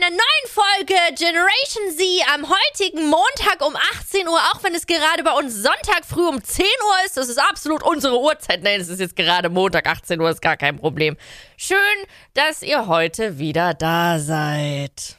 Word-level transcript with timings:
einer 0.00 0.10
neuen 0.10 0.46
Folge 0.46 0.94
Generation 1.16 1.96
Z 1.96 2.04
am 2.32 2.46
heutigen 2.48 3.08
Montag 3.08 3.66
um 3.66 3.74
18 3.74 4.28
Uhr, 4.28 4.38
auch 4.52 4.62
wenn 4.62 4.74
es 4.74 4.86
gerade 4.86 5.24
bei 5.24 5.32
uns 5.32 5.54
Sonntag 5.54 6.04
früh 6.06 6.26
um 6.26 6.42
10 6.42 6.64
Uhr 6.64 7.06
ist. 7.06 7.16
Das 7.16 7.28
ist 7.28 7.38
absolut 7.38 7.82
unsere 7.82 8.20
Uhrzeit. 8.20 8.62
Nein, 8.62 8.80
es 8.80 8.88
ist 8.88 9.00
jetzt 9.00 9.16
gerade 9.16 9.48
Montag 9.48 9.88
18 9.88 10.20
Uhr, 10.20 10.30
ist 10.30 10.40
gar 10.40 10.56
kein 10.56 10.76
Problem. 10.76 11.16
Schön, 11.56 11.78
dass 12.34 12.62
ihr 12.62 12.86
heute 12.86 13.38
wieder 13.38 13.74
da 13.74 14.20
seid. 14.20 15.16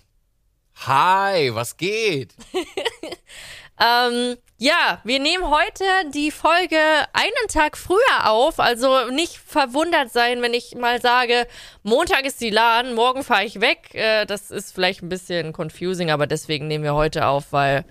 Hi, 0.85 1.53
was 1.53 1.75
geht? 1.75 2.33
Ähm, 3.79 4.37
ja, 4.57 4.99
wir 5.05 5.19
nehmen 5.19 5.49
heute 5.49 5.85
die 6.13 6.31
Folge 6.31 6.77
einen 7.13 7.47
Tag 7.47 7.77
früher 7.77 8.25
auf. 8.29 8.59
Also 8.59 9.09
nicht 9.09 9.37
verwundert 9.37 10.11
sein, 10.11 10.41
wenn 10.41 10.53
ich 10.53 10.75
mal 10.75 11.01
sage, 11.01 11.47
Montag 11.83 12.25
ist 12.25 12.41
die 12.41 12.49
LAN, 12.49 12.93
morgen 12.93 13.23
fahre 13.23 13.45
ich 13.45 13.61
weg. 13.61 13.95
Äh, 13.95 14.25
das 14.25 14.51
ist 14.51 14.75
vielleicht 14.75 15.01
ein 15.01 15.07
bisschen 15.07 15.53
confusing, 15.53 16.11
aber 16.11 16.27
deswegen 16.27 16.67
nehmen 16.67 16.83
wir 16.83 16.93
heute 16.93 17.25
auf, 17.25 17.53
weil, 17.53 17.85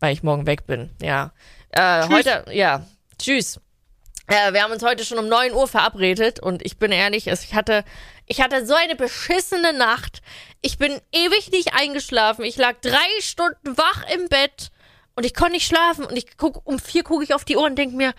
weil 0.00 0.12
ich 0.12 0.22
morgen 0.22 0.46
weg 0.46 0.66
bin. 0.66 0.90
Ja. 1.00 1.32
Äh, 1.70 2.08
heute, 2.08 2.44
ja. 2.52 2.84
Tschüss. 3.18 3.58
Äh, 4.26 4.52
wir 4.52 4.62
haben 4.62 4.72
uns 4.72 4.82
heute 4.82 5.06
schon 5.06 5.18
um 5.18 5.28
9 5.28 5.54
Uhr 5.54 5.66
verabredet 5.66 6.40
und 6.40 6.64
ich 6.64 6.78
bin 6.78 6.92
ehrlich, 6.92 7.26
ich 7.26 7.54
hatte, 7.54 7.84
ich 8.26 8.42
hatte 8.42 8.66
so 8.66 8.74
eine 8.74 8.96
beschissene 8.96 9.72
Nacht. 9.72 10.20
Ich 10.60 10.76
bin 10.76 11.00
ewig 11.10 11.50
nicht 11.52 11.72
eingeschlafen. 11.74 12.44
Ich 12.44 12.58
lag 12.58 12.74
drei 12.82 13.20
Stunden 13.20 13.78
wach 13.78 14.02
im 14.14 14.28
Bett 14.28 14.70
und 15.16 15.24
ich 15.24 15.34
konnte 15.34 15.52
nicht 15.52 15.66
schlafen 15.66 16.04
und 16.04 16.16
ich 16.16 16.36
guck, 16.36 16.66
um 16.66 16.78
vier 16.78 17.04
gucke 17.04 17.22
ich 17.22 17.34
auf 17.34 17.44
die 17.44 17.56
Uhr 17.56 17.64
und 17.64 17.76
denke 17.76 17.96
mir, 17.96 18.14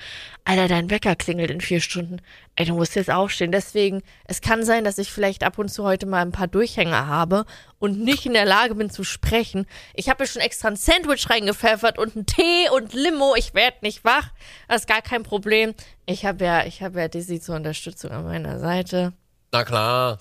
Alter, 0.45 0.67
dein 0.67 0.89
Wecker 0.89 1.15
klingelt 1.15 1.51
in 1.51 1.59
vier 1.59 1.81
Stunden. 1.81 2.21
Ey, 2.55 2.65
du 2.65 2.73
musst 2.73 2.95
jetzt 2.95 3.11
aufstehen. 3.11 3.51
Deswegen, 3.51 4.01
es 4.25 4.39
kann 4.39 4.63
sein, 4.63 4.85
dass 4.85 4.97
ich 4.97 5.11
vielleicht 5.11 5.43
ab 5.43 5.57
und 5.57 5.69
zu 5.69 5.83
heute 5.83 6.05
mal 6.05 6.21
ein 6.21 6.31
paar 6.31 6.47
Durchhänger 6.47 7.07
habe 7.07 7.45
und 7.79 7.99
nicht 7.99 8.25
in 8.25 8.33
der 8.33 8.45
Lage 8.45 8.75
bin 8.75 8.89
zu 8.89 9.03
sprechen. 9.03 9.65
Ich 9.93 10.07
habe 10.09 10.23
mir 10.23 10.27
schon 10.27 10.41
extra 10.41 10.69
ein 10.69 10.77
Sandwich 10.77 11.29
reingepfeffert 11.29 11.97
und 11.97 12.15
einen 12.15 12.25
Tee 12.25 12.69
und 12.73 12.93
Limo. 12.93 13.35
Ich 13.35 13.53
werde 13.53 13.77
nicht 13.81 14.05
wach. 14.05 14.29
Das 14.69 14.81
ist 14.81 14.87
gar 14.87 15.01
kein 15.01 15.23
Problem. 15.23 15.73
Ich 16.05 16.25
habe 16.25 16.45
ja, 16.45 16.65
ich 16.65 16.81
habe 16.81 16.99
ja 17.01 17.07
Dizzy 17.09 17.41
zur 17.41 17.55
Unterstützung 17.55 18.11
an 18.11 18.23
meiner 18.23 18.59
Seite. 18.59 19.11
Na 19.51 19.63
klar. 19.65 20.17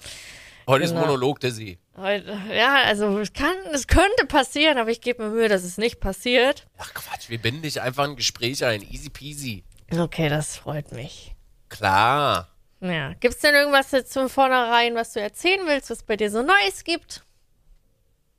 Heute 0.67 0.87
Genau. 0.87 1.01
ist 1.01 1.07
Monolog 1.07 1.39
Dizzy. 1.41 1.79
Ja, 1.97 2.83
also 2.85 3.19
es 3.19 3.33
kann, 3.33 3.55
es 3.73 3.87
könnte 3.87 4.27
passieren, 4.27 4.79
aber 4.79 4.91
ich 4.91 5.01
gebe 5.01 5.23
mir 5.23 5.31
Mühe, 5.31 5.49
dass 5.49 5.63
es 5.63 5.79
nicht 5.79 6.01
passiert. 6.01 6.67
Ach 6.79 6.93
Quatsch, 6.93 7.29
wir 7.29 7.39
binden 7.39 7.63
dich 7.63 7.81
einfach 7.81 8.05
in 8.05 8.11
ein 8.11 8.17
Gespräch 8.17 8.65
ein. 8.65 8.83
Easy 8.83 9.11
peasy. 9.11 9.65
Okay, 9.97 10.29
das 10.29 10.57
freut 10.57 10.91
mich. 10.93 11.35
Klar. 11.69 12.49
Ja, 12.81 13.15
gibt's 13.15 13.41
denn 13.41 13.55
irgendwas 13.55 13.93
jetzt 13.93 14.13
zum 14.13 14.29
Vornherein, 14.29 14.95
was 14.95 15.13
du 15.13 15.21
erzählen 15.21 15.67
willst, 15.67 15.91
was 15.91 16.03
bei 16.03 16.17
dir 16.17 16.31
so 16.31 16.43
Neues 16.43 16.85
gibt? 16.85 17.23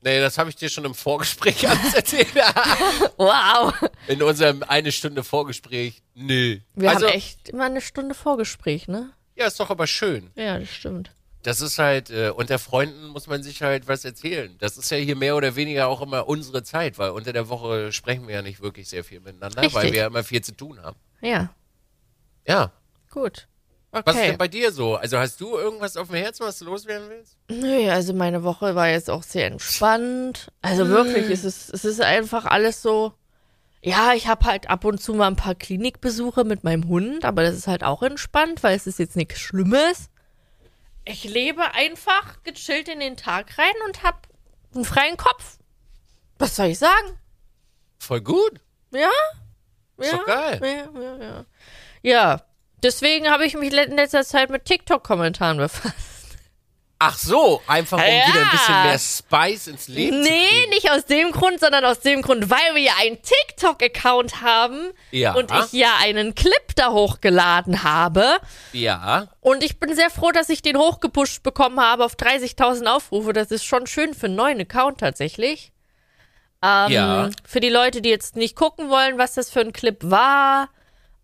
Nee, 0.02 0.20
das 0.20 0.38
habe 0.38 0.52
ich 0.52 0.56
dir 0.56 0.70
schon 0.70 0.86
im 0.86 0.94
Vorgespräch 0.94 1.68
alles 1.70 1.94
erzählt. 1.94 2.28
Wow. 3.18 3.74
in 4.08 4.22
unserem 4.22 4.64
eine 4.64 4.92
Stunde 4.92 5.24
Vorgespräch. 5.24 6.04
Nö. 6.14 6.60
Wir 6.76 6.90
also, 6.90 7.08
haben 7.08 7.14
echt 7.14 7.50
immer 7.50 7.66
eine 7.66 7.82
Stunde 7.82 8.14
Vorgespräch, 8.14 8.88
ne? 8.88 9.14
ja, 9.36 9.48
ist 9.48 9.60
doch 9.60 9.70
aber 9.70 9.88
schön. 9.88 10.30
Ja, 10.36 10.60
das 10.60 10.70
stimmt. 10.70 11.12
Das 11.46 11.62
ist 11.62 11.78
halt, 11.78 12.10
äh, 12.10 12.30
unter 12.30 12.58
Freunden 12.58 13.08
muss 13.10 13.28
man 13.28 13.44
sich 13.44 13.62
halt 13.62 13.88
was 13.88 14.04
erzählen. 14.04 14.56
Das 14.58 14.78
ist 14.78 14.90
ja 14.90 14.98
hier 14.98 15.16
mehr 15.16 15.36
oder 15.36 15.56
weniger 15.56 15.88
auch 15.88 16.02
immer 16.02 16.28
unsere 16.28 16.64
Zeit, 16.64 16.98
weil 16.98 17.12
unter 17.12 17.34
der 17.34 17.50
Woche 17.50 17.92
sprechen 17.92 18.28
wir 18.28 18.34
ja 18.36 18.42
nicht 18.42 18.62
wirklich 18.62 18.90
sehr 18.90 19.04
viel 19.04 19.20
miteinander, 19.20 19.62
weil 19.62 19.66
Richtig. 19.66 19.92
wir 19.92 20.00
ja 20.00 20.08
immer 20.08 20.24
viel 20.24 20.42
zu 20.42 20.54
tun 20.54 20.82
haben. 20.82 20.98
Ja, 21.22 21.50
Ja. 22.48 22.72
gut. 23.12 23.48
Was 23.92 24.02
ist 24.16 24.20
Okay. 24.20 24.28
denn 24.30 24.38
bei 24.38 24.48
dir 24.48 24.72
so? 24.72 24.96
Also 24.96 25.18
hast 25.20 25.40
du 25.40 25.56
irgendwas 25.56 25.96
auf 25.98 26.08
dem 26.08 26.18
Herzen, 26.18 26.46
was 26.46 26.58
du 26.60 26.66
loswerden 26.66 27.10
willst? 27.10 27.38
Nö, 27.50 27.90
also 27.92 28.14
meine 28.14 28.44
Woche 28.44 28.74
war 28.76 28.90
jetzt 28.90 29.10
auch 29.10 29.24
sehr 29.24 29.46
entspannt. 29.46 30.52
Also 30.64 30.90
wirklich, 30.90 31.30
es 31.30 31.44
ist, 31.46 31.74
es 31.74 31.86
ist 31.86 32.02
einfach 32.02 32.46
alles 32.46 32.82
so. 32.82 33.14
Ja, 33.84 34.14
ich 34.16 34.28
habe 34.28 34.46
halt 34.46 34.70
ab 34.70 34.84
und 34.84 35.00
zu 35.00 35.14
mal 35.14 35.28
ein 35.28 35.36
paar 35.36 35.54
Klinikbesuche 35.56 36.44
mit 36.44 36.64
meinem 36.64 36.88
Hund, 36.88 37.24
aber 37.24 37.44
das 37.44 37.56
ist 37.56 37.68
halt 37.68 37.84
auch 37.84 38.02
entspannt, 38.02 38.64
weil 38.64 38.76
es 38.76 38.88
ist 38.88 38.98
jetzt 39.00 39.16
nichts 39.16 39.40
Schlimmes. 39.40 40.10
Ich 41.06 41.24
lebe 41.24 41.74
einfach 41.74 42.42
gechillt 42.44 42.90
in 42.90 43.00
den 43.00 43.16
Tag 43.16 43.58
rein 43.58 43.74
und 43.86 44.04
hab 44.04 44.28
einen 44.74 44.86
freien 44.86 45.18
Kopf. 45.18 45.60
Was 46.40 46.56
soll 46.56 46.68
ich 46.68 46.80
sagen? 46.80 47.20
Voll 48.00 48.22
gut. 48.22 48.60
Ja? 48.92 49.10
Ist 49.98 50.12
ja, 50.12 50.18
doch 50.18 50.26
geil. 50.26 50.60
Ja, 50.62 51.02
ja, 51.02 51.18
ja. 51.18 51.46
Ja, 52.02 52.42
deswegen 52.84 53.30
habe 53.30 53.46
ich 53.46 53.56
mich 53.56 53.72
in 53.72 53.96
letzter 53.96 54.24
Zeit 54.24 54.50
mit 54.50 54.66
TikTok-Kommentaren 54.66 55.58
befasst. 55.58 55.96
Ach 57.08 57.18
so, 57.18 57.62
einfach 57.68 57.98
um 57.98 58.04
Ja. 58.04 58.28
wieder 58.28 58.42
ein 58.42 58.50
bisschen 58.52 58.84
mehr 58.84 59.00
Spice 59.00 59.68
ins 59.68 59.88
Leben 59.88 60.24
zu 60.24 60.30
Nee, 60.30 60.48
kriegen. 60.48 60.70
nicht 60.72 60.92
aus 60.92 61.06
dem 61.06 61.32
Grund, 61.32 61.60
sondern 61.60 61.86
aus 61.86 62.00
dem 62.00 62.22
Grund, 62.22 62.50
weil 62.50 62.74
wir 62.76 62.82
ja 62.82 62.94
einen 63.00 63.18
TikTok-Account 63.22 64.42
haben 64.42 64.92
Ja. 65.12 65.34
und 65.34 65.52
ich 65.52 65.74
ja 65.74 65.90
einen 66.02 66.36
Clip 66.36 66.76
da 66.76 66.92
hochgeladen 66.92 67.84
habe. 67.84 68.38
Ja. 68.74 69.28
Und 69.42 69.64
ich 69.64 69.80
bin 69.80 69.96
sehr 69.96 70.10
froh, 70.10 70.32
dass 70.32 70.50
ich 70.50 70.62
den 70.62 70.78
hochgepusht 70.78 71.44
bekommen 71.44 71.80
habe 71.80 72.04
auf 72.06 72.16
30.000 72.16 72.88
Aufrufe. 72.88 73.34
Das 73.34 73.52
ist 73.52 73.66
schon 73.66 73.88
schön 73.88 74.14
für 74.14 74.26
einen 74.28 74.36
neuen 74.36 74.60
Account 74.62 75.00
tatsächlich. 75.00 75.72
Ähm, 76.64 76.92
Ja. 76.92 77.30
Für 77.46 77.60
die 77.60 77.70
Leute, 77.70 78.02
die 78.02 78.10
jetzt 78.10 78.36
nicht 78.36 78.56
gucken 78.56 78.90
wollen, 78.90 79.18
was 79.18 79.34
das 79.36 79.50
für 79.50 79.60
ein 79.62 79.74
Clip 79.74 79.98
war 80.02 80.70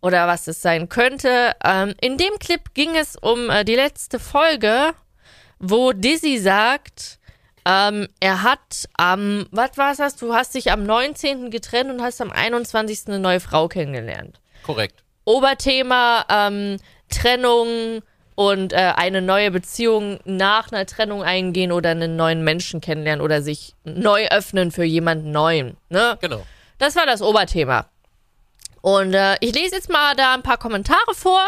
oder 0.02 0.28
was 0.28 0.48
es 0.48 0.62
sein 0.62 0.90
könnte. 0.90 1.56
Ähm, 1.64 1.94
in 2.02 2.18
dem 2.18 2.38
Clip 2.40 2.74
ging 2.74 2.96
es 2.96 3.16
um 3.16 3.50
äh, 3.50 3.64
die 3.64 3.76
letzte 3.76 4.20
Folge, 4.20 4.94
wo 5.62 5.94
Dizzy 5.94 6.40
sagt, 6.40 7.20
ähm, 7.66 8.08
er 8.20 8.44
hat 8.44 8.90
am, 8.98 9.46
was 9.52 9.78
war 9.78 9.96
das? 9.96 10.16
Du 10.16 10.34
hast 10.34 10.56
dich 10.56 10.72
am 10.72 10.84
19. 10.84 11.52
getrennt 11.52 11.92
und 11.92 12.02
hast 12.02 12.20
am 12.20 12.32
21. 12.32 13.08
eine 13.08 13.20
neue 13.20 13.40
Frau 13.40 13.68
kennengelernt. 13.68 14.42
Korrekt. 14.64 15.04
Oberthema 15.24 16.26
ähm, 16.30 16.78
Trennung 17.10 18.02
und 18.34 18.74
äh, 18.74 18.94
eine 18.96 19.22
neue 19.22 19.52
Beziehung 19.52 20.20
nach 20.26 20.72
einer 20.72 20.88
Trennung 20.88 21.22
eingehen 21.22 21.72
oder 21.72 21.92
einen 21.92 22.16
neuen 22.16 22.44
Menschen 22.44 22.82
kennenlernen 22.82 23.24
oder 23.24 23.44
sich 23.44 23.76
neu 23.84 24.28
öffnen 24.30 24.72
für 24.72 24.84
jemanden 24.84 25.32
neuen. 25.32 25.78
Ne? 25.90 26.18
Genau. 26.22 26.44
Das 26.80 26.96
war 26.96 27.06
das 27.06 27.22
Oberthema. 27.22 27.86
Und 28.82 29.14
äh, 29.14 29.36
ich 29.42 29.54
lese 29.54 29.76
jetzt 29.76 29.90
mal 29.90 30.16
da 30.16 30.34
ein 30.34 30.42
paar 30.42 30.58
Kommentare 30.58 31.14
vor, 31.14 31.42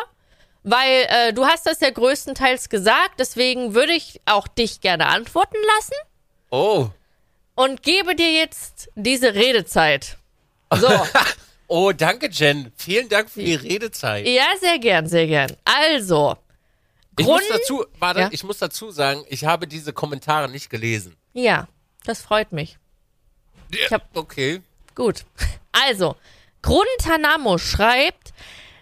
weil 0.63 1.05
äh, 1.09 1.33
du 1.33 1.45
hast 1.45 1.65
das 1.65 1.79
ja 1.81 1.89
größtenteils 1.89 2.69
gesagt, 2.69 3.19
deswegen 3.19 3.73
würde 3.75 3.93
ich 3.93 4.21
auch 4.25 4.47
dich 4.47 4.81
gerne 4.81 5.07
antworten 5.07 5.57
lassen 5.77 5.95
Oh. 6.49 6.89
und 7.55 7.81
gebe 7.83 8.15
dir 8.15 8.31
jetzt 8.31 8.89
diese 8.95 9.33
Redezeit. 9.33 10.17
So. 10.75 10.87
Oh, 11.67 11.91
danke, 11.91 12.27
Jen. 12.29 12.71
Vielen 12.75 13.09
Dank 13.09 13.31
für 13.31 13.41
die 13.41 13.55
Redezeit. 13.55 14.27
ja, 14.27 14.45
sehr 14.59 14.77
gern, 14.77 15.07
sehr 15.07 15.25
gern. 15.25 15.55
Also, 15.65 16.37
Ich 17.17 17.25
Grund- 17.25 17.41
muss 17.41 17.47
dazu, 17.57 17.85
warte, 17.97 18.19
Ja. 18.19 18.29
ich 18.31 18.43
muss 18.43 18.59
dazu 18.59 18.91
sagen, 18.91 19.23
ich 19.29 19.45
habe 19.45 19.65
diese 19.65 19.91
Kommentare 19.91 20.49
nicht 20.49 20.69
gelesen. 20.69 21.15
Ja, 21.33 21.67
das 22.05 22.21
freut 22.21 22.51
mich. 22.51 22.77
Ich 23.71 23.89
hab- 23.91 24.15
okay. 24.15 24.61
Gut. 24.93 25.25
Also, 25.71 26.15
Grundanamo 26.61 27.57
schreibt, 27.57 28.22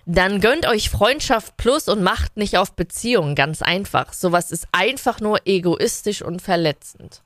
dann 0.06 0.42
gönnt 0.42 0.66
euch 0.66 0.90
Freundschaft 0.90 1.58
plus 1.58 1.88
und 1.88 2.02
macht 2.02 2.38
nicht 2.38 2.58
auf 2.58 2.76
Beziehungen. 2.76 3.36
Ganz 3.36 3.62
einfach. 3.62 4.14
Sowas 4.14 4.52
ist 4.52 4.68
einfach 4.72 5.20
nur 5.20 5.46
egoistisch 5.46 6.22
und 6.22 6.42
verletzend. 6.42 7.22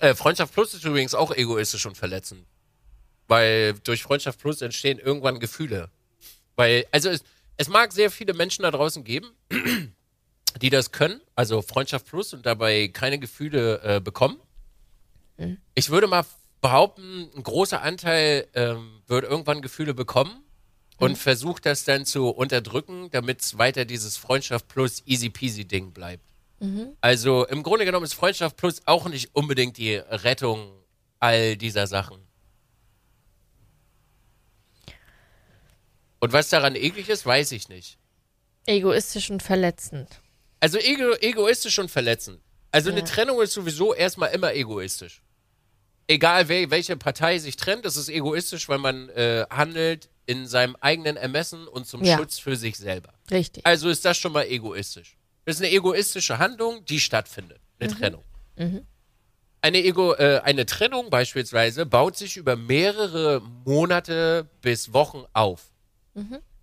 Äh, 0.00 0.14
Freundschaft 0.14 0.52
Plus 0.52 0.74
ist 0.74 0.84
übrigens 0.84 1.14
auch 1.14 1.34
egoistisch 1.34 1.86
und 1.86 1.96
verletzend. 1.96 2.46
Weil 3.28 3.74
durch 3.84 4.02
Freundschaft 4.02 4.40
Plus 4.40 4.62
entstehen 4.62 4.98
irgendwann 4.98 5.40
Gefühle. 5.40 5.90
Weil, 6.54 6.86
also 6.90 7.08
es, 7.08 7.22
es 7.56 7.68
mag 7.68 7.92
sehr 7.92 8.10
viele 8.10 8.34
Menschen 8.34 8.62
da 8.62 8.70
draußen 8.70 9.04
geben, 9.04 9.30
die 10.60 10.70
das 10.70 10.92
können, 10.92 11.20
also 11.34 11.60
Freundschaft 11.62 12.06
Plus 12.06 12.32
und 12.32 12.46
dabei 12.46 12.88
keine 12.88 13.18
Gefühle 13.18 13.80
äh, 13.82 14.00
bekommen. 14.00 14.40
Ich 15.74 15.90
würde 15.90 16.06
mal 16.06 16.24
behaupten, 16.60 17.30
ein 17.34 17.42
großer 17.42 17.82
Anteil 17.82 18.48
ähm, 18.54 19.02
wird 19.06 19.24
irgendwann 19.24 19.62
Gefühle 19.62 19.94
bekommen 19.94 20.42
und 20.98 21.16
versucht 21.16 21.66
das 21.66 21.84
dann 21.84 22.06
zu 22.06 22.28
unterdrücken, 22.28 23.10
damit 23.10 23.42
es 23.42 23.58
weiter 23.58 23.84
dieses 23.84 24.16
Freundschaft 24.16 24.68
Plus 24.68 25.02
easy 25.06 25.30
peasy 25.30 25.64
Ding 25.64 25.92
bleibt. 25.92 26.24
Also 27.02 27.46
im 27.46 27.62
Grunde 27.62 27.84
genommen 27.84 28.04
ist 28.04 28.14
Freundschaft 28.14 28.56
Plus 28.56 28.80
auch 28.86 29.08
nicht 29.08 29.34
unbedingt 29.34 29.76
die 29.76 29.96
Rettung 29.96 30.72
all 31.20 31.56
dieser 31.56 31.86
Sachen. 31.86 32.18
Und 36.18 36.32
was 36.32 36.48
daran 36.48 36.76
eklig 36.76 37.08
ist, 37.08 37.26
weiß 37.26 37.52
ich 37.52 37.68
nicht. 37.68 37.98
Egoistisch 38.64 39.30
und 39.30 39.42
verletzend. 39.42 40.20
Also 40.60 40.78
ego 40.78 41.14
egoistisch 41.20 41.78
und 41.78 41.90
verletzend. 41.90 42.40
Also 42.72 42.90
eine 42.90 43.04
Trennung 43.04 43.40
ist 43.42 43.52
sowieso 43.52 43.94
erstmal 43.94 44.34
immer 44.34 44.54
egoistisch. 44.54 45.22
Egal 46.08 46.48
wel 46.48 46.70
welche 46.70 46.96
Partei 46.96 47.38
sich 47.38 47.56
trennt, 47.56 47.84
es 47.84 47.96
ist 47.96 48.08
egoistisch, 48.08 48.68
weil 48.68 48.78
man 48.78 49.08
äh, 49.10 49.44
handelt 49.50 50.08
in 50.26 50.46
seinem 50.46 50.76
eigenen 50.80 51.16
Ermessen 51.16 51.66
und 51.68 51.86
zum 51.86 52.04
Ja. 52.04 52.16
Schutz 52.18 52.38
für 52.38 52.56
sich 52.56 52.76
selber. 52.76 53.12
Richtig. 53.30 53.64
Also 53.66 53.88
ist 53.88 54.04
das 54.04 54.16
schon 54.16 54.32
mal 54.32 54.44
egoistisch. 54.46 55.16
Das 55.44 55.56
ist 55.56 55.62
eine 55.62 55.70
egoistische 55.72 56.38
Handlung, 56.38 56.84
die 56.84 57.00
stattfindet. 57.00 57.60
Eine 57.78 57.92
Trennung. 57.92 58.24
Eine, 59.60 59.82
Ego, 59.84 60.14
äh, 60.14 60.40
eine 60.44 60.64
Trennung 60.66 61.10
beispielsweise 61.10 61.86
baut 61.86 62.16
sich 62.16 62.36
über 62.36 62.56
mehrere 62.56 63.40
Monate 63.64 64.48
bis 64.62 64.92
Wochen 64.92 65.24
auf. 65.32 65.70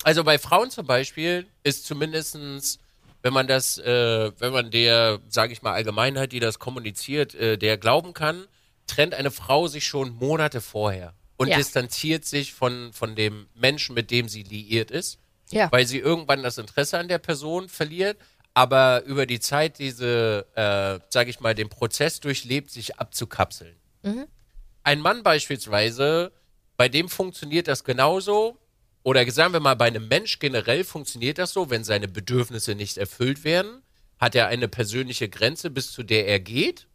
Also 0.03 0.23
bei 0.23 0.39
Frauen 0.39 0.71
zum 0.71 0.87
Beispiel 0.87 1.45
ist 1.63 1.85
zumindestens, 1.85 2.79
wenn 3.21 3.31
man 3.33 3.47
das, 3.47 3.77
äh, 3.77 4.31
wenn 4.39 4.51
man 4.51 4.71
der, 4.71 5.19
sage 5.29 5.53
ich 5.53 5.61
mal, 5.61 5.73
Allgemeinheit, 5.73 6.31
die 6.31 6.39
das 6.39 6.59
kommuniziert, 6.59 7.35
äh, 7.35 7.57
der 7.57 7.77
glauben 7.77 8.13
kann, 8.13 8.47
trennt 8.87 9.13
eine 9.13 9.31
Frau 9.31 9.67
sich 9.67 9.85
schon 9.87 10.13
Monate 10.15 10.61
vorher 10.61 11.13
und 11.37 11.47
Ja. 11.47 11.57
distanziert 11.57 12.25
sich 12.25 12.53
von, 12.53 12.91
von 12.93 13.15
dem 13.15 13.47
Menschen, 13.55 13.95
mit 13.95 14.11
dem 14.11 14.27
sie 14.29 14.43
liiert 14.43 14.91
ist 14.91 15.19
Ja. 15.51 15.71
weil 15.71 15.85
sie 15.87 15.99
irgendwann 15.99 16.43
das 16.43 16.57
Interesse 16.57 16.97
an 16.99 17.07
der 17.07 17.19
Person 17.19 17.69
verliert, 17.69 18.17
aber 18.53 19.03
über 19.05 19.25
die 19.25 19.39
Zeit 19.39 19.79
diese, 19.79 20.45
äh, 20.55 20.99
sage 21.09 21.29
ich 21.29 21.39
mal, 21.39 21.55
den 21.55 21.69
Prozess 21.69 22.19
durchlebt, 22.19 22.69
sich 22.71 22.99
abzukapseln. 22.99 23.75
Ein 24.83 24.99
Mann 24.99 25.23
beispielsweise, 25.23 26.31
bei 26.77 26.89
dem 26.89 27.07
funktioniert 27.09 27.67
das 27.67 27.83
genauso, 27.83 28.57
oder 29.03 29.29
sagen 29.31 29.53
wir 29.53 29.59
mal, 29.59 29.75
bei 29.75 29.85
einem 29.87 30.07
Mensch 30.07 30.39
generell 30.39 30.83
funktioniert 30.83 31.37
das 31.37 31.51
so, 31.53 31.69
wenn 31.69 31.83
seine 31.83 32.07
Bedürfnisse 32.07 32.75
nicht 32.75 32.97
erfüllt 32.97 33.43
werden, 33.43 33.81
hat 34.19 34.35
er 34.35 34.47
eine 34.47 34.67
persönliche 34.67 35.29
Grenze, 35.29 35.69
bis 35.69 35.91
zu 35.91 36.03
der 36.03 36.27
er 36.27 36.39
geht. 36.39 36.87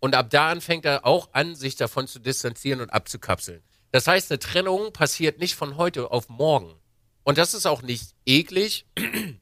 Und 0.00 0.14
ab 0.14 0.30
da 0.30 0.50
an 0.50 0.60
fängt 0.60 0.84
er 0.84 1.04
auch 1.04 1.30
an, 1.32 1.54
sich 1.54 1.76
davon 1.76 2.06
zu 2.06 2.18
distanzieren 2.18 2.80
und 2.80 2.90
abzukapseln. 2.90 3.62
Das 3.90 4.06
heißt, 4.06 4.30
eine 4.30 4.38
Trennung 4.38 4.92
passiert 4.92 5.38
nicht 5.38 5.54
von 5.54 5.76
heute 5.76 6.10
auf 6.10 6.28
morgen. 6.28 6.74
Und 7.24 7.38
das 7.38 7.54
ist 7.54 7.66
auch 7.66 7.82
nicht 7.82 8.14
eklig, 8.26 8.86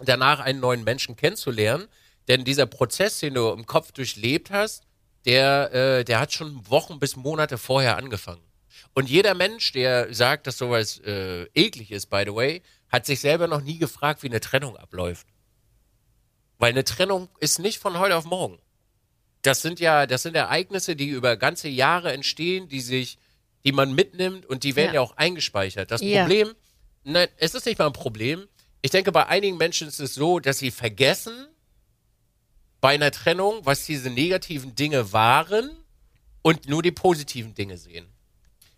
danach 0.00 0.40
einen 0.40 0.60
neuen 0.60 0.84
Menschen 0.84 1.16
kennenzulernen. 1.16 1.88
Denn 2.28 2.44
dieser 2.44 2.66
Prozess, 2.66 3.20
den 3.20 3.34
du 3.34 3.50
im 3.50 3.66
Kopf 3.66 3.92
durchlebt 3.92 4.50
hast, 4.50 4.84
der, 5.24 5.72
äh, 5.72 6.04
der 6.04 6.20
hat 6.20 6.32
schon 6.32 6.68
Wochen 6.70 6.98
bis 6.98 7.16
Monate 7.16 7.58
vorher 7.58 7.96
angefangen. 7.96 8.42
Und 8.94 9.10
jeder 9.10 9.34
Mensch, 9.34 9.72
der 9.72 10.12
sagt, 10.14 10.46
dass 10.46 10.58
sowas 10.58 10.98
äh, 11.00 11.44
eklig 11.54 11.90
ist, 11.90 12.06
by 12.06 12.22
the 12.24 12.34
way, 12.34 12.62
hat 12.88 13.06
sich 13.06 13.20
selber 13.20 13.48
noch 13.48 13.60
nie 13.60 13.78
gefragt, 13.78 14.22
wie 14.22 14.28
eine 14.28 14.40
Trennung 14.40 14.76
abläuft. 14.76 15.26
Weil 16.58 16.70
eine 16.70 16.84
Trennung 16.84 17.28
ist 17.40 17.58
nicht 17.58 17.78
von 17.78 17.98
heute 17.98 18.16
auf 18.16 18.24
morgen. 18.24 18.58
Das 19.46 19.62
sind 19.62 19.78
ja, 19.78 20.06
das 20.06 20.22
sind 20.22 20.34
Ereignisse, 20.34 20.96
die 20.96 21.08
über 21.08 21.36
ganze 21.36 21.68
Jahre 21.68 22.12
entstehen, 22.12 22.68
die 22.68 22.80
sich, 22.80 23.18
die 23.64 23.70
man 23.70 23.94
mitnimmt 23.94 24.44
und 24.44 24.64
die 24.64 24.74
werden 24.74 24.88
Ja. 24.88 24.94
ja, 24.94 25.00
auch 25.02 25.16
eingespeichert. 25.16 25.90
Das 25.92 26.00
Ja. 26.00 26.22
Problem, 26.22 26.52
nein, 27.04 27.28
es 27.36 27.54
ist 27.54 27.64
nicht 27.64 27.78
mal 27.78 27.86
ein 27.86 27.92
Problem. 27.92 28.48
Ich 28.82 28.90
denke, 28.90 29.12
bei 29.12 29.26
einigen 29.26 29.56
Menschen 29.56 29.86
ist 29.86 30.00
es 30.00 30.14
so, 30.14 30.40
dass 30.40 30.58
sie 30.58 30.72
vergessen, 30.72 31.46
bei 32.80 32.94
einer 32.94 33.10
Trennung, 33.10 33.64
was 33.64 33.86
diese 33.86 34.10
negativen 34.10 34.74
Dinge 34.74 35.12
waren 35.12 35.70
und 36.42 36.68
nur 36.68 36.82
die 36.82 36.92
positiven 36.92 37.54
Dinge 37.54 37.78
sehen. 37.78 38.06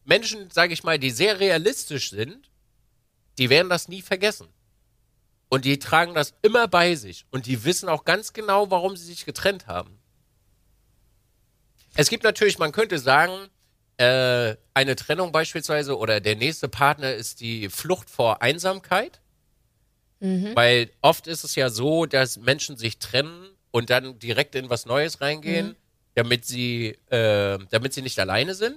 Menschen, 0.04 0.50
sage 0.50 0.72
ich 0.72 0.84
mal, 0.84 0.98
die 0.98 1.10
sehr 1.10 1.40
realistisch 1.40 2.10
sind, 2.10 2.50
die 3.38 3.50
werden 3.50 3.68
das 3.68 3.88
nie 3.88 4.02
vergessen. 4.02 4.48
Und 5.48 5.64
die 5.64 5.78
tragen 5.78 6.14
das 6.14 6.34
immer 6.42 6.68
bei 6.68 6.94
sich. 6.94 7.24
Und 7.30 7.46
die 7.46 7.64
wissen 7.64 7.88
auch 7.88 8.04
ganz 8.04 8.34
genau, 8.34 8.70
warum 8.70 8.96
sie 8.96 9.06
sich 9.06 9.24
getrennt 9.24 9.66
haben. 9.66 9.97
Es 11.98 12.08
gibt 12.08 12.22
natürlich, 12.22 12.60
man 12.60 12.70
könnte 12.70 12.96
sagen, 13.00 13.48
äh, 13.96 14.54
eine 14.72 14.94
Trennung 14.94 15.32
beispielsweise 15.32 15.98
oder 15.98 16.20
der 16.20 16.36
nächste 16.36 16.68
Partner 16.68 17.12
ist 17.12 17.40
die 17.40 17.68
Flucht 17.68 18.08
vor 18.08 18.40
Einsamkeit. 18.40 19.20
Weil 20.54 20.90
oft 21.02 21.26
ist 21.26 21.42
es 21.42 21.56
ja 21.56 21.70
so, 21.70 22.06
dass 22.06 22.36
Menschen 22.36 22.76
sich 22.76 23.00
trennen 23.00 23.48
und 23.72 23.90
dann 23.90 24.16
direkt 24.20 24.54
in 24.54 24.70
was 24.70 24.86
Neues 24.86 25.20
reingehen, 25.20 25.74
damit 26.14 26.44
sie, 26.44 26.96
äh, 27.10 27.58
damit 27.70 27.92
sie 27.94 28.02
nicht 28.02 28.20
alleine 28.20 28.54
sind. 28.54 28.76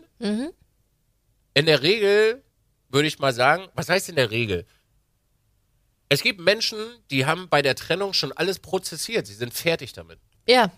In 1.54 1.68
der 1.68 1.84
Regel 1.84 2.42
würde 2.90 3.08
ich 3.08 3.20
mal 3.20 3.34
sagen, 3.34 3.68
was 3.76 3.88
heißt 3.88 4.10
in 4.10 4.16
der 4.16 4.32
Regel? 4.32 4.66
Es 6.10 6.24
gibt 6.24 6.40
Menschen, 6.40 6.80
die 7.12 7.28
haben 7.28 7.50
bei 7.50 7.62
der 7.62 7.76
Trennung 7.76 8.14
schon 8.14 8.32
alles 8.32 8.58
prozessiert. 8.58 9.28
Sie 9.28 9.36
sind 9.36 9.54
fertig 9.54 9.94
damit. 9.94 10.18
Ja. 10.48 10.72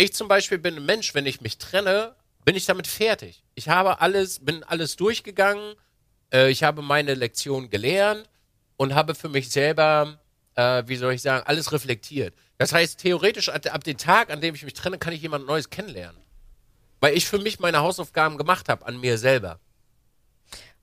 Ich 0.00 0.14
zum 0.14 0.28
Beispiel 0.28 0.56
bin 0.56 0.76
ein 0.76 0.86
Mensch, 0.86 1.14
wenn 1.14 1.26
ich 1.26 1.42
mich 1.42 1.58
trenne, 1.58 2.14
bin 2.46 2.56
ich 2.56 2.64
damit 2.64 2.86
fertig. 2.86 3.44
Ich 3.54 3.68
habe 3.68 4.00
alles, 4.00 4.42
bin 4.42 4.64
alles 4.64 4.96
durchgegangen. 4.96 5.74
Äh, 6.32 6.50
ich 6.50 6.62
habe 6.62 6.80
meine 6.80 7.12
Lektion 7.12 7.68
gelernt 7.68 8.26
und 8.78 8.94
habe 8.94 9.14
für 9.14 9.28
mich 9.28 9.50
selber, 9.50 10.18
äh, 10.54 10.84
wie 10.86 10.96
soll 10.96 11.12
ich 11.12 11.20
sagen, 11.20 11.46
alles 11.46 11.70
reflektiert. 11.72 12.32
Das 12.56 12.72
heißt, 12.72 12.98
theoretisch 12.98 13.50
ab, 13.50 13.60
ab 13.70 13.84
dem 13.84 13.98
Tag, 13.98 14.30
an 14.30 14.40
dem 14.40 14.54
ich 14.54 14.64
mich 14.64 14.72
trenne, 14.72 14.96
kann 14.96 15.12
ich 15.12 15.20
jemand 15.20 15.46
Neues 15.46 15.68
kennenlernen. 15.68 16.22
Weil 17.00 17.14
ich 17.14 17.26
für 17.26 17.38
mich 17.38 17.60
meine 17.60 17.80
Hausaufgaben 17.80 18.38
gemacht 18.38 18.70
habe 18.70 18.86
an 18.86 18.98
mir 19.00 19.18
selber. 19.18 19.60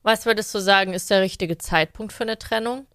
Was 0.04 0.26
würdest 0.26 0.54
du 0.54 0.60
sagen, 0.60 0.94
ist 0.94 1.10
der 1.10 1.22
richtige 1.22 1.58
Zeitpunkt 1.58 2.12
für 2.12 2.22
eine 2.22 2.38
Trennung? 2.38 2.86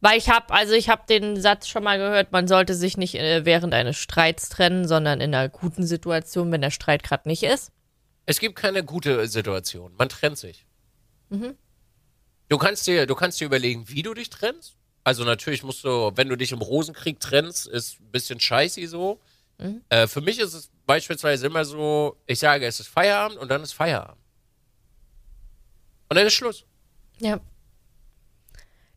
Weil 0.00 0.18
ich 0.18 0.28
habe, 0.28 0.52
also 0.52 0.74
ich 0.74 0.88
habe 0.88 1.02
den 1.08 1.40
Satz 1.40 1.68
schon 1.68 1.82
mal 1.82 1.98
gehört, 1.98 2.30
man 2.32 2.46
sollte 2.48 2.74
sich 2.74 2.96
nicht 2.96 3.14
äh, 3.14 3.44
während 3.44 3.74
eines 3.74 3.96
Streits 3.96 4.48
trennen, 4.48 4.86
sondern 4.86 5.20
in 5.20 5.34
einer 5.34 5.48
guten 5.48 5.86
Situation, 5.86 6.52
wenn 6.52 6.60
der 6.60 6.70
Streit 6.70 7.02
gerade 7.02 7.28
nicht 7.28 7.42
ist. 7.42 7.72
Es 8.26 8.40
gibt 8.40 8.56
keine 8.56 8.84
gute 8.84 9.26
Situation. 9.28 9.94
Man 9.96 10.08
trennt 10.08 10.38
sich. 10.38 10.66
Du 12.48 12.58
kannst 12.58 12.86
dir, 12.86 13.06
du 13.06 13.14
kannst 13.14 13.40
dir 13.40 13.46
überlegen, 13.46 13.88
wie 13.88 14.02
du 14.02 14.14
dich 14.14 14.30
trennst. 14.30 14.76
Also 15.02 15.24
natürlich 15.24 15.62
musst 15.62 15.84
du, 15.84 16.12
wenn 16.14 16.28
du 16.28 16.36
dich 16.36 16.52
im 16.52 16.60
Rosenkrieg 16.60 17.20
trennst, 17.20 17.66
ist 17.66 18.00
ein 18.00 18.10
bisschen 18.10 18.40
scheiße 18.40 18.86
so. 18.88 19.20
Äh, 19.88 20.06
für 20.06 20.20
mich 20.20 20.38
ist 20.38 20.52
es 20.54 20.70
beispielsweise 20.84 21.46
immer 21.46 21.64
so, 21.64 22.16
ich 22.26 22.38
sage, 22.38 22.66
es 22.66 22.80
ist 22.80 22.88
Feierabend 22.88 23.38
und 23.38 23.48
dann 23.48 23.62
ist 23.62 23.72
Feierabend. 23.72 24.18
Und 26.08 26.16
dann 26.16 26.26
ist 26.26 26.34
Schluss. 26.34 26.64
Ja. 27.18 27.40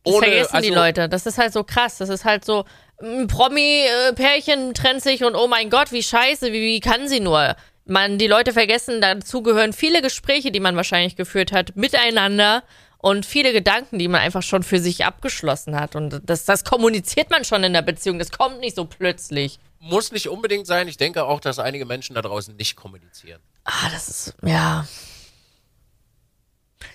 Das 0.04 0.16
vergessen 0.16 0.62
die 0.62 0.68
also- 0.70 0.74
Leute. 0.74 1.08
Das 1.08 1.26
ist 1.26 1.38
halt 1.38 1.52
so 1.52 1.64
krass. 1.64 1.98
Das 1.98 2.08
ist 2.08 2.24
halt 2.24 2.44
so, 2.44 2.64
ein 3.02 3.26
Promi-Pärchen 3.26 4.74
trennt 4.74 5.02
sich 5.02 5.24
und 5.24 5.34
oh 5.34 5.46
mein 5.46 5.70
Gott, 5.70 5.92
wie 5.92 6.02
scheiße, 6.02 6.52
wie, 6.52 6.60
wie 6.60 6.80
kann 6.80 7.08
sie 7.08 7.20
nur? 7.20 7.56
Man, 7.86 8.18
die 8.18 8.26
Leute 8.26 8.52
vergessen, 8.52 9.00
dazu 9.00 9.42
gehören 9.42 9.72
viele 9.72 10.02
Gespräche, 10.02 10.52
die 10.52 10.60
man 10.60 10.76
wahrscheinlich 10.76 11.16
geführt 11.16 11.50
hat, 11.52 11.74
miteinander 11.76 12.62
und 12.98 13.24
viele 13.26 13.52
Gedanken, 13.52 13.98
die 13.98 14.08
man 14.08 14.20
einfach 14.20 14.42
schon 14.42 14.62
für 14.62 14.78
sich 14.78 15.04
abgeschlossen 15.06 15.74
hat. 15.80 15.96
Und 15.96 16.20
das, 16.24 16.44
das 16.44 16.64
kommuniziert 16.64 17.30
man 17.30 17.44
schon 17.44 17.64
in 17.64 17.72
der 17.72 17.82
Beziehung. 17.82 18.18
Das 18.18 18.30
kommt 18.30 18.60
nicht 18.60 18.76
so 18.76 18.84
plötzlich. 18.84 19.58
Muss 19.80 20.12
nicht 20.12 20.28
unbedingt 20.28 20.66
sein. 20.66 20.86
Ich 20.88 20.98
denke 20.98 21.24
auch, 21.24 21.40
dass 21.40 21.58
einige 21.58 21.86
Menschen 21.86 22.14
da 22.14 22.20
draußen 22.20 22.54
nicht 22.56 22.76
kommunizieren. 22.76 23.40
Ah, 23.64 23.88
das 23.90 24.08
ist, 24.10 24.34
ja. 24.44 24.86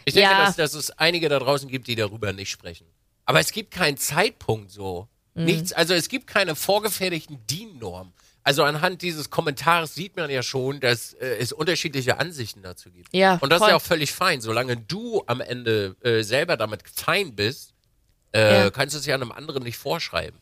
Ich 0.06 0.14
denke, 0.14 0.30
Ja. 0.30 0.46
dass, 0.46 0.56
dass 0.56 0.76
es 0.76 0.92
einige 0.92 1.28
da 1.30 1.40
draußen 1.40 1.68
gibt, 1.68 1.88
die 1.88 1.96
darüber 1.96 2.32
nicht 2.32 2.52
sprechen. 2.52 2.86
Aber 3.26 3.40
es 3.40 3.52
gibt 3.52 3.72
keinen 3.72 3.98
Zeitpunkt 3.98 4.72
so. 4.72 5.08
Mhm. 5.34 5.46
Nichts, 5.46 5.74
also 5.74 5.94
es 5.94 6.08
gibt 6.10 6.28
keine 6.28 6.56
vorgefertigten 6.56 7.46
DIN-Norm. 7.48 8.14
Also 8.44 8.64
anhand 8.64 9.02
dieses 9.02 9.32
Kommentars 9.32 9.96
sieht 9.96 10.16
man 10.16 10.30
ja 10.30 10.44
schon, 10.44 10.80
dass 10.80 11.14
äh, 11.14 11.38
es 11.40 11.52
unterschiedliche 11.52 12.20
Ansichten 12.20 12.62
dazu 12.62 12.92
gibt. 12.92 13.10
Ja, 13.12 13.40
Und 13.42 13.50
das 13.50 13.58
voll. 13.58 13.68
ist 13.68 13.72
ja 13.72 13.76
auch 13.78 13.82
völlig 13.82 14.12
fein. 14.12 14.40
Solange 14.40 14.78
du 14.78 15.24
am 15.26 15.42
Ende 15.42 15.96
äh, 16.04 16.22
selber 16.22 16.56
damit 16.56 16.84
fein 16.88 17.36
bist, 17.36 17.74
äh, 18.34 18.66
Ja. 18.66 18.70
kannst 18.70 18.94
du 18.94 19.00
es 19.00 19.06
ja 19.08 19.16
einem 19.16 19.32
anderen 19.32 19.64
nicht 19.64 19.78
vorschreiben. 19.78 20.40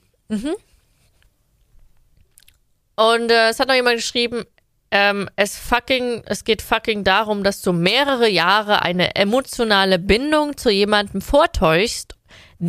Und 2.96 3.32
äh, 3.32 3.50
es 3.50 3.60
hat 3.60 3.68
noch 3.70 3.76
jemand 3.76 3.98
geschrieben, 3.98 4.44
ähm, 4.92 5.30
es 5.36 5.58
fucking, 5.58 6.24
es 6.26 6.44
geht 6.44 6.62
fucking 6.62 7.04
darum, 7.04 7.44
dass 7.44 7.62
du 7.62 7.74
mehrere 7.74 8.30
Jahre 8.30 8.82
eine 8.84 9.16
emotionale 9.16 9.98
Bindung 9.98 10.56
zu 10.58 10.70
jemandem 10.70 11.22
vortäuschst, 11.22 12.16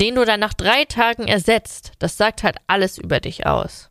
den 0.01 0.17
du 0.17 0.25
dann 0.25 0.41
nach 0.41 0.55
drei 0.55 0.85
Tagen 0.85 1.29
ersetzt. 1.29 1.93
Das 2.01 2.17
sagt 2.17 2.43
halt 2.43 2.57
alles 2.67 2.99
über 2.99 3.21
dich 3.21 3.47
aus. 3.47 3.91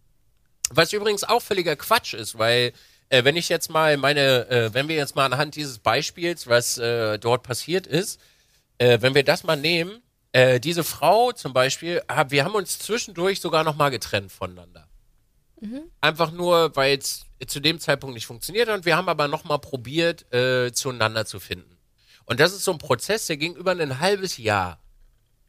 Was 0.70 0.92
übrigens 0.92 1.24
auch 1.24 1.42
völliger 1.42 1.76
Quatsch 1.76 2.14
ist, 2.14 2.38
weil 2.38 2.74
äh, 3.10 3.24
wenn 3.24 3.38
ich 3.38 3.48
jetzt 3.48 3.70
mal 3.70 3.96
meine, 3.96 4.50
äh, 4.50 4.74
wenn 4.74 4.88
wir 4.88 4.96
jetzt 4.96 5.16
mal 5.16 5.26
anhand 5.26 5.56
dieses 5.56 5.80
Beispiels, 5.80 6.48
was 6.48 6.78
äh, 6.78 7.20
dort 7.20 7.44
passiert 7.44 7.88
ist, 7.88 8.20
äh, 8.80 8.98
wenn 9.02 9.16
wir 9.16 9.24
das 9.24 9.44
mal 9.44 9.56
nehmen, 9.56 10.02
äh, 10.34 10.60
diese 10.60 10.84
Frau 10.84 11.32
zum 11.32 11.54
Beispiel, 11.54 12.02
hab, 12.10 12.32
wir 12.32 12.44
haben 12.44 12.56
uns 12.56 12.80
zwischendurch 12.80 13.40
sogar 13.40 13.64
noch 13.64 13.76
mal 13.76 13.90
getrennt 13.90 14.32
voneinander. 14.32 14.90
Einfach 16.02 16.32
nur, 16.32 16.76
weil 16.76 16.98
es 16.98 17.26
zu 17.48 17.62
dem 17.62 17.80
Zeitpunkt 17.80 18.16
nicht 18.16 18.26
funktioniert 18.26 18.68
hat 18.68 18.76
und 18.76 18.86
wir 18.86 18.98
haben 18.98 19.08
aber 19.08 19.30
noch 19.30 19.46
mal 19.46 19.60
probiert, 19.60 20.32
äh, 20.34 20.74
zueinander 20.74 21.26
zu 21.26 21.40
finden. 21.40 21.78
Und 22.26 22.42
das 22.42 22.52
ist 22.52 22.66
so 22.66 22.74
ein 22.74 22.78
Prozess, 22.78 23.28
der 23.28 23.38
ging 23.38 23.56
über 23.56 23.72
ein 23.72 24.00
halbes 24.00 24.38
Jahr. 24.38 24.83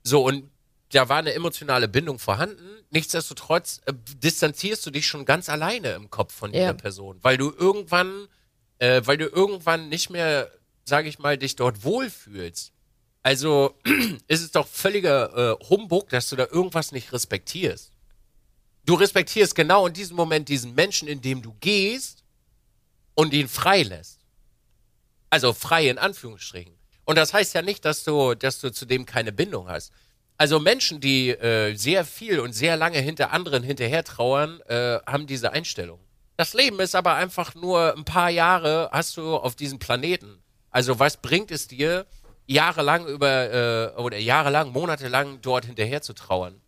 So, 0.05 0.25
und 0.25 0.51
da 0.93 1.09
war 1.09 1.19
eine 1.19 1.33
emotionale 1.33 1.89
Bindung 1.89 2.19
vorhanden. 2.19 2.63
Nichtsdestotrotz 2.91 3.81
äh, 3.87 3.95
distanzierst 4.23 4.85
du 4.87 4.91
dich 4.91 5.07
schon 5.07 5.25
ganz 5.25 5.49
alleine 5.49 5.93
im 5.95 6.11
Kopf 6.11 6.33
von 6.33 6.53
dieser 6.53 6.65
Ja. 6.67 6.73
Person, 6.75 7.19
weil 7.23 7.37
du 7.37 7.51
irgendwann, 7.51 8.29
äh, 8.79 9.03
weil 9.05 9.17
du 9.17 9.27
irgendwann 9.27 9.89
nicht 9.89 10.11
mehr, 10.11 10.51
sage 10.85 11.09
ich 11.09 11.19
mal, 11.19 11.37
dich 11.39 11.57
dort 11.57 11.83
wohlfühlst. 11.83 12.73
Also 13.23 13.75
ist 14.29 14.43
es 14.43 14.53
doch 14.53 14.69
völliger 14.69 15.59
äh, 15.61 15.65
Humbug, 15.69 16.11
dass 16.11 16.29
du 16.29 16.37
da 16.37 16.47
irgendwas 16.47 16.93
nicht 16.93 17.13
respektierst. 17.13 17.91
Du 18.85 18.95
respektierst 18.95 19.55
genau 19.55 19.87
in 19.87 19.95
diesem 19.95 20.15
Moment 20.15 20.51
diesen 20.51 20.75
Menschen, 20.75 21.09
in 21.09 21.23
dem 21.23 21.41
du 21.41 21.55
gehst 21.61 22.23
und 23.15 23.33
ihn 23.33 23.49
frei 23.49 23.83
lässt. 23.83 24.21
Also 25.31 25.55
frei 25.55 25.89
in 25.89 25.97
Anführungsstrichen. 25.97 26.75
Und 27.05 27.17
das 27.17 27.35
heißt 27.35 27.55
ja 27.55 27.63
nicht, 27.63 27.85
dass 27.85 28.05
du, 28.05 28.35
dass 28.35 28.61
du 28.61 28.71
zu 28.71 28.87
dem 28.87 29.07
keine 29.07 29.33
Bindung 29.33 29.69
hast. 29.69 29.93
Also 30.37 30.59
Menschen, 30.59 31.01
die 31.01 31.31
äh, 31.31 31.75
sehr 31.75 32.05
viel 32.05 32.41
und 32.41 32.53
sehr 32.53 32.77
lange 32.77 32.99
hinter 32.99 33.33
anderen 33.33 33.63
hinterher 33.63 34.03
trauern, 34.03 34.61
äh, 34.67 34.99
haben 35.07 35.27
diese 35.27 35.53
Einstellung. 35.53 36.01
Das 36.37 36.55
Leben 36.55 36.81
ist 36.81 36.97
aber 36.97 37.15
einfach 37.15 37.55
nur 37.55 37.97
ein 37.97 38.05
paar 38.05 38.31
Jahre 38.31 38.89
hast 38.93 39.17
du 39.17 39.37
auf 39.37 39.55
diesem 39.55 39.79
Planeten. 39.79 40.43
Also 40.71 40.99
was 40.99 41.19
bringt 41.19 41.53
es 41.53 41.69
dir, 41.69 42.07
jahrelang 42.47 43.07
über 43.07 43.95
äh, 43.97 44.01
oder 44.01 44.19
jahrelang, 44.19 44.73
monatelang 44.73 45.41
dort 45.41 45.67
hinterher 45.67 46.03
zu 46.03 46.15
trauern? 46.15 46.61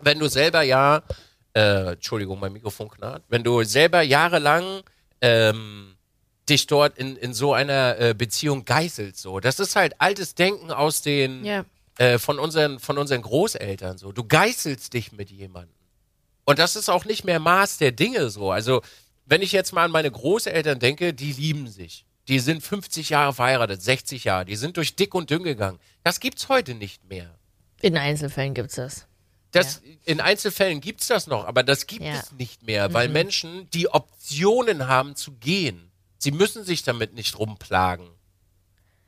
Wenn 0.00 0.18
du 0.18 0.26
selber 0.26 0.62
ja, 0.62 1.02
äh, 1.54 1.92
Entschuldigung, 1.92 2.40
mein 2.40 2.52
Mikrofon 2.52 2.90
knarrt, 2.90 3.22
wenn 3.28 3.44
du 3.44 3.62
selber 3.62 4.02
jahrelang 4.02 4.82
ähm, 5.20 5.94
dich 6.50 6.66
dort 6.66 6.98
in, 6.98 7.16
in 7.16 7.32
so 7.32 7.54
einer 7.54 7.98
äh, 7.98 8.14
Beziehung 8.14 8.64
geißelst, 8.64 9.18
so. 9.20 9.40
Das 9.40 9.58
ist 9.60 9.76
halt 9.76 9.94
altes 10.00 10.34
Denken 10.34 10.70
aus 10.70 11.00
den, 11.02 11.44
Ja. 11.44 11.64
äh, 11.98 12.18
von, 12.18 12.38
unseren, 12.38 12.78
von 12.78 12.98
unseren 12.98 13.22
Großeltern, 13.22 13.96
so. 13.98 14.12
Du 14.12 14.24
geißelst 14.24 14.92
dich 14.92 15.12
mit 15.12 15.30
jemandem. 15.30 15.74
Und 16.44 16.58
das 16.58 16.74
ist 16.76 16.88
auch 16.88 17.04
nicht 17.04 17.24
mehr 17.24 17.38
Maß 17.38 17.78
der 17.78 17.92
Dinge, 17.92 18.28
so. 18.30 18.50
Also, 18.50 18.82
wenn 19.26 19.40
ich 19.42 19.52
jetzt 19.52 19.72
mal 19.72 19.84
an 19.84 19.90
meine 19.92 20.10
Großeltern 20.10 20.78
denke, 20.80 21.14
die 21.14 21.32
lieben 21.32 21.68
sich. 21.68 22.04
Die 22.28 22.38
sind 22.40 22.62
50 22.62 23.10
Jahre 23.10 23.32
verheiratet, 23.32 23.80
60 23.82 24.24
Jahre, 24.24 24.44
die 24.44 24.56
sind 24.56 24.76
durch 24.76 24.94
dick 24.96 25.14
und 25.14 25.30
dünn 25.30 25.42
gegangen. 25.42 25.78
Das 26.04 26.20
gibt's 26.20 26.48
heute 26.48 26.74
nicht 26.74 27.08
mehr. 27.08 27.34
In 27.80 27.96
Einzelfällen 27.96 28.54
gibt's 28.54 28.74
das. 28.74 29.06
Das, 29.52 29.82
In 30.04 30.20
Einzelfällen 30.20 30.80
gibt's 30.80 31.08
das 31.08 31.26
noch, 31.26 31.44
aber 31.44 31.62
das 31.64 31.86
gibt 31.88 32.04
Ja. 32.04 32.12
es 32.20 32.30
nicht 32.32 32.62
mehr, 32.64 32.92
weil 32.94 33.08
Menschen 33.08 33.68
die 33.70 33.88
Optionen 33.88 34.86
haben 34.86 35.16
zu 35.16 35.32
gehen. 35.32 35.89
Sie 36.22 36.32
müssen 36.32 36.64
sich 36.64 36.82
damit 36.82 37.14
nicht 37.14 37.38
rumplagen. 37.38 38.06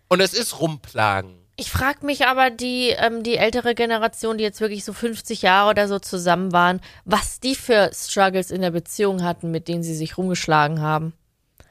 Und 0.09 0.21
es 0.21 0.33
ist 0.33 0.61
rumplagen. 0.61 1.37
Ich 1.57 1.71
frage 1.71 2.07
mich 2.07 2.27
aber, 2.27 2.49
die, 2.49 2.89
ähm, 2.89 3.23
die 3.23 3.37
ältere 3.37 3.75
Generation, 3.75 4.39
die 4.39 4.45
jetzt 4.45 4.63
wirklich 4.63 4.83
so 4.85 4.95
50 4.95 5.43
Jahre 5.43 5.71
oder 5.71 5.89
so 5.89 5.99
zusammen 5.99 6.53
waren, 6.53 6.81
was 7.05 7.39
die 7.39 7.55
für 7.55 7.91
Struggles 7.93 8.51
in 8.51 8.63
der 8.63 8.71
Beziehung 8.71 9.23
hatten, 9.23 9.51
mit 9.51 9.69
denen 9.69 9.83
sie 9.83 9.95
sich 9.95 10.17
rumgeschlagen 10.17 10.81
haben. 10.81 11.13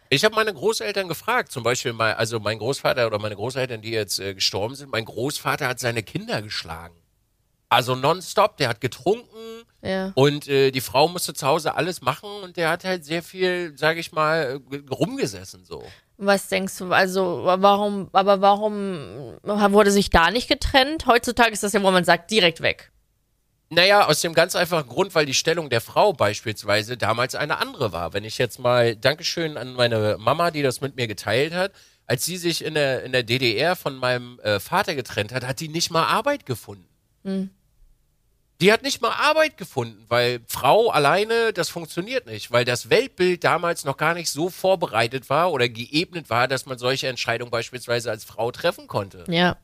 Ich 0.09 0.23
habe 0.23 0.35
meine 0.35 0.53
Großeltern 0.53 1.07
gefragt, 1.07 1.51
zum 1.51 1.63
Beispiel 1.63 1.93
mal, 1.93 2.13
also 2.13 2.39
mein 2.39 2.59
Großvater 2.59 3.07
oder 3.07 3.17
meine 3.17 3.35
Großeltern, 3.35 3.81
die 3.81 3.91
jetzt 3.91 4.19
äh, 4.19 4.35
gestorben 4.35 4.75
sind, 4.75 4.91
mein 4.91 5.05
Großvater 5.05 5.67
hat 5.67 5.79
seine 5.79 6.03
Kinder 6.03 6.43
geschlagen. 6.43 7.00
Also 7.71 7.95
nonstop, 7.95 8.57
der 8.57 8.67
hat 8.67 8.81
getrunken 8.81 9.63
Ja. 9.81 10.11
und 10.15 10.45
äh, 10.49 10.71
die 10.71 10.81
Frau 10.81 11.07
musste 11.07 11.33
zu 11.33 11.47
Hause 11.47 11.73
alles 11.75 12.01
machen 12.01 12.29
und 12.43 12.57
der 12.57 12.69
hat 12.69 12.83
halt 12.83 13.05
sehr 13.05 13.23
viel, 13.23 13.77
sage 13.77 14.01
ich 14.01 14.11
mal, 14.11 14.59
äh, 14.71 14.77
rumgesessen 14.93 15.63
so. 15.63 15.81
Was 16.17 16.49
denkst 16.49 16.77
du, 16.79 16.91
also 16.91 17.43
warum, 17.45 18.09
aber 18.11 18.41
warum 18.41 19.37
wurde 19.43 19.89
sich 19.89 20.09
da 20.09 20.31
nicht 20.31 20.49
getrennt? 20.49 21.05
Heutzutage 21.07 21.51
ist 21.53 21.63
das 21.63 21.71
ja, 21.71 21.81
wo 21.81 21.89
man 21.91 22.03
sagt, 22.03 22.29
direkt 22.29 22.59
weg. 22.61 22.91
Naja, 23.69 24.05
aus 24.05 24.19
dem 24.19 24.33
ganz 24.33 24.53
einfachen 24.57 24.89
Grund, 24.89 25.15
weil 25.15 25.25
die 25.25 25.33
Stellung 25.33 25.69
der 25.69 25.79
Frau 25.79 26.11
beispielsweise 26.11 26.97
damals 26.97 27.35
eine 27.35 27.57
andere 27.57 27.93
war. 27.93 28.11
Wenn 28.11 28.25
ich 28.25 28.37
jetzt 28.37 28.59
mal, 28.59 28.97
Dankeschön 28.97 29.55
an 29.55 29.73
meine 29.75 30.17
Mama, 30.19 30.51
die 30.51 30.61
das 30.61 30.81
mit 30.81 30.97
mir 30.97 31.07
geteilt 31.07 31.53
hat, 31.53 31.71
als 32.05 32.25
sie 32.25 32.35
sich 32.35 32.65
in 32.65 32.73
der, 32.73 33.03
in 33.03 33.13
der 33.13 33.23
DDR 33.23 33.77
von 33.77 33.95
meinem 33.95 34.41
äh, 34.41 34.59
Vater 34.59 34.93
getrennt 34.93 35.31
hat, 35.33 35.47
hat 35.47 35.61
die 35.61 35.69
nicht 35.69 35.89
mal 35.89 36.03
Arbeit 36.05 36.45
gefunden. 36.45 36.85
Die 38.61 38.71
hat 38.71 38.83
nicht 38.83 39.01
mal 39.01 39.11
Arbeit 39.11 39.57
gefunden, 39.57 40.05
weil 40.07 40.39
Frau 40.47 40.91
alleine, 40.91 41.51
das 41.51 41.69
funktioniert 41.69 42.27
nicht, 42.27 42.51
weil 42.51 42.63
das 42.63 42.91
Weltbild 42.91 43.43
damals 43.43 43.85
noch 43.85 43.97
gar 43.97 44.13
nicht 44.13 44.29
so 44.29 44.51
vorbereitet 44.51 45.31
war 45.31 45.51
oder 45.51 45.67
geebnet 45.67 46.29
war, 46.29 46.47
dass 46.47 46.67
man 46.67 46.77
solche 46.77 47.07
Entscheidungen 47.07 47.49
beispielsweise 47.49 48.11
als 48.11 48.23
Frau 48.23 48.51
treffen 48.51 48.85
konnte. 48.85 49.23
Ja. 49.27 49.57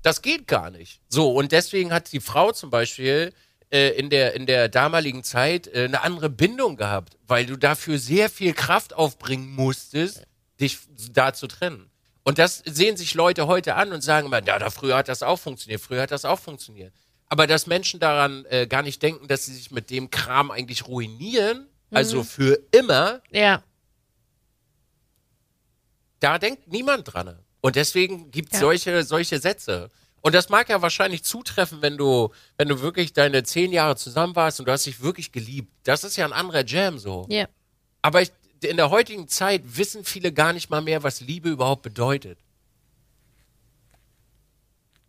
Das 0.00 0.22
geht 0.22 0.46
gar 0.46 0.70
nicht. 0.70 1.02
So, 1.10 1.30
und 1.32 1.52
deswegen 1.52 1.92
hat 1.92 2.10
die 2.12 2.20
Frau 2.20 2.52
zum 2.52 2.70
Beispiel 2.70 3.34
äh, 3.70 3.90
in, 3.98 4.08
der, 4.08 4.34
in 4.34 4.46
der 4.46 4.70
damaligen 4.70 5.22
Zeit 5.22 5.66
äh, 5.68 5.84
eine 5.84 6.00
andere 6.02 6.30
Bindung 6.30 6.76
gehabt, 6.76 7.18
weil 7.26 7.44
du 7.44 7.56
dafür 7.56 7.98
sehr 7.98 8.30
viel 8.30 8.54
Kraft 8.54 8.94
aufbringen 8.94 9.54
musstest, 9.54 10.22
dich 10.58 10.78
da 11.10 11.34
zu 11.34 11.48
trennen. 11.48 11.90
Und 12.22 12.38
das 12.38 12.62
sehen 12.64 12.96
sich 12.96 13.12
Leute 13.12 13.46
heute 13.46 13.74
an 13.74 13.92
und 13.92 14.00
sagen 14.00 14.28
immer, 14.28 14.42
ja, 14.42 14.58
da 14.58 14.70
früher 14.70 14.96
hat 14.96 15.08
das 15.08 15.22
auch 15.22 15.38
funktioniert, 15.38 15.82
früher 15.82 16.02
hat 16.02 16.12
das 16.12 16.24
auch 16.24 16.38
funktioniert. 16.38 16.94
Aber 17.32 17.46
dass 17.46 17.66
Menschen 17.66 17.98
daran 17.98 18.44
äh, 18.50 18.66
gar 18.66 18.82
nicht 18.82 19.02
denken, 19.02 19.26
dass 19.26 19.46
sie 19.46 19.54
sich 19.54 19.70
mit 19.70 19.88
dem 19.88 20.10
Kram 20.10 20.50
eigentlich 20.50 20.86
ruinieren, 20.86 21.66
also 21.90 22.22
für 22.24 22.60
immer, 22.72 23.22
Ja. 23.30 23.62
da 26.20 26.38
denkt 26.38 26.68
niemand 26.68 27.10
dran. 27.10 27.38
Und 27.62 27.76
deswegen 27.76 28.30
gibt's 28.30 28.56
Ja. 28.56 28.60
solche, 28.60 29.02
solche 29.04 29.38
Sätze. 29.38 29.90
Und 30.20 30.34
das 30.34 30.50
mag 30.50 30.68
ja 30.68 30.82
wahrscheinlich 30.82 31.24
zutreffen, 31.24 31.80
wenn 31.80 31.96
du, 31.96 32.28
wenn 32.58 32.68
du 32.68 32.82
wirklich 32.82 33.14
deine 33.14 33.44
zehn 33.44 33.72
Jahre 33.72 33.96
zusammen 33.96 34.36
warst 34.36 34.60
und 34.60 34.66
du 34.66 34.72
hast 34.72 34.84
dich 34.84 35.00
wirklich 35.00 35.32
geliebt. 35.32 35.72
Das 35.84 36.04
ist 36.04 36.16
ja 36.18 36.26
ein 36.26 36.34
anderer 36.34 36.66
Jam 36.66 36.98
so. 36.98 37.24
Ja. 37.30 37.48
Aber 38.02 38.20
ich, 38.20 38.30
in 38.62 38.76
der 38.76 38.90
heutigen 38.90 39.26
Zeit 39.26 39.62
wissen 39.64 40.04
viele 40.04 40.32
gar 40.34 40.52
nicht 40.52 40.68
mal 40.68 40.82
mehr, 40.82 41.02
was 41.02 41.22
Liebe 41.22 41.48
überhaupt 41.48 41.80
bedeutet. 41.80 42.38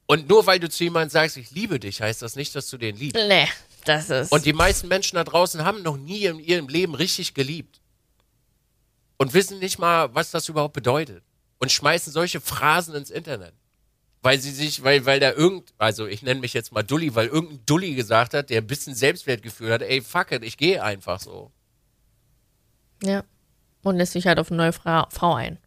Und 0.06 0.28
nur 0.30 0.46
weil 0.46 0.60
du 0.60 0.70
zu 0.70 0.84
jemandem 0.84 1.10
sagst, 1.10 1.38
ich 1.38 1.52
liebe 1.52 1.80
dich, 1.80 2.02
heißt 2.02 2.22
das 2.22 2.36
nicht, 2.36 2.54
dass 2.56 2.70
du 2.70 2.78
den 2.78 2.96
liebst. 2.96 3.16
Nee, 3.16 3.48
das 3.86 4.10
ist. 4.10 4.32
Und 4.32 4.46
die 4.46 4.54
meisten 4.54 4.88
Menschen 4.88 5.16
da 5.16 5.24
draußen 5.24 5.64
haben 5.64 5.82
noch 5.82 5.98
nie 5.98 6.26
in 6.26 6.40
ihrem 6.40 6.68
Leben 6.68 6.94
richtig 6.96 7.34
geliebt. 7.34 7.80
Und 9.18 9.34
wissen 9.34 9.60
nicht 9.60 9.80
mal, 9.80 10.14
was 10.14 10.32
das 10.32 10.50
überhaupt 10.50 10.74
bedeutet. 10.74 11.24
Und 11.60 11.72
schmeißen 11.72 12.12
solche 12.12 12.42
Phrasen 12.42 12.96
ins 12.96 13.10
Internet. 13.10 13.54
Weil 14.22 14.40
sie 14.40 14.52
sich, 14.52 14.84
weil, 14.84 15.06
weil 15.06 15.20
da 15.20 15.32
irgend, 15.32 15.74
also 15.78 16.08
ich 16.08 16.22
nenne 16.22 16.42
mich 16.42 16.54
jetzt 16.54 16.72
mal 16.72 16.84
Dulli, 16.84 17.16
weil 17.16 17.28
irgendein 17.28 17.66
Dulli 17.66 17.94
gesagt 17.96 18.34
hat, 18.34 18.50
der 18.50 18.62
ein 18.62 18.68
bisschen 18.68 18.96
Selbstwertgefühl 18.96 19.72
hat, 19.72 19.82
ey, 19.82 20.02
fuck 20.02 20.32
it, 20.32 20.44
ich 20.44 20.58
gehe 20.58 20.84
einfach 20.84 21.20
so. 21.20 21.52
ja. 23.02 23.24
Und 23.84 23.98
lässt 23.98 24.14
sich 24.14 24.28
halt 24.28 24.40
auf 24.40 24.50
eine 24.50 24.58
neue 24.58 24.72
Fra 24.72 25.08
Frau 25.12 25.34
ein. 25.34 25.58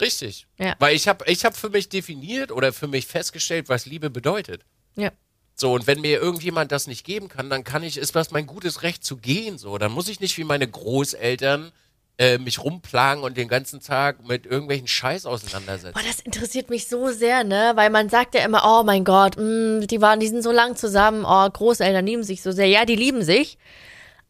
Richtig. 0.00 0.46
Ja. 0.58 0.74
Weil 0.78 0.94
ich 0.94 1.08
habe 1.08 1.24
ich 1.30 1.44
hab 1.44 1.56
für 1.56 1.70
mich 1.70 1.88
definiert 1.88 2.52
oder 2.52 2.72
für 2.72 2.86
mich 2.86 3.06
festgestellt, 3.06 3.68
was 3.68 3.86
Liebe 3.86 4.10
bedeutet. 4.10 4.62
Ja. 4.94 5.10
So, 5.54 5.72
und 5.72 5.86
wenn 5.86 6.02
mir 6.02 6.20
irgendjemand 6.20 6.70
das 6.70 6.86
nicht 6.86 7.04
geben 7.04 7.28
kann, 7.28 7.48
dann 7.48 7.64
kann 7.64 7.82
ich, 7.82 7.96
ist 7.96 8.14
das 8.14 8.30
mein 8.30 8.46
gutes 8.46 8.82
Recht 8.82 9.04
zu 9.04 9.16
gehen. 9.16 9.56
So, 9.56 9.78
dann 9.78 9.90
muss 9.90 10.08
ich 10.08 10.20
nicht 10.20 10.36
wie 10.36 10.44
meine 10.44 10.68
Großeltern 10.68 11.72
äh, 12.18 12.38
mich 12.38 12.62
rumplagen 12.62 13.22
und 13.24 13.36
den 13.36 13.48
ganzen 13.48 13.80
Tag 13.80 14.26
mit 14.26 14.46
irgendwelchen 14.46 14.86
Scheiß 14.86 15.26
auseinandersetzen. 15.26 15.94
Boah, 15.94 16.06
das 16.06 16.20
interessiert 16.20 16.70
mich 16.70 16.88
so 16.88 17.10
sehr, 17.10 17.44
ne? 17.44 17.72
Weil 17.74 17.90
man 17.90 18.08
sagt 18.10 18.34
ja 18.34 18.44
immer, 18.44 18.62
oh 18.64 18.84
mein 18.84 19.04
Gott, 19.04 19.36
mh, 19.38 19.86
die 19.86 20.00
waren, 20.00 20.20
die 20.20 20.28
sind 20.28 20.42
so 20.42 20.52
lang 20.52 20.76
zusammen, 20.76 21.24
oh, 21.26 21.48
Großeltern 21.48 22.04
lieben 22.04 22.22
sich 22.22 22.42
so 22.42 22.52
sehr. 22.52 22.66
Ja, 22.66 22.84
die 22.84 22.96
lieben 22.96 23.22
sich. 23.22 23.58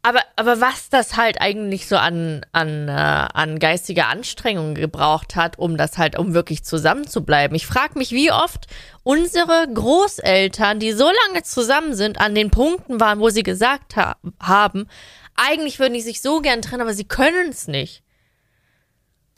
Aber, 0.06 0.20
aber 0.36 0.60
was 0.60 0.88
das 0.88 1.16
halt 1.16 1.40
eigentlich 1.40 1.88
so 1.88 1.96
an, 1.96 2.46
an, 2.52 2.86
äh, 2.86 2.92
an 2.92 3.58
geistiger 3.58 4.06
Anstrengung 4.06 4.76
gebraucht 4.76 5.34
hat, 5.34 5.58
um 5.58 5.76
das 5.76 5.98
halt, 5.98 6.16
um 6.16 6.32
wirklich 6.32 6.62
zusammen 6.62 7.08
zu 7.08 7.24
bleiben. 7.24 7.56
Ich 7.56 7.66
frage 7.66 7.98
mich, 7.98 8.12
wie 8.12 8.30
oft 8.30 8.66
unsere 9.02 9.66
Großeltern, 9.74 10.78
die 10.78 10.92
so 10.92 11.10
lange 11.26 11.42
zusammen 11.42 11.96
sind, 11.96 12.20
an 12.20 12.36
den 12.36 12.52
Punkten 12.52 13.00
waren, 13.00 13.18
wo 13.18 13.30
sie 13.30 13.42
gesagt 13.42 13.96
ha 13.96 14.14
haben, 14.38 14.86
eigentlich 15.34 15.80
würden 15.80 15.94
die 15.94 16.00
sich 16.02 16.22
so 16.22 16.40
gern 16.40 16.62
trennen, 16.62 16.82
aber 16.82 16.94
sie 16.94 17.08
können 17.08 17.48
es 17.48 17.66
nicht. 17.66 18.04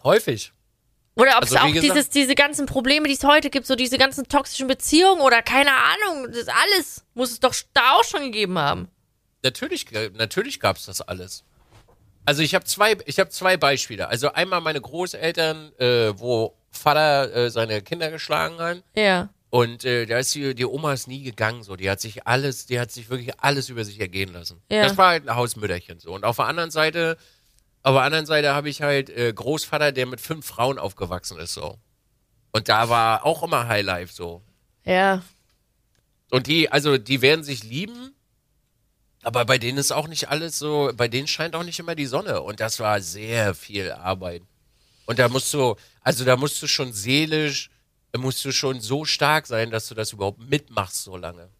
Häufig. 0.04 0.52
Oder 1.14 1.38
ob 1.38 1.44
Also, 1.44 1.54
es 1.54 1.60
auch 1.62 1.66
gesagt- 1.72 1.82
dieses, 1.82 2.10
diese 2.10 2.34
ganzen 2.34 2.66
Probleme, 2.66 3.08
die 3.08 3.14
es 3.14 3.24
heute 3.24 3.48
gibt, 3.48 3.64
so 3.66 3.74
diese 3.74 3.96
ganzen 3.96 4.28
toxischen 4.28 4.68
Beziehungen 4.68 5.22
oder 5.22 5.40
keine 5.40 5.70
Ahnung, 5.72 6.30
das 6.30 6.48
alles 6.48 7.06
muss 7.14 7.30
es 7.30 7.40
doch 7.40 7.54
da 7.72 7.92
auch 7.92 8.04
schon 8.04 8.24
gegeben 8.24 8.58
haben. 8.58 8.88
Natürlich, 9.42 9.86
natürlich 10.14 10.60
gab's 10.60 10.86
das 10.86 11.00
alles. 11.00 11.44
Also 12.24 12.42
ich 12.42 12.54
habe 12.54 12.64
zwei, 12.64 12.96
ich 13.06 13.18
habe 13.18 13.30
zwei 13.30 13.56
Beispiele. 13.56 14.08
Also 14.08 14.32
einmal 14.32 14.60
meine 14.60 14.80
Großeltern, 14.80 15.72
äh, 15.78 16.18
wo 16.18 16.58
Vater 16.70 17.34
äh, 17.34 17.50
seine 17.50 17.80
Kinder 17.82 18.10
geschlagen 18.10 18.58
hat. 18.58 18.82
Ja. 18.94 19.30
Und 19.50 19.84
äh, 19.84 20.04
da 20.04 20.18
ist 20.18 20.34
die, 20.34 20.54
die 20.54 20.66
Oma 20.66 20.92
ist 20.92 21.08
nie 21.08 21.22
gegangen, 21.22 21.62
so. 21.62 21.76
Die 21.76 21.88
hat 21.88 22.00
sich 22.00 22.26
alles, 22.26 22.66
die 22.66 22.78
hat 22.78 22.90
sich 22.90 23.08
wirklich 23.08 23.40
alles 23.40 23.70
über 23.70 23.84
sich 23.84 23.98
ergehen 23.98 24.32
lassen. 24.32 24.60
Ja. 24.70 24.82
Das 24.82 24.98
war 24.98 25.08
halt 25.08 25.26
ein 25.26 25.34
Hausmütterchen, 25.34 26.00
so. 26.00 26.12
Und 26.12 26.24
auf 26.24 26.36
der 26.36 26.44
anderen 26.44 26.70
Seite, 26.70 27.16
auf 27.82 27.94
der 27.94 28.02
anderen 28.02 28.26
Seite 28.26 28.54
habe 28.54 28.68
ich 28.68 28.82
halt 28.82 29.08
äh, 29.08 29.32
Großvater, 29.32 29.92
der 29.92 30.04
mit 30.04 30.20
fünf 30.20 30.44
Frauen 30.44 30.78
aufgewachsen 30.78 31.38
ist, 31.38 31.54
so. 31.54 31.78
Und 32.52 32.68
da 32.68 32.90
war 32.90 33.24
auch 33.24 33.42
immer 33.42 33.68
Highlife, 33.68 34.12
so. 34.12 34.42
Ja. 34.84 35.22
Und 36.30 36.46
die, 36.46 36.70
also 36.70 36.98
die 36.98 37.22
werden 37.22 37.42
sich 37.42 37.64
lieben, 37.64 38.14
aber 39.28 39.44
bei 39.44 39.58
denen 39.58 39.76
ist 39.76 39.92
auch 39.92 40.08
nicht 40.08 40.30
alles 40.30 40.58
so, 40.58 40.90
bei 40.96 41.06
denen 41.06 41.26
scheint 41.26 41.54
auch 41.54 41.62
nicht 41.62 41.78
immer 41.78 41.94
die 41.94 42.06
Sonne. 42.06 42.40
Und 42.40 42.60
das 42.60 42.80
war 42.80 42.98
sehr 43.02 43.54
viel 43.54 43.92
Arbeit. 43.92 44.40
Und 45.04 45.18
da 45.18 45.28
musst 45.28 45.52
du, 45.52 45.76
also 46.00 46.24
da 46.24 46.34
musst 46.34 46.62
du 46.62 46.66
schon 46.66 46.94
seelisch, 46.94 47.68
musst 48.16 48.42
du 48.42 48.52
schon 48.52 48.80
so 48.80 49.04
stark 49.04 49.46
sein, 49.46 49.70
dass 49.70 49.86
du 49.86 49.94
das 49.94 50.14
überhaupt 50.14 50.40
mitmachst 50.40 51.04
so 51.04 51.18
lange. 51.18 51.50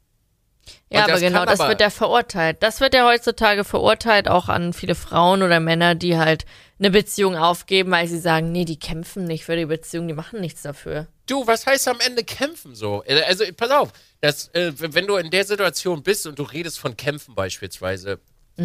Ja, 0.90 1.04
aber 1.04 1.20
genau, 1.20 1.44
das 1.44 1.60
aber- 1.60 1.70
wird 1.70 1.80
ja 1.80 1.90
verurteilt. 1.90 2.58
Das 2.62 2.80
wird 2.80 2.94
ja 2.94 3.06
heutzutage 3.06 3.64
verurteilt, 3.64 4.28
auch 4.28 4.48
an 4.48 4.72
viele 4.72 4.94
Frauen 4.94 5.42
oder 5.42 5.60
Männer, 5.60 5.94
die 5.94 6.16
halt 6.18 6.44
eine 6.78 6.90
Beziehung 6.90 7.36
aufgeben, 7.36 7.90
weil 7.90 8.06
sie 8.06 8.18
sagen, 8.20 8.52
nee, 8.52 8.64
die 8.64 8.78
kämpfen 8.78 9.24
nicht 9.24 9.44
für 9.44 9.56
die 9.56 9.66
Beziehung, 9.66 10.06
die 10.08 10.14
machen 10.14 10.40
nichts 10.40 10.62
dafür. 10.62 11.06
Du, 11.26 11.46
was 11.46 11.66
heißt 11.66 11.88
am 11.88 11.98
Ende 12.00 12.24
kämpfen 12.24 12.74
so? 12.74 13.02
Äh, 13.04 13.22
Also, 13.22 13.44
pass 13.56 13.70
auf, 13.70 13.90
das, 14.20 14.48
äh, 14.54 14.72
wenn 14.76 15.06
du 15.06 15.16
in 15.16 15.30
der 15.30 15.44
Situation 15.44 16.02
bist 16.02 16.26
und 16.26 16.38
du 16.38 16.42
redest 16.44 16.78
von 16.78 16.96
Kämpfen 16.96 17.34
beispielsweise, 17.34 18.18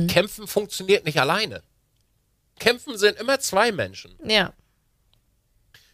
Kämpfen 0.07 0.47
funktioniert 0.47 1.05
nicht 1.05 1.19
alleine. 1.19 1.61
Kämpfen 2.59 2.97
sind 2.97 3.19
immer 3.19 3.39
zwei 3.39 3.71
Menschen. 3.71 4.15
Ja. 4.25 4.53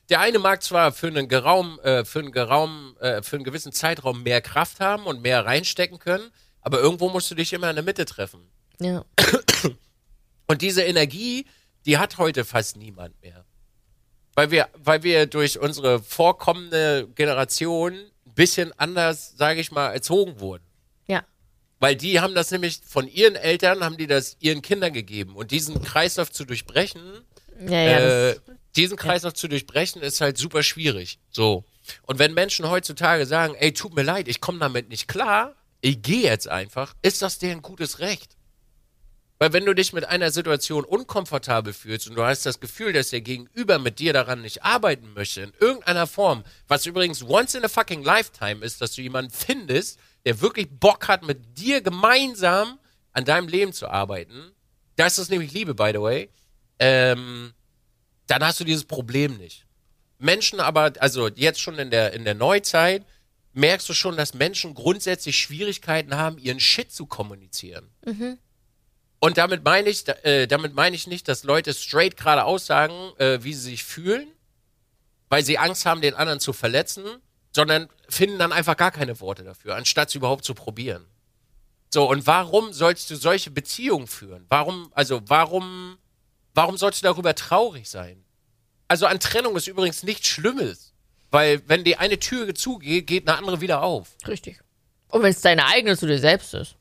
Der 0.10 0.20
eine 0.20 0.40
mag 0.40 0.64
zwar 0.64 0.92
für 0.92 1.08
einen, 1.08 1.28
Geraum, 1.28 1.80
äh, 1.82 2.04
für, 2.04 2.20
einen 2.20 2.32
Geraum, 2.32 2.96
äh, 3.00 3.22
für 3.22 3.36
einen 3.36 3.46
gewissen 3.46 3.72
Zeitraum 3.72 4.24
mehr 4.24 4.42
Kraft 4.42 4.80
haben 4.80 5.06
und 5.06 5.22
mehr 5.22 5.46
reinstecken 5.46 6.00
können, 6.00 6.32
aber 6.62 6.80
irgendwo 6.80 7.10
musst 7.10 7.30
du 7.30 7.36
dich 7.36 7.54
immer 7.54 7.70
in 7.70 7.76
der 7.76 7.86
Mitte 7.86 8.06
treffen. 8.06 8.50
Ja. 8.80 9.06
Und 10.48 10.62
diese 10.62 10.84
Energie, 10.84 11.46
die 11.86 11.98
hat 11.98 12.18
heute 12.18 12.44
fast 12.44 12.76
niemand 12.76 13.22
mehr. 13.22 13.46
Weil 14.36 14.52
wir, 14.52 14.70
weil 14.74 15.04
wir 15.04 15.28
durch 15.28 15.60
unsere 15.60 16.02
vorkommende 16.02 17.08
Generation 17.14 17.94
ein 17.94 18.34
bisschen 18.34 18.72
anders, 18.80 19.36
sage 19.38 19.60
ich 19.60 19.72
mal, 19.72 19.92
erzogen 19.92 20.40
wurden. 20.40 20.64
Ja. 21.08 21.24
Weil 21.80 21.96
die 21.96 22.20
haben 22.20 22.34
das 22.36 22.50
nämlich 22.52 22.82
von 22.86 23.08
ihren 23.08 23.36
Eltern, 23.36 23.84
haben 23.84 23.98
die 23.98 24.08
das 24.08 24.38
ihren 24.40 24.62
Kindern 24.62 24.94
gegeben. 24.94 25.36
Und 25.36 25.52
diesen 25.52 25.82
Kreislauf 25.84 26.32
zu 26.32 26.46
durchbrechen, 26.46 27.02
Ja, 27.68 27.82
ja. 27.82 28.30
äh, 28.30 28.36
diesen 28.76 28.98
Kreislauf 28.98 29.34
zu 29.34 29.48
durchbrechen, 29.48 30.02
ist 30.02 30.22
halt 30.22 30.38
super 30.38 30.64
schwierig. 30.64 31.20
So. 31.32 31.66
Und 32.04 32.20
wenn 32.20 32.34
Menschen 32.34 32.70
heutzutage 32.70 33.26
sagen, 33.26 33.56
ey, 33.56 33.74
tut 33.74 33.96
mir 33.96 34.04
leid, 34.04 34.28
ich 34.28 34.42
komme 34.42 34.60
damit 34.60 34.90
nicht 34.90 35.08
klar, 35.08 35.56
ich 35.82 36.02
gehe 36.02 36.24
jetzt 36.24 36.48
einfach, 36.48 36.94
ist 37.02 37.22
das 37.22 37.40
deren 37.40 37.62
gutes 37.62 38.00
Recht. 38.00 38.36
Weil 39.40 39.54
wenn 39.54 39.66
du 39.66 39.74
dich 39.74 39.94
mit 39.94 40.04
einer 40.04 40.32
Situation 40.32 40.84
unkomfortabel 40.84 41.72
fühlst 41.72 42.10
und 42.10 42.16
du 42.16 42.24
hast 42.24 42.46
das 42.46 42.60
Gefühl, 42.60 42.92
dass 42.92 43.12
der 43.12 43.22
Gegenüber 43.22 43.80
mit 43.80 44.00
dir 44.00 44.12
daran 44.12 44.42
nicht 44.42 44.64
arbeiten 44.64 45.14
möchte, 45.14 45.42
in 45.42 45.54
irgendeiner 45.62 46.08
Form, 46.08 46.44
was 46.68 46.86
übrigens 46.86 47.24
once 47.24 47.56
in 47.56 47.64
a 47.64 47.70
fucking 47.70 48.04
lifetime 48.04 48.64
ist, 48.64 48.82
dass 48.82 48.96
du 48.96 49.02
jemanden 49.02 49.32
findest, 49.32 49.98
der 50.26 50.42
wirklich 50.42 50.68
Bock 50.70 51.08
hat, 51.08 51.24
mit 51.24 51.58
dir 51.58 51.80
gemeinsam 51.82 52.80
an 53.14 53.24
deinem 53.24 53.48
Leben 53.48 53.72
zu 53.72 53.88
arbeiten, 53.88 54.52
das 54.98 55.18
ist 55.18 55.32
nämlich 55.32 55.54
Liebe, 55.54 55.74
by 55.74 55.92
the 55.94 56.02
way, 56.02 56.30
ähm, 56.80 57.54
dann 58.30 58.44
hast 58.44 58.60
du 58.60 58.64
dieses 58.64 58.86
Problem 58.86 59.38
nicht. 59.38 59.66
Menschen 60.18 60.60
aber, 60.60 60.94
also 61.00 61.30
jetzt 61.30 61.62
schon 61.62 61.80
in 61.80 61.92
der, 61.92 62.14
in 62.14 62.26
der 62.26 62.36
Neuzeit, 62.36 63.06
merkst 63.54 63.88
du 63.90 63.94
schon, 63.94 64.18
dass 64.18 64.34
Menschen 64.34 64.74
grundsätzlich 64.76 65.38
Schwierigkeiten 65.38 66.16
haben, 66.16 66.38
ihren 66.38 66.60
Shit 66.60 66.92
zu 66.92 67.06
kommunizieren. 67.06 67.90
Und 69.20 69.38
damit 69.38 69.64
meine 69.66 69.90
ich, 69.90 70.08
äh, 70.24 70.48
damit 70.48 70.74
meine 70.76 70.96
ich 70.96 71.08
nicht, 71.08 71.28
dass 71.28 71.44
Leute 71.44 71.74
straight 71.74 72.16
gerade 72.16 72.46
aussagen, 72.46 72.94
äh, 73.18 73.44
wie 73.44 73.54
sie 73.54 73.72
sich 73.72 73.84
fühlen, 73.84 74.28
weil 75.30 75.44
sie 75.44 75.58
Angst 75.58 75.86
haben, 75.86 76.02
den 76.02 76.14
anderen 76.14 76.40
zu 76.40 76.54
verletzen, 76.54 77.04
sondern 77.52 77.90
finden 78.08 78.40
dann 78.40 78.54
einfach 78.54 78.78
gar 78.78 78.92
keine 78.92 79.20
Worte 79.20 79.44
dafür, 79.44 79.76
anstatt 79.76 80.10
sie 80.10 80.20
überhaupt 80.20 80.46
zu 80.46 80.54
probieren. 80.54 81.06
So, 81.92 82.08
und 82.08 82.28
warum 82.28 82.72
sollst 82.72 83.10
du 83.10 83.16
solche 83.16 83.50
Beziehungen 83.50 84.08
führen? 84.08 84.46
Warum, 84.48 84.92
also 84.94 85.22
warum, 85.26 85.98
warum 86.54 86.78
sollst 86.78 87.02
du 87.02 87.08
darüber 87.08 87.36
traurig 87.36 87.90
sein? 87.90 88.24
Also 88.88 89.06
an 89.06 89.20
Trennung 89.20 89.56
ist 89.56 89.68
übrigens 89.68 90.04
nichts 90.04 90.28
Schlimmes, 90.28 90.94
weil 91.32 91.62
wenn 91.68 91.84
die 91.84 91.98
eine 91.98 92.20
Tür 92.20 92.54
zugeht, 92.56 93.08
geht 93.08 93.28
eine 93.28 93.38
andere 93.38 93.62
wieder 93.62 93.82
auf. 93.84 94.10
richtig. 94.28 94.60
Und 95.10 95.24
wenn 95.24 95.32
es 95.32 95.42
deine 95.42 95.66
eigene 95.66 95.98
zu 95.98 96.06
dir 96.06 96.20
selbst 96.20 96.54
ist. 96.54 96.76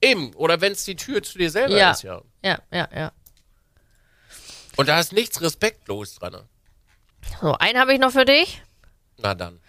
Eben, 0.00 0.34
oder 0.34 0.60
wenn 0.60 0.72
es 0.72 0.84
die 0.84 0.96
Tür 0.96 1.22
zu 1.22 1.38
dir 1.38 1.50
selber 1.50 1.76
Ja. 1.76 1.90
ist, 1.92 2.02
ja. 2.02 2.22
Ja, 2.42 2.60
ja, 2.72 2.88
ja. 2.94 3.12
Und 4.76 4.88
da 4.88 4.98
ist 4.98 5.12
nichts 5.12 5.40
respektlos 5.40 6.14
dran. 6.16 6.48
So, 7.40 7.52
einen 7.54 7.78
habe 7.78 7.92
ich 7.94 8.00
noch 8.00 8.10
für 8.12 8.24
dich. 8.24 8.62
Na 9.18 9.34
dann. 9.34 9.60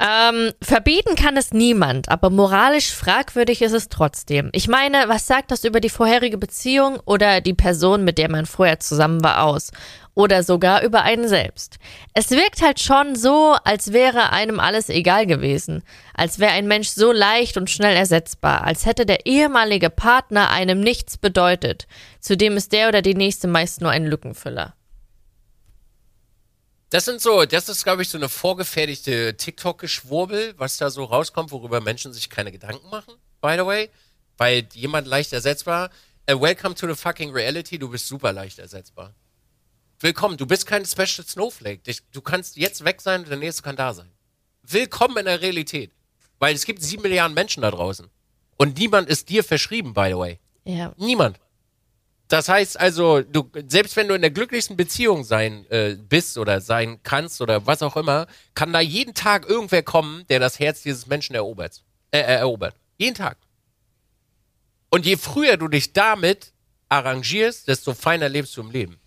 Ähm, 0.00 0.52
verbieten 0.62 1.14
kann 1.14 1.36
es 1.36 1.52
niemand, 1.52 2.08
aber 2.08 2.30
moralisch 2.30 2.92
fragwürdig 2.92 3.62
ist 3.62 3.72
es 3.72 3.88
trotzdem. 3.88 4.50
Ich 4.52 4.66
meine, 4.66 5.04
was 5.08 5.26
sagt 5.26 5.50
das 5.50 5.64
über 5.64 5.80
die 5.80 5.90
vorherige 5.90 6.38
Beziehung 6.38 6.98
oder 7.04 7.40
die 7.40 7.54
Person, 7.54 8.04
mit 8.04 8.18
der 8.18 8.30
man 8.30 8.46
vorher 8.46 8.80
zusammen 8.80 9.22
war, 9.22 9.44
aus? 9.44 9.70
Oder 10.14 10.42
sogar 10.42 10.82
über 10.82 11.02
einen 11.02 11.26
selbst? 11.26 11.78
Es 12.12 12.30
wirkt 12.30 12.60
halt 12.60 12.80
schon 12.80 13.16
so, 13.16 13.56
als 13.64 13.92
wäre 13.92 14.30
einem 14.30 14.60
alles 14.60 14.90
egal 14.90 15.26
gewesen. 15.26 15.82
Als 16.14 16.38
wäre 16.38 16.52
ein 16.52 16.68
Mensch 16.68 16.88
so 16.88 17.12
leicht 17.12 17.56
und 17.56 17.70
schnell 17.70 17.96
ersetzbar. 17.96 18.64
Als 18.64 18.84
hätte 18.84 19.06
der 19.06 19.24
ehemalige 19.24 19.88
Partner 19.88 20.50
einem 20.50 20.80
nichts 20.80 21.16
bedeutet. 21.16 21.86
Zudem 22.20 22.58
ist 22.58 22.72
der 22.72 22.88
oder 22.88 23.00
die 23.00 23.14
nächste 23.14 23.48
meist 23.48 23.80
nur 23.80 23.90
ein 23.90 24.04
Lückenfüller. 24.04 24.74
Das 26.92 27.06
sind 27.06 27.22
so, 27.22 27.46
das 27.46 27.70
ist, 27.70 27.84
glaube 27.84 28.02
ich, 28.02 28.10
so 28.10 28.18
eine 28.18 28.28
vorgefertigte 28.28 29.34
TikTok-Geschwurbel, 29.34 30.52
was 30.58 30.76
da 30.76 30.90
so 30.90 31.04
rauskommt, 31.04 31.50
worüber 31.50 31.80
Menschen 31.80 32.12
sich 32.12 32.28
keine 32.28 32.52
Gedanken 32.52 32.86
machen, 32.90 33.14
by 33.40 33.54
the 33.56 33.64
way. 33.64 33.88
Weil 34.36 34.68
jemand 34.74 35.06
leicht 35.06 35.32
ersetzbar. 35.32 35.88
Äh, 36.26 36.38
welcome 36.38 36.74
to 36.74 36.86
the 36.86 36.94
fucking 36.94 37.32
reality, 37.32 37.78
du 37.78 37.88
bist 37.88 38.08
super 38.08 38.34
leicht 38.34 38.58
ersetzbar. 38.58 39.14
Willkommen, 40.00 40.36
du 40.36 40.44
bist 40.44 40.66
kein 40.66 40.84
Special 40.84 41.26
Snowflake. 41.26 41.78
Dich, 41.78 42.02
du 42.12 42.20
kannst 42.20 42.58
jetzt 42.58 42.84
weg 42.84 43.00
sein 43.00 43.22
und 43.22 43.30
der 43.30 43.38
nächste 43.38 43.62
kann 43.62 43.76
da 43.76 43.94
sein. 43.94 44.10
Willkommen 44.62 45.16
in 45.16 45.24
der 45.24 45.40
Realität. 45.40 45.92
Weil 46.40 46.54
es 46.54 46.66
gibt 46.66 46.82
sieben 46.82 47.04
Milliarden 47.04 47.32
Menschen 47.32 47.62
da 47.62 47.70
draußen. 47.70 48.10
Und 48.58 48.76
niemand 48.76 49.08
ist 49.08 49.30
dir 49.30 49.42
verschrieben, 49.42 49.94
by 49.94 50.08
the 50.10 50.18
way. 50.18 50.40
Ja. 50.64 50.92
Niemand. 50.98 51.40
Das 52.32 52.48
heißt 52.48 52.80
also, 52.80 53.20
du, 53.20 53.50
selbst 53.68 53.94
wenn 53.94 54.08
du 54.08 54.14
in 54.14 54.22
der 54.22 54.30
glücklichsten 54.30 54.74
Beziehung 54.74 55.22
sein 55.22 55.66
äh, 55.70 55.96
bist 55.96 56.38
oder 56.38 56.62
sein 56.62 56.98
kannst 57.02 57.42
oder 57.42 57.66
was 57.66 57.82
auch 57.82 57.94
immer, 57.94 58.26
kann 58.54 58.72
da 58.72 58.80
jeden 58.80 59.12
Tag 59.12 59.46
irgendwer 59.46 59.82
kommen, 59.82 60.26
der 60.30 60.40
das 60.40 60.58
Herz 60.58 60.82
dieses 60.82 61.06
Menschen 61.06 61.34
erobert. 61.34 61.82
Äh, 62.10 62.20
äh, 62.20 62.36
erobert. 62.36 62.74
Jeden 62.96 63.14
Tag. 63.14 63.36
Und 64.88 65.04
je 65.04 65.18
früher 65.18 65.58
du 65.58 65.68
dich 65.68 65.92
damit 65.92 66.54
arrangierst, 66.88 67.68
desto 67.68 67.92
feiner 67.92 68.30
lebst 68.30 68.56
du 68.56 68.62
im 68.62 68.70
Leben. 68.70 68.98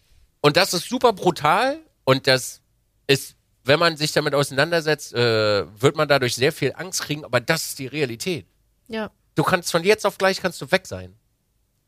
Und 0.42 0.56
das 0.56 0.76
ist 0.76 0.88
super 0.88 1.12
brutal 1.12 1.80
und 2.04 2.28
das 2.28 2.62
ist, 3.08 3.38
wenn 3.64 3.80
man 3.80 3.98
sich 3.98 4.12
damit 4.12 4.36
auseinandersetzt, 4.36 5.16
äh, 5.16 5.66
wird 5.82 5.96
man 5.96 6.08
dadurch 6.08 6.36
sehr 6.36 6.52
viel 6.52 6.74
Angst 6.76 7.02
kriegen, 7.02 7.26
aber 7.26 7.40
das 7.40 7.66
ist 7.66 7.80
die 7.80 7.88
Realität. 7.88 8.46
Ja. 8.88 9.10
Du 9.34 9.42
kannst 9.42 9.72
von 9.72 9.84
jetzt 9.84 10.06
auf 10.06 10.20
gleich 10.20 10.40
kannst 10.40 10.62
du 10.62 10.72
weg 10.72 10.86
sein. 10.86 11.16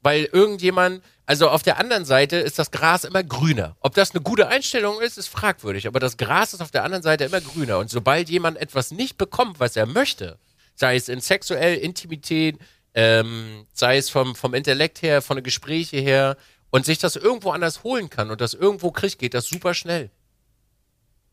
Weil 0.08 0.30
irgendjemand, 0.32 1.04
also 1.26 1.50
auf 1.50 1.64
der 1.64 1.80
anderen 1.80 2.06
Seite 2.06 2.38
ist 2.38 2.58
das 2.58 2.72
Gras 2.72 3.04
immer 3.04 3.24
grüner. 3.24 3.76
Ob 3.82 3.94
das 3.94 4.12
eine 4.12 4.22
gute 4.22 4.48
Einstellung 4.48 5.02
ist, 5.02 5.18
ist 5.18 5.28
fragwürdig. 5.28 5.86
Aber 5.86 6.00
das 6.00 6.16
Gras 6.16 6.54
ist 6.54 6.62
auf 6.62 6.72
der 6.72 6.86
anderen 6.86 7.04
Seite 7.04 7.26
immer 7.26 7.42
grüner. 7.42 7.78
Und 7.78 7.90
sobald 7.90 8.30
jemand 8.30 8.56
etwas 8.56 8.92
nicht 8.92 9.18
bekommt, 9.18 9.60
was 9.60 9.76
er 9.76 9.86
möchte, 9.86 10.40
sei 10.76 10.96
es 10.96 11.10
in 11.10 11.20
sexuell 11.20 11.76
Intimität, 11.76 12.58
ähm, 12.94 13.68
sei 13.74 13.98
es 13.98 14.10
vom, 14.10 14.34
vom 14.34 14.54
Intellekt 14.54 15.02
her, 15.02 15.22
von 15.22 15.36
den 15.36 15.44
Gesprächen 15.44 16.00
her, 16.00 16.38
und 16.70 16.86
sich 16.86 17.00
das 17.00 17.18
irgendwo 17.18 17.52
anders 17.52 17.84
holen 17.84 18.10
kann 18.10 18.32
und 18.32 18.40
das 18.40 18.54
irgendwo 18.54 18.92
kriegt, 18.92 19.20
geht 19.20 19.34
das 19.34 19.50
super 19.50 19.74
schnell. 19.74 20.10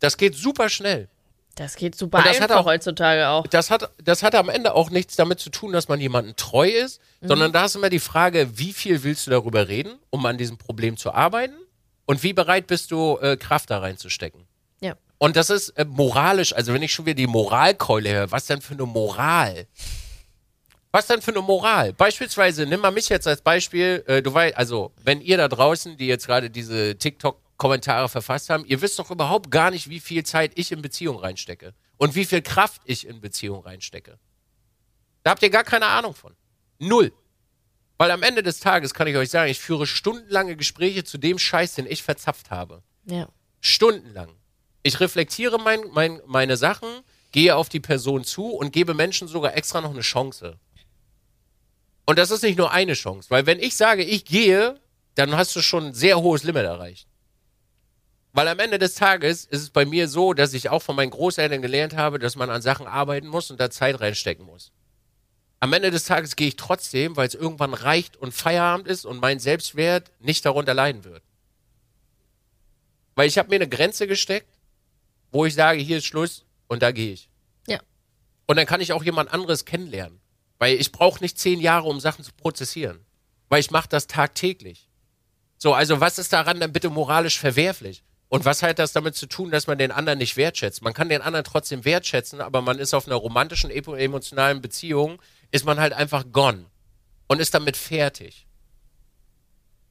Das 0.00 0.16
geht 0.16 0.34
super 0.34 0.68
schnell. 0.68 1.08
Das 1.56 1.76
geht 1.76 1.94
super 1.94 2.18
Und 2.18 2.26
das 2.26 2.36
hat 2.40 2.50
einfach 2.50 2.62
auch- 2.62 2.66
heutzutage 2.66 3.28
auch. 3.28 3.46
Das 3.46 3.70
hat, 3.70 3.90
das 4.02 4.22
hat 4.22 4.34
am 4.34 4.48
Ende 4.48 4.74
auch 4.74 4.90
nichts 4.90 5.14
damit 5.16 5.38
zu 5.40 5.50
tun, 5.50 5.72
dass 5.72 5.88
man 5.88 6.00
jemandem 6.00 6.34
treu 6.36 6.68
ist, 6.68 7.00
sondern 7.22 7.52
da 7.52 7.66
ist 7.66 7.76
immer 7.76 7.90
die 7.90 8.00
Frage, 8.00 8.58
wie 8.58 8.72
viel 8.72 9.02
willst 9.04 9.26
du 9.26 9.30
darüber 9.30 9.68
reden, 9.68 9.98
um 10.10 10.24
an 10.26 10.36
diesem 10.36 10.58
Problem 10.58 10.96
zu 10.96 11.12
arbeiten 11.12 11.54
und 12.06 12.22
wie 12.22 12.32
bereit 12.32 12.66
bist 12.66 12.90
du, 12.90 13.18
äh, 13.20 13.36
Kraft 13.36 13.70
da 13.70 13.78
reinzustecken. 13.78 14.46
Ja. 14.80 14.94
Und 15.18 15.36
das 15.36 15.48
ist 15.48 15.70
äh, 15.70 15.84
moralisch, 15.84 16.52
also 16.54 16.74
wenn 16.74 16.82
ich 16.82 16.92
schon 16.92 17.06
wieder 17.06 17.14
die 17.14 17.26
Moralkeule 17.28 18.10
höre, 18.12 18.30
was 18.32 18.46
denn 18.46 18.60
für 18.60 18.74
eine 18.74 18.84
Moral? 18.86 19.66
Was 20.90 21.06
denn 21.08 21.22
für 21.22 21.32
eine 21.32 21.40
Moral? 21.40 21.92
Beispielsweise, 21.92 22.66
nimm 22.66 22.80
mal 22.80 22.92
mich 22.92 23.08
jetzt 23.08 23.26
als 23.26 23.40
Beispiel, 23.42 24.04
äh, 24.06 24.22
du 24.22 24.32
weißt, 24.34 24.56
also, 24.56 24.92
wenn 25.02 25.20
ihr 25.20 25.36
da 25.36 25.48
draußen, 25.48 25.96
die 25.96 26.06
jetzt 26.06 26.26
gerade 26.26 26.50
diese 26.50 26.96
TikTok-Kommentare 27.54 28.08
verfasst 28.08 28.50
haben, 28.50 28.64
ihr 28.66 28.80
wisst 28.80 28.98
doch 28.98 29.10
überhaupt 29.10 29.50
gar 29.50 29.70
nicht, 29.70 29.88
wie 29.88 30.00
viel 30.00 30.24
Zeit 30.24 30.52
ich 30.56 30.72
in 30.72 30.82
Beziehung 30.82 31.18
reinstecke 31.18 31.74
und 31.96 32.14
wie 32.14 32.24
viel 32.24 32.42
Kraft 32.42 32.82
ich 32.84 33.06
in 33.06 33.20
Beziehung 33.20 33.62
reinstecke. 33.62 34.18
Da 35.22 35.30
habt 35.30 35.42
ihr 35.42 35.50
gar 35.50 35.64
keine 35.64 35.86
Ahnung 35.86 36.14
von. 36.14 36.34
Null. 36.78 37.12
Weil 37.96 38.10
am 38.10 38.22
Ende 38.22 38.42
des 38.42 38.60
Tages 38.60 38.92
kann 38.92 39.06
ich 39.06 39.16
euch 39.16 39.30
sagen, 39.30 39.50
ich 39.50 39.60
führe 39.60 39.86
stundenlange 39.86 40.56
Gespräche 40.56 41.04
zu 41.04 41.16
dem 41.16 41.38
Scheiß, 41.38 41.74
den 41.74 41.86
ich 41.86 42.02
verzapft 42.02 42.50
habe. 42.50 42.82
Ja. 43.06 43.28
Stundenlang. 43.60 44.30
Ich 44.82 45.00
reflektiere 45.00 45.58
mein, 45.58 45.80
mein, 45.92 46.20
meine 46.26 46.56
Sachen, 46.56 46.88
gehe 47.32 47.56
auf 47.56 47.68
die 47.68 47.80
Person 47.80 48.24
zu 48.24 48.48
und 48.48 48.72
gebe 48.72 48.94
Menschen 48.94 49.28
sogar 49.28 49.56
extra 49.56 49.80
noch 49.80 49.90
eine 49.90 50.02
Chance. 50.02 50.58
Und 52.04 52.18
das 52.18 52.30
ist 52.30 52.42
nicht 52.42 52.58
nur 52.58 52.70
eine 52.72 52.92
Chance, 52.92 53.30
weil 53.30 53.46
wenn 53.46 53.60
ich 53.60 53.76
sage, 53.76 54.02
ich 54.04 54.26
gehe, 54.26 54.78
dann 55.14 55.36
hast 55.36 55.56
du 55.56 55.62
schon 55.62 55.86
ein 55.86 55.94
sehr 55.94 56.20
hohes 56.20 56.42
Limit 56.42 56.64
erreicht. 56.64 57.08
Weil 58.34 58.48
am 58.48 58.58
Ende 58.58 58.80
des 58.80 58.96
Tages 58.96 59.44
ist 59.44 59.62
es 59.62 59.70
bei 59.70 59.86
mir 59.86 60.08
so, 60.08 60.34
dass 60.34 60.54
ich 60.54 60.68
auch 60.68 60.82
von 60.82 60.96
meinen 60.96 61.10
Großeltern 61.10 61.62
gelernt 61.62 61.94
habe, 61.94 62.18
dass 62.18 62.34
man 62.34 62.50
an 62.50 62.62
Sachen 62.62 62.88
arbeiten 62.88 63.28
muss 63.28 63.52
und 63.52 63.60
da 63.60 63.70
Zeit 63.70 64.00
reinstecken 64.00 64.44
muss. 64.44 64.72
am 65.60 65.72
Ende 65.72 65.92
des 65.92 66.04
Tages 66.04 66.34
gehe 66.34 66.48
ich 66.48 66.56
trotzdem, 66.56 67.16
weil 67.16 67.28
es 67.28 67.34
irgendwann 67.34 67.72
reicht 67.72 68.16
und 68.16 68.34
Feierabend 68.34 68.88
ist 68.88 69.06
und 69.06 69.20
mein 69.20 69.38
Selbstwert 69.38 70.10
nicht 70.18 70.44
darunter 70.44 70.74
leiden 70.74 71.04
wird. 71.04 71.22
Weil 73.14 73.28
ich 73.28 73.38
habe 73.38 73.50
mir 73.50 73.54
eine 73.54 73.68
Grenze 73.68 74.08
gesteckt, 74.08 74.58
wo 75.30 75.46
ich 75.46 75.54
sage, 75.54 75.78
hier 75.78 75.98
ist 75.98 76.06
Schluss 76.06 76.44
und 76.66 76.82
da 76.82 76.90
gehe 76.90 77.12
ich. 77.12 77.30
Ja. 77.68 77.78
Und 78.46 78.56
dann 78.56 78.66
kann 78.66 78.80
ich 78.80 78.92
auch 78.92 79.04
jemand 79.04 79.32
anderes 79.32 79.64
kennenlernen. 79.64 80.20
Weil 80.58 80.74
ich 80.74 80.90
brauche 80.90 81.22
nicht 81.22 81.38
zehn 81.38 81.60
Jahre, 81.60 81.88
um 81.88 82.00
Sachen 82.00 82.24
zu 82.24 82.32
prozessieren. 82.32 82.98
Weil 83.48 83.60
ich 83.60 83.70
mache 83.70 83.88
das 83.88 84.08
tagtäglich. 84.08 84.88
So, 85.56 85.72
also 85.72 86.00
was 86.00 86.18
ist 86.18 86.32
daran 86.32 86.58
dann 86.58 86.72
bitte 86.72 86.90
moralisch 86.90 87.38
verwerflich? 87.38 88.02
Und 88.34 88.44
was 88.44 88.64
hat 88.64 88.80
das 88.80 88.92
damit 88.92 89.14
zu 89.14 89.26
tun, 89.26 89.52
dass 89.52 89.68
man 89.68 89.78
den 89.78 89.92
anderen 89.92 90.18
nicht 90.18 90.36
wertschätzt? 90.36 90.82
Man 90.82 90.92
kann 90.92 91.08
den 91.08 91.22
anderen 91.22 91.44
trotzdem 91.44 91.84
wertschätzen, 91.84 92.40
aber 92.40 92.62
man 92.62 92.80
ist 92.80 92.92
auf 92.92 93.06
einer 93.06 93.14
romantischen, 93.14 93.70
emotionalen 93.70 94.60
Beziehung, 94.60 95.22
ist 95.52 95.64
man 95.64 95.78
halt 95.78 95.92
einfach 95.92 96.24
gone 96.32 96.64
und 97.28 97.40
ist 97.40 97.54
damit 97.54 97.76
fertig. 97.76 98.48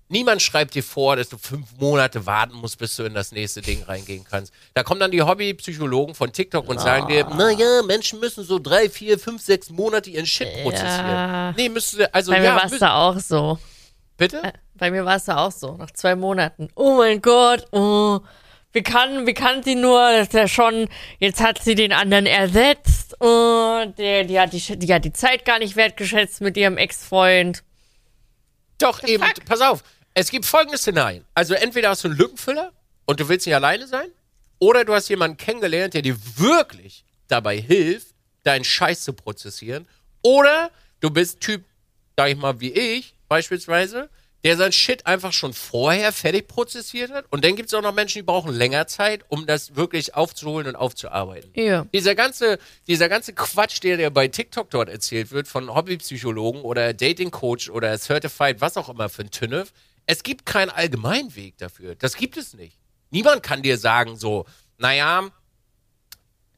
Niemand 0.10 0.42
schreibt 0.42 0.74
dir 0.74 0.84
vor, 0.84 1.16
dass 1.16 1.30
du 1.30 1.38
fünf 1.38 1.78
Monate 1.80 2.26
warten 2.26 2.56
musst, 2.56 2.80
bis 2.80 2.98
du 2.98 3.04
in 3.04 3.14
das 3.14 3.32
nächste 3.32 3.62
Ding 3.62 3.82
reingehen 3.84 4.26
kannst. 4.30 4.52
Da 4.74 4.84
kommen 4.84 5.00
dann 5.00 5.12
die 5.12 5.22
Hobbypsychologen 5.22 6.14
von 6.14 6.34
TikTok 6.34 6.68
und 6.68 6.82
sagen 6.82 7.08
dir, 7.08 7.24
naja, 7.24 7.82
Menschen 7.84 8.20
müssen 8.20 8.44
so 8.44 8.60
drei, 8.60 8.90
vier, 8.90 9.20
fünf, 9.20 9.42
sechs 9.42 9.70
Monate 9.70 10.10
ihren 10.10 10.26
Shit 10.26 10.50
prozessieren. 10.64 11.08
Ja. 11.08 11.54
Nee, 11.54 11.70
müssen 11.70 11.96
sie, 11.96 12.14
also 12.14 12.34
Bei 12.34 12.40
mir 12.42 12.48
ja, 12.48 12.56
war 12.58 12.66
es 12.66 12.78
da 12.78 12.96
auch 12.96 13.18
so. 13.20 13.58
bitte? 14.18 14.52
Bei 14.84 14.92
mir 14.92 15.06
war 15.06 15.16
es 15.16 15.24
da 15.24 15.38
auch 15.38 15.52
so. 15.54 15.78
Nach 15.78 15.92
zwei 15.92 16.14
Monaten. 16.14 16.68
Oh 16.76 16.98
mein 16.98 17.22
Gott, 17.22 17.66
oh. 17.72 18.20
Wie 18.74 18.84
kann, 18.84 19.26
wie 19.26 19.34
kann 19.34 19.64
sie 19.64 19.76
nur, 19.76 20.12
das 20.12 20.28
ist 20.28 20.34
ja 20.34 20.46
schon, 20.50 20.90
jetzt 21.20 21.40
hat 21.40 21.64
sie 21.64 21.74
den 21.74 21.94
anderen 21.94 22.26
ersetzt. 22.26 23.16
Oh, 23.22 23.86
der, 23.98 24.26
die, 24.26 24.38
hat 24.38 24.52
die, 24.52 24.60
die 24.60 24.94
hat 24.94 25.06
die 25.06 25.14
Zeit 25.14 25.46
gar 25.46 25.60
nicht 25.60 25.78
wertgeschätzt 25.78 26.42
mit 26.42 26.58
ihrem 26.58 26.76
Ex-Freund. 26.78 27.64
Doch, 28.78 29.00
The 29.00 29.14
eben, 29.14 29.24
fuck? 29.24 29.46
pass 29.46 29.62
auf. 29.62 29.84
Es 30.16 30.30
gibt 30.30 30.46
folgende 30.46 30.78
Szenarien. 30.78 31.24
Also 31.34 31.54
entweder 31.54 31.88
hast 31.88 32.04
du 32.04 32.10
einen 32.10 32.18
Lückenfüller 32.18 32.74
und 33.06 33.22
du 33.22 33.30
willst 33.30 33.48
nicht 33.48 33.56
alleine 33.56 33.88
sein, 33.88 34.10
oder 34.60 34.84
du 34.84 34.94
hast 34.94 35.08
jemanden 35.08 35.38
kennengelernt, 35.38 35.94
der 35.94 36.02
dir 36.02 36.18
wirklich 36.36 37.06
dabei 37.30 37.56
hilft, 37.56 38.08
deinen 38.44 38.66
Scheiß 38.66 39.06
zu 39.06 39.14
prozessieren, 39.14 39.88
oder 40.24 40.72
du 41.00 41.10
bist 41.10 41.40
Typ, 41.40 41.64
sag 42.18 42.32
ich 42.32 42.36
mal, 42.36 42.60
wie 42.60 42.74
ich 42.74 43.16
beispielsweise, 43.30 44.10
der 44.44 44.58
sein 44.58 44.72
Shit 44.72 45.06
einfach 45.06 45.32
schon 45.32 45.54
vorher 45.54 46.12
fertig 46.12 46.48
prozessiert 46.48 47.12
hat. 47.12 47.26
Und 47.30 47.46
dann 47.46 47.56
gibt 47.56 47.70
es 47.70 47.74
auch 47.74 47.82
noch 47.82 47.94
Menschen, 47.94 48.20
die 48.20 48.24
brauchen 48.24 48.54
länger 48.54 48.88
Zeit, 48.88 49.24
um 49.30 49.46
das 49.46 49.76
wirklich 49.76 50.16
aufzuholen 50.16 50.68
und 50.68 50.76
aufzuarbeiten. 50.76 51.52
Ja. 51.56 51.86
Dieser 51.94 52.14
ganze, 52.14 52.60
dieser 52.88 53.08
ganze 53.08 53.34
Quatsch, 53.34 53.82
der, 53.84 53.98
der 53.98 54.10
bei 54.10 54.28
TikTok 54.28 54.70
dort 54.70 54.90
erzählt 54.90 55.32
wird, 55.32 55.48
von 55.48 55.74
Hobbypsychologen 55.74 56.62
oder 56.62 56.94
Dating-Coach 56.94 57.70
oder 57.70 57.98
Certified, 57.98 58.60
was 58.60 58.76
auch 58.76 58.90
immer 58.90 59.08
für 59.10 59.24
ein 59.24 59.32
Tünnef, 59.32 59.72
es 60.06 60.24
gibt 60.24 60.46
keinen 60.46 60.70
Allgemeinweg 60.70 61.58
dafür. 61.58 61.96
Das 61.96 62.16
gibt 62.16 62.36
es 62.36 62.54
nicht. 62.54 62.78
Niemand 63.12 63.44
kann 63.44 63.62
dir 63.62 63.78
sagen, 63.78 64.18
so, 64.18 64.46
naja, 64.78 65.30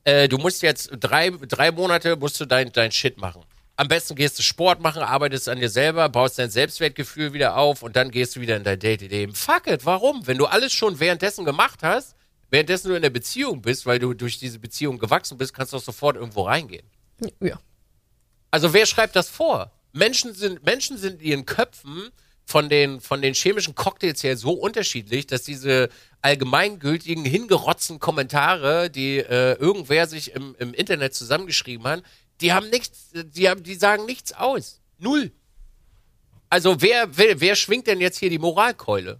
äh, 0.04 0.28
du 0.28 0.38
musst 0.38 0.63
jetzt 0.63 0.89
drei, 1.00 1.30
drei 1.30 1.71
Monate 1.71 2.15
musst 2.15 2.39
du 2.39 2.45
dein, 2.45 2.71
dein 2.71 2.91
Shit 2.91 3.17
machen. 3.17 3.43
Am 3.77 3.89
besten 3.89 4.15
gehst 4.15 4.39
du 4.39 4.43
Sport 4.43 4.79
machen, 4.79 5.01
arbeitest 5.01 5.49
an 5.49 5.59
dir 5.59 5.69
selber, 5.69 6.07
baust 6.07 6.39
dein 6.39 6.49
Selbstwertgefühl 6.49 7.33
wieder 7.33 7.57
auf 7.57 7.83
und 7.83 7.95
dann 7.97 8.09
gehst 8.09 8.35
du 8.35 8.41
wieder 8.41 8.55
in 8.55 8.63
dein 8.63 8.79
Dating-Leben. 8.79 9.35
Fuck 9.35 9.67
it, 9.67 9.85
warum? 9.85 10.25
Wenn 10.25 10.38
du 10.38 10.45
alles 10.45 10.71
schon 10.71 10.99
währenddessen 10.99 11.43
gemacht 11.43 11.83
hast, 11.83 12.15
währenddessen 12.49 12.89
du 12.89 12.95
in 12.95 13.01
der 13.01 13.09
Beziehung 13.09 13.61
bist, 13.61 13.85
weil 13.85 13.99
du 13.99 14.13
durch 14.13 14.39
diese 14.39 14.59
Beziehung 14.59 14.97
gewachsen 14.97 15.38
bist, 15.38 15.53
kannst 15.53 15.73
du 15.73 15.77
auch 15.77 15.81
sofort 15.81 16.15
irgendwo 16.15 16.43
reingehen. 16.43 16.85
Ja. 17.41 17.59
Also 18.49 18.71
wer 18.73 18.85
schreibt 18.85 19.15
das 19.17 19.27
vor? 19.29 19.71
Menschen 19.91 20.33
sind, 20.33 20.65
Menschen 20.65 20.97
sind 20.97 21.21
in 21.21 21.27
ihren 21.27 21.45
Köpfen 21.45 22.11
von 22.45 22.69
den, 22.69 23.01
von 23.01 23.21
den 23.21 23.33
chemischen 23.33 23.75
Cocktails 23.75 24.23
her 24.23 24.38
so 24.38 24.51
unterschiedlich, 24.51 25.27
dass 25.27 25.43
diese 25.43 25.89
allgemeingültigen, 26.21 27.25
hingerotzten 27.25 27.99
Kommentare, 27.99 28.89
die 28.89 29.17
äh, 29.17 29.53
irgendwer 29.55 30.07
sich 30.07 30.31
im, 30.33 30.55
im 30.59 30.73
Internet 30.73 31.15
zusammengeschrieben 31.15 31.88
hat, 31.88 32.03
die 32.41 32.54
haben 32.54 32.69
nichts, 32.69 33.12
die 33.13 33.50
haben, 33.50 33.63
die 33.63 33.76
sagen 33.76 34.06
nichts 34.06 34.34
aus. 34.34 34.82
Null. 34.98 35.32
Also 36.50 36.82
wer, 36.82 37.17
wer, 37.17 37.39
wer 37.39 37.56
schwingt 37.56 37.88
denn 37.88 38.02
jetzt 38.02 38.19
hier 38.19 38.30
die 38.30 38.39
Moralkeule? 38.39 39.19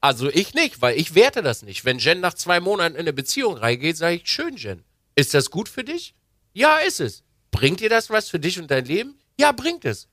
Also 0.00 0.30
ich 0.30 0.54
nicht, 0.54 0.80
weil 0.80 0.96
ich 0.96 1.14
werte 1.14 1.42
das 1.42 1.62
nicht. 1.62 1.84
Wenn 1.84 1.98
Jen 1.98 2.20
nach 2.20 2.34
zwei 2.34 2.60
Monaten 2.60 2.94
in 2.94 3.00
eine 3.00 3.12
Beziehung 3.12 3.56
reingeht, 3.56 3.96
sage 3.96 4.16
ich, 4.16 4.28
schön, 4.28 4.56
Jen. 4.56 4.84
Ist 5.16 5.34
das 5.34 5.50
gut 5.50 5.68
für 5.68 5.82
dich? 5.82 6.14
Ja, 6.52 6.78
ist 6.78 7.00
es. 7.00 7.24
Bringt 7.50 7.80
dir 7.80 7.90
das 7.90 8.08
was 8.10 8.28
für 8.28 8.38
dich 8.38 8.58
und 8.58 8.70
dein 8.70 8.84
Leben? 8.84 9.18
Ja, 9.38 9.52
bringt 9.52 9.84
es. 9.84 10.08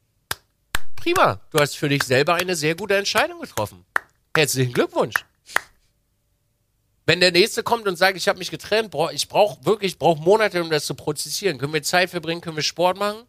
Prima. 0.96 1.40
Du 1.52 1.60
hast 1.60 1.78
für 1.78 1.90
dich 1.90 2.04
selber 2.04 2.36
eine 2.36 2.56
sehr 2.56 2.76
gute 2.76 2.96
Entscheidung 2.96 3.40
getroffen. 3.40 3.86
Herzlichen 4.36 4.74
Glückwunsch. 4.74 5.14
Wenn 7.06 7.20
der 7.20 7.32
nächste 7.32 7.62
kommt 7.62 7.88
und 7.88 7.98
sagt, 7.98 8.18
ich 8.18 8.28
habe 8.28 8.40
mich 8.40 8.50
getrennt, 8.50 8.92
boah, 8.92 9.12
ich 9.12 9.28
brauche 9.28 9.64
wirklich, 9.66 9.94
ich 9.94 10.00
brauche 10.00 10.22
Monate, 10.22 10.62
um 10.64 10.70
das 10.70 10.86
zu 10.86 10.96
prozessieren. 10.96 11.58
Können 11.60 11.74
wir 11.74 11.84
Zeit 11.84 12.10
verbringen, 12.10 12.42
können 12.42 12.56
wir 12.56 12.64
Sport 12.64 12.98
machen? 12.98 13.24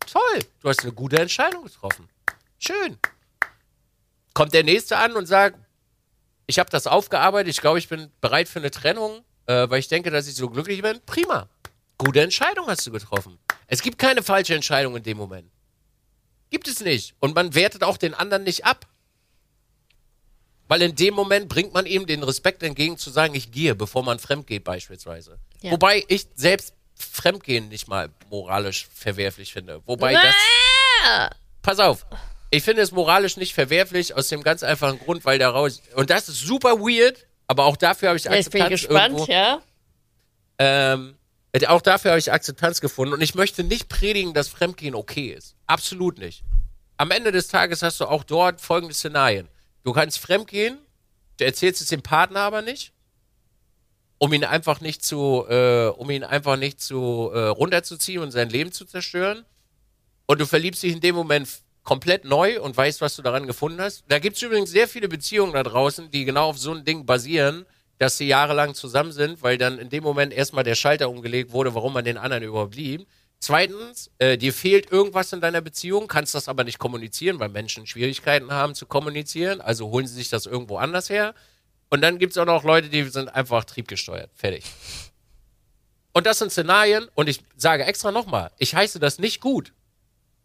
Toll, 0.00 0.40
du 0.60 0.68
hast 0.68 0.82
eine 0.82 0.92
gute 0.92 1.18
Entscheidung 1.18 1.64
getroffen. 1.64 2.08
Schön. 2.58 2.98
Kommt 4.34 4.52
der 4.52 4.64
nächste 4.64 4.98
an 4.98 5.12
und 5.12 5.26
sagt, 5.26 5.58
ich 6.46 6.58
habe 6.58 6.70
das 6.70 6.86
aufgearbeitet, 6.86 7.50
ich 7.50 7.60
glaube, 7.60 7.78
ich 7.78 7.88
bin 7.88 8.10
bereit 8.20 8.48
für 8.48 8.58
eine 8.58 8.70
Trennung, 8.70 9.24
äh, 9.46 9.68
weil 9.68 9.80
ich 9.80 9.88
denke, 9.88 10.10
dass 10.10 10.28
ich 10.28 10.34
so 10.34 10.48
glücklich 10.50 10.82
bin. 10.82 11.00
Prima. 11.06 11.48
Gute 11.98 12.20
Entscheidung 12.20 12.66
hast 12.66 12.86
du 12.86 12.92
getroffen. 12.92 13.38
Es 13.66 13.82
gibt 13.82 13.98
keine 13.98 14.22
falsche 14.22 14.54
Entscheidung 14.54 14.94
in 14.96 15.02
dem 15.02 15.16
Moment. 15.16 15.50
Gibt 16.50 16.68
es 16.68 16.80
nicht. 16.80 17.14
Und 17.18 17.34
man 17.34 17.54
wertet 17.54 17.82
auch 17.82 17.96
den 17.96 18.14
anderen 18.14 18.44
nicht 18.44 18.64
ab. 18.64 18.86
Weil 20.68 20.82
in 20.82 20.96
dem 20.96 21.14
Moment 21.14 21.48
bringt 21.48 21.72
man 21.74 21.86
ihm 21.86 22.06
den 22.06 22.22
Respekt 22.22 22.62
entgegen 22.62 22.98
zu 22.98 23.10
sagen, 23.10 23.34
ich 23.34 23.52
gehe, 23.52 23.74
bevor 23.74 24.02
man 24.02 24.18
fremd 24.18 24.46
geht 24.46 24.64
beispielsweise. 24.64 25.38
Ja. 25.62 25.70
Wobei 25.70 26.04
ich 26.08 26.26
selbst 26.34 26.74
Fremdgehen 26.98 27.68
nicht 27.68 27.88
mal 27.88 28.08
moralisch 28.30 28.88
verwerflich 28.94 29.52
finde. 29.52 29.82
Wobei 29.84 30.14
das, 30.14 30.34
Ah! 31.04 31.30
pass 31.62 31.78
auf, 31.78 32.06
ich 32.50 32.62
finde 32.62 32.82
es 32.82 32.90
moralisch 32.90 33.36
nicht 33.36 33.54
verwerflich 33.54 34.14
aus 34.14 34.28
dem 34.28 34.42
ganz 34.42 34.62
einfachen 34.62 34.98
Grund, 34.98 35.24
weil 35.24 35.38
daraus, 35.38 35.82
und 35.94 36.08
das 36.10 36.28
ist 36.28 36.40
super 36.40 36.78
weird, 36.80 37.26
aber 37.48 37.64
auch 37.64 37.76
dafür 37.76 38.08
habe 38.08 38.16
ich 38.16 38.24
Ja, 38.24 38.34
ich 38.34 38.48
bin 38.48 38.62
Akzeptanz 38.62 38.80
gespannt, 38.80 39.14
irgendwo, 39.14 39.32
ja. 39.32 39.62
ähm, 40.58 41.16
auch 41.68 41.82
dafür 41.82 42.12
habe 42.12 42.18
ich 42.18 42.32
Akzeptanz 42.32 42.80
gefunden 42.80 43.14
und 43.14 43.20
ich 43.20 43.34
möchte 43.34 43.62
nicht 43.64 43.88
predigen, 43.88 44.34
dass 44.34 44.48
Fremdgehen 44.48 44.94
okay 44.94 45.28
ist. 45.28 45.54
Absolut 45.66 46.18
nicht. 46.18 46.44
Am 46.98 47.10
Ende 47.10 47.32
des 47.32 47.48
Tages 47.48 47.82
hast 47.82 48.00
du 48.00 48.06
auch 48.06 48.24
dort 48.24 48.60
folgende 48.60 48.94
Szenarien. 48.94 49.48
Du 49.86 49.92
kannst 49.92 50.18
fremdgehen, 50.18 50.78
du 51.36 51.44
erzählst 51.44 51.80
es 51.80 51.90
dem 51.90 52.02
Partner 52.02 52.40
aber 52.40 52.60
nicht, 52.60 52.92
um 54.18 54.32
ihn 54.32 54.42
einfach 54.42 54.80
nicht 54.80 55.04
zu, 55.04 55.46
äh, 55.48 55.86
um 55.96 56.10
ihn 56.10 56.24
einfach 56.24 56.56
nicht 56.56 56.80
zu 56.80 57.30
äh, 57.32 57.46
runterzuziehen 57.46 58.20
und 58.20 58.32
sein 58.32 58.50
Leben 58.50 58.72
zu 58.72 58.84
zerstören. 58.84 59.44
Und 60.26 60.40
du 60.40 60.46
verliebst 60.46 60.82
dich 60.82 60.92
in 60.92 61.00
dem 61.00 61.14
Moment 61.14 61.48
komplett 61.84 62.24
neu 62.24 62.60
und 62.60 62.76
weißt, 62.76 63.00
was 63.00 63.14
du 63.14 63.22
daran 63.22 63.46
gefunden 63.46 63.80
hast. 63.80 64.02
Da 64.08 64.18
gibt 64.18 64.34
es 64.34 64.42
übrigens 64.42 64.72
sehr 64.72 64.88
viele 64.88 65.06
Beziehungen 65.06 65.52
da 65.52 65.62
draußen, 65.62 66.10
die 66.10 66.24
genau 66.24 66.48
auf 66.48 66.58
so 66.58 66.72
ein 66.72 66.84
Ding 66.84 67.06
basieren, 67.06 67.64
dass 67.98 68.18
sie 68.18 68.26
jahrelang 68.26 68.74
zusammen 68.74 69.12
sind, 69.12 69.40
weil 69.44 69.56
dann 69.56 69.78
in 69.78 69.88
dem 69.88 70.02
Moment 70.02 70.32
erstmal 70.32 70.64
der 70.64 70.74
Schalter 70.74 71.08
umgelegt 71.08 71.52
wurde, 71.52 71.76
warum 71.76 71.92
man 71.92 72.04
den 72.04 72.18
anderen 72.18 72.42
überhaupt 72.42 72.74
liebt. 72.74 73.06
Zweitens, 73.40 74.10
äh, 74.18 74.38
dir 74.38 74.52
fehlt 74.52 74.90
irgendwas 74.90 75.32
in 75.32 75.40
deiner 75.40 75.60
Beziehung, 75.60 76.08
kannst 76.08 76.34
das 76.34 76.48
aber 76.48 76.64
nicht 76.64 76.78
kommunizieren, 76.78 77.38
weil 77.38 77.50
Menschen 77.50 77.86
Schwierigkeiten 77.86 78.50
haben 78.50 78.74
zu 78.74 78.86
kommunizieren, 78.86 79.60
also 79.60 79.90
holen 79.90 80.06
sie 80.06 80.14
sich 80.14 80.28
das 80.28 80.46
irgendwo 80.46 80.78
anders 80.78 81.10
her. 81.10 81.34
Und 81.88 82.00
dann 82.00 82.18
gibt 82.18 82.32
es 82.32 82.38
auch 82.38 82.46
noch 82.46 82.64
Leute, 82.64 82.88
die 82.88 83.04
sind 83.04 83.28
einfach 83.28 83.64
triebgesteuert. 83.64 84.30
Fertig. 84.34 84.64
Und 86.12 86.26
das 86.26 86.38
sind 86.38 86.50
Szenarien, 86.50 87.08
und 87.14 87.28
ich 87.28 87.40
sage 87.56 87.84
extra 87.84 88.10
nochmal, 88.10 88.50
ich 88.58 88.74
heiße 88.74 88.98
das 88.98 89.18
nicht 89.18 89.40
gut, 89.40 89.74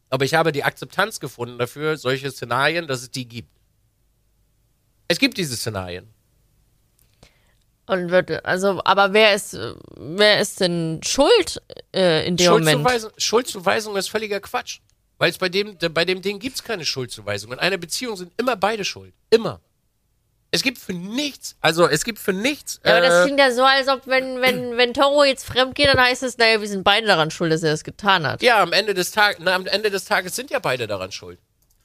aber 0.10 0.25
ich 0.25 0.34
habe 0.34 0.51
die 0.51 0.65
Akzeptanz 0.65 1.21
gefunden 1.21 1.58
dafür, 1.58 1.95
solche 1.97 2.30
Szenarien, 2.30 2.88
dass 2.88 3.01
es 3.01 3.12
die 3.12 3.27
gibt. 3.27 3.49
Es 5.08 5.17
gibt 5.17 5.38
diese 5.38 5.56
Szenarien. 5.56 6.13
Und 7.91 8.10
wird, 8.10 8.45
also, 8.45 8.80
aber 8.86 9.12
wer 9.12 9.36
ist, 9.36 9.58
wer 9.97 10.39
ist 10.39 10.62
denn 10.62 11.01
schuld 11.04 11.62
äh, 11.93 12.25
in 12.25 12.38
dem 12.38 12.49
Moment? 12.49 12.69
Schuldzuweisung, 12.69 13.12
Schuldzuweisung 13.17 13.97
ist 13.97 14.10
völliger 14.10 14.39
Quatsch. 14.39 14.80
Weil 15.17 15.30
es 15.30 15.38
bei 15.38 15.49
dem, 15.49 15.77
bei 15.77 16.06
dem 16.06 16.21
Ding 16.21 16.39
gibt 16.39 16.56
es 16.56 16.63
keine 16.63 16.86
Schuldzuweisung. 16.86 17.51
In 17.51 17.60
einer 17.60 17.77
Beziehung 17.77 18.15
sind 18.15 18.32
immer 18.38 18.56
beide 18.56 18.86
schuld. 18.86 19.13
Immer. 19.30 19.60
Es 20.51 20.63
gibt 20.63 20.77
für 20.77 20.93
nichts, 20.93 21.58
also 21.60 21.86
es 21.86 22.06
gibt 22.06 22.19
für 22.19 22.32
nichts. 22.32 22.80
Ja, 22.86 22.93
aber 22.93 23.01
das 23.01 23.21
äh, 23.21 23.23
klingt 23.25 23.39
ja 23.39 23.51
so, 23.51 23.63
als 23.63 23.89
ob, 23.89 24.08
wenn, 24.08 24.41
wenn, 24.41 24.77
wenn 24.77 24.93
Toro 24.93 25.25
jetzt 25.25 25.45
fremd 25.45 25.75
geht, 25.75 25.88
dann 25.88 25.99
heißt 25.99 26.23
es, 26.23 26.38
naja, 26.38 26.62
wir 26.62 26.67
sind 26.69 26.86
beide 26.86 27.08
daran 27.08 27.30
schuld, 27.30 27.51
dass 27.51 27.62
er 27.62 27.71
das 27.71 27.84
getan 27.84 28.25
hat. 28.25 28.41
ja, 28.41 28.62
am 28.62 28.71
Ende 28.71 28.93
des 28.93 29.12
Tages, 29.12 29.45
am 29.45 29.65
Ende 29.65 29.91
des 29.91 30.06
Tages 30.06 30.34
sind 30.36 30.49
ja 30.49 30.60
beide 30.60 30.88
daran 30.88 31.12
schuld. 31.12 31.39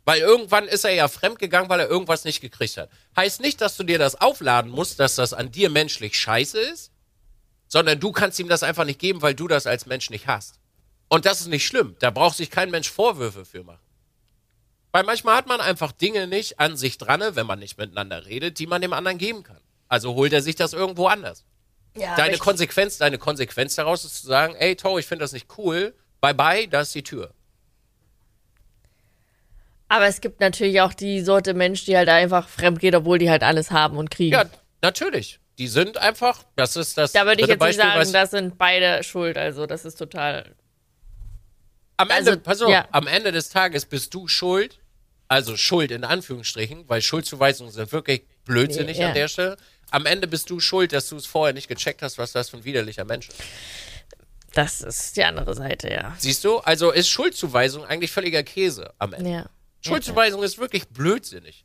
Weil 0.07 0.21
irgendwann 0.21 0.69
ist 0.69 0.85
er 0.85 0.92
ja 0.92 1.09
fremd 1.09 1.40
gegangen, 1.40 1.69
weil 1.69 1.81
er 1.81 1.88
irgendwas 1.88 2.25
nicht 2.25 2.40
gekriegt 2.40 2.77
hat. 2.77 2.88
Heißt 3.16 3.40
nicht, 3.40 3.61
dass 3.61 3.77
du 3.77 3.83
dir 3.83 3.99
das 3.99 4.14
aufladen 4.14 4.71
musst, 4.71 5.01
dass 5.01 5.16
das 5.16 5.33
an 5.35 5.51
dir 5.51 5.69
menschlich 5.69 6.16
scheiße 6.16 6.61
ist, 6.61 6.92
sondern 7.66 7.99
du 7.99 8.12
kannst 8.12 8.38
ihm 8.38 8.49
das 8.49 8.62
einfach 8.62 8.85
nicht 8.85 9.01
geben, 9.01 9.21
weil 9.21 9.35
du 9.35 9.49
das 9.49 9.66
als 9.66 9.85
Mensch 9.85 10.09
nicht 10.11 10.29
hast. 10.29 10.61
Und 11.09 11.27
das 11.27 11.40
ist 11.40 11.49
nicht 11.49 11.66
schlimm. 11.66 11.97
Da 11.99 12.11
braucht 12.11 12.37
sich 12.37 12.51
kein 12.53 12.71
Mensch 12.71 12.88
Vorwürfe 12.88 13.45
für 13.45 13.64
machen. 13.64 13.83
Weil 14.92 15.03
manchmal 15.03 15.37
hat 15.37 15.49
man 15.49 15.61
einfach 15.61 15.90
Dinge 15.90 16.29
nicht 16.29 16.61
an 16.61 16.77
sich 16.77 16.99
dran, 16.99 17.23
wenn 17.35 17.47
man 17.47 17.59
nicht 17.59 17.77
miteinander 17.77 18.27
redet, 18.27 18.61
die 18.61 18.69
man 18.69 18.83
dem 18.83 18.92
anderen 18.92 19.19
geben 19.19 19.42
kann. 19.42 19.61
Also 19.88 20.14
holt 20.14 20.33
er 20.33 20.40
sich 20.40 20.55
das 20.55 20.73
irgendwo 20.73 21.09
anders. 21.09 21.45
Ja, 21.97 22.14
Deine 22.14 22.38
Konsequenz, 22.38 22.99
deine 22.99 23.19
Konsequenz 23.19 23.75
daraus 23.75 24.05
ist 24.05 24.23
zu 24.23 24.29
sagen, 24.29 24.55
ey, 24.55 24.77
Tor, 24.77 24.99
ich 25.01 25.07
finde 25.07 25.25
das 25.25 25.33
nicht 25.33 25.49
cool. 25.59 25.95
Bye 26.21 26.35
bye, 26.35 26.69
da 26.69 26.83
ist 26.83 26.95
die 26.95 27.03
Tür. 27.03 27.35
Aber 29.88 30.07
es 30.07 30.20
gibt 30.20 30.40
natürlich 30.40 30.81
auch 30.81 30.92
die 30.94 31.20
Sorte 31.20 31.55
Mensch, 31.55 31.85
die 31.85 31.96
halt 31.96 32.09
einfach 32.09 32.49
fremd 32.49 32.81
geht, 32.81 32.94
obwohl 32.94 33.18
die 33.18 33.31
halt 33.31 33.42
alles 33.42 33.70
haben 33.70 33.96
und 33.99 34.11
kriegen. 34.11 34.33
Ja, 34.33 34.44
natürlich. 34.83 35.38
Die 35.59 35.68
sind 35.68 35.96
einfach, 35.96 36.42
das 36.57 36.77
ist 36.77 36.99
das 36.99 37.12
da 37.12 37.25
würde 37.25 37.40
ich 37.42 37.46
jetzt 37.49 37.51
nicht 37.51 37.59
Beispiel, 37.61 37.85
sagen, 37.85 38.01
was- 38.01 38.12
das 38.12 38.31
sind 38.31 38.59
beide 38.59 39.03
schuld. 39.05 39.38
Also 39.38 39.66
das 39.66 39.85
ist 39.85 39.96
total. 39.96 40.55
Am 41.96 42.11
Ende, 42.11 42.33
Also, 42.33 42.40
pass 42.42 42.61
auf, 42.62 42.70
ja. 42.70 42.87
am 42.90 43.07
Ende 43.07 43.33
des 43.33 43.49
Tages 43.49 43.87
bist 43.87 44.12
du 44.12 44.29
schuld, 44.29 44.81
also 45.29 45.57
schuld 45.57 45.90
in 45.90 46.05
Anführungsstrichen, 46.05 46.88
weil 46.88 47.01
Schuldzuweisungen 47.01 47.72
sind 47.72 47.90
wirklich 47.92 48.25
blödsinnig 48.44 48.96
Nee, 48.99 49.03
ja. 49.03 49.09
an 49.09 49.14
der 49.14 49.29
Stelle. 49.29 49.57
Am 49.90 50.05
Ende 50.05 50.27
bist 50.27 50.51
du 50.51 50.61
schuld, 50.61 50.92
dass 50.92 51.09
du 51.09 51.16
es 51.16 51.25
vorher 51.27 51.55
nicht 51.55 51.68
gecheckt 51.68 52.03
hast, 52.03 52.18
was 52.18 52.33
das 52.33 52.51
für 52.51 52.59
ein 52.59 52.64
widerlicher 52.64 53.05
Mensch 53.05 53.29
ist. 53.29 53.38
Das 54.53 54.81
ist 54.83 55.16
die 55.16 55.25
andere 55.25 55.55
Seite, 55.55 55.90
ja. 55.90 56.14
Siehst 56.18 56.44
du? 56.44 56.59
Also 56.59 56.90
ist 56.90 57.09
Schuldzuweisung 57.09 57.85
eigentlich 57.85 58.11
völliger 58.11 58.42
Käse 58.42 58.92
am 58.99 59.12
Ende. 59.14 59.31
Ja. 59.31 59.46
Schuldzuweisung 59.87 60.42
ist 60.42 60.59
wirklich 60.59 60.88
blödsinnig. 60.88 61.64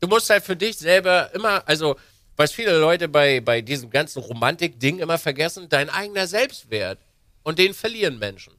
Du 0.00 0.08
musst 0.08 0.28
halt 0.30 0.44
für 0.44 0.56
dich 0.56 0.76
selber 0.76 1.32
immer, 1.34 1.62
also, 1.66 1.96
was 2.36 2.52
viele 2.52 2.78
Leute 2.78 3.08
bei, 3.08 3.40
bei 3.40 3.60
diesem 3.60 3.90
ganzen 3.90 4.20
Romantik-Ding 4.20 4.98
immer 4.98 5.18
vergessen, 5.18 5.68
dein 5.68 5.88
eigener 5.88 6.26
Selbstwert. 6.26 6.98
Und 7.42 7.58
den 7.58 7.74
verlieren 7.74 8.18
Menschen. 8.18 8.54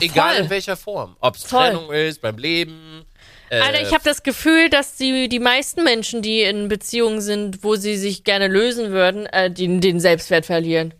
Egal 0.00 0.36
voll. 0.36 0.44
in 0.44 0.50
welcher 0.50 0.76
Form. 0.76 1.16
Ob 1.20 1.36
es. 1.36 1.42
Trennung 1.42 1.92
ist, 1.92 2.20
beim 2.22 2.38
Leben. 2.38 3.04
Äh, 3.50 3.60
Alter, 3.60 3.82
ich 3.82 3.92
habe 3.92 4.04
das 4.04 4.22
Gefühl, 4.22 4.70
dass 4.70 4.96
die, 4.96 5.28
die 5.28 5.38
meisten 5.38 5.84
Menschen, 5.84 6.22
die 6.22 6.42
in 6.42 6.68
Beziehungen 6.68 7.20
sind, 7.20 7.62
wo 7.62 7.76
sie 7.76 7.96
sich 7.96 8.24
gerne 8.24 8.48
lösen 8.48 8.92
würden, 8.92 9.26
äh, 9.26 9.50
den, 9.50 9.80
den 9.80 10.00
Selbstwert 10.00 10.46
verlieren. 10.46 10.94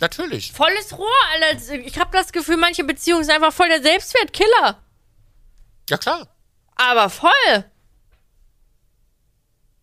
Natürlich. 0.00 0.52
Volles 0.52 0.98
Rohr, 0.98 1.06
Alter. 1.32 1.74
Ich 1.74 1.98
habe 1.98 2.10
das 2.12 2.32
Gefühl, 2.32 2.56
manche 2.56 2.82
Beziehungen 2.82 3.22
sind 3.22 3.34
einfach 3.34 3.52
voll 3.52 3.68
der 3.68 3.82
Selbstwertkiller. 3.82 4.82
Ja, 5.88 5.96
klar. 5.96 6.33
Aber 6.76 7.08
voll. 7.10 7.64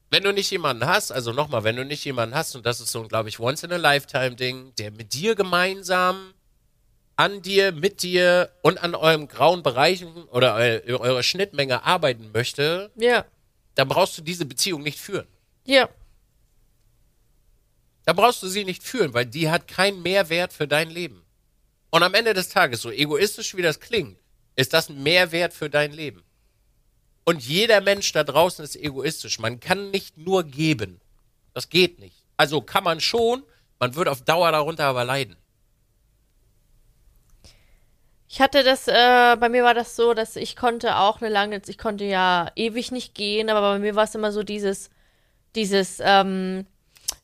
Wenn 0.10 0.24
du 0.24 0.34
nicht 0.34 0.52
jemanden 0.52 0.86
hast, 0.86 1.12
also 1.12 1.32
nochmal, 1.32 1.64
wenn 1.64 1.78
du 1.78 1.86
nicht 1.86 2.04
jemanden 2.04 2.36
hast, 2.36 2.56
und 2.56 2.66
das 2.66 2.82
ist 2.82 2.92
so 2.92 3.02
ein, 3.02 3.08
glaube 3.08 3.30
ich, 3.30 3.40
Once-in-a-Lifetime-Ding, 3.40 4.76
der 4.76 4.92
mit 4.92 5.14
dir 5.14 5.36
gemeinsam, 5.36 6.34
an 7.16 7.42
dir, 7.42 7.72
mit 7.72 8.02
dir 8.02 8.52
und 8.62 8.84
an 8.84 8.94
eurem 8.96 9.28
grauen 9.28 9.64
Bereichen 9.64 10.12
oder 10.26 10.56
eu 10.56 10.98
eurer 10.98 11.24
Schnittmenge 11.24 11.84
arbeiten 11.84 12.32
möchte, 12.34 12.92
Ja. 12.96 13.26
dann 13.76 13.88
brauchst 13.88 14.18
du 14.18 14.22
diese 14.22 14.46
Beziehung 14.46 14.82
nicht 14.84 15.00
führen. 15.00 15.28
Ja. 15.64 15.88
Da 18.06 18.14
brauchst 18.14 18.42
du 18.44 18.48
sie 18.48 18.66
nicht 18.66 18.84
führen, 18.84 19.14
weil 19.14 19.26
die 19.28 19.50
hat 19.50 19.68
keinen 19.68 20.02
Mehrwert 20.02 20.52
für 20.52 20.68
dein 20.68 20.90
Leben. 20.90 21.24
Und 21.92 22.04
am 22.04 22.14
Ende 22.16 22.34
des 22.34 22.50
Tages, 22.50 22.82
so 22.82 22.90
egoistisch 22.92 23.56
wie 23.56 23.62
das 23.62 23.80
klingt, 23.80 24.18
ist 24.56 24.74
das 24.74 24.90
ein 24.90 25.02
Mehrwert 25.04 25.54
für 25.54 25.70
dein 25.70 25.92
Leben. 25.94 26.24
Und 27.24 27.44
jeder 27.44 27.82
Mensch 27.82 28.12
da 28.12 28.24
draußen 28.24 28.64
ist 28.64 28.76
egoistisch. 28.76 29.40
Man 29.40 29.60
kann 29.60 29.92
nicht 29.92 30.18
nur 30.18 30.44
geben. 30.44 31.00
Das 31.54 31.70
geht 31.70 32.00
nicht. 32.00 32.24
Also 32.38 32.62
kann 32.62 32.84
man 32.84 33.00
schon, 33.00 33.44
man 33.80 33.96
wird 33.96 34.08
auf 34.08 34.22
Dauer 34.22 34.52
darunter 34.52 34.86
aber 34.86 35.04
leiden. 35.04 35.38
Ich 38.28 38.40
hatte 38.40 38.64
das, 38.64 38.88
äh, 38.88 39.36
bei 39.40 39.50
mir 39.50 39.64
war 39.64 39.74
das 39.74 39.98
so, 39.98 40.14
dass 40.14 40.38
ich 40.38 40.56
konnte 40.56 40.96
auch 40.96 41.20
eine 41.20 41.30
lange, 41.30 41.62
ich 41.68 41.78
konnte 41.78 42.06
ja 42.06 42.50
ewig 42.56 42.92
nicht 42.92 43.14
gehen, 43.14 43.50
aber 43.50 43.74
bei 43.74 43.80
mir 43.80 43.96
war 43.96 44.06
es 44.06 44.16
immer 44.16 44.32
so 44.32 44.42
dieses, 44.42 44.90
dieses, 45.54 46.00
ähm, 46.02 46.66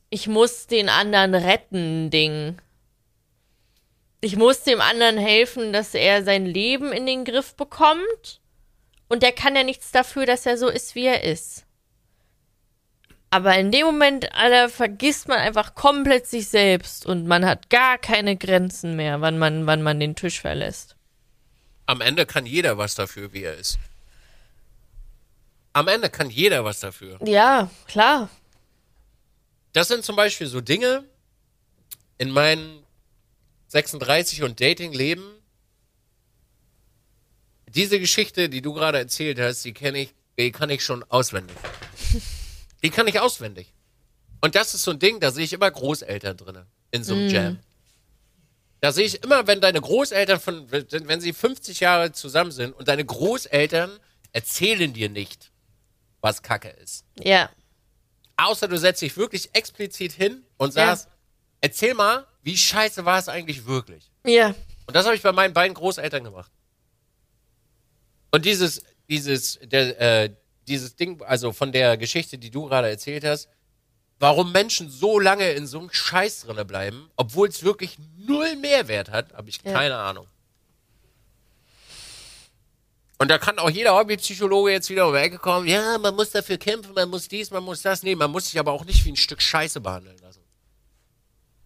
ich 0.10 0.28
muss 0.28 0.68
den 0.68 0.90
anderen 0.90 1.34
retten 1.34 2.10
Ding. 2.10 2.58
Ich 4.20 4.36
muss 4.36 4.64
dem 4.64 4.82
anderen 4.82 5.18
helfen, 5.18 5.72
dass 5.72 5.94
er 5.94 6.24
sein 6.24 6.46
Leben 6.46 6.92
in 6.92 7.06
den 7.06 7.24
Griff 7.24 7.56
bekommt. 7.56 8.42
Und 9.08 9.24
der 9.24 9.32
kann 9.32 9.56
ja 9.56 9.64
nichts 9.64 9.92
dafür, 9.92 10.26
dass 10.26 10.46
er 10.46 10.58
so 10.58 10.68
ist, 10.68 10.96
wie 10.96 11.06
er 11.06 11.24
ist. 11.24 11.66
Aber 13.30 13.58
in 13.58 13.72
dem 13.72 13.86
Moment, 13.86 14.34
Alter, 14.34 14.70
vergisst 14.70 15.28
man 15.28 15.40
einfach 15.40 15.76
komplett 15.76 16.28
sich 16.28 16.48
selbst 16.48 17.06
und 17.06 17.28
man 17.28 17.46
hat 17.46 17.70
gar 17.70 17.98
keine 17.98 18.38
Grenzen 18.38 18.96
mehr, 18.96 19.20
wann 19.22 19.38
man, 19.38 19.66
wann 19.66 19.84
man 19.84 20.00
den 20.00 20.16
Tisch 20.16 20.40
verlässt. 20.40 20.96
Am 21.86 22.02
Ende 22.02 22.26
kann 22.26 22.46
jeder 22.46 22.78
was 22.78 22.96
dafür, 22.96 23.34
wie 23.34 23.44
er 23.44 23.56
ist. 23.56 23.80
Am 25.74 25.88
Ende 25.88 26.10
kann 26.10 26.30
jeder 26.30 26.64
was 26.66 26.80
dafür. 26.80 27.20
Ja, 27.24 27.70
klar. 27.88 28.30
Das 29.74 29.90
sind 29.90 30.04
zum 30.04 30.16
Beispiel 30.16 30.48
so 30.48 30.62
Dinge 30.62 31.04
in 32.18 32.32
meinem 32.32 32.84
36 33.68 34.44
und 34.44 34.60
Dating-Leben. 34.60 35.37
Diese 37.70 38.00
Geschichte, 38.00 38.50
die 38.50 38.62
du 38.62 38.74
gerade 38.74 38.98
erzählt 38.98 39.40
hast, 39.40 39.64
die 39.66 39.74
kenne 39.74 40.00
ich, 40.00 40.14
die 40.40 40.52
kann 40.52 40.70
ich 40.70 40.84
schon 40.84 41.04
auswendig. 41.06 41.56
Die 42.84 42.92
kann 42.92 43.08
ich 43.08 43.20
auswendig. 43.20 43.74
Und 44.40 44.54
das 44.54 44.76
ist 44.76 44.84
so 44.84 44.92
ein 44.92 45.00
Ding, 45.00 45.20
da 45.20 45.32
sehe 45.32 45.44
ich 45.44 45.52
immer 45.52 45.70
Großeltern 45.72 46.38
drin 46.38 46.60
in 46.92 47.04
so 47.04 47.16
einem 47.16 47.28
Jam. 47.30 47.60
Da 48.82 48.92
sehe 48.92 49.06
ich 49.06 49.24
immer, 49.24 49.48
wenn 49.48 49.60
deine 49.62 49.82
Großeltern 49.82 50.40
von, 50.40 50.72
wenn 50.72 51.20
sie 51.20 51.34
50 51.34 51.80
Jahre 51.80 52.12
zusammen 52.12 52.52
sind 52.52 52.74
und 52.74 52.88
deine 52.88 53.04
Großeltern 53.04 54.00
erzählen 54.32 54.94
dir 54.94 55.10
nicht, 55.10 55.52
was 56.22 56.44
Kacke 56.44 56.70
ist. 56.70 57.04
Ja. 57.20 57.50
Außer 58.38 58.68
du 58.68 58.78
setzt 58.78 59.02
dich 59.02 59.18
wirklich 59.18 59.50
explizit 59.54 60.12
hin 60.12 60.44
und 60.58 60.76
Ja. 60.76 60.96
sagst, 60.96 61.08
erzähl 61.62 61.96
mal, 61.96 62.28
wie 62.44 62.56
scheiße 62.56 63.06
war 63.06 63.18
es 63.18 63.28
eigentlich 63.28 63.66
wirklich? 63.66 64.12
Ja. 64.24 64.54
Und 64.86 64.96
das 64.96 65.06
habe 65.08 65.16
ich 65.16 65.24
bei 65.24 65.32
meinen 65.32 65.56
beiden 65.56 65.74
Großeltern 65.74 66.24
gemacht. 66.24 66.52
Und 68.32 68.46
dieses, 68.46 68.82
dieses, 69.10 69.60
der, 69.64 70.00
äh, 70.26 70.30
dieses 70.68 70.96
Ding, 70.96 71.22
also 71.24 71.54
von 71.54 71.72
der 71.72 71.98
Geschichte, 71.98 72.38
die 72.38 72.50
du 72.52 72.66
gerade 72.66 72.90
erzählt 72.90 73.24
hast, 73.24 73.48
warum 74.20 74.52
Menschen 74.52 74.90
so 74.90 75.20
lange 75.20 75.52
in 75.52 75.68
so 75.68 75.80
einem 75.80 75.90
Scheiß 75.92 76.42
drinne 76.42 76.66
bleiben, 76.66 77.10
obwohl 77.16 77.48
es 77.48 77.64
wirklich 77.64 77.98
null 78.18 78.56
Mehrwert 78.58 79.10
hat, 79.10 79.34
habe 79.34 79.50
ich 79.50 79.60
Ja. 79.64 79.74
keine 79.74 79.96
Ahnung. 79.96 80.28
Und 83.20 83.30
da 83.32 83.40
kann 83.40 83.58
auch 83.58 83.70
jeder 83.70 83.96
Hobbypsychologe 83.96 84.72
jetzt 84.72 84.90
wieder 84.90 85.08
um 85.08 85.14
die 85.14 85.20
Ecke 85.20 85.40
kommen, 85.40 85.68
ja, 85.68 85.98
man 85.98 86.16
muss 86.16 86.30
dafür 86.32 86.58
kämpfen, 86.58 86.94
man 86.94 87.10
muss 87.10 87.28
dies, 87.28 87.50
man 87.50 87.64
muss 87.64 87.82
das. 87.82 88.04
Nee, 88.04 88.16
man 88.16 88.30
muss 88.30 88.46
sich 88.46 88.60
aber 88.60 88.72
auch 88.72 88.86
nicht 88.86 89.04
wie 89.06 89.12
ein 89.12 89.16
Stück 89.16 89.42
Scheiße 89.42 89.82
behandeln 89.82 90.18
lassen. 90.20 90.42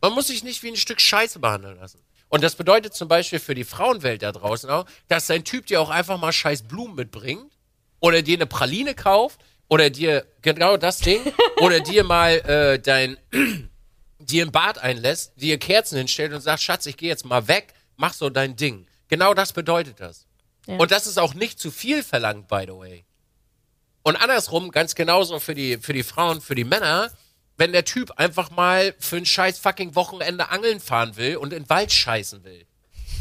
Man 0.02 0.14
muss 0.14 0.28
sich 0.28 0.44
nicht 0.44 0.64
wie 0.64 0.70
ein 0.70 0.78
Stück 0.78 1.02
Scheiße 1.02 1.40
behandeln 1.40 1.78
lassen. 1.78 2.00
Und 2.32 2.42
das 2.44 2.56
bedeutet 2.56 2.94
zum 2.94 3.10
Beispiel 3.10 3.40
für 3.40 3.56
die 3.56 3.66
Frauenwelt 3.66 4.24
da 4.24 4.32
draußen 4.32 4.70
auch, 4.70 4.86
dass 5.10 5.28
dein 5.28 5.44
Typ 5.44 5.66
dir 5.66 5.82
auch 5.82 5.90
einfach 5.90 6.18
mal 6.18 6.32
scheiß 6.32 6.64
Blumen 6.64 6.96
mitbringt 6.96 7.52
oder 8.00 8.22
dir 8.22 8.38
eine 8.38 8.46
Praline 8.46 8.96
kauft 8.96 9.42
oder 9.68 9.90
dir 9.90 10.26
genau 10.42 10.78
das 10.78 11.00
Ding 11.00 11.20
oder 11.58 11.82
dir 11.82 12.06
mal 12.06 12.32
äh, 12.32 12.80
dein 12.80 13.18
dir 14.20 14.46
ein 14.46 14.52
Bad 14.54 14.78
einlässt, 14.78 15.34
dir 15.36 15.60
Kerzen 15.60 15.98
hinstellt 15.98 16.32
und 16.32 16.40
sagt, 16.40 16.62
Schatz, 16.62 16.86
ich 16.86 16.96
gehe 16.96 17.10
jetzt 17.10 17.26
mal 17.26 17.50
weg, 17.50 17.74
mach 17.98 18.14
so 18.14 18.30
dein 18.30 18.56
Ding. 18.56 18.88
Genau 19.10 19.34
das 19.34 19.52
bedeutet 19.52 20.00
das. 20.00 20.26
Ja. 20.68 20.78
Und 20.78 20.92
das 20.92 21.08
ist 21.08 21.20
auch 21.20 21.34
nicht 21.34 21.60
zu 21.60 21.70
viel 21.70 22.02
verlangt, 22.02 22.48
by 22.48 22.64
the 22.66 22.74
way. 22.74 23.04
Und 24.04 24.16
andersrum, 24.16 24.72
ganz 24.72 24.96
genauso 24.96 25.42
für 25.42 25.54
die, 25.54 25.80
für 25.80 25.92
die 25.92 26.04
Frauen, 26.04 26.40
für 26.40 26.56
die 26.56 26.64
Männer, 26.64 27.12
wenn 27.62 27.74
der 27.74 27.86
Typ 27.86 28.10
einfach 28.18 28.50
mal 28.50 28.96
für 28.98 29.18
ein 29.18 29.26
scheiß 29.28 29.60
fucking 29.60 29.94
Wochenende 29.94 30.50
angeln 30.50 30.80
fahren 30.80 31.16
will 31.16 31.38
und 31.38 31.54
in 31.54 31.62
den 31.62 31.70
Wald 31.70 31.92
scheißen 31.92 32.44
will, 32.44 32.66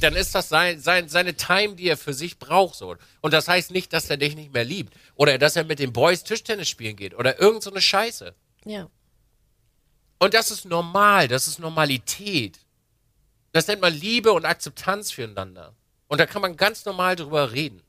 dann 0.00 0.16
ist 0.16 0.34
das 0.34 0.48
sein, 0.48 0.80
sein, 0.80 1.10
seine 1.10 1.34
Time, 1.34 1.74
die 1.74 1.86
er 1.86 1.98
für 1.98 2.14
sich 2.14 2.38
braucht. 2.38 2.74
So. 2.74 2.96
Und 3.20 3.34
das 3.34 3.48
heißt 3.48 3.70
nicht, 3.70 3.92
dass 3.92 4.08
er 4.08 4.16
dich 4.16 4.36
nicht 4.36 4.54
mehr 4.54 4.64
liebt. 4.64 4.94
Oder 5.14 5.36
dass 5.36 5.56
er 5.56 5.64
mit 5.64 5.78
den 5.78 5.92
Boys 5.92 6.24
Tischtennis 6.24 6.70
spielen 6.70 6.96
geht. 6.96 7.14
Oder 7.14 7.38
irgend 7.38 7.62
so 7.62 7.70
eine 7.70 7.82
Scheiße. 7.82 8.34
Ja. 8.64 8.88
Und 10.18 10.32
das 10.32 10.50
ist 10.50 10.64
normal, 10.64 11.28
das 11.28 11.46
ist 11.46 11.58
Normalität. 11.58 12.60
Das 13.52 13.66
nennt 13.66 13.82
man 13.82 13.92
Liebe 13.92 14.32
und 14.32 14.46
Akzeptanz 14.46 15.12
füreinander. 15.12 15.74
Und 16.08 16.18
da 16.18 16.24
kann 16.24 16.40
man 16.40 16.56
ganz 16.56 16.86
normal 16.86 17.14
drüber 17.14 17.52
reden. 17.52 17.82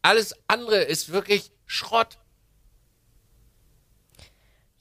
Alles 0.00 0.34
andere 0.48 0.76
ist 0.76 1.10
wirklich 1.10 1.50
Schrott. 1.66 2.16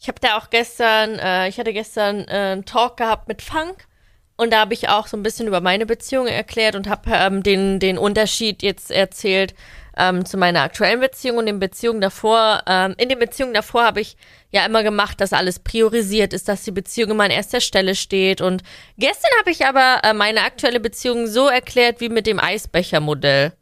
Ich 0.04 0.10
habe 0.10 0.20
da 0.20 0.38
auch 0.38 0.50
gestern, 0.50 1.18
äh, 1.18 1.48
ich 1.48 1.58
hatte 1.58 1.72
gestern 1.72 2.28
äh, 2.28 2.52
einen 2.52 2.66
Talk 2.66 2.98
gehabt 2.98 3.30
mit 3.30 3.42
Funk 3.42 3.88
und 4.36 4.52
da 4.52 4.60
habe 4.60 4.74
ich 4.74 4.90
auch 4.90 5.08
so 5.08 5.16
ein 5.16 5.24
bisschen 5.24 5.48
über 5.48 5.62
meine 5.62 5.86
Beziehung 5.86 6.28
erklärt 6.28 6.76
und 6.76 6.90
habe 6.90 7.10
ähm, 7.14 7.42
den, 7.42 7.80
den 7.80 7.98
Unterschied 7.98 8.64
jetzt 8.64 8.92
erzählt 8.92 9.56
ähm, 9.98 10.26
zu 10.26 10.36
meiner 10.36 10.64
aktuellen 10.64 11.00
Beziehung 11.00 11.38
und 11.38 11.46
den 11.46 11.60
Beziehungen 11.60 12.02
davor. 12.02 12.64
Ähm, 12.68 12.96
in 12.98 13.08
den 13.08 13.18
Beziehungen 13.18 13.54
davor 13.54 13.86
habe 13.86 14.02
ich 14.02 14.18
ja 14.52 14.66
immer 14.66 14.84
gemacht, 14.84 15.22
dass 15.22 15.32
alles 15.32 15.60
priorisiert 15.60 16.34
ist, 16.34 16.50
dass 16.50 16.64
die 16.64 16.72
Beziehung 16.72 17.12
immer 17.12 17.24
an 17.24 17.32
erster 17.32 17.62
Stelle 17.62 17.96
steht. 17.96 18.42
Und 18.42 18.62
gestern 18.98 19.32
habe 19.40 19.52
ich 19.52 19.66
aber 19.66 20.02
äh, 20.04 20.12
meine 20.12 20.42
aktuelle 20.42 20.82
Beziehung 20.82 21.28
so 21.28 21.48
erklärt 21.48 22.02
wie 22.02 22.10
mit 22.10 22.28
dem 22.28 22.42
Eisbechermodell. 22.42 23.54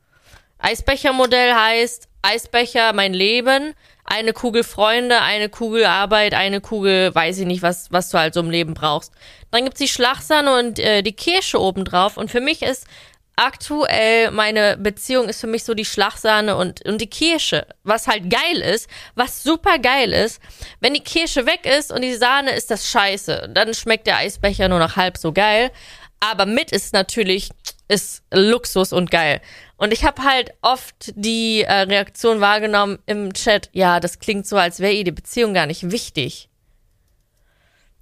Eisbechermodell 0.58 1.54
heißt 1.54 2.08
Eisbecher 2.23 2.93
mein 2.93 3.13
Leben, 3.13 3.73
eine 4.06 4.34
Kugel 4.34 4.64
Freunde, 4.64 5.22
eine 5.22 5.50
Kugel 5.50 5.86
Arbeit, 5.86 6.34
eine 6.34 6.62
Kugel, 6.62 7.14
weiß 7.14 7.40
ich 7.40 7.46
nicht, 7.46 7.62
was, 7.62 7.92
was 7.92 8.10
du 8.10 8.18
halt 8.18 8.34
so 8.34 8.40
im 8.40 8.50
Leben 8.50 8.74
brauchst. 8.74 9.14
Dann 9.52 9.64
gibt's 9.64 9.80
die 9.80 9.88
Schlagsahne 9.88 10.58
und 10.58 10.80
äh, 10.80 11.02
die 11.02 11.14
Kirsche 11.14 11.60
obendrauf. 11.60 12.18
Und 12.18 12.32
für 12.32 12.42
mich 12.42 12.62
ist 12.62 12.88
aktuell 13.36 14.32
meine 14.32 14.78
Beziehung 14.78 15.28
ist 15.28 15.42
für 15.42 15.48
mich 15.48 15.64
so 15.64 15.74
die 15.74 15.86
Schlagsahne 15.86 16.56
und, 16.56 16.86
und 16.86 17.00
die 17.00 17.10
Kirsche, 17.10 17.66
was 17.84 18.08
halt 18.08 18.30
geil 18.30 18.62
ist, 18.62 18.88
was 19.16 19.42
super 19.44 19.80
geil 19.80 20.14
ist. 20.14 20.40
Wenn 20.80 20.94
die 20.94 21.04
Kirsche 21.04 21.46
weg 21.46 21.66
ist 21.66 21.92
und 21.92 22.02
die 22.02 22.14
Sahne 22.14 22.52
ist 22.52 22.70
das 22.70 22.90
scheiße, 22.90 23.50
dann 23.54 23.74
schmeckt 23.74 24.08
der 24.08 24.18
Eisbecher 24.18 24.68
nur 24.68 24.80
noch 24.80 24.96
halb 24.96 25.18
so 25.18 25.32
geil. 25.32 25.72
Aber 26.20 26.46
mit 26.46 26.72
ist 26.72 26.94
natürlich, 26.94 27.50
ist 27.88 28.24
Luxus 28.32 28.94
und 28.94 29.10
geil. 29.10 29.42
Und 29.82 29.91
ich 29.94 30.06
habe 30.06 30.24
halt 30.24 30.54
oft 30.62 31.12
die 31.15 31.63
äh, 31.63 31.74
Reaktion 31.74 32.39
wahrgenommen 32.39 33.00
im 33.08 33.34
Chat, 33.34 33.72
ja, 33.74 34.00
das 34.00 34.20
klingt 34.20 34.46
so, 34.46 34.56
als 34.56 34.80
wäre 34.80 34.94
ihr 34.94 35.04
die 35.04 35.12
Beziehung 35.12 35.56
gar 35.56 35.65
nicht 35.65 35.89
wichtig. 35.89 36.50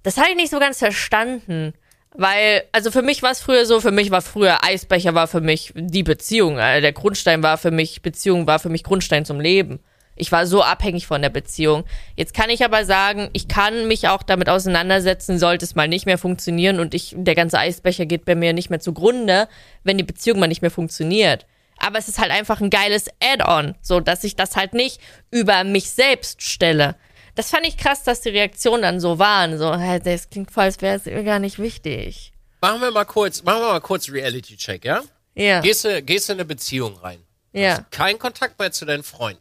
Das 0.02 0.18
habe 0.18 0.28
ich 0.28 0.36
nicht 0.36 0.50
so 0.50 0.58
ganz 0.58 0.76
verstanden. 0.76 1.72
Weil, 2.12 2.64
also 2.72 2.90
für 2.90 3.00
mich 3.00 3.22
war 3.22 3.30
es 3.30 3.40
früher 3.40 3.64
so, 3.64 3.80
für 3.80 3.92
mich 3.92 4.10
war 4.10 4.20
früher 4.20 4.62
Eisbecher 4.62 5.14
war 5.14 5.26
für 5.26 5.40
mich 5.40 5.72
die 5.74 6.02
Beziehung. 6.02 6.58
Also 6.58 6.82
der 6.82 6.92
Grundstein 6.92 7.42
war 7.42 7.56
für 7.56 7.70
mich, 7.70 8.02
Beziehung 8.02 8.46
war 8.46 8.58
für 8.58 8.68
mich 8.68 8.84
Grundstein 8.84 9.24
zum 9.24 9.40
Leben. 9.40 9.80
Ich 10.16 10.30
war 10.30 10.46
so 10.46 10.62
abhängig 10.62 11.06
von 11.06 11.22
der 11.22 11.30
Beziehung. 11.30 11.84
Jetzt 12.14 12.34
kann 12.34 12.50
ich 12.50 12.62
aber 12.62 12.84
sagen, 12.84 13.30
ich 13.32 13.48
kann 13.48 13.88
mich 13.88 14.06
auch 14.06 14.22
damit 14.22 14.50
auseinandersetzen, 14.50 15.38
sollte 15.38 15.64
es 15.64 15.76
mal 15.76 15.88
nicht 15.88 16.04
mehr 16.04 16.18
funktionieren 16.18 16.78
und 16.78 16.92
ich, 16.92 17.14
der 17.16 17.34
ganze 17.34 17.58
Eisbecher 17.58 18.04
geht 18.04 18.26
bei 18.26 18.34
mir 18.34 18.52
nicht 18.52 18.68
mehr 18.68 18.80
zugrunde, 18.80 19.48
wenn 19.82 19.96
die 19.96 20.04
Beziehung 20.04 20.40
mal 20.40 20.46
nicht 20.46 20.60
mehr 20.60 20.70
funktioniert. 20.70 21.46
Aber 21.80 21.98
es 21.98 22.08
ist 22.08 22.18
halt 22.18 22.30
einfach 22.30 22.60
ein 22.60 22.70
geiles 22.70 23.06
Add-on, 23.22 23.74
so 23.82 24.00
dass 24.00 24.22
ich 24.24 24.36
das 24.36 24.54
halt 24.56 24.74
nicht 24.74 25.00
über 25.30 25.64
mich 25.64 25.90
selbst 25.90 26.42
stelle. 26.42 26.94
Das 27.34 27.50
fand 27.50 27.66
ich 27.66 27.76
krass, 27.76 28.02
dass 28.02 28.20
die 28.20 28.28
Reaktionen 28.28 28.82
dann 28.82 29.00
so 29.00 29.18
waren. 29.18 29.56
So, 29.58 29.74
hey, 29.76 29.98
das 30.00 30.28
klingt 30.30 30.50
voll, 30.50 30.64
als 30.64 30.80
wäre 30.82 30.96
es 31.02 31.24
gar 31.24 31.38
nicht 31.38 31.58
wichtig. 31.58 32.32
Machen 32.60 32.80
wir 32.82 32.90
mal 32.90 33.04
kurz, 33.06 33.42
machen 33.42 33.62
wir 33.62 33.68
mal 33.72 33.80
kurz 33.80 34.10
Reality-Check, 34.10 34.84
ja? 34.84 35.00
Ja. 35.34 35.60
Gehst 35.60 35.84
du, 35.84 36.02
gehst 36.02 36.28
du 36.28 36.34
in 36.34 36.38
eine 36.40 36.44
Beziehung 36.44 36.96
rein? 36.98 37.22
Ja. 37.52 37.78
Hast 37.78 37.90
keinen 37.90 38.18
Kontakt 38.18 38.58
mehr 38.58 38.70
zu 38.72 38.84
deinen 38.84 39.02
Freunden. 39.02 39.40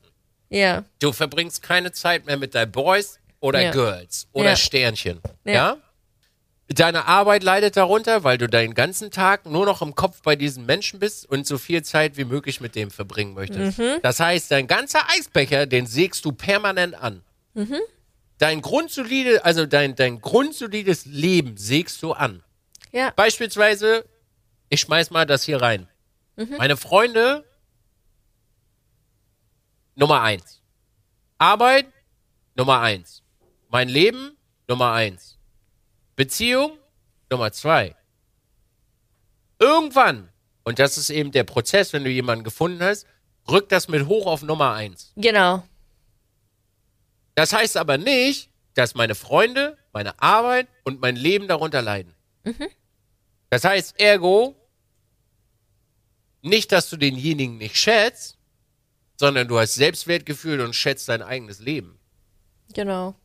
Ja. 0.49 0.83
Du 0.99 1.11
verbringst 1.11 1.61
keine 1.61 1.91
Zeit 1.91 2.25
mehr 2.25 2.37
mit 2.37 2.55
deinen 2.55 2.71
Boys 2.71 3.19
oder 3.39 3.61
Ja. 3.61 3.71
Girls 3.71 4.27
oder 4.31 4.51
Ja. 4.51 4.55
Sternchen. 4.55 5.19
Ja. 5.43 5.53
Ja. 5.53 5.77
Deine 6.71 7.07
Arbeit 7.07 7.41
leidet 7.41 7.77
darunter, 7.77 8.23
weil 8.23 8.37
du 8.37 8.47
deinen 8.47 8.75
ganzen 8.75 9.09
Tag 9.09 9.47
nur 9.47 9.65
noch 9.65 9.81
im 9.81 9.95
Kopf 9.95 10.21
bei 10.21 10.35
diesen 10.35 10.67
Menschen 10.67 10.99
bist 10.99 11.27
und 11.27 11.47
so 11.47 11.57
viel 11.57 11.81
Zeit 11.83 12.15
wie 12.15 12.25
möglich 12.25 12.61
mit 12.61 12.75
dem 12.75 12.91
verbringen 12.91 13.33
möchtest. 13.33 13.79
Mhm. 13.79 13.97
Das 14.03 14.19
heißt, 14.19 14.51
dein 14.51 14.67
ganzer 14.67 15.09
Eisbecher, 15.09 15.65
den 15.65 15.87
sägst 15.87 16.23
du 16.25 16.31
permanent 16.31 16.93
an. 16.93 17.23
Mhm. 17.55 17.79
Dein 18.37 18.61
grundsolide, 18.61 19.43
also 19.45 19.65
dein, 19.65 19.95
dein 19.95 20.21
grundsolides 20.21 21.07
Leben 21.07 21.57
sägst 21.57 22.03
du 22.03 22.13
an. 22.13 22.43
Ja. 22.91 23.11
Beispielsweise, 23.15 24.05
ich 24.69 24.81
schmeiß 24.81 25.09
mal 25.09 25.25
das 25.25 25.43
hier 25.43 25.59
rein. 25.59 25.87
Mhm. 26.35 26.55
Meine 26.57 26.77
Freunde, 26.77 27.45
Nummer 29.95 30.21
eins. 30.21 30.61
Arbeit, 31.39 31.87
Nummer 32.55 32.79
eins. 32.79 33.23
Mein 33.69 33.89
Leben, 33.89 34.37
Nummer 34.67 34.93
eins. 34.93 35.38
Beziehung, 36.19 36.77
Nummer 37.31 37.53
zwei. 37.53 37.95
Irgendwann, 39.57 40.27
und 40.65 40.77
das 40.77 40.97
ist 40.97 41.09
eben 41.09 41.31
der 41.31 41.45
Prozess, 41.45 41.93
wenn 41.93 42.03
du 42.03 42.09
jemanden 42.09 42.43
gefunden 42.43 42.83
hast, 42.83 43.07
rückt 43.49 43.71
das 43.71 43.87
mit 43.87 44.05
hoch 44.05 44.25
auf 44.25 44.41
Nummer 44.41 44.73
eins. 44.73 45.13
Genau. 45.15 45.63
Das 47.35 47.53
heißt 47.53 47.77
aber 47.77 47.97
nicht, 47.97 48.49
dass 48.73 48.95
meine 48.95 49.15
Freunde, 49.15 49.77
meine 49.93 50.21
Arbeit 50.21 50.67
und 50.83 50.99
mein 50.99 51.15
Leben 51.15 51.47
darunter 51.47 51.81
leiden. 51.81 52.13
Das 53.49 53.63
heißt, 53.63 53.97
ergo, 53.97 54.57
nicht, 56.41 56.73
dass 56.73 56.89
du 56.89 56.97
denjenigen 56.97 57.57
nicht 57.57 57.77
schätzt, 57.77 58.37
sondern 59.15 59.47
du 59.47 59.57
hast 59.57 59.75
Selbstwertgefühl 59.75 60.59
und 60.59 60.75
schätzt 60.75 61.07
dein 61.07 61.21
eigenes 61.21 61.59
Leben. 61.59 61.97
Genau. 62.73 63.15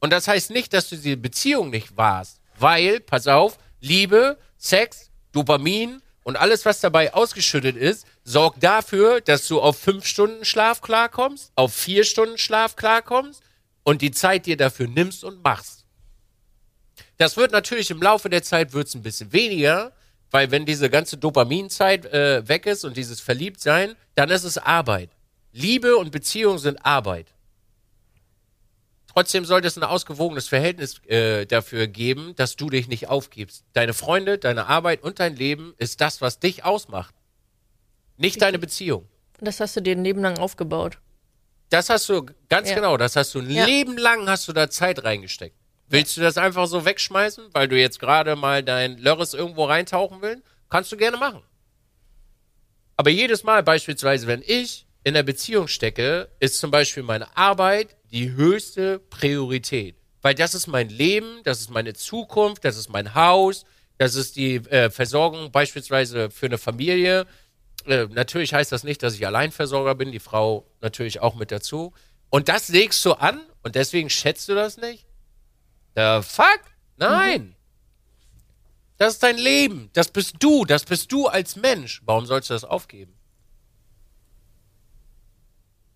Und 0.00 0.12
das 0.12 0.28
heißt 0.28 0.50
nicht, 0.50 0.72
dass 0.72 0.88
du 0.88 0.96
die 0.96 1.16
Beziehung 1.16 1.70
nicht 1.70 1.96
warst, 1.96 2.40
weil, 2.58 3.00
pass 3.00 3.26
auf, 3.26 3.58
Liebe, 3.80 4.38
Sex, 4.56 5.10
Dopamin 5.32 6.02
und 6.22 6.36
alles, 6.36 6.64
was 6.64 6.80
dabei 6.80 7.14
ausgeschüttet 7.14 7.76
ist, 7.76 8.06
sorgt 8.24 8.62
dafür, 8.62 9.20
dass 9.20 9.46
du 9.48 9.60
auf 9.60 9.78
fünf 9.78 10.06
Stunden 10.06 10.44
Schlaf 10.44 10.80
klarkommst, 10.80 11.52
auf 11.54 11.74
vier 11.74 12.04
Stunden 12.04 12.38
Schlaf 12.38 12.76
klarkommst 12.76 13.42
und 13.82 14.02
die 14.02 14.10
Zeit 14.10 14.46
dir 14.46 14.56
dafür 14.56 14.88
nimmst 14.88 15.24
und 15.24 15.42
machst. 15.42 15.84
Das 17.16 17.36
wird 17.36 17.52
natürlich 17.52 17.90
im 17.90 18.02
Laufe 18.02 18.28
der 18.28 18.42
Zeit 18.42 18.72
wird's 18.72 18.94
ein 18.94 19.02
bisschen 19.02 19.32
weniger, 19.32 19.92
weil 20.30 20.50
wenn 20.50 20.66
diese 20.66 20.90
ganze 20.90 21.16
Dopaminzeit 21.16 22.04
äh, 22.06 22.46
weg 22.46 22.66
ist 22.66 22.84
und 22.84 22.96
dieses 22.96 23.20
Verliebtsein, 23.20 23.96
dann 24.14 24.30
ist 24.30 24.44
es 24.44 24.58
Arbeit. 24.58 25.10
Liebe 25.52 25.96
und 25.96 26.12
Beziehung 26.12 26.58
sind 26.58 26.84
Arbeit. 26.84 27.34
Trotzdem 29.12 29.44
sollte 29.44 29.66
es 29.66 29.76
ein 29.76 29.82
ausgewogenes 29.82 30.48
Verhältnis 30.48 31.00
äh, 31.06 31.46
dafür 31.46 31.86
geben, 31.86 32.34
dass 32.36 32.56
du 32.56 32.70
dich 32.70 32.88
nicht 32.88 33.08
aufgibst. 33.08 33.64
Deine 33.72 33.94
Freunde, 33.94 34.38
deine 34.38 34.66
Arbeit 34.66 35.02
und 35.02 35.18
dein 35.18 35.34
Leben 35.34 35.74
ist 35.78 36.00
das, 36.00 36.20
was 36.20 36.38
dich 36.38 36.64
ausmacht. 36.64 37.14
Nicht 38.16 38.42
deine 38.42 38.58
Beziehung. 38.58 39.08
Das 39.40 39.60
hast 39.60 39.76
du 39.76 39.80
dir 39.80 39.96
ein 39.96 40.04
Leben 40.04 40.20
lang 40.20 40.38
aufgebaut. 40.38 40.98
Das 41.70 41.90
hast 41.90 42.08
du, 42.08 42.26
ganz 42.48 42.68
Ja. 42.70 42.74
genau, 42.76 42.96
das 42.96 43.16
hast 43.16 43.34
du 43.34 43.40
ein 43.40 43.50
Ja. 43.50 43.64
Leben 43.64 43.96
lang 43.96 44.28
hast 44.28 44.46
du 44.48 44.52
da 44.52 44.68
Zeit 44.70 45.04
reingesteckt. 45.04 45.56
Willst 45.88 46.16
du 46.16 46.20
das 46.20 46.36
einfach 46.36 46.66
so 46.66 46.84
wegschmeißen, 46.84 47.46
weil 47.52 47.66
du 47.68 47.78
jetzt 47.78 47.98
gerade 48.00 48.36
mal 48.36 48.62
dein 48.62 48.98
Lörres 48.98 49.32
irgendwo 49.32 49.64
reintauchen 49.64 50.20
willst? 50.20 50.42
Kannst 50.68 50.92
du 50.92 50.96
gerne 50.98 51.16
machen. 51.16 51.42
Aber 52.96 53.10
jedes 53.10 53.42
Mal 53.44 53.62
beispielsweise, 53.62 54.26
wenn 54.26 54.42
ich 54.44 54.86
in 55.04 55.14
der 55.14 55.22
Beziehung 55.22 55.68
stecke, 55.68 56.28
ist 56.40 56.58
zum 56.58 56.70
Beispiel 56.70 57.02
meine 57.02 57.36
Arbeit 57.36 57.96
die 58.10 58.32
höchste 58.32 58.98
Priorität. 58.98 59.96
Weil 60.22 60.34
das 60.34 60.54
ist 60.54 60.66
mein 60.66 60.88
Leben, 60.88 61.40
das 61.44 61.60
ist 61.60 61.70
meine 61.70 61.94
Zukunft, 61.94 62.64
das 62.64 62.76
ist 62.76 62.88
mein 62.88 63.14
Haus, 63.14 63.64
das 63.98 64.14
ist 64.14 64.36
die 64.36 64.56
äh, 64.56 64.90
Versorgung 64.90 65.50
beispielsweise 65.52 66.30
für 66.30 66.46
eine 66.46 66.58
Familie. 66.58 67.26
Äh, 67.86 68.06
natürlich 68.10 68.52
heißt 68.54 68.72
das 68.72 68.84
nicht, 68.84 69.02
dass 69.02 69.14
ich 69.14 69.26
Alleinversorger 69.26 69.94
bin, 69.94 70.12
die 70.12 70.18
Frau 70.18 70.66
natürlich 70.80 71.20
auch 71.20 71.34
mit 71.34 71.52
dazu. 71.52 71.92
Und 72.30 72.48
das 72.48 72.68
legst 72.68 73.04
du 73.04 73.12
an 73.12 73.40
und 73.62 73.74
deswegen 73.74 74.10
schätzt 74.10 74.48
du 74.48 74.54
das 74.54 74.76
nicht? 74.76 75.06
The 75.96 76.20
fuck? 76.22 76.60
Nein. 76.96 77.54
Das 78.98 79.14
ist 79.14 79.22
dein 79.22 79.38
Leben. 79.38 79.90
Das 79.92 80.08
bist 80.08 80.36
du. 80.40 80.64
Das 80.64 80.84
bist 80.84 81.10
du 81.12 81.26
als 81.28 81.56
Mensch. 81.56 82.02
Warum 82.04 82.26
sollst 82.26 82.50
du 82.50 82.54
das 82.54 82.64
aufgeben? 82.64 83.17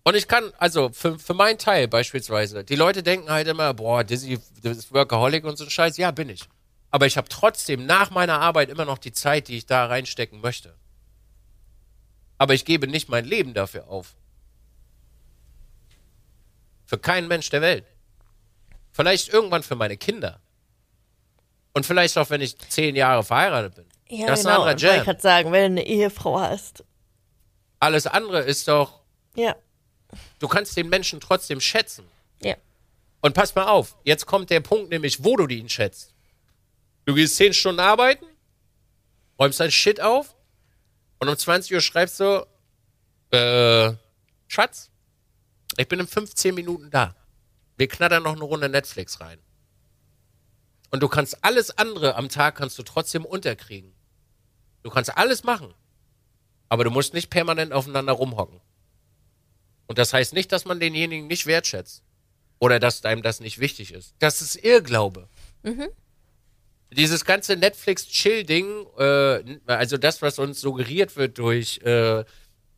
Und 0.05 0.15
ich 0.15 0.27
kann, 0.27 0.51
also 0.57 0.89
für, 0.91 1.17
für 1.17 1.33
meinen 1.33 1.57
Teil 1.57 1.87
beispielsweise, 1.87 2.63
die 2.63 2.75
Leute 2.75 3.03
denken 3.03 3.29
halt 3.29 3.47
immer, 3.47 3.73
boah, 3.73 4.03
Dizzy 4.03 4.37
das 4.61 4.77
ist 4.77 4.93
Workaholic 4.93 5.45
und 5.45 5.57
so 5.57 5.63
ein 5.63 5.69
Scheiß. 5.69 5.97
Ja, 5.97 6.11
bin 6.11 6.29
ich. 6.29 6.43
Aber 6.91 7.05
ich 7.05 7.17
habe 7.17 7.29
trotzdem 7.29 7.85
nach 7.85 8.11
meiner 8.11 8.39
Arbeit 8.39 8.69
immer 8.69 8.85
noch 8.85 8.97
die 8.97 9.13
Zeit, 9.13 9.47
die 9.47 9.57
ich 9.57 9.65
da 9.65 9.85
reinstecken 9.85 10.41
möchte. 10.41 10.75
Aber 12.37 12.53
ich 12.53 12.65
gebe 12.65 12.87
nicht 12.87 13.07
mein 13.09 13.23
Leben 13.25 13.53
dafür 13.53 13.87
auf. 13.87 14.15
Für 16.85 16.97
keinen 16.97 17.29
Mensch 17.29 17.49
der 17.49 17.61
Welt. 17.61 17.85
Vielleicht 18.91 19.29
irgendwann 19.29 19.63
für 19.63 19.75
meine 19.75 19.95
Kinder. 19.97 20.41
Und 21.73 21.85
vielleicht 21.85 22.17
auch, 22.17 22.29
wenn 22.29 22.41
ich 22.41 22.57
zehn 22.69 22.95
Jahre 22.95 23.23
verheiratet 23.23 23.75
bin. 23.75 23.85
Ja, 24.09 24.27
das 24.27 24.39
ist 24.39 24.45
genau. 24.45 24.63
ein 24.63 24.67
anderer 24.67 24.75
Ich 24.77 24.83
wollte 24.83 24.95
Jam. 24.97 25.05
gerade 25.05 25.21
sagen, 25.21 25.51
wenn 25.53 25.75
du 25.75 25.81
eine 25.81 25.87
Ehefrau 25.87 26.39
hast. 26.39 26.83
Alles 27.79 28.05
andere 28.05 28.41
ist 28.41 28.67
doch, 28.67 28.99
Ja. 29.35 29.55
Du 30.39 30.47
kannst 30.47 30.75
den 30.77 30.89
Menschen 30.89 31.19
trotzdem 31.19 31.59
schätzen. 31.59 32.05
Ja. 32.41 32.55
Und 33.21 33.33
pass 33.33 33.55
mal 33.55 33.67
auf, 33.67 33.97
jetzt 34.03 34.25
kommt 34.25 34.49
der 34.49 34.59
Punkt 34.59 34.89
nämlich, 34.89 35.23
wo 35.23 35.35
du 35.37 35.47
ihn 35.47 35.69
schätzt. 35.69 36.13
Du 37.05 37.13
gehst 37.13 37.35
10 37.37 37.53
Stunden 37.53 37.79
arbeiten, 37.79 38.25
räumst 39.39 39.59
dein 39.59 39.71
Shit 39.71 40.01
auf 40.01 40.35
und 41.19 41.29
um 41.29 41.37
20 41.37 41.73
Uhr 41.73 41.81
schreibst 41.81 42.19
du, 42.19 42.47
äh, 43.31 43.93
Schatz, 44.47 44.91
ich 45.77 45.87
bin 45.87 45.99
in 45.99 46.07
15 46.07 46.53
Minuten 46.53 46.89
da. 46.91 47.15
Wir 47.77 47.87
knattern 47.87 48.23
noch 48.23 48.33
eine 48.33 48.43
Runde 48.43 48.69
Netflix 48.69 49.19
rein. 49.19 49.39
Und 50.91 51.01
du 51.01 51.07
kannst 51.07 51.43
alles 51.43 51.75
andere 51.77 52.15
am 52.15 52.29
Tag 52.29 52.55
kannst 52.55 52.77
du 52.77 52.83
trotzdem 52.83 53.25
unterkriegen. 53.25 53.93
Du 54.83 54.91
kannst 54.91 55.17
alles 55.17 55.43
machen. 55.43 55.73
Aber 56.69 56.83
du 56.83 56.91
musst 56.91 57.13
nicht 57.13 57.29
permanent 57.29 57.73
aufeinander 57.73 58.13
rumhocken. 58.13 58.61
Und 59.93 59.99
das 59.99 60.11
heißt 60.11 60.33
nicht, 60.33 60.51
dass 60.51 60.65
man 60.65 60.79
denjenigen 60.79 61.27
nicht 61.27 61.45
wertschätzt. 61.45 62.01
Oder 62.57 62.79
dass 62.79 63.05
einem 63.05 63.21
das 63.21 63.41
nicht 63.41 63.59
wichtig 63.59 63.93
ist. 63.93 64.15
Das 64.17 64.41
ist 64.41 64.55
Irrglaube. 64.55 65.29
Dieses 66.89 67.25
ganze 67.25 67.55
Netflix-Chill-Ding, 67.57 68.87
äh, 68.97 69.59
also 69.67 69.97
das, 69.99 70.23
was 70.23 70.39
uns 70.39 70.59
suggeriert 70.59 71.15
wird 71.15 71.37
durch 71.37 71.79
äh, 71.83 72.25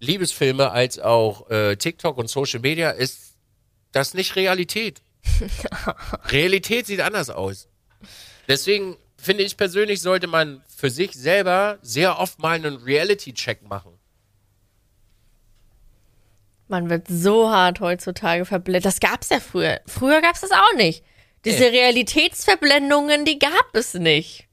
Liebesfilme 0.01 0.71
als 0.71 0.99
auch 0.99 1.49
äh, 1.49 1.77
TikTok 1.77 2.17
und 2.17 2.29
Social 2.29 2.59
Media, 2.59 2.89
ist 2.89 3.37
das 3.93 4.13
nicht 4.13 4.35
Realität. 4.35 5.01
Realität 6.31 6.85
sieht 6.85 6.99
anders 6.99 7.29
aus. 7.29 7.69
Deswegen 8.49 8.97
finde 9.15 9.43
ich 9.43 9.55
persönlich, 9.55 10.01
sollte 10.01 10.27
man 10.27 10.61
für 10.67 10.89
sich 10.89 11.13
selber 11.13 11.79
sehr 11.81 12.19
oft 12.19 12.39
mal 12.39 12.55
einen 12.57 12.75
Reality-Check 12.75 13.61
machen. 13.69 13.94
Man 16.67 16.89
wird 16.89 17.07
so 17.07 17.49
hart 17.49 17.79
heutzutage 17.79 18.45
verblendet. 18.45 18.85
Das 18.85 18.99
gab's 18.99 19.29
ja 19.29 19.39
früher. 19.39 19.81
Früher 19.85 20.21
gab's 20.21 20.41
das 20.41 20.51
auch 20.51 20.75
nicht. 20.75 21.03
Diese 21.45 21.71
Realitätsverblendungen, 21.71 23.23
die 23.23 23.37
gab 23.37 23.69
es 23.73 23.93
nicht. 23.93 24.47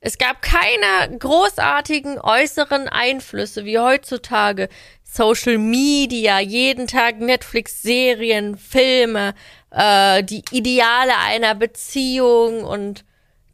Es 0.00 0.18
gab 0.18 0.42
keine 0.42 1.16
großartigen 1.18 2.20
äußeren 2.20 2.88
Einflüsse 2.88 3.64
wie 3.64 3.78
heutzutage. 3.78 4.68
Social 5.02 5.56
Media, 5.56 6.40
jeden 6.40 6.88
Tag 6.88 7.20
Netflix-Serien, 7.20 8.58
Filme, 8.58 9.34
äh, 9.70 10.22
die 10.24 10.42
Ideale 10.50 11.16
einer 11.16 11.54
Beziehung 11.54 12.64
und 12.64 13.04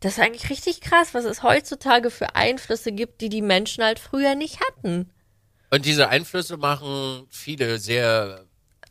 das 0.01 0.15
ist 0.15 0.21
eigentlich 0.21 0.49
richtig 0.51 0.81
krass, 0.81 1.13
was 1.13 1.25
es 1.27 1.43
heutzutage 1.43 2.11
für 2.11 2.35
Einflüsse 2.35 2.91
gibt, 2.91 3.21
die 3.21 3.29
die 3.29 3.43
Menschen 3.43 3.85
halt 3.85 3.99
früher 3.99 4.35
nicht 4.35 4.59
hatten. 4.61 5.11
Und 5.71 5.85
diese 5.85 6.09
Einflüsse 6.09 6.57
machen 6.57 7.27
viele 7.31 7.79
sehr 7.79 8.45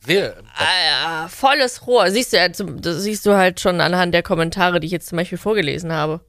wir. 0.06 0.38
Ah, 0.56 0.64
ja, 0.86 1.28
volles 1.28 1.86
Rohr. 1.86 2.10
Siehst 2.12 2.34
du, 2.34 2.38
ja, 2.38 2.48
das 2.48 3.04
siehst 3.04 3.26
du 3.26 3.36
halt 3.36 3.60
schon 3.60 3.82
anhand 3.82 4.14
der 4.14 4.24
Kommentare, 4.24 4.80
die 4.80 4.86
ich 4.86 4.92
jetzt 4.92 5.10
zum 5.10 5.18
Beispiel 5.18 5.38
vorgelesen 5.38 5.92
habe. 5.92 6.22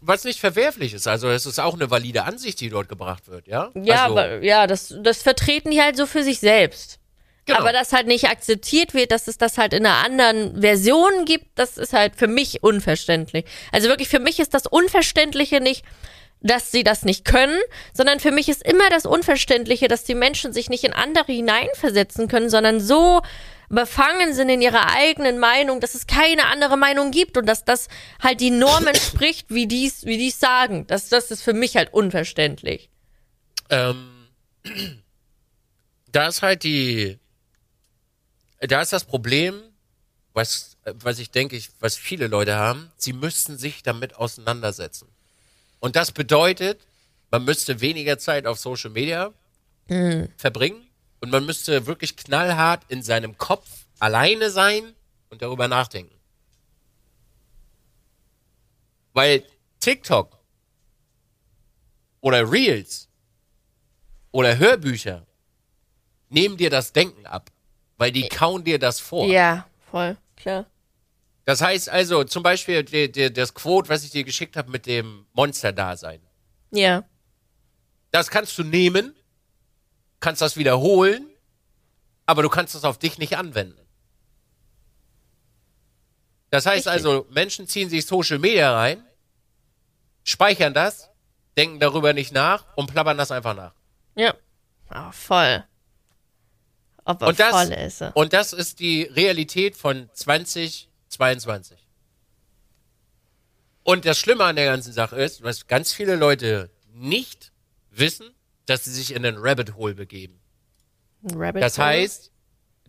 Was 0.00 0.24
nicht 0.24 0.40
verwerflich 0.40 0.94
ist. 0.94 1.06
Also 1.06 1.28
es 1.28 1.46
ist 1.46 1.58
auch 1.58 1.74
eine 1.74 1.90
valide 1.90 2.24
Ansicht, 2.24 2.60
die 2.60 2.68
dort 2.68 2.88
gebracht 2.88 3.28
wird, 3.28 3.46
ja? 3.46 3.70
Ja, 3.74 4.04
also, 4.04 4.18
aber 4.18 4.42
ja, 4.42 4.66
das, 4.66 4.94
das 5.02 5.22
vertreten 5.22 5.70
die 5.70 5.80
halt 5.80 5.96
so 5.96 6.06
für 6.06 6.22
sich 6.22 6.40
selbst. 6.40 6.98
Genau. 7.46 7.60
Aber 7.60 7.72
dass 7.72 7.92
halt 7.92 8.06
nicht 8.06 8.28
akzeptiert 8.28 8.94
wird, 8.94 9.12
dass 9.12 9.28
es 9.28 9.36
das 9.36 9.58
halt 9.58 9.74
in 9.74 9.84
einer 9.84 10.02
anderen 10.02 10.60
Version 10.60 11.26
gibt, 11.26 11.58
das 11.58 11.76
ist 11.76 11.92
halt 11.92 12.16
für 12.16 12.26
mich 12.26 12.62
unverständlich. 12.62 13.44
Also 13.70 13.88
wirklich, 13.88 14.08
für 14.08 14.18
mich 14.18 14.40
ist 14.40 14.54
das 14.54 14.66
Unverständliche 14.66 15.60
nicht, 15.60 15.84
dass 16.40 16.70
sie 16.70 16.84
das 16.84 17.04
nicht 17.04 17.24
können, 17.24 17.58
sondern 17.92 18.20
für 18.20 18.30
mich 18.30 18.48
ist 18.48 18.62
immer 18.62 18.90
das 18.90 19.06
Unverständliche, 19.06 19.88
dass 19.88 20.04
die 20.04 20.14
Menschen 20.14 20.52
sich 20.52 20.68
nicht 20.68 20.84
in 20.84 20.92
andere 20.92 21.32
hineinversetzen 21.32 22.28
können, 22.28 22.50
sondern 22.50 22.80
so 22.80 23.22
befangen 23.70 24.34
sind 24.34 24.48
in 24.48 24.60
ihrer 24.60 24.90
eigenen 24.90 25.38
Meinung, 25.38 25.80
dass 25.80 25.94
es 25.94 26.06
keine 26.06 26.46
andere 26.46 26.76
Meinung 26.76 27.10
gibt 27.10 27.36
und 27.36 27.46
dass 27.46 27.64
das 27.64 27.88
halt 28.22 28.40
die 28.40 28.50
Norm 28.50 28.86
entspricht, 28.86 29.46
wie 29.54 29.66
dies, 29.66 30.04
wie 30.04 30.18
dies 30.18 30.38
sagen. 30.38 30.86
Das, 30.86 31.08
das 31.08 31.30
ist 31.30 31.42
für 31.42 31.54
mich 31.54 31.76
halt 31.76 31.92
unverständlich. 31.92 32.90
Ähm, 33.70 34.28
da 36.12 36.28
ist 36.28 36.42
halt 36.42 36.62
die, 36.62 37.18
da 38.60 38.82
ist 38.82 38.92
das 38.92 39.04
Problem, 39.04 39.60
was, 40.32 40.76
was 40.84 41.18
ich 41.18 41.30
denke, 41.30 41.56
ich, 41.56 41.70
was 41.80 41.96
viele 41.96 42.26
Leute 42.26 42.56
haben, 42.56 42.90
sie 42.96 43.12
müssten 43.12 43.56
sich 43.56 43.82
damit 43.82 44.16
auseinandersetzen. 44.16 45.08
Und 45.84 45.96
das 45.96 46.12
bedeutet, 46.12 46.80
man 47.30 47.44
müsste 47.44 47.82
weniger 47.82 48.16
Zeit 48.16 48.46
auf 48.46 48.58
Social 48.58 48.88
Media 48.88 49.34
verbringen 50.38 50.88
und 51.20 51.30
man 51.30 51.44
müsste 51.44 51.84
wirklich 51.84 52.16
knallhart 52.16 52.84
in 52.88 53.02
seinem 53.02 53.36
Kopf 53.36 53.68
alleine 53.98 54.48
sein 54.48 54.94
und 55.28 55.42
darüber 55.42 55.68
nachdenken. 55.68 56.18
Weil 59.12 59.44
TikTok 59.80 60.38
oder 62.22 62.50
Reels 62.50 63.10
oder 64.32 64.56
Hörbücher 64.56 65.26
nehmen 66.30 66.56
dir 66.56 66.70
das 66.70 66.94
Denken 66.94 67.26
ab, 67.26 67.50
weil 67.98 68.10
die 68.10 68.26
kauen 68.30 68.64
dir 68.64 68.78
das 68.78 69.00
vor. 69.00 69.26
Ja, 69.26 69.68
voll, 69.90 70.16
klar. 70.34 70.64
Das 71.44 71.60
heißt 71.60 71.88
also, 71.90 72.24
zum 72.24 72.42
Beispiel 72.42 72.82
die, 72.84 73.10
die, 73.12 73.32
das 73.32 73.52
Quote, 73.52 73.88
was 73.88 74.04
ich 74.04 74.10
dir 74.10 74.24
geschickt 74.24 74.56
habe 74.56 74.70
mit 74.70 74.86
dem 74.86 75.26
Monster-Dasein. 75.34 76.20
Ja. 76.70 77.04
Das 78.10 78.30
kannst 78.30 78.56
du 78.58 78.62
nehmen, 78.64 79.14
kannst 80.20 80.40
das 80.40 80.56
wiederholen, 80.56 81.26
aber 82.26 82.42
du 82.42 82.48
kannst 82.48 82.74
das 82.74 82.84
auf 82.84 82.98
dich 82.98 83.18
nicht 83.18 83.36
anwenden. 83.36 83.78
Das 86.50 86.66
heißt 86.66 86.86
Richtig. 86.86 86.92
also, 86.92 87.26
Menschen 87.30 87.66
ziehen 87.66 87.90
sich 87.90 88.06
Social 88.06 88.38
Media 88.38 88.72
rein, 88.72 89.04
speichern 90.22 90.72
das, 90.72 91.10
denken 91.56 91.80
darüber 91.80 92.12
nicht 92.12 92.32
nach 92.32 92.64
und 92.76 92.90
plappern 92.90 93.18
das 93.18 93.30
einfach 93.30 93.54
nach. 93.54 93.74
Ja. 94.14 94.34
Ah, 94.88 95.10
voll. 95.12 95.64
Ob 97.04 97.20
er 97.20 97.28
Und 97.28 97.40
das, 97.40 97.50
voll 97.50 97.72
ist. 97.72 98.00
er. 98.00 98.16
und 98.16 98.32
das 98.32 98.52
ist 98.52 98.78
die 98.78 99.02
Realität 99.02 99.76
von 99.76 100.08
2022. 101.14 101.78
Und 103.82 104.04
das 104.06 104.18
Schlimme 104.18 104.44
an 104.44 104.56
der 104.56 104.66
ganzen 104.66 104.92
Sache 104.92 105.16
ist, 105.16 105.42
was 105.42 105.66
ganz 105.66 105.92
viele 105.92 106.16
Leute 106.16 106.70
nicht 106.92 107.52
wissen, 107.90 108.30
dass 108.66 108.84
sie 108.84 108.92
sich 108.92 109.12
in 109.14 109.24
einen 109.26 109.36
Rabbit 109.38 109.74
Hole 109.74 109.94
begeben. 109.94 110.40
Rabbit 111.34 111.62
Das 111.62 111.76
Hole. 111.78 111.86
heißt, 111.88 112.30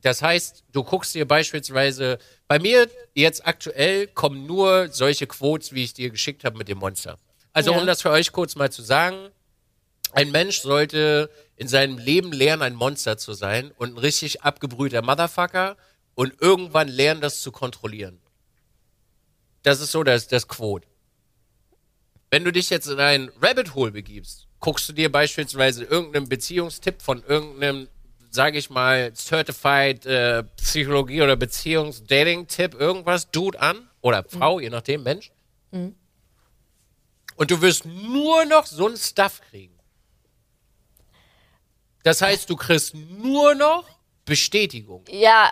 das 0.01 0.21
heißt, 0.21 0.63
du 0.71 0.84
guckst 0.84 1.13
dir 1.15 1.28
beispielsweise, 1.28 2.17
bei 2.47 2.59
mir 2.59 2.89
jetzt 3.13 3.45
aktuell 3.45 4.07
kommen 4.07 4.45
nur 4.45 4.88
solche 4.89 5.28
Quotes, 5.28 5.73
wie 5.73 5.84
ich 5.84 5.93
dir 5.93 6.09
geschickt 6.11 6.43
habe 6.45 6.57
mit 6.57 6.67
dem 6.69 6.78
Monster. 6.78 7.17
Also 7.51 7.71
Ja. 7.73 7.80
um 7.80 7.86
das 7.88 8.01
für 8.01 8.11
euch 8.11 8.32
kurz 8.32 8.55
mal 8.55 8.71
zu 8.71 8.82
sagen, 8.82 9.30
ein 10.13 10.32
Mensch 10.32 10.59
sollte 10.61 11.30
in 11.57 11.67
seinem 11.67 11.97
Leben 11.97 12.32
lernen, 12.32 12.61
ein 12.61 12.76
Monster 12.76 13.17
zu 13.17 13.34
sein 13.34 13.71
und 13.78 13.95
ein 13.95 13.97
richtig 13.97 14.43
abgebrühter 14.43 15.01
Motherfucker 15.01 15.76
und 16.16 16.41
irgendwann 16.41 16.88
lernen, 16.88 17.22
das 17.22 17.41
zu 17.41 17.51
kontrollieren. 17.51 18.20
Das 19.63 19.82
ist 19.82 19.91
so 19.91 20.03
das, 20.03 20.28
das 20.28 20.47
Quote. 20.47 20.88
Wenn 22.32 22.43
du 22.43 22.51
dich 22.51 22.70
jetzt 22.70 22.88
in 22.88 22.99
ein 22.99 23.32
Rabbit 23.41 23.76
Hole 23.76 23.91
begibst, 23.91 24.47
guckst 24.59 24.89
du 24.89 24.93
dir 24.93 25.11
beispielsweise 25.11 25.84
irgendeinen 25.84 26.28
Beziehungstipp 26.28 27.01
von 27.01 27.24
irgendeinem, 27.24 27.88
sage 28.32 28.57
ich 28.57 28.70
mal, 28.70 29.13
Certified 29.13 30.05
äh, 30.05 30.43
Psychologie 30.57 31.22
oder 31.22 31.36
Beziehungs-Dating-Tipp, 31.36 32.74
irgendwas, 32.74 33.30
Dude 33.32 33.59
an 33.59 33.89
oder 34.01 34.24
Frau, 34.24 34.59
je 34.59 34.70
nachdem, 34.70 35.03
Mensch. 35.03 35.32
Und 37.36 37.51
du 37.51 37.61
wirst 37.61 37.86
nur 37.86 38.45
noch 38.45 38.66
so 38.66 38.88
ein 38.88 38.97
Stuff 38.97 39.41
kriegen. 39.49 39.78
Das 42.03 42.22
heißt, 42.22 42.49
du 42.49 42.55
kriegst 42.55 42.93
nur 42.93 43.55
noch 43.55 43.89
Bestätigung. 44.26 45.03
Ja, 45.09 45.51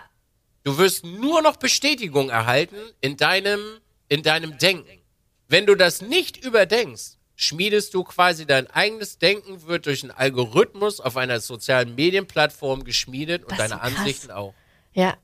Du 0.63 0.77
wirst 0.77 1.03
nur 1.05 1.41
noch 1.41 1.57
Bestätigung 1.57 2.29
erhalten 2.29 2.77
in 3.01 3.17
deinem, 3.17 3.79
in 4.07 4.23
deinem 4.23 4.57
Denken. 4.57 5.01
Wenn 5.47 5.65
du 5.65 5.75
das 5.75 6.01
nicht 6.01 6.37
überdenkst, 6.37 7.17
schmiedest 7.35 7.93
du 7.93 8.03
quasi 8.03 8.45
dein 8.45 8.67
eigenes 8.69 9.17
Denken, 9.17 9.67
wird 9.67 9.85
durch 9.85 10.03
einen 10.03 10.11
Algorithmus 10.11 10.99
auf 10.99 11.17
einer 11.17 11.39
sozialen 11.41 11.95
Medienplattform 11.95 12.83
geschmiedet 12.85 13.43
und 13.43 13.51
Das 13.51 13.57
deine 13.57 13.75
krass. 13.79 13.95
Ansichten 13.97 14.31
auch. 14.31 14.53
ja. 14.93 15.17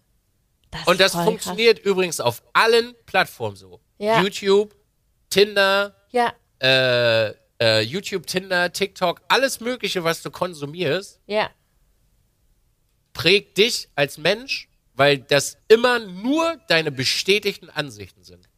Das 0.71 0.85
Und 0.85 0.99
das 0.99 1.13
funktioniert 1.13 1.79
übrigens 1.79 2.19
auf 2.19 2.43
allen 2.53 2.93
Plattformen 3.07 3.55
so. 3.55 3.79
Ja. 3.97 4.21
YouTube, 4.21 4.75
Tinder, 5.31 5.95
Krass. 6.11 6.33
äh, 6.61 7.29
äh, 7.59 7.81
YouTube, 7.81 8.27
Tinder, 8.27 8.71
TikTok, 8.71 9.19
alles 9.29 9.61
Mögliche, 9.61 10.03
was 10.03 10.21
du 10.21 10.29
konsumierst, 10.29 11.21
Ja, 11.25 11.35
ja. 11.37 11.49
prägt 13.13 13.57
dich 13.57 13.89
als 13.95 14.19
Mensch, 14.19 14.68
weil 14.99 15.17
das 15.17 15.57
immer 15.69 15.99
nur 15.99 16.57
deine 16.67 16.91
bestätigten 16.91 17.69
Ansichten 17.69 18.21
sind. 18.21 18.49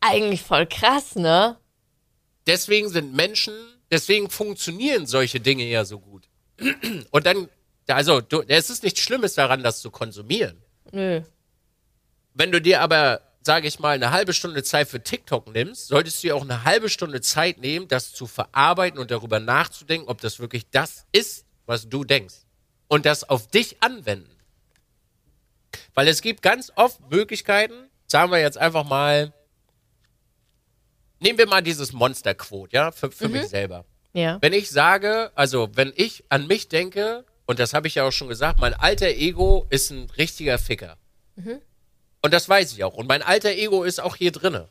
Eigentlich 0.00 0.40
voll 0.40 0.66
krass, 0.66 1.14
ne? 1.14 1.58
Deswegen 2.46 2.88
sind 2.88 3.12
Menschen, 3.12 3.52
deswegen 3.90 4.30
funktionieren 4.30 5.06
solche 5.06 5.40
Dinge 5.40 5.64
ja 5.66 5.84
so 5.84 6.00
gut. 6.00 6.30
Und 7.10 7.26
dann, 7.26 7.50
also, 7.86 8.22
du, 8.22 8.40
es 8.48 8.70
ist 8.70 8.82
nichts 8.82 9.00
Schlimmes 9.00 9.34
daran, 9.34 9.62
das 9.62 9.82
zu 9.82 9.90
konsumieren. 9.90 10.56
Nö. 10.90 11.20
Wenn 12.32 12.50
du 12.50 12.58
dir 12.58 12.80
aber, 12.80 13.20
sage 13.42 13.68
ich 13.68 13.78
mal, 13.80 13.96
eine 13.96 14.10
halbe 14.10 14.32
Stunde 14.32 14.62
Zeit 14.62 14.88
für 14.88 15.02
TikTok 15.02 15.52
nimmst, 15.52 15.88
solltest 15.88 16.22
du 16.22 16.28
dir 16.28 16.36
auch 16.36 16.44
eine 16.44 16.64
halbe 16.64 16.88
Stunde 16.88 17.20
Zeit 17.20 17.58
nehmen, 17.58 17.88
das 17.88 18.14
zu 18.14 18.26
verarbeiten 18.26 18.98
und 18.98 19.10
darüber 19.10 19.38
nachzudenken, 19.38 20.08
ob 20.08 20.22
das 20.22 20.38
wirklich 20.38 20.70
das 20.70 21.04
ist, 21.12 21.44
was 21.66 21.90
du 21.90 22.04
denkst. 22.04 22.46
Und 22.86 23.04
das 23.04 23.28
auf 23.28 23.48
dich 23.48 23.82
anwenden. 23.82 24.37
Weil 25.98 26.06
es 26.06 26.22
gibt 26.22 26.42
ganz 26.42 26.70
oft 26.76 27.10
Möglichkeiten, 27.10 27.74
sagen 28.06 28.30
wir 28.30 28.38
jetzt 28.38 28.56
einfach 28.56 28.84
mal, 28.84 29.32
nehmen 31.18 31.38
wir 31.38 31.48
mal 31.48 31.60
dieses 31.60 31.92
Monster-Quote, 31.92 32.72
ja, 32.72 32.92
für, 32.92 33.10
für 33.10 33.28
mich 33.28 33.48
selber. 33.48 33.84
Ja. 34.12 34.38
Wenn 34.40 34.52
ich 34.52 34.70
sage, 34.70 35.32
also 35.34 35.70
wenn 35.74 35.92
ich 35.96 36.22
an 36.28 36.46
mich 36.46 36.68
denke, 36.68 37.24
und 37.46 37.58
das 37.58 37.74
habe 37.74 37.88
ich 37.88 37.96
ja 37.96 38.04
auch 38.04 38.12
schon 38.12 38.28
gesagt, 38.28 38.60
mein 38.60 38.74
alter 38.74 39.08
Ego 39.08 39.66
ist 39.70 39.90
ein 39.90 40.08
richtiger 40.10 40.60
Ficker. 40.60 40.98
Und 42.22 42.32
das 42.32 42.48
weiß 42.48 42.74
ich 42.74 42.84
auch. 42.84 42.94
Und 42.94 43.08
mein 43.08 43.22
alter 43.22 43.50
Ego 43.50 43.82
ist 43.82 43.98
auch 44.00 44.14
hier 44.14 44.30
drinne. 44.30 44.68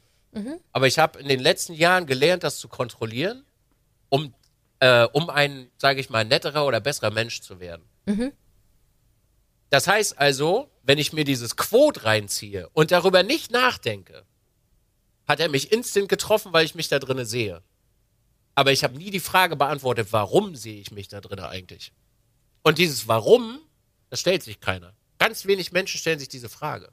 Aber 0.71 0.88
ich 0.88 0.97
habe 0.97 1.19
in 1.19 1.28
den 1.28 1.41
letzten 1.41 1.73
Jahren 1.73 2.05
gelernt, 2.05 2.45
das 2.45 2.57
zu 2.57 2.69
kontrollieren, 2.69 3.43
um, 4.07 4.34
äh, 4.80 5.03
um 5.03 5.30
ein, 5.30 5.69
sage 5.78 5.99
ich 5.99 6.09
mal, 6.09 6.23
netterer 6.23 6.65
oder 6.65 6.80
besserer 6.80 7.11
Mensch 7.11 7.41
zu 7.41 7.59
werden. 7.59 7.84
Das 9.69 9.88
heißt 9.89 10.17
also, 10.17 10.69
wenn 10.88 10.97
ich 10.97 11.11
mir 11.11 11.25
dieses 11.25 11.57
Quote 11.57 12.05
reinziehe 12.05 12.69
und 12.69 12.91
darüber 12.91 13.21
nicht 13.21 13.51
nachdenke, 13.51 14.23
hat 15.27 15.41
er 15.41 15.49
mich 15.49 15.73
instant 15.73 16.07
getroffen, 16.07 16.53
weil 16.53 16.65
ich 16.65 16.75
mich 16.75 16.88
da 16.88 16.97
drinne 16.97 17.25
sehe. 17.25 17.61
Aber 18.55 18.71
ich 18.71 18.85
habe 18.85 18.97
nie 18.97 19.11
die 19.11 19.19
Frage 19.19 19.57
beantwortet, 19.57 20.07
warum 20.11 20.55
sehe 20.55 20.79
ich 20.79 20.91
mich 20.91 21.09
da 21.09 21.19
drinne 21.19 21.49
eigentlich? 21.49 21.91
Und 22.63 22.77
dieses 22.77 23.05
Warum, 23.05 23.59
das 24.09 24.21
stellt 24.21 24.43
sich 24.43 24.61
keiner. 24.61 24.93
Ganz 25.19 25.45
wenig 25.45 25.73
Menschen 25.73 25.99
stellen 25.99 26.19
sich 26.19 26.29
diese 26.29 26.47
Frage. 26.47 26.89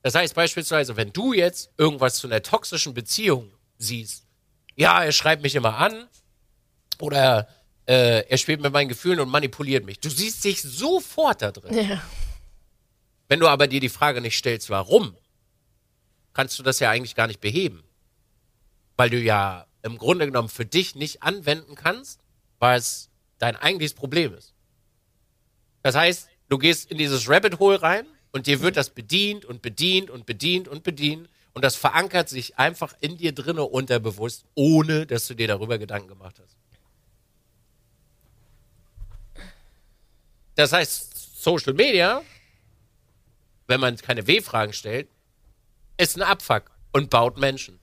Das 0.00 0.14
heißt 0.14 0.34
beispielsweise, 0.34 0.96
wenn 0.96 1.12
du 1.12 1.34
jetzt 1.34 1.70
irgendwas 1.76 2.14
zu 2.14 2.28
einer 2.28 2.42
toxischen 2.42 2.94
Beziehung 2.94 3.52
siehst, 3.76 4.24
ja, 4.76 5.04
er 5.04 5.12
schreibt 5.12 5.42
mich 5.42 5.54
immer 5.54 5.76
an 5.76 6.08
oder 7.00 7.48
äh, 7.86 8.26
er 8.26 8.38
spielt 8.38 8.62
mit 8.62 8.72
meinen 8.72 8.88
Gefühlen 8.88 9.20
und 9.20 9.28
manipuliert 9.28 9.84
mich. 9.84 10.00
Du 10.00 10.08
siehst 10.08 10.42
dich 10.42 10.62
sofort 10.62 11.42
da 11.42 11.52
drin. 11.52 11.86
Ja. 11.86 12.02
Wenn 13.28 13.40
du 13.40 13.48
aber 13.48 13.66
dir 13.66 13.80
die 13.80 13.88
Frage 13.88 14.20
nicht 14.20 14.36
stellst, 14.36 14.70
warum, 14.70 15.16
kannst 16.32 16.58
du 16.58 16.62
das 16.62 16.78
ja 16.80 16.90
eigentlich 16.90 17.14
gar 17.14 17.26
nicht 17.26 17.40
beheben. 17.40 17.82
Weil 18.96 19.10
du 19.10 19.18
ja 19.18 19.66
im 19.82 19.98
Grunde 19.98 20.26
genommen 20.26 20.48
für 20.48 20.66
dich 20.66 20.94
nicht 20.94 21.22
anwenden 21.22 21.74
kannst, 21.74 22.20
was 22.58 23.10
dein 23.38 23.56
eigentliches 23.56 23.94
Problem 23.94 24.34
ist. 24.34 24.54
Das 25.82 25.94
heißt, 25.94 26.28
du 26.48 26.58
gehst 26.58 26.90
in 26.90 26.98
dieses 26.98 27.28
Rabbit 27.28 27.58
Hole 27.58 27.80
rein 27.80 28.06
und 28.32 28.46
dir 28.46 28.60
wird 28.60 28.76
das 28.76 28.90
bedient 28.90 29.44
und 29.44 29.62
bedient 29.62 30.10
und 30.10 30.26
bedient 30.26 30.68
und 30.68 30.82
bedient 30.82 31.28
und 31.52 31.64
das 31.64 31.74
verankert 31.74 32.28
sich 32.28 32.58
einfach 32.58 32.94
in 33.00 33.16
dir 33.16 33.32
drinne 33.32 33.62
unterbewusst, 33.62 34.44
ohne 34.54 35.06
dass 35.06 35.26
du 35.26 35.34
dir 35.34 35.48
darüber 35.48 35.78
Gedanken 35.78 36.08
gemacht 36.08 36.38
hast. 36.38 36.56
Das 40.54 40.72
heißt, 40.72 41.42
Social 41.42 41.72
Media, 41.72 42.22
wenn 43.66 43.80
man 43.80 43.96
keine 43.96 44.26
W-Fragen 44.26 44.72
stellt, 44.72 45.08
ist 45.98 46.16
ein 46.16 46.22
Abfuck 46.22 46.70
und 46.92 47.10
baut 47.10 47.38
Menschen. 47.38 47.80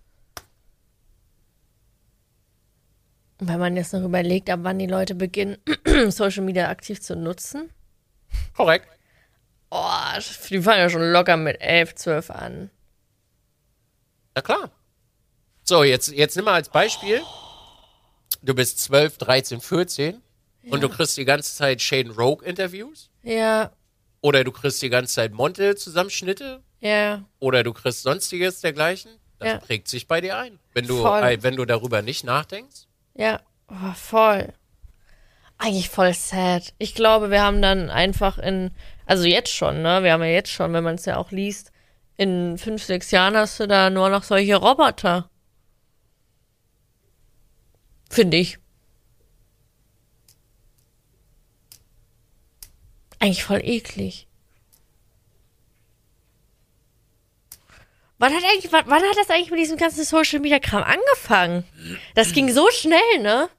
Wenn 3.39 3.59
man 3.59 3.75
jetzt 3.75 3.93
noch 3.93 4.03
überlegt, 4.03 4.49
ab 4.49 4.59
wann 4.63 4.79
die 4.79 4.87
Leute 4.87 5.15
beginnen, 5.15 5.57
Social 6.09 6.43
Media 6.43 6.69
aktiv 6.69 7.01
zu 7.01 7.15
nutzen. 7.15 7.69
Korrekt. 8.55 8.87
Oh, 9.69 9.89
die 10.49 10.61
fangen 10.61 10.79
ja 10.79 10.89
schon 10.89 11.11
locker 11.11 11.35
mit 11.35 11.59
11, 11.59 11.95
12 11.95 12.29
an. 12.29 12.69
Na 14.35 14.41
klar. 14.41 14.71
So, 15.63 15.83
jetzt, 15.83 16.09
jetzt 16.09 16.35
nimm 16.35 16.45
mal 16.45 16.53
als 16.53 16.69
Beispiel. 16.69 17.21
Du 18.41 18.53
bist 18.53 18.79
12, 18.79 19.17
13, 19.17 19.61
14 19.61 20.21
und 20.69 20.81
du 20.81 20.89
kriegst 20.89 21.17
die 21.17 21.25
ganze 21.25 21.55
Zeit 21.55 21.81
Shaden 21.81 22.11
Rogue 22.11 22.45
Interviews 22.45 23.09
Ja, 23.23 23.71
oder 24.23 24.45
du 24.45 24.51
kriegst 24.53 24.81
die 24.81 24.89
ganze 24.89 25.13
Zeit 25.13 25.33
Monte 25.33 25.75
Zusammenschnitte 25.75 26.61
ja. 26.79 27.23
oder 27.39 27.61
du 27.63 27.73
kriegst 27.73 28.03
sonstiges 28.03 28.61
dergleichen. 28.61 29.11
Das 29.37 29.49
Ja. 29.49 29.57
prägt 29.57 29.89
sich 29.89 30.07
bei 30.07 30.21
dir 30.21 30.37
ein. 30.37 30.59
Wenn 30.73 30.87
du, 30.87 31.05
äh, 31.05 31.43
wenn 31.43 31.57
du 31.57 31.65
darüber 31.65 32.01
nicht 32.01 32.23
nachdenkst. 32.23 32.87
Ja, 33.15 33.41
oh, 33.67 33.93
voll. 33.93 34.53
Eigentlich 35.57 35.89
voll 35.89 36.13
sad. 36.13 36.73
Ich 36.77 36.95
glaube, 36.95 37.31
wir 37.31 37.43
haben 37.43 37.61
dann 37.61 37.89
einfach 37.89 38.37
in, 38.37 38.71
also 39.05 39.25
jetzt 39.25 39.51
schon, 39.53 39.81
ne? 39.81 40.03
Wir 40.03 40.13
haben 40.13 40.23
ja 40.23 40.29
jetzt 40.29 40.51
schon, 40.51 40.71
wenn 40.71 40.83
man 40.85 40.95
es 40.95 41.05
ja 41.05 41.17
auch 41.17 41.31
liest, 41.31 41.71
in 42.15 42.57
fünf, 42.57 42.81
sechs 42.83 43.11
Jahren 43.11 43.35
hast 43.35 43.59
du 43.59 43.67
da 43.67 43.89
nur 43.89 44.09
noch 44.09 44.23
solche 44.23 44.55
Roboter. 44.55 45.29
Finde 48.09 48.37
ich. 48.37 48.57
Eigentlich 53.23 53.45
voll 53.45 53.61
eklig. 53.63 54.27
Wann 58.17 58.33
hat 58.33 58.43
eigentlich, 58.43 58.69
wann, 58.73 58.83
wann 58.87 59.01
hat 59.01 59.15
das 59.15 59.29
eigentlich 59.29 59.49
mit 59.49 59.61
diesem 59.61 59.77
ganzen 59.77 60.03
Social 60.03 60.41
Media 60.41 60.59
Kram 60.59 60.83
angefangen? 60.83 61.63
Das 62.15 62.33
ging 62.33 62.51
so 62.51 62.69
schnell, 62.71 63.19
ne? 63.21 63.49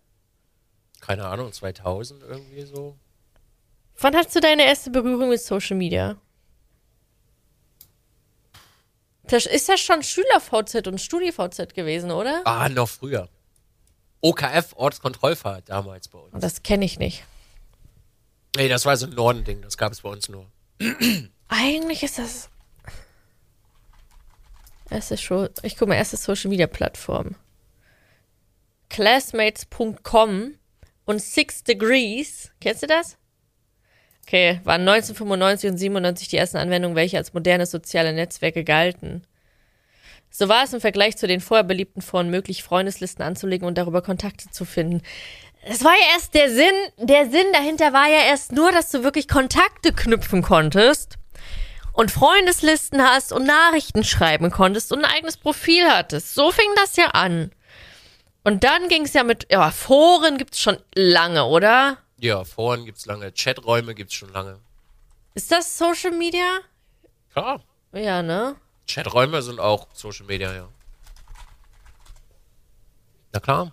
Keine 1.00 1.24
Ahnung, 1.24 1.50
2000 1.50 2.22
irgendwie 2.24 2.66
so. 2.66 2.98
Wann 4.00 4.14
hast 4.14 4.36
du 4.36 4.40
deine 4.40 4.66
erste 4.66 4.90
Berührung 4.90 5.30
mit 5.30 5.40
Social 5.40 5.78
Media? 5.78 6.18
Das 9.22 9.46
ist 9.46 9.70
das 9.70 9.80
schon 9.80 10.02
Schüler-VZ 10.02 10.86
und 10.88 11.00
Studi-VZ 11.00 11.72
gewesen, 11.72 12.10
oder? 12.10 12.42
Ah, 12.44 12.68
noch 12.68 12.90
früher. 12.90 13.30
OKF, 14.20 14.74
Ortskontrollfahrt 14.76 15.70
damals 15.70 16.08
bei 16.08 16.18
uns. 16.18 16.38
Das 16.38 16.62
kenne 16.62 16.84
ich 16.84 16.98
nicht. 16.98 17.24
Nee, 18.56 18.68
das 18.68 18.86
war 18.86 18.96
so 18.96 19.06
ein 19.06 19.12
Norden-Ding, 19.12 19.62
das 19.62 19.76
gab 19.76 19.92
es 19.92 20.02
bei 20.02 20.08
uns 20.08 20.28
nur. 20.28 20.46
Eigentlich 21.48 22.02
ist 22.02 22.18
das. 22.18 22.50
Erste 24.90 25.16
Show, 25.16 25.48
ich 25.62 25.76
gucke 25.76 25.88
mal, 25.88 25.96
erste 25.96 26.16
Social 26.16 26.50
Media 26.50 26.66
Plattform. 26.66 27.34
Classmates.com 28.90 30.54
und 31.04 31.22
Six 31.22 31.64
Degrees. 31.64 32.52
Kennst 32.60 32.82
du 32.82 32.86
das? 32.86 33.16
Okay, 34.26 34.60
waren 34.64 34.82
1995 34.82 35.70
und 35.70 35.78
97 35.78 36.28
die 36.28 36.36
ersten 36.36 36.56
Anwendungen, 36.56 36.96
welche 36.96 37.18
als 37.18 37.34
moderne 37.34 37.66
soziale 37.66 38.12
Netzwerke 38.12 38.64
galten. 38.64 39.26
So 40.30 40.48
war 40.48 40.64
es 40.64 40.72
im 40.72 40.80
Vergleich 40.80 41.16
zu 41.16 41.26
den 41.26 41.40
vorher 41.40 41.64
beliebten 41.64 42.02
Foren 42.02 42.30
möglich, 42.30 42.62
Freundeslisten 42.62 43.24
anzulegen 43.24 43.68
und 43.68 43.78
darüber 43.78 44.02
Kontakte 44.02 44.50
zu 44.50 44.64
finden. 44.64 45.02
Es 45.66 45.82
war 45.82 45.92
ja 45.92 46.12
erst 46.12 46.34
der 46.34 46.50
Sinn, 46.50 46.74
der 46.98 47.30
Sinn 47.30 47.46
dahinter 47.54 47.94
war 47.94 48.06
ja 48.06 48.20
erst 48.26 48.52
nur, 48.52 48.70
dass 48.70 48.90
du 48.90 49.02
wirklich 49.02 49.28
Kontakte 49.28 49.94
knüpfen 49.94 50.42
konntest 50.42 51.16
und 51.94 52.10
Freundeslisten 52.10 53.00
hast 53.02 53.32
und 53.32 53.46
Nachrichten 53.46 54.04
schreiben 54.04 54.50
konntest 54.50 54.92
und 54.92 55.04
ein 55.04 55.10
eigenes 55.10 55.38
Profil 55.38 55.84
hattest. 55.88 56.34
So 56.34 56.50
fing 56.52 56.68
das 56.76 56.96
ja 56.96 57.06
an. 57.08 57.50
Und 58.42 58.62
dann 58.62 58.88
ging 58.88 59.06
es 59.06 59.14
ja 59.14 59.24
mit, 59.24 59.46
ja, 59.50 59.70
Foren 59.70 60.36
gibt's 60.36 60.60
schon 60.60 60.76
lange, 60.94 61.46
oder? 61.46 61.96
Ja, 62.18 62.44
Foren 62.44 62.84
gibt's 62.84 63.06
lange, 63.06 63.32
Chaträume 63.32 63.94
gibt's 63.94 64.14
schon 64.14 64.32
lange. 64.34 64.60
Ist 65.32 65.50
das 65.50 65.78
Social 65.78 66.10
Media? 66.10 66.58
Klar. 67.32 67.62
Ja, 67.92 68.22
ne? 68.22 68.56
Chaträume 68.86 69.40
sind 69.40 69.60
auch 69.60 69.88
Social 69.94 70.26
Media, 70.26 70.52
ja. 70.52 70.68
Na 73.32 73.40
klar. 73.40 73.72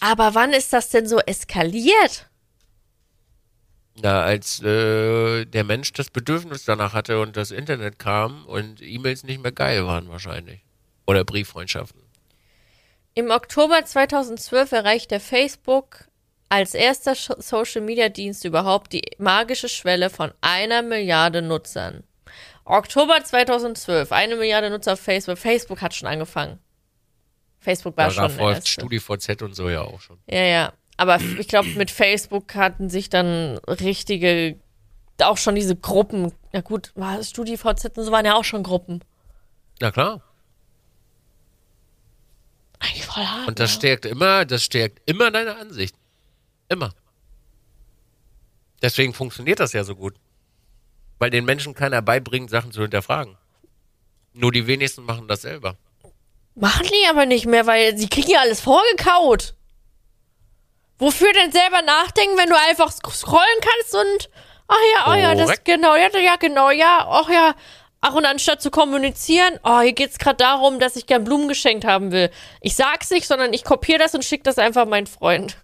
Aber 0.00 0.34
wann 0.34 0.52
ist 0.52 0.72
das 0.72 0.90
denn 0.90 1.06
so 1.06 1.18
eskaliert? 1.18 2.28
Na, 4.00 4.22
als 4.22 4.62
äh, 4.62 5.44
der 5.44 5.64
Mensch 5.64 5.92
das 5.92 6.10
Bedürfnis 6.10 6.64
danach 6.64 6.94
hatte 6.94 7.20
und 7.20 7.36
das 7.36 7.50
Internet 7.50 7.98
kam 7.98 8.46
und 8.46 8.80
E-Mails 8.80 9.22
nicht 9.24 9.42
mehr 9.42 9.52
geil 9.52 9.86
waren 9.86 10.08
wahrscheinlich. 10.08 10.60
Oder 11.06 11.24
Brieffreundschaften. 11.24 12.00
Im 13.14 13.30
Oktober 13.30 13.84
2012 13.84 14.72
erreichte 14.72 15.20
Facebook 15.20 16.06
als 16.48 16.74
erster 16.74 17.14
Social-Media-Dienst 17.14 18.44
überhaupt 18.44 18.92
die 18.92 19.02
magische 19.18 19.68
Schwelle 19.68 20.08
von 20.08 20.32
einer 20.40 20.82
Milliarde 20.82 21.42
Nutzern. 21.42 22.04
Oktober 22.64 23.22
2012, 23.22 24.12
eine 24.12 24.36
Milliarde 24.36 24.70
Nutzer 24.70 24.94
auf 24.94 25.00
Facebook. 25.00 25.38
Facebook 25.38 25.82
hat 25.82 25.94
schon 25.94 26.08
angefangen. 26.08 26.58
Facebook 27.62 27.96
war 27.96 28.08
Da 28.08 28.28
schon 28.28 28.38
erste. 28.38 28.70
StudiVZ 28.70 29.42
und 29.42 29.54
so 29.54 29.68
ja 29.68 29.82
auch 29.82 30.00
schon. 30.00 30.18
Ja, 30.26 30.42
ja. 30.42 30.72
Aber 30.96 31.20
ich 31.38 31.48
glaube, 31.48 31.68
mit 31.70 31.90
Facebook 31.90 32.54
hatten 32.54 32.90
sich 32.90 33.08
dann 33.08 33.58
richtige, 33.66 34.58
auch 35.20 35.38
schon 35.38 35.54
diese 35.54 35.76
Gruppen. 35.76 36.32
Ja 36.52 36.60
gut, 36.60 36.92
war 36.94 37.22
StudiVZ 37.22 37.96
und 37.96 38.04
so 38.04 38.12
waren 38.12 38.26
ja 38.26 38.34
auch 38.34 38.44
schon 38.44 38.62
Gruppen. 38.62 39.02
Na 39.80 39.90
klar. 39.90 40.20
Eigentlich 42.78 43.04
voll 43.04 43.24
hart. 43.24 43.48
Und 43.48 43.58
das 43.58 43.70
ne? 43.70 43.76
stärkt 43.76 44.06
immer, 44.06 44.44
das 44.44 44.64
stärkt 44.64 45.00
immer 45.06 45.30
deine 45.30 45.56
Ansicht. 45.56 45.94
Immer. 46.68 46.92
Deswegen 48.82 49.14
funktioniert 49.14 49.60
das 49.60 49.72
ja 49.72 49.84
so 49.84 49.94
gut. 49.94 50.14
Weil 51.18 51.30
den 51.30 51.44
Menschen 51.44 51.74
keiner 51.74 52.02
beibringt, 52.02 52.50
Sachen 52.50 52.72
zu 52.72 52.82
hinterfragen. 52.82 53.36
Nur 54.32 54.50
die 54.50 54.66
wenigsten 54.66 55.04
machen 55.04 55.28
das 55.28 55.42
selber. 55.42 55.76
Machen 56.54 56.86
die 56.86 57.08
aber 57.08 57.26
nicht 57.26 57.46
mehr, 57.46 57.66
weil 57.66 57.96
sie 57.96 58.08
kriegen 58.08 58.30
ja 58.30 58.40
alles 58.40 58.60
vorgekaut. 58.60 59.54
Wofür 60.98 61.32
denn 61.32 61.50
selber 61.50 61.82
nachdenken, 61.82 62.36
wenn 62.36 62.48
du 62.48 62.56
einfach 62.68 62.92
scrollen 62.92 63.60
kannst 63.60 63.94
und 63.94 64.30
ach 64.68 64.76
ja, 64.94 65.12
oh 65.12 65.14
ja, 65.14 65.34
das 65.34 65.64
genau, 65.64 65.96
ja, 65.96 66.08
ja, 66.18 66.36
genau, 66.36 66.70
ja, 66.70 67.06
ach 67.08 67.28
ja. 67.28 67.54
Ach, 68.04 68.14
und 68.14 68.24
anstatt 68.24 68.60
zu 68.60 68.72
kommunizieren, 68.72 69.60
oh, 69.62 69.80
hier 69.80 69.92
geht's 69.92 70.18
gerade 70.18 70.36
darum, 70.36 70.80
dass 70.80 70.96
ich 70.96 71.06
gern 71.06 71.22
Blumen 71.22 71.46
geschenkt 71.46 71.84
haben 71.84 72.10
will. 72.10 72.30
Ich 72.60 72.74
sag's 72.74 73.10
nicht, 73.10 73.28
sondern 73.28 73.52
ich 73.52 73.62
kopiere 73.62 74.00
das 74.00 74.12
und 74.14 74.24
schick 74.24 74.42
das 74.42 74.58
einfach 74.58 74.86
meinen 74.86 75.06
Freund. 75.06 75.56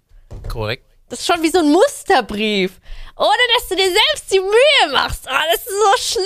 Korrekt. 0.48 0.84
Das 1.08 1.20
ist 1.20 1.26
schon 1.26 1.42
wie 1.42 1.50
so 1.50 1.58
ein 1.58 1.70
Musterbrief. 1.72 2.80
Ohne 3.16 3.38
dass 3.54 3.68
du 3.68 3.74
dir 3.74 3.90
selbst 3.90 4.32
die 4.32 4.38
Mühe 4.38 4.92
machst. 4.92 5.28
Ah, 5.28 5.42
das 5.52 5.66
ist 5.66 5.68
so 5.68 6.20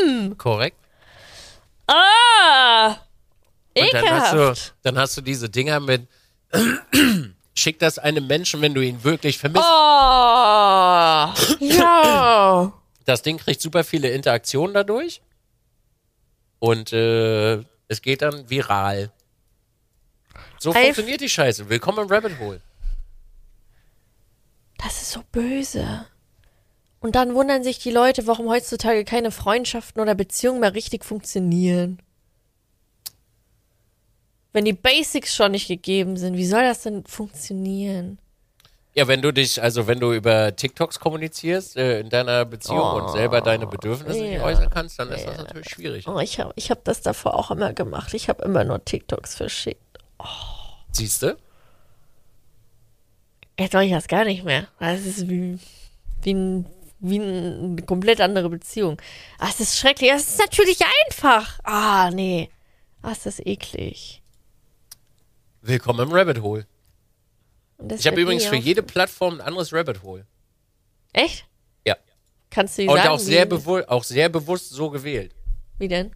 schlimm. 0.00 0.36
Korrekt. 0.36 0.78
Ah. 1.86 2.96
Und 3.74 3.94
dann 3.94 4.10
hast, 4.10 4.32
du, 4.32 4.36
Ekelhaft. 4.36 4.74
dann 4.82 4.98
hast 4.98 5.16
du 5.16 5.20
diese 5.20 5.48
Dinger 5.48 5.80
mit, 5.80 6.06
schick 7.54 7.78
das 7.78 7.98
einem 7.98 8.26
Menschen, 8.26 8.60
wenn 8.60 8.74
du 8.74 8.80
ihn 8.82 9.02
wirklich 9.04 9.38
vermisst. 9.38 9.64
Oh. 9.64 11.32
Ja. 11.60 12.72
Das 13.04 13.22
Ding 13.22 13.36
kriegt 13.36 13.60
super 13.60 13.82
viele 13.82 14.10
Interaktionen 14.10 14.74
dadurch. 14.74 15.22
Und 16.60 16.92
äh, 16.92 17.56
es 17.88 18.00
geht 18.00 18.22
dann 18.22 18.48
viral. 18.48 19.10
So 20.60 20.72
Ey, 20.72 20.84
funktioniert 20.84 21.20
die 21.20 21.28
Scheiße. 21.28 21.68
Willkommen 21.68 21.98
im 21.98 22.06
Rabbit 22.06 22.38
Hole. 22.38 22.60
Das 24.78 25.02
ist 25.02 25.10
so 25.10 25.22
böse. 25.32 26.06
Und 27.00 27.16
dann 27.16 27.34
wundern 27.34 27.64
sich 27.64 27.80
die 27.80 27.90
Leute, 27.90 28.28
warum 28.28 28.48
heutzutage 28.48 29.04
keine 29.04 29.32
Freundschaften 29.32 30.00
oder 30.00 30.14
Beziehungen 30.14 30.60
mehr 30.60 30.74
richtig 30.74 31.04
funktionieren. 31.04 32.00
Wenn 34.52 34.64
die 34.64 34.72
Basics 34.72 35.34
schon 35.34 35.52
nicht 35.52 35.68
gegeben 35.68 36.16
sind, 36.16 36.36
wie 36.36 36.46
soll 36.46 36.62
das 36.62 36.82
denn 36.82 37.04
funktionieren? 37.06 38.18
Ja, 38.94 39.08
wenn 39.08 39.22
du 39.22 39.32
dich, 39.32 39.62
also 39.62 39.86
wenn 39.86 40.00
du 40.00 40.12
über 40.12 40.54
TikToks 40.54 41.00
kommunizierst 41.00 41.78
äh, 41.78 42.00
in 42.00 42.10
deiner 42.10 42.44
Beziehung 42.44 42.92
und 42.92 43.10
selber 43.12 43.40
deine 43.40 43.66
Bedürfnisse 43.66 44.20
nicht 44.20 44.34
ja. 44.34 44.44
äußern 44.44 44.68
kannst, 44.68 44.98
dann 44.98 45.10
ist 45.10 45.26
das 45.26 45.38
natürlich 45.38 45.70
schwierig. 45.70 46.06
Oh, 46.06 46.18
ich 46.18 46.38
habe 46.38 46.52
ich 46.56 46.70
hab 46.70 46.84
das 46.84 47.00
davor 47.00 47.34
auch 47.34 47.50
immer 47.50 47.72
gemacht. 47.72 48.12
Ich 48.12 48.28
habe 48.28 48.44
immer 48.44 48.64
nur 48.64 48.84
TikToks 48.84 49.34
verschickt. 49.34 49.80
Siehst 50.90 51.22
du? 51.22 51.38
Jetzt 53.58 53.72
mache 53.72 53.84
ich 53.84 53.92
das 53.92 54.08
gar 54.08 54.24
nicht 54.24 54.44
mehr. 54.44 54.68
Das 54.78 55.00
ist 55.00 55.26
wie, 55.26 55.58
wie, 56.20 56.34
ein, 56.34 56.66
wie 57.00 57.20
eine 57.20 57.82
komplett 57.86 58.20
andere 58.20 58.50
Beziehung. 58.50 59.00
Ah, 59.38 59.48
es 59.48 59.60
ist 59.60 59.78
schrecklich. 59.78 60.10
Es 60.10 60.28
ist 60.28 60.38
natürlich 60.38 60.80
einfach. 61.06 61.60
Ah, 61.64 62.10
nee. 62.10 62.50
Ah, 63.00 63.12
ist 63.12 63.24
das 63.24 63.40
eklig. 63.40 64.21
Willkommen 65.64 66.00
im 66.08 66.12
Rabbit 66.12 66.42
Hole. 66.42 66.66
Ich 67.96 68.04
habe 68.08 68.20
übrigens 68.20 68.44
für 68.46 68.56
jede 68.56 68.82
Plattform 68.82 69.34
ein 69.34 69.40
anderes 69.40 69.72
Rabbit 69.72 70.02
Hole. 70.02 70.26
Echt? 71.12 71.46
Ja. 71.86 71.96
Kannst 72.50 72.78
du 72.78 72.82
die 72.82 72.88
Und 72.88 72.96
sagen? 72.96 73.08
auch 73.10 73.18
sehr, 73.20 73.48
auch 73.88 74.02
sehr 74.04 74.28
bewusst 74.28 74.70
so 74.70 74.90
gewählt. 74.90 75.32
wie 75.78 75.86
denn? 75.86 76.12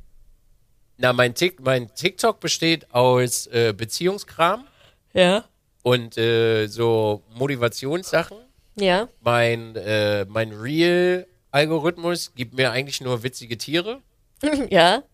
Na, 0.98 1.12
mein, 1.12 1.34
Tik 1.34 1.60
mein 1.60 1.94
TikTok 1.94 2.40
besteht 2.40 2.92
aus 2.92 3.46
äh, 3.48 3.72
Beziehungskram 3.76 4.66
Ja. 5.12 5.44
und 5.84 6.18
äh, 6.18 6.66
so 6.66 7.22
Motivationssachen. 7.34 8.38
Ja. 8.76 9.08
Mein, 9.20 9.76
äh, 9.76 10.24
mein 10.24 10.52
Real-Algorithmus 10.52 12.34
gibt 12.34 12.54
mir 12.54 12.72
eigentlich 12.72 13.00
nur 13.00 13.22
witzige 13.22 13.56
Tiere 13.58 14.00
ja. 14.70 15.04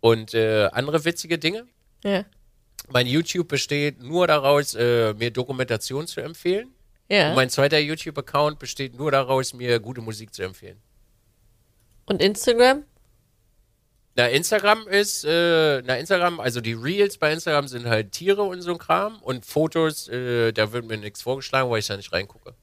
und 0.00 0.34
äh, 0.34 0.66
andere 0.72 1.04
witzige 1.06 1.38
Dinge. 1.38 1.66
Ja. 2.04 2.24
Mein 2.90 3.06
YouTube 3.06 3.48
besteht 3.48 4.02
nur 4.02 4.26
daraus, 4.26 4.74
äh, 4.74 5.14
mir 5.14 5.30
Dokumentation 5.30 6.06
zu 6.06 6.20
empfehlen. 6.20 6.70
Ja. 7.08 7.30
Und 7.30 7.36
mein 7.36 7.50
zweiter 7.50 7.78
YouTube-Account 7.78 8.58
besteht 8.58 8.96
nur 8.96 9.10
daraus, 9.10 9.54
mir 9.54 9.80
gute 9.80 10.00
Musik 10.00 10.34
zu 10.34 10.42
empfehlen. 10.42 10.80
Und 12.06 12.22
Instagram? 12.22 12.84
Na, 14.16 14.26
Instagram 14.26 14.88
ist, 14.88 15.24
äh, 15.24 15.82
na, 15.82 15.96
Instagram, 15.96 16.40
also 16.40 16.60
die 16.60 16.72
Reels 16.72 17.18
bei 17.18 17.32
Instagram 17.32 17.68
sind 17.68 17.86
halt 17.86 18.12
Tiere 18.12 18.42
und 18.42 18.60
so 18.62 18.72
ein 18.72 18.78
Kram 18.78 19.22
und 19.22 19.46
Fotos, 19.46 20.08
äh, 20.08 20.52
da 20.52 20.72
wird 20.72 20.86
mir 20.86 20.98
nichts 20.98 21.22
vorgeschlagen, 21.22 21.70
weil 21.70 21.78
ich 21.78 21.86
da 21.86 21.96
nicht 21.96 22.12
reingucke. 22.12 22.54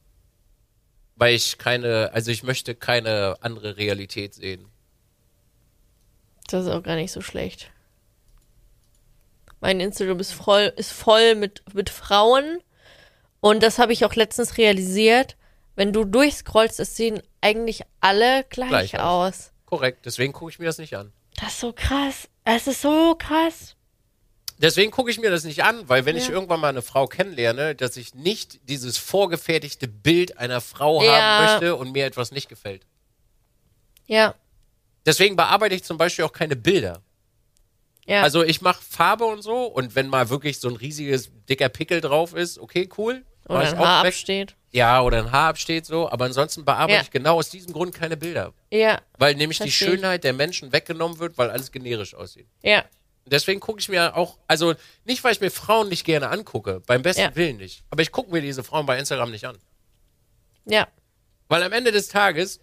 Weil 1.16 1.34
ich 1.34 1.58
keine, 1.58 2.12
also 2.14 2.30
ich 2.30 2.44
möchte 2.44 2.76
keine 2.76 3.38
andere 3.40 3.78
Realität 3.78 4.34
sehen. 4.34 4.68
Das 6.48 6.66
ist 6.66 6.72
auch 6.72 6.84
gar 6.84 6.96
nicht 6.96 7.12
so 7.12 7.22
schlecht. 7.22 7.72
Mein 9.66 9.80
Instagram 9.80 10.20
ist 10.20 10.32
voll, 10.32 10.72
ist 10.78 10.92
voll 10.92 11.34
mit, 11.34 11.64
mit 11.74 11.90
Frauen. 11.90 12.60
Und 13.40 13.64
das 13.64 13.80
habe 13.80 13.94
ich 13.94 14.06
auch 14.06 14.14
letztens 14.14 14.60
realisiert. 14.60 15.38
Wenn 15.76 15.92
du 15.92 16.04
durchscrollst, 16.06 16.80
es 16.80 16.96
sehen 16.96 17.20
eigentlich 17.42 17.82
alle 18.00 18.44
gleich, 18.52 18.70
Gleich 18.70 19.00
aus. 19.00 19.34
aus. 19.34 19.52
Korrekt, 19.66 20.06
deswegen 20.06 20.34
gucke 20.34 20.52
ich 20.52 20.60
mir 20.60 20.66
das 20.66 20.78
nicht 20.78 20.96
an. 20.96 21.12
Das 21.42 21.54
ist 21.54 21.62
so 21.62 21.74
krass. 21.74 22.28
Es 22.44 22.68
ist 22.68 22.82
so 22.84 23.16
krass. 23.16 23.76
Deswegen 24.60 24.92
gucke 24.92 25.10
ich 25.10 25.20
mir 25.20 25.32
das 25.32 25.44
nicht 25.46 25.64
an, 25.64 25.90
weil 25.90 26.06
wenn 26.06 26.16
ich 26.16 26.28
Ja. 26.28 26.34
irgendwann 26.36 26.60
mal 26.60 26.70
eine 26.70 26.84
Frau 26.84 27.08
kennenlerne, 27.08 27.74
dass 27.74 27.98
ich 27.98 28.14
nicht 28.14 28.70
dieses 28.70 29.00
vorgefertigte 29.00 29.88
Bild 29.88 30.38
einer 30.38 30.62
Frau 30.62 31.02
Ja. 31.04 31.12
haben 31.12 31.46
möchte 31.54 31.76
und 31.76 31.92
mir 31.92 32.06
etwas 32.06 32.30
nicht 32.32 32.50
gefällt. 32.50 32.86
Ja. 34.06 34.36
Deswegen 35.08 35.36
bearbeite 35.36 35.74
ich 35.74 35.84
zum 35.84 35.98
Beispiel 35.98 36.24
auch 36.24 36.34
keine 36.34 36.56
Bilder. 36.56 37.02
Ja. 38.08 38.22
Also 38.22 38.44
ich 38.44 38.62
mache 38.62 38.84
Farbe 38.84 39.26
und 39.26 39.42
so 39.42 39.66
und 39.66 39.96
wenn 39.96 40.08
mal 40.08 40.30
wirklich 40.30 40.60
so 40.60 40.70
ein 40.70 40.76
riesiges 40.76 41.32
dicker 41.50 41.70
Pickel 41.70 42.02
drauf 42.02 42.34
ist, 42.36 42.60
okay, 42.60 42.88
cool. 42.98 43.24
Oder 43.48 43.60
ein 43.60 43.78
Haar 43.78 44.04
weg. 44.04 44.10
absteht. 44.10 44.56
Ja, 44.72 45.02
oder 45.02 45.20
ein 45.20 45.32
Haar 45.32 45.50
absteht 45.50 45.86
so, 45.86 46.10
aber 46.10 46.26
ansonsten 46.26 46.66
bearbeite 46.66 46.98
Ja. 46.98 47.02
ich 47.04 47.12
genau 47.12 47.38
aus 47.38 47.50
diesem 47.50 47.74
Grund 47.74 47.94
keine 47.96 48.18
Bilder. 48.18 48.54
Ja. 48.72 49.00
Weil 49.18 49.36
nämlich 49.36 49.60
die. 49.60 49.72
Schönheit 49.72 50.24
der 50.24 50.34
Menschen 50.34 50.72
weggenommen 50.72 51.20
wird, 51.20 51.38
weil 51.38 51.50
alles 51.50 51.72
generisch 51.72 52.14
aussieht. 52.16 52.48
Ja. 52.64 52.80
Und 53.24 53.34
Deswegen 53.34 53.60
gucke 53.60 53.80
ich 53.80 53.90
mir 53.90 54.16
auch, 54.16 54.38
also 54.48 54.76
nicht, 55.06 55.24
weil 55.24 55.32
ich 55.32 55.42
mir 55.42 55.50
Frauen 55.50 55.90
nicht 55.90 56.06
gerne 56.06 56.30
angucke, 56.30 56.82
beim 56.86 57.02
besten 57.02 57.22
Ja. 57.22 57.36
Willen 57.36 57.58
nicht, 57.58 57.84
aber 57.90 58.02
ich 58.04 58.12
gucke 58.12 58.32
mir 58.32 58.42
diese 58.42 58.64
Frauen 58.64 58.86
bei 58.86 59.00
Instagram 59.00 59.32
nicht 59.32 59.46
an. 59.46 59.58
Ja. 60.66 60.88
Weil 61.48 61.64
am 61.64 61.72
Ende 61.72 61.92
des 61.92 62.08
Tages 62.08 62.60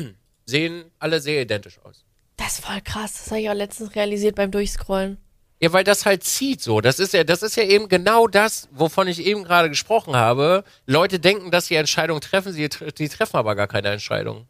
sehen 0.46 0.90
alle 0.98 1.20
sehr 1.20 1.42
identisch 1.42 1.78
aus. 1.84 2.04
Das 2.36 2.58
ist 2.58 2.64
voll 2.64 2.80
krass. 2.82 3.14
Das 3.14 3.30
habe 3.30 3.40
ich 3.40 3.50
auch 3.50 3.54
letztens 3.54 3.94
realisiert 3.94 4.36
beim 4.36 4.50
Durchscrollen. 4.50 5.18
Ja, 5.60 5.72
weil 5.72 5.84
das 5.84 6.04
halt 6.04 6.22
zieht 6.22 6.60
so. 6.60 6.82
Das 6.82 6.98
ist 6.98 7.14
ja, 7.14 7.24
das 7.24 7.42
ist 7.42 7.56
ja 7.56 7.62
eben 7.62 7.88
genau 7.88 8.26
das, 8.26 8.68
wovon 8.72 9.08
ich 9.08 9.24
eben 9.24 9.42
gerade 9.42 9.70
gesprochen 9.70 10.14
habe. 10.14 10.64
Leute 10.84 11.18
denken, 11.18 11.50
dass 11.50 11.66
sie 11.66 11.76
Entscheidungen 11.76 12.20
treffen, 12.20 12.52
sie 12.52 12.68
die 12.68 13.08
treffen 13.08 13.36
aber 13.36 13.54
gar 13.54 13.66
keine 13.66 13.88
Entscheidung. 13.88 14.46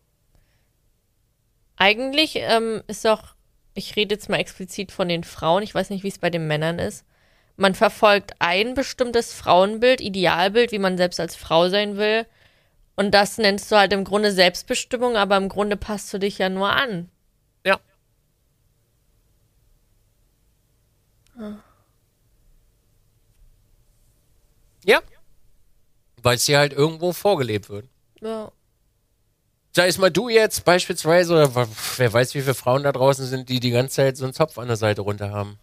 Eigentlich 1.76 2.32
ähm, 2.37 2.82
ist 2.89 3.05
doch, 3.05 3.34
ich 3.74 3.95
rede 3.95 4.14
jetzt 4.14 4.28
mal 4.28 4.39
explizit 4.39 4.91
von 4.91 5.09
den 5.09 5.22
Frauen, 5.22 5.62
ich 5.62 5.74
weiß 5.74 5.91
nicht, 5.91 6.03
wie 6.03 6.09
es 6.09 6.18
bei 6.18 6.30
den 6.30 6.49
Männern 6.49 6.80
ist. 6.80 7.05
Man 7.57 7.74
verfolgt 7.74 8.32
ein 8.41 8.74
bestimmtes 8.74 9.32
Frauenbild, 9.32 10.01
Idealbild, 10.01 10.72
wie 10.72 10.78
man 10.78 10.99
selbst 10.99 11.20
als 11.20 11.37
Frau 11.37 11.68
sein 11.68 11.97
will. 11.97 12.26
Und 12.97 13.12
das 13.12 13.39
nennst 13.39 13.70
du 13.70 13.76
halt 13.76 13.93
im 13.93 14.05
Grunde 14.05 14.32
Selbstbestimmung, 14.32 15.16
aber 15.16 15.37
im 15.37 15.49
Grunde 15.49 15.76
passt 15.76 16.12
du 16.12 16.18
dich 16.18 16.39
ja 16.39 16.49
nur 16.49 16.70
an. 16.70 17.11
Ja. 24.84 25.01
Weil 26.22 26.37
dir 26.39 26.59
halt 26.59 26.72
irgendwo 26.72 27.12
vorgelebt 27.12 27.68
wird. 27.68 27.87
Ja. 28.20 28.51
Sei 29.74 29.89
es 29.89 29.99
mal 29.99 30.11
du 30.11 30.28
jetzt 30.28 30.64
beispielsweise, 30.64 31.34
oder 31.34 31.68
wer 31.99 32.12
weiß, 32.12 32.34
wie 32.34 32.41
viele 32.41 32.55
Frauen 32.55 32.82
da 32.82 32.93
draußen 32.93 33.26
sind, 33.26 33.49
die 33.49 33.61
die 33.61 33.70
ganze 33.70 33.97
Zeit 33.97 34.16
so 34.16 34.24
einen 34.24 34.32
Zopf 34.32 34.59
an 34.59 34.68
der 34.68 34.76
Seite 34.76 35.03
runter 35.03 35.30
haben. 35.30 35.59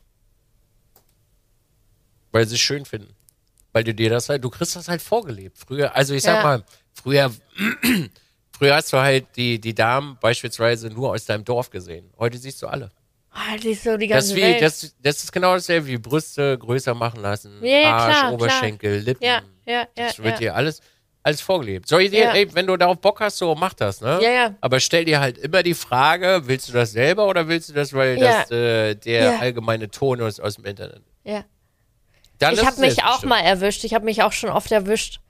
Weil 2.31 2.47
sie 2.47 2.55
es 2.55 2.61
schön 2.61 2.85
finden. 2.85 3.15
Weil 3.71 3.83
du 3.83 3.93
dir 3.93 4.09
das 4.09 4.29
halt, 4.29 4.43
du 4.43 4.49
kriegst 4.51 4.75
das 4.75 4.87
halt 4.87 5.01
vorgelebt. 5.01 5.57
Früher, 5.57 5.95
also 5.95 6.13
ich 6.13 6.21
sag 6.21 6.35
Ja. 6.37 6.43
mal, 6.43 6.63
früher, 6.93 7.31
früher 8.51 8.75
hast 8.75 8.93
du 8.93 8.97
halt 8.97 9.35
die, 9.35 9.59
die 9.59 9.73
Damen 9.73 10.17
beispielsweise 10.21 10.89
nur 10.89 11.09
aus 11.11 11.25
deinem 11.25 11.43
Dorf 11.43 11.71
gesehen. 11.71 12.11
Heute 12.19 12.37
siehst 12.37 12.61
du 12.61 12.67
alle. 12.67 12.91
Ah, 13.33 13.57
die 13.57 13.71
ist 13.71 13.83
so 13.83 13.97
die 13.97 14.07
Das, 14.07 14.17
ganze 14.27 14.33
ist 14.33 14.35
wie, 14.37 14.41
Welt. 14.43 14.61
das, 14.61 14.95
das 15.01 15.23
ist 15.23 15.31
genau 15.31 15.53
dasselbe 15.55 15.87
wie 15.87 15.97
Brüste 15.97 16.57
größer 16.57 16.93
machen 16.93 17.21
lassen, 17.21 17.59
Ja, 17.65 17.77
ja, 17.79 17.91
Arsch, 17.93 18.17
klar, 18.19 18.33
Oberschenkel, 18.33 18.99
Lippen. 18.99 19.23
ja, 19.25 19.41
ja, 19.65 19.73
ja, 19.81 19.87
Das 19.95 20.19
wird 20.21 20.39
dir 20.39 20.53
alles, 20.55 20.81
alles 21.23 21.41
vorgelebt. 21.41 21.87
Soll 21.87 22.01
ich 22.03 22.11
dir, 22.11 22.25
Ja. 22.25 22.33
ey, 22.33 22.53
wenn 22.53 22.67
du 22.67 22.77
darauf 22.77 22.99
Bock 22.99 23.21
hast, 23.21 23.37
so 23.37 23.55
mach 23.55 23.73
das, 23.73 24.01
ne? 24.01 24.19
Ja, 24.21 24.29
ja. 24.29 24.55
Aber 24.61 24.79
stell 24.79 25.05
dir 25.05 25.19
halt 25.19 25.37
immer 25.39 25.63
die 25.63 25.73
Frage, 25.73 26.41
willst 26.45 26.69
du 26.69 26.73
das 26.73 26.91
selber 26.91 27.27
oder 27.27 27.47
willst 27.47 27.69
du 27.69 27.73
das, 27.73 27.91
weil 27.93 28.19
Ja. 28.19 28.41
das 28.41 28.51
äh, 28.51 28.95
der 28.95 29.23
Ja. 29.23 29.39
allgemeine 29.39 29.89
Ton 29.89 30.19
ist 30.19 30.39
aus 30.39 30.55
dem 30.55 30.65
Internet? 30.65 31.01
ja. 31.23 31.43
Dann 32.39 32.55
Ich 32.55 32.65
habe 32.65 32.81
mich 32.81 32.95
auch 33.03 33.19
selbstbestimmt. 33.21 33.29
mal 33.29 33.39
erwischt. 33.39 33.83
Ich 33.85 33.93
habe 33.93 34.03
mich 34.05 34.21
auch 34.23 34.31
schon 34.33 34.49
oft 34.49 34.69
erwischt, 34.71 35.21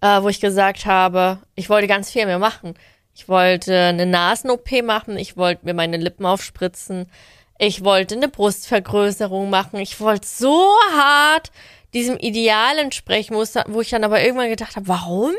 äh, 0.00 0.22
wo 0.22 0.28
ich 0.28 0.40
gesagt 0.40 0.86
habe, 0.86 1.40
ich 1.54 1.68
wollte 1.68 1.86
ganz 1.86 2.10
viel 2.10 2.24
mehr 2.24 2.38
machen. 2.38 2.74
Ich 3.14 3.28
wollte 3.28 3.74
eine 3.78 4.06
Nasen-OP 4.06 4.82
machen, 4.82 5.18
ich 5.18 5.36
wollte 5.36 5.64
mir 5.66 5.74
meine 5.74 5.96
Lippen 5.96 6.24
aufspritzen, 6.24 7.10
ich 7.58 7.84
wollte 7.84 8.14
eine 8.14 8.28
Brustvergrößerung 8.28 9.50
machen, 9.50 9.78
ich 9.78 10.00
wollte 10.00 10.26
so 10.26 10.74
hart 10.92 11.50
diesem 11.94 12.18
Ideal 12.18 12.78
entsprechen, 12.78 13.34
wo 13.34 13.80
ich 13.80 13.90
dann 13.90 14.04
aber 14.04 14.22
irgendwann 14.22 14.50
gedacht 14.50 14.76
habe, 14.76 14.88
warum? 14.88 15.34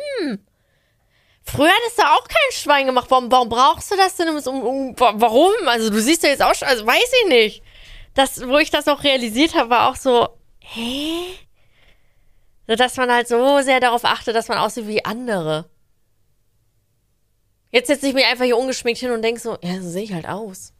Früher 1.44 1.70
hat 1.70 1.82
es 1.88 1.96
da 1.96 2.14
auch 2.16 2.28
kein 2.28 2.52
Schwein 2.52 2.88
gemacht. 2.88 3.08
Warum, 3.10 3.32
warum 3.32 3.48
brauchst 3.48 3.90
du 3.90 3.96
das 3.96 4.18
denn? 4.18 4.28
Um, 4.28 4.64
um, 4.64 4.96
warum? 4.98 5.54
Also 5.68 5.90
du 5.90 6.02
siehst 6.02 6.24
ja 6.24 6.30
jetzt 6.30 6.44
auch 6.44 6.54
schon, 6.54 6.68
also 6.68 6.86
weiß 6.86 7.12
ich 7.24 7.30
nicht. 7.30 7.64
Das, 8.16 8.46
wo 8.46 8.58
ich 8.58 8.70
das 8.70 8.88
auch 8.88 9.04
realisiert 9.04 9.56
habe, 9.56 9.70
war 9.70 9.90
auch 9.90 9.96
so, 9.96 10.28
hä? 10.60 11.22
Dass 12.66 12.98
man 12.98 13.10
halt 13.12 13.30
so 13.30 13.62
sehr 13.62 13.80
darauf 13.80 14.04
achtet, 14.04 14.36
dass 14.36 14.50
man 14.50 14.58
aussieht 14.58 14.88
wie 14.88 15.06
andere. 15.06 15.70
Jetzt 17.72 17.88
setze 17.88 18.08
ich 18.08 18.14
mich 18.14 18.26
einfach 18.26 18.44
hier 18.44 18.58
ungeschminkt 18.58 19.00
hin 19.00 19.12
und 19.12 19.22
denke 19.22 19.40
so, 19.40 19.58
ja, 19.62 19.80
so 19.82 19.90
sehe 19.90 20.04
ich 20.04 20.14
halt 20.14 20.28
aus. 20.28 20.74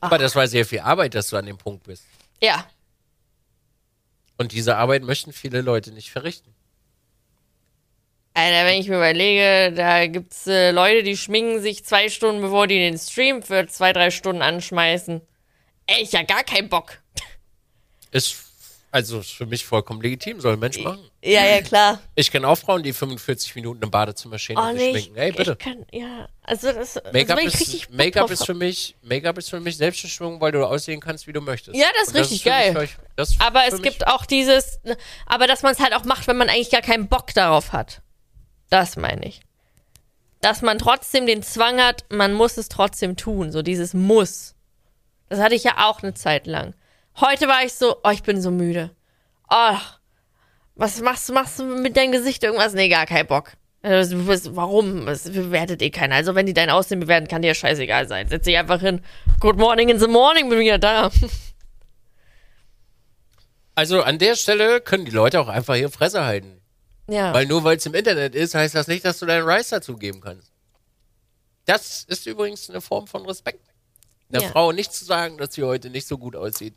Aber 0.00 0.18
das 0.18 0.34
war 0.34 0.46
sehr 0.48 0.64
viel 0.64 0.80
Arbeit, 0.80 1.14
dass 1.14 1.28
du 1.28 1.36
an 1.36 1.46
dem 1.46 1.58
Punkt 1.58 1.84
bist. 1.84 2.04
Ja. 2.40 2.66
Und 4.38 4.52
diese 4.52 4.76
Arbeit 4.76 5.02
möchten 5.02 5.32
viele 5.32 5.60
Leute 5.60 5.92
nicht 5.92 6.10
verrichten. 6.10 6.54
Alter, 8.32 8.64
wenn 8.64 8.80
ich 8.80 8.88
mir 8.88 8.96
überlege, 8.96 9.74
da 9.74 10.06
gibt's 10.06 10.46
äh, 10.46 10.70
Leute, 10.70 11.02
die 11.02 11.16
schminken 11.16 11.60
sich 11.60 11.84
zwei 11.84 12.08
Stunden, 12.08 12.40
bevor 12.40 12.66
die 12.66 12.78
den 12.78 12.96
Stream 12.96 13.42
für 13.42 13.66
zwei, 13.66 13.92
drei 13.92 14.10
Stunden 14.10 14.40
anschmeißen. 14.40 15.20
Ey, 15.86 16.02
ich 16.02 16.12
ja 16.12 16.22
gar 16.22 16.44
keinen 16.44 16.68
Bock. 16.68 16.98
Ist 18.12 18.49
also 18.92 19.20
ist 19.20 19.30
für 19.30 19.46
mich 19.46 19.64
vollkommen 19.64 20.00
legitim, 20.00 20.40
soll 20.40 20.54
ein 20.54 20.58
Mensch 20.58 20.78
machen. 20.78 21.08
Ja, 21.22 21.44
ja, 21.46 21.62
klar. 21.62 22.00
Ich 22.16 22.30
kenne 22.32 22.48
auch 22.48 22.56
Frauen, 22.56 22.82
die 22.82 22.92
45 22.92 23.54
Minuten 23.54 23.82
im 23.82 23.90
Badezimmer 23.90 24.38
stehen 24.38 24.58
Oh, 24.58 24.62
und 24.62 24.74
nee, 24.74 24.92
sich 24.92 25.04
schminken. 25.04 25.16
Ey, 25.16 25.32
bitte. 25.32 25.52
ich 25.52 25.58
kann, 25.58 25.86
ja, 25.92 26.28
also 26.42 26.72
das, 26.72 26.96
Make-up 27.12 27.38
also 27.38 27.48
richtig 27.48 27.82
ist, 27.82 27.90
Make-up 27.90 28.22
drauf 28.22 28.30
ist 28.32 28.46
für 28.46 28.54
mich, 28.54 28.96
Make-up 29.02 29.38
ist 29.38 29.50
für 29.50 29.60
mich 29.60 29.76
Selbstbestimmung, 29.76 30.40
weil 30.40 30.50
du 30.50 30.64
aussehen 30.64 31.00
kannst, 31.00 31.26
wie 31.28 31.32
du 31.32 31.40
möchtest. 31.40 31.76
Ja, 31.78 31.86
das 31.94 32.08
ist 32.08 32.14
Und 32.14 32.20
richtig 32.20 32.42
für 32.42 32.48
geil. 32.48 32.72
Mich, 32.74 32.96
das 33.14 33.30
ist 33.30 33.40
Aber 33.40 33.62
es 33.68 33.80
gibt 33.80 34.08
auch 34.08 34.26
dieses, 34.26 34.80
aber 35.26 35.46
dass 35.46 35.62
man 35.62 35.72
es 35.72 35.78
halt 35.78 35.94
auch 35.94 36.04
macht, 36.04 36.26
wenn 36.26 36.36
man 36.36 36.48
eigentlich 36.48 36.70
gar 36.70 36.82
keinen 36.82 37.06
Bock 37.08 37.32
darauf 37.34 37.72
hat. 37.72 38.02
Das 38.70 38.96
meine 38.96 39.26
ich. 39.26 39.40
Dass 40.40 40.62
man 40.62 40.78
trotzdem 40.78 41.26
den 41.26 41.42
Zwang 41.42 41.78
hat, 41.80 42.04
man 42.08 42.32
muss 42.32 42.56
es 42.56 42.68
trotzdem 42.68 43.16
tun. 43.16 43.52
So 43.52 43.62
dieses 43.62 43.94
Muss. 43.94 44.54
Das 45.28 45.38
hatte 45.38 45.54
ich 45.54 45.62
ja 45.64 45.88
auch 45.88 46.02
eine 46.02 46.14
Zeit 46.14 46.46
lang. 46.46 46.74
Heute 47.20 47.48
war 47.48 47.64
ich 47.64 47.74
so, 47.74 47.96
oh, 48.02 48.10
ich 48.10 48.22
bin 48.22 48.40
so 48.40 48.50
müde. 48.50 48.90
Oh, 49.50 49.76
was 50.74 51.00
machst 51.00 51.28
du, 51.28 51.32
machst 51.32 51.58
du 51.58 51.64
mit 51.64 51.96
deinem 51.96 52.12
Gesicht 52.12 52.42
irgendwas? 52.42 52.72
Nee, 52.72 52.88
gar 52.88 53.06
kein 53.06 53.26
Bock. 53.26 53.52
Bist- 53.82 54.54
Warum? 54.56 55.06
Das 55.06 55.24
bewertet 55.24 55.82
eh 55.82 55.90
keiner. 55.90 56.14
Also 56.16 56.34
wenn 56.34 56.46
die 56.46 56.54
dein 56.54 56.70
Aussehen 56.70 57.00
bewerten, 57.00 57.28
kann 57.28 57.42
dir 57.42 57.48
ja 57.48 57.54
scheißegal 57.54 58.06
sein. 58.08 58.28
Setz 58.28 58.44
dich 58.44 58.56
einfach 58.56 58.80
hin. 58.80 59.00
Good 59.40 59.56
morning 59.56 59.88
in 59.88 59.98
the 59.98 60.06
morning, 60.06 60.48
bin 60.48 60.58
wieder 60.60 60.78
da. 60.78 61.10
Also 63.76 64.02
an 64.02 64.18
der 64.18 64.34
Stelle 64.34 64.82
können 64.82 65.06
die 65.06 65.10
Leute 65.10 65.40
auch 65.40 65.48
einfach 65.48 65.74
ihre 65.74 65.90
Fresse 65.90 66.22
halten. 66.24 66.60
Ja. 67.08 67.32
Weil 67.32 67.46
nur 67.46 67.64
weil 67.64 67.78
es 67.78 67.86
im 67.86 67.94
Internet 67.94 68.34
ist, 68.34 68.54
heißt 68.54 68.74
das 68.74 68.88
nicht, 68.88 69.06
dass 69.06 69.20
du 69.20 69.26
deinen 69.26 69.48
Rice 69.48 69.70
dazugeben 69.70 70.20
kannst. 70.20 70.52
Das 71.64 72.04
ist 72.04 72.26
übrigens 72.26 72.68
eine 72.68 72.82
Form 72.82 73.06
von 73.06 73.24
Respekt. 73.24 73.64
Einer 74.30 74.42
Ja. 74.42 74.48
Frau 74.50 74.72
nicht 74.72 74.92
zu 74.92 75.06
sagen, 75.06 75.38
dass 75.38 75.54
sie 75.54 75.62
heute 75.62 75.88
nicht 75.88 76.06
so 76.06 76.18
gut 76.18 76.36
aussieht. 76.36 76.74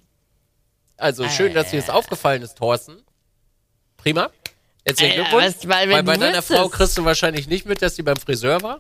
Also 1.04 1.28
schön, 1.30 1.54
dass 1.54 1.70
dir 1.72 1.80
das 1.80 1.90
aufgefallen 1.90 2.42
ist, 2.42 2.58
Thorsten. 2.58 3.02
Prima. 3.98 4.30
Herzlichen 4.86 5.12
Alter, 5.20 5.30
Glückwunsch. 5.30 5.56
was- 5.60 5.68
weil 5.70 5.90
weil 5.92 6.04
bei 6.04 6.18
deiner 6.18 6.38
wüsstest- 6.40 6.60
Frau 6.60 6.70
kriegst 6.70 6.98
du 6.98 7.06
wahrscheinlich 7.06 7.48
nicht 7.48 7.66
mit, 7.66 7.82
dass 7.82 7.96
sie 7.96 8.04
beim 8.04 8.18
Friseur 8.18 8.62
war. 8.62 8.80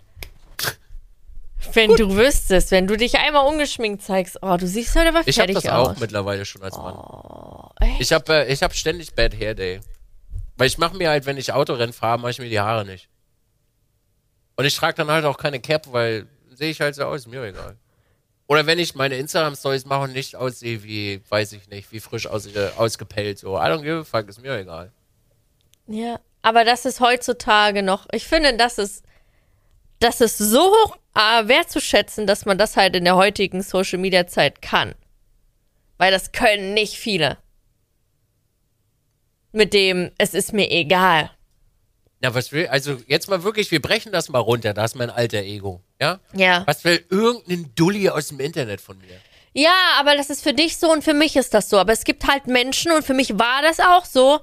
Wenn 1.73 1.95
du 1.95 2.15
wüsstest, 2.17 2.71
wenn 2.71 2.87
du 2.87 2.97
dich 2.97 3.17
einmal 3.17 3.47
ungeschminkt 3.47 4.03
zeigst, 4.03 4.37
oh, 4.41 4.57
du 4.57 4.67
siehst 4.67 4.95
heute 4.95 5.09
aber 5.09 5.21
Ich 5.25 5.39
habe 5.39 5.53
fertig 5.53 5.63
das 5.63 5.67
aus. 5.73 5.87
auch 5.95 5.99
mittlerweile 5.99 6.43
schon 6.45 6.61
als 6.61 6.75
Mann. 6.77 7.69
Echt? 7.79 8.01
Ich 8.01 8.11
habe 8.11 8.33
äh, 8.33 8.51
ich 8.51 8.61
hab 8.61 8.75
ständig 8.75 9.13
Bad 9.15 9.33
Hair 9.37 9.55
Day. 9.55 9.79
Weil 10.57 10.67
ich 10.67 10.77
mache 10.77 10.95
mir 10.97 11.09
halt, 11.09 11.25
wenn 11.25 11.37
ich 11.37 11.51
Autorennen 11.53 11.93
fahre, 11.93 12.19
mache 12.19 12.31
ich 12.31 12.39
mir 12.39 12.49
die 12.49 12.59
Haare 12.59 12.85
nicht. 12.85 13.07
Und 14.57 14.65
ich 14.65 14.75
trage 14.75 14.95
dann 14.95 15.09
halt 15.09 15.23
auch 15.25 15.37
keine 15.37 15.59
Cap, 15.61 15.91
weil 15.91 16.27
sehe 16.51 16.69
ich 16.69 16.81
halt 16.81 16.95
so 16.95 17.05
aus, 17.05 17.27
mir 17.27 17.41
egal. 17.43 17.77
Oder 18.53 18.67
wenn 18.67 18.77
ich 18.77 18.93
meine 18.93 19.15
Instagram-Stories 19.15 19.85
mache 19.87 20.01
und 20.01 20.13
nicht 20.13 20.35
aussehe 20.35 20.83
wie, 20.83 21.21
weiß 21.27 21.53
ich 21.53 21.69
nicht, 21.69 21.91
wie 21.91 21.99
frisch 21.99 22.27
aus, 22.27 22.45
äh, 22.45 22.69
ausgepellt. 22.77 23.39
So, 23.39 23.57
I 23.57 23.61
don't 23.61 23.81
give 23.81 24.01
a 24.01 24.03
fuck, 24.03 24.29
ist 24.29 24.43
mir 24.43 24.55
egal. 24.55 24.91
Ja, 25.87 26.19
aber 26.43 26.63
das 26.63 26.85
ist 26.85 26.99
heutzutage 26.99 27.81
noch, 27.81 28.05
ich 28.11 28.27
finde, 28.27 28.55
das 28.55 28.77
ist, 28.77 29.03
das 29.97 30.21
ist 30.21 30.37
so 30.37 30.61
hoch 30.61 30.97
äh, 31.15 31.47
wertzuschätzen, 31.47 32.27
dass 32.27 32.45
man 32.45 32.59
das 32.59 32.77
halt 32.77 32.95
in 32.95 33.05
der 33.05 33.15
heutigen 33.15 33.63
Social 33.63 33.97
Media 33.97 34.27
Zeit 34.27 34.61
kann. 34.61 34.93
Weil 35.97 36.11
das 36.11 36.31
können 36.31 36.75
nicht 36.75 36.93
viele. 36.93 37.39
Mit 39.51 39.73
dem, 39.73 40.11
es 40.19 40.35
ist 40.35 40.53
mir 40.53 40.69
egal. 40.69 41.31
Na, 42.23 42.33
was 42.33 42.53
will, 42.53 42.67
also 42.67 43.01
jetzt 43.07 43.27
mal 43.27 43.43
wirklich, 43.43 43.69
wir 43.69 43.81
brechen 43.81 44.13
das 44.13 44.29
mal 44.29 44.39
runter, 44.39 44.73
das 44.73 44.91
ist 44.91 44.95
mein 44.95 45.09
alter 45.09 45.39
Ego. 45.39 45.81
Ja? 45.99 46.21
Ja. 46.33 46.63
Was 46.65 46.85
will 46.85 47.05
irgendein 47.09 47.75
Dulli 47.75 48.07
aus 48.07 48.29
dem 48.29 48.39
Internet 48.39 48.79
von 48.79 48.97
mir? 48.97 49.19
Ja, 49.51 49.75
aber 49.99 50.15
das 50.15 50.29
ist 50.29 50.41
für 50.41 50.53
dich 50.53 50.77
so 50.77 50.89
und 50.89 51.03
für 51.03 51.13
mich 51.13 51.35
ist 51.35 51.53
das 51.53 51.69
so. 51.69 51.77
Aber 51.77 51.91
es 51.91 52.05
gibt 52.05 52.25
halt 52.25 52.47
Menschen 52.47 52.93
und 52.93 53.03
für 53.03 53.13
mich 53.13 53.37
war 53.37 53.61
das 53.61 53.81
auch 53.81 54.05
so, 54.05 54.39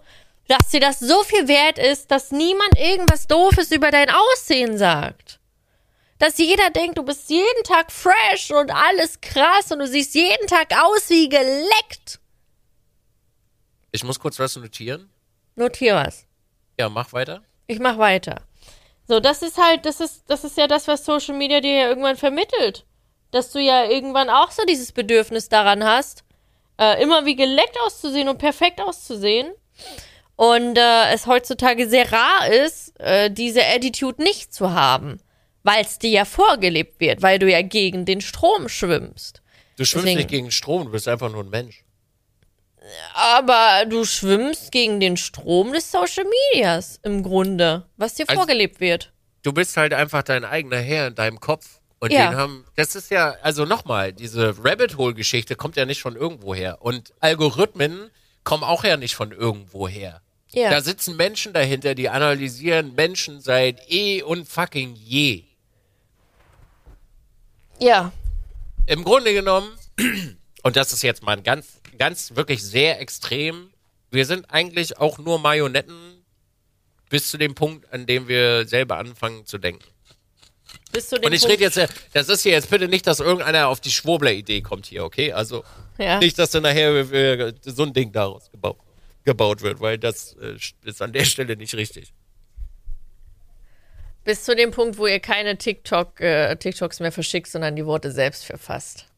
dass 0.47 0.69
dir 0.69 0.81
das 0.81 1.01
so 1.01 1.23
viel 1.23 1.49
wert 1.49 1.79
ist, 1.79 2.11
dass 2.11 2.33
niemand 2.33 2.79
irgendwas 2.79 3.27
Doofes 3.27 3.73
über 3.73 3.91
dein 3.91 4.11
Aussehen 4.11 4.77
sagt. 4.77 5.41
Dass 6.19 6.37
jeder 6.37 6.69
denkt, 6.69 6.99
du 6.99 7.03
bist 7.03 7.31
jeden 7.31 7.65
Tag 7.65 7.91
fresh 7.91 8.51
und 8.51 8.71
alles 8.71 9.23
krass 9.23 9.73
und 9.73 9.79
du 9.79 9.87
siehst 9.87 10.15
jeden 10.15 10.47
Tag 10.49 10.69
aus 10.73 11.09
wie 11.09 11.31
geleckt. 11.31 12.21
Ich 13.91 14.05
muss 14.05 14.21
kurz 14.21 14.39
was 14.39 14.55
notieren. 14.57 15.09
Notier 15.57 15.95
was. 15.95 16.27
Ja, 16.79 16.91
mach 16.91 17.15
weiter. 17.15 17.43
Ich 17.71 17.79
mach 17.79 17.99
weiter. 17.99 18.43
So, 19.07 19.21
das 19.21 19.43
ist 19.43 19.59
halt, 19.59 19.87
das 19.87 20.01
ist, 20.01 20.25
das 20.29 20.45
ist 20.45 20.57
ja 20.57 20.67
das, 20.67 20.89
was 20.89 21.05
Social 21.05 21.37
Media 21.37 21.61
dir 21.61 21.73
ja 21.75 21.89
irgendwann 21.89 22.17
vermittelt. 22.17 22.85
Dass 23.31 23.53
du 23.53 23.61
ja 23.61 23.85
irgendwann 23.85 24.29
auch 24.29 24.51
so 24.51 24.63
dieses 24.69 24.91
Bedürfnis 24.93 25.49
daran 25.49 25.85
hast, 25.85 26.25
äh, 26.81 27.01
immer 27.03 27.27
wie 27.27 27.37
geleckt 27.37 27.77
auszusehen 27.87 28.29
und 28.29 28.39
perfekt 28.39 28.81
auszusehen. 28.81 29.53
Und 30.35 30.77
äh, 30.79 31.13
es 31.13 31.27
heutzutage 31.27 31.89
sehr 31.89 32.11
rar 32.11 32.49
ist, 32.49 32.99
äh, 32.99 33.31
diese 33.31 33.65
Attitude 33.65 34.23
nicht 34.23 34.53
zu 34.53 34.73
haben. 34.73 35.21
Weil 35.63 35.83
es 35.85 35.99
dir 35.99 36.11
ja 36.11 36.25
vorgelebt 36.25 36.99
wird, 37.01 37.23
weil 37.23 37.39
du 37.39 37.49
ja 37.51 37.63
gegen 37.63 38.05
den 38.07 38.21
Strom 38.21 38.69
schwimmst. 38.69 39.43
Du 39.77 39.85
schwimmst 39.85 40.07
Deswegen- 40.07 40.19
nicht 40.19 40.31
gegen 40.31 40.51
Strom, 40.51 40.87
du 40.87 40.91
bist 40.91 41.07
einfach 41.07 41.31
nur 41.31 41.45
ein 41.45 41.51
Mensch. 41.51 41.85
Aber 43.15 43.85
du 43.89 44.05
schwimmst 44.05 44.73
gegen 44.73 45.01
den 45.01 45.17
Strom 45.17 45.73
des 45.73 45.91
Social 45.91 46.25
Medias 46.53 46.99
im 47.03 47.23
Grunde, 47.23 47.87
was 47.97 48.15
dir 48.15 48.25
Also- 48.29 48.41
vorgelebt 48.41 48.81
wird. 48.81 49.13
du 49.43 49.53
bist 49.53 49.77
halt 49.77 49.93
einfach 49.95 50.23
dein 50.23 50.45
eigener 50.45 50.79
Herr 50.79 51.07
in 51.09 51.15
deinem 51.15 51.41
Kopf. 51.41 51.79
Und 51.99 52.13
Ja. 52.13 52.31
den 52.31 52.37
haben, 52.39 52.65
das 52.77 52.95
ist 52.97 53.11
ja, 53.11 53.37
also 53.43 53.67
nochmal, 53.67 54.13
diese 54.15 54.55
Rabbit 54.65 54.97
Hole 54.97 55.13
Geschichte 55.15 55.55
kommt 55.55 55.77
ja 55.77 55.85
nicht 55.85 56.01
von 56.01 56.17
irgendwo 56.17 56.55
her. 56.55 56.79
Und 56.81 57.13
Algorithmen 57.21 58.11
kommen 58.45 58.65
auch 58.65 58.85
ja 58.85 58.97
nicht 58.97 59.15
von 59.15 59.33
irgendwo 59.33 59.87
her. 59.87 60.23
Ja. 60.53 60.71
Da 60.71 60.81
sitzen 60.81 61.17
Menschen 61.17 61.53
dahinter, 61.53 61.95
die 61.95 62.09
analysieren 62.09 62.95
Menschen 62.95 63.41
seit 63.43 63.81
eh 63.91 64.23
und 64.23 64.49
fucking 64.49 64.95
je. 64.97 65.45
Ja. 67.79 68.13
Im 68.87 69.05
Grunde 69.05 69.33
genommen, 69.33 69.71
und 70.63 70.77
das 70.77 70.93
ist 70.93 71.03
jetzt 71.03 71.23
mal 71.23 71.37
ein 71.37 71.43
ganz, 71.43 71.80
ganz 72.01 72.35
wirklich 72.35 72.63
sehr 72.65 72.99
extrem, 72.99 73.71
wir 74.11 74.25
sind 74.25 74.51
eigentlich 74.51 74.97
auch 74.97 75.19
nur 75.19 75.39
Marionetten 75.39 76.25
bis 77.11 77.31
zu 77.31 77.37
dem 77.37 77.55
Punkt, 77.55 77.93
an 77.93 78.07
dem 78.07 78.27
wir 78.27 78.67
selber 78.67 78.97
anfangen 78.97 79.45
zu 79.45 79.59
denken. 79.59 79.85
Bis 80.93 81.11
zu 81.11 81.17
dem 81.17 81.27
Und 81.27 81.35
ich 81.35 81.45
rede 81.45 81.63
jetzt, 81.63 81.79
das 82.15 82.29
ist 82.31 82.43
hier 82.43 82.53
jetzt 82.53 82.71
bitte 82.71 82.89
nicht, 82.89 83.07
dass 83.07 83.21
irgendeiner 83.21 83.69
auf 83.69 83.81
die 83.81 83.91
Schwurbler-Idee 83.91 84.63
kommt 84.63 84.87
hier, 84.87 85.05
okay? 85.05 85.33
Also 85.33 85.63
Ja. 85.99 86.19
nicht, 86.21 86.39
dass 86.39 86.51
dann 86.51 86.63
nachher 86.63 86.91
äh, 87.13 87.53
so 87.63 87.83
ein 87.83 87.93
Ding 87.93 88.11
daraus 88.13 88.51
gebaut, 88.51 88.79
gebaut 89.25 89.61
wird, 89.61 89.81
weil 89.81 89.99
das 89.99 90.37
äh, 90.41 90.57
ist 90.89 91.03
an 91.03 91.13
der 91.13 91.27
Stelle 91.27 91.55
nicht 91.55 91.75
richtig. 91.75 92.15
Bis 94.25 94.45
zu 94.45 94.57
dem 94.57 94.71
Punkt, 94.71 94.97
wo 94.97 95.07
ihr 95.07 95.21
keine 95.21 95.59
TikTok, 95.59 96.19
äh, 96.21 96.57
TikToks 96.57 97.01
mehr 97.01 97.13
verschickt, 97.13 97.49
sondern 97.49 97.77
die 97.77 97.85
Worte 97.85 98.11
selbst 98.11 98.47
verfasst. 98.47 99.10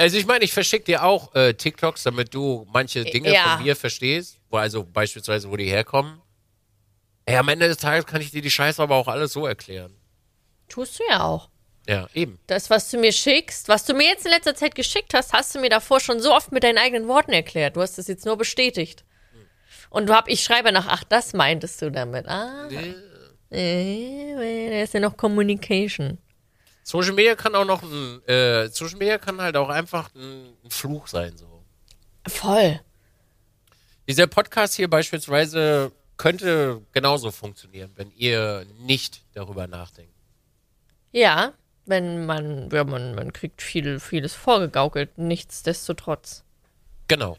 Also 0.00 0.16
ich 0.16 0.24
meine, 0.24 0.42
ich 0.44 0.52
verschicke 0.54 0.84
dir 0.86 1.04
auch 1.04 1.34
äh, 1.34 1.52
TikToks, 1.52 2.04
damit 2.04 2.32
du 2.32 2.66
manche 2.72 3.04
Dinge 3.04 3.34
Ja. 3.34 3.56
von 3.56 3.64
mir 3.64 3.76
verstehst, 3.76 4.38
wo 4.48 4.56
also 4.56 4.82
beispielsweise, 4.82 5.50
wo 5.50 5.56
die 5.58 5.66
herkommen. 5.66 6.22
Ey, 7.26 7.36
am 7.36 7.46
Ende 7.50 7.68
des 7.68 7.76
Tages 7.76 8.06
kann 8.06 8.22
ich 8.22 8.30
dir 8.30 8.40
die 8.40 8.50
Scheiße 8.50 8.82
aber 8.82 8.96
auch 8.96 9.08
alles 9.08 9.34
so 9.34 9.46
erklären. 9.46 9.94
Tust 10.70 10.98
du 10.98 11.04
ja 11.06 11.24
auch. 11.24 11.50
Ja, 11.86 12.08
eben. 12.14 12.38
Das, 12.46 12.70
was 12.70 12.90
du 12.90 12.96
mir 12.98 13.12
schickst, 13.12 13.68
was 13.68 13.84
du 13.84 13.92
mir 13.92 14.06
jetzt 14.06 14.24
in 14.24 14.32
letzter 14.32 14.54
Zeit 14.54 14.74
geschickt 14.74 15.12
hast, 15.12 15.34
hast 15.34 15.54
du 15.54 15.60
mir 15.60 15.68
davor 15.68 16.00
schon 16.00 16.18
so 16.20 16.34
oft 16.34 16.50
mit 16.50 16.62
deinen 16.64 16.78
eigenen 16.78 17.06
Worten 17.06 17.32
erklärt. 17.32 17.76
Du 17.76 17.82
hast 17.82 17.98
es 17.98 18.08
jetzt 18.08 18.24
nur 18.24 18.38
bestätigt. 18.38 19.04
Und 19.90 20.08
du 20.08 20.14
hab, 20.14 20.28
ich 20.28 20.42
schreibe 20.42 20.72
nach, 20.72 20.86
ach, 20.88 21.04
das 21.04 21.34
meintest 21.34 21.82
du 21.82 21.90
damit. 21.90 22.26
Ah. 22.26 22.68
Äh, 23.50 24.70
da 24.70 24.82
ist 24.82 24.94
ja 24.94 25.00
noch 25.00 25.18
Communication. 25.18 26.16
Social 26.82 27.12
Media 27.12 27.34
kann 27.34 27.54
auch 27.54 27.64
noch 27.64 27.82
ein, 27.82 28.22
äh, 28.26 28.68
Social 28.68 28.98
Media 28.98 29.18
kann 29.18 29.40
halt 29.40 29.56
auch 29.56 29.68
einfach 29.68 30.14
ein, 30.14 30.56
ein 30.64 30.70
Fluch 30.70 31.06
sein, 31.06 31.36
so. 31.36 31.62
Voll. 32.26 32.80
Dieser 34.08 34.26
Podcast 34.26 34.74
hier 34.74 34.88
beispielsweise 34.88 35.92
könnte 36.16 36.82
genauso 36.92 37.30
funktionieren, 37.30 37.92
wenn 37.96 38.10
ihr 38.12 38.66
nicht 38.78 39.22
darüber 39.32 39.66
nachdenkt. 39.66 40.12
Ja, 41.12 41.54
wenn 41.86 42.26
man, 42.26 42.70
ja, 42.70 42.84
man, 42.84 43.14
man 43.14 43.32
kriegt 43.32 43.62
viel, 43.62 44.00
vieles 44.00 44.34
vorgegaukelt, 44.34 45.16
nichtsdestotrotz. 45.16 46.44
Genau. 47.08 47.36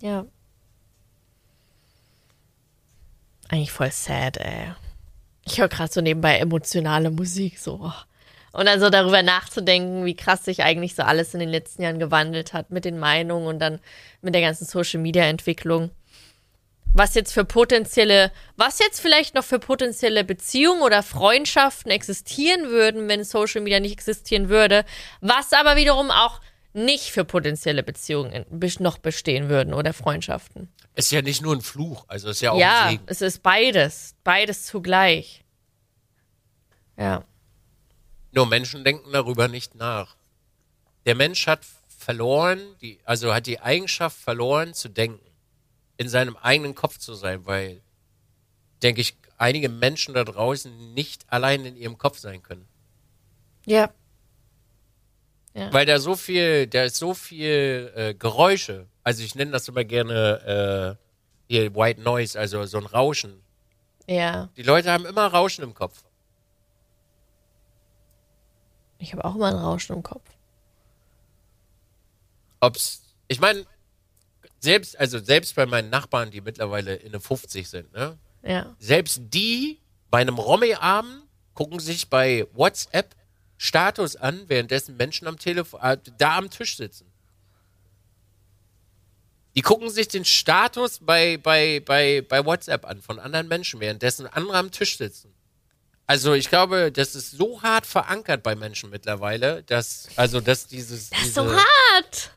Ja. 0.00 0.26
Eigentlich 3.48 3.72
voll 3.72 3.90
sad, 3.90 4.36
ey. 4.36 4.74
Ich 5.50 5.58
höre 5.58 5.68
gerade 5.68 5.90
so 5.90 6.02
nebenbei 6.02 6.38
emotionale 6.38 7.10
Musik, 7.10 7.58
so. 7.58 7.90
Und 8.52 8.66
dann 8.66 8.80
so 8.80 8.90
darüber 8.90 9.22
nachzudenken, 9.22 10.04
wie 10.04 10.14
krass 10.14 10.44
sich 10.44 10.62
eigentlich 10.62 10.94
so 10.94 11.02
alles 11.02 11.32
in 11.32 11.40
den 11.40 11.48
letzten 11.48 11.82
Jahren 11.82 11.98
gewandelt 11.98 12.52
hat 12.52 12.70
mit 12.70 12.84
den 12.84 12.98
Meinungen 12.98 13.46
und 13.46 13.58
dann 13.58 13.80
mit 14.20 14.34
der 14.34 14.42
ganzen 14.42 14.66
Social 14.66 15.00
Media 15.00 15.24
Entwicklung. 15.24 15.90
Was 16.92 17.14
jetzt 17.14 17.32
für 17.32 17.44
potenzielle, 17.44 18.30
was 18.56 18.78
jetzt 18.78 19.00
vielleicht 19.00 19.34
noch 19.34 19.44
für 19.44 19.58
potenzielle 19.58 20.22
Beziehungen 20.22 20.82
oder 20.82 21.02
Freundschaften 21.02 21.90
existieren 21.90 22.68
würden, 22.68 23.08
wenn 23.08 23.24
Social 23.24 23.62
Media 23.62 23.80
nicht 23.80 23.92
existieren 23.92 24.50
würde, 24.50 24.84
was 25.20 25.52
aber 25.52 25.76
wiederum 25.76 26.10
auch 26.10 26.40
nicht 26.84 27.10
für 27.10 27.24
potenzielle 27.24 27.82
Beziehungen 27.82 28.44
noch 28.80 28.98
bestehen 28.98 29.48
würden 29.48 29.74
oder 29.74 29.92
Freundschaften. 29.92 30.68
Ist 30.94 31.12
ja 31.12 31.22
nicht 31.22 31.42
nur 31.42 31.54
ein 31.54 31.60
Fluch, 31.60 32.04
also 32.08 32.28
ist 32.28 32.40
ja 32.40 32.52
auch 32.52 32.58
Ja, 32.58 32.84
ein 32.86 32.90
Segen. 32.92 33.02
es 33.06 33.20
ist 33.20 33.42
beides. 33.42 34.14
Beides 34.24 34.66
zugleich. 34.66 35.44
Ja. 36.96 37.24
Nur 38.32 38.46
Menschen 38.46 38.84
denken 38.84 39.12
darüber 39.12 39.48
nicht 39.48 39.74
nach. 39.74 40.16
Der 41.06 41.14
Mensch 41.14 41.46
hat 41.46 41.60
verloren, 41.86 42.60
die, 42.80 42.98
also 43.04 43.32
hat 43.34 43.46
die 43.46 43.60
Eigenschaft 43.60 44.16
verloren 44.18 44.74
zu 44.74 44.88
denken, 44.88 45.20
in 45.96 46.08
seinem 46.08 46.36
eigenen 46.36 46.74
Kopf 46.74 46.98
zu 46.98 47.14
sein, 47.14 47.46
weil, 47.46 47.80
denke 48.82 49.00
ich, 49.00 49.16
einige 49.36 49.68
Menschen 49.68 50.14
da 50.14 50.24
draußen 50.24 50.94
nicht 50.94 51.24
allein 51.32 51.64
in 51.64 51.76
ihrem 51.76 51.98
Kopf 51.98 52.18
sein 52.18 52.42
können. 52.42 52.66
Ja. 53.66 53.90
Ja. 55.58 55.72
Weil 55.72 55.86
da 55.86 55.98
so 55.98 56.14
viel, 56.14 56.68
da 56.68 56.84
ist 56.84 56.96
so 56.96 57.14
viel 57.14 57.92
äh, 57.96 58.14
Geräusche. 58.14 58.86
Also 59.02 59.24
ich 59.24 59.34
nenne 59.34 59.50
das 59.50 59.66
immer 59.66 59.82
gerne 59.82 60.96
äh, 61.48 61.52
hier 61.52 61.74
White 61.74 62.00
Noise, 62.00 62.38
also 62.38 62.64
so 62.66 62.78
ein 62.78 62.86
Rauschen. 62.86 63.42
Ja. 64.06 64.50
Die 64.56 64.62
Leute 64.62 64.92
haben 64.92 65.04
immer 65.04 65.26
Rauschen 65.26 65.64
im 65.64 65.74
Kopf. 65.74 66.04
Ich 68.98 69.12
habe 69.12 69.24
auch 69.24 69.34
immer 69.34 69.48
ein 69.48 69.56
Rauschen 69.56 69.96
im 69.96 70.02
Kopf. 70.04 70.28
Ob's, 72.60 73.02
ich 73.26 73.40
meine, 73.40 73.64
selbst, 74.60 74.98
also 74.98 75.18
selbst 75.18 75.56
bei 75.56 75.66
meinen 75.66 75.90
Nachbarn, 75.90 76.30
die 76.30 76.40
mittlerweile 76.40 76.94
in 76.94 77.12
den 77.12 77.20
50 77.20 77.68
sind, 77.68 77.92
ne? 77.92 78.16
Ja. 78.42 78.76
Selbst 78.78 79.20
die 79.24 79.80
bei 80.10 80.18
einem 80.20 80.38
Romy-Abend 80.38 81.24
gucken 81.54 81.80
sich 81.80 82.08
bei 82.08 82.46
WhatsApp 82.52 83.16
Status 83.58 84.16
an, 84.16 84.44
währenddessen 84.48 84.96
Menschen 84.96 85.26
am 85.26 85.38
Telefon, 85.38 85.80
äh, 85.82 85.98
da 86.16 86.38
am 86.38 86.48
Tisch 86.48 86.76
sitzen. 86.76 87.10
Die 89.56 89.62
gucken 89.62 89.90
sich 89.90 90.06
den 90.06 90.24
Status 90.24 91.00
bei, 91.00 91.36
bei, 91.36 91.82
bei, 91.84 92.22
bei 92.26 92.44
WhatsApp 92.44 92.86
an 92.86 93.02
von 93.02 93.18
anderen 93.18 93.48
Menschen, 93.48 93.80
währenddessen 93.80 94.26
andere 94.26 94.56
am 94.56 94.70
Tisch 94.70 94.96
sitzen. 94.96 95.34
Also 96.06 96.32
ich 96.34 96.48
glaube, 96.48 96.92
das 96.92 97.16
ist 97.16 97.32
so 97.32 97.60
hart 97.60 97.84
verankert 97.84 98.42
bei 98.42 98.54
Menschen 98.54 98.88
mittlerweile, 98.88 99.64
dass, 99.64 100.08
also 100.16 100.40
dass 100.40 100.66
dieses. 100.68 101.10
Das 101.10 101.18
ist 101.18 101.26
diese, 101.26 101.34
so 101.34 101.52
hart. 101.52 102.30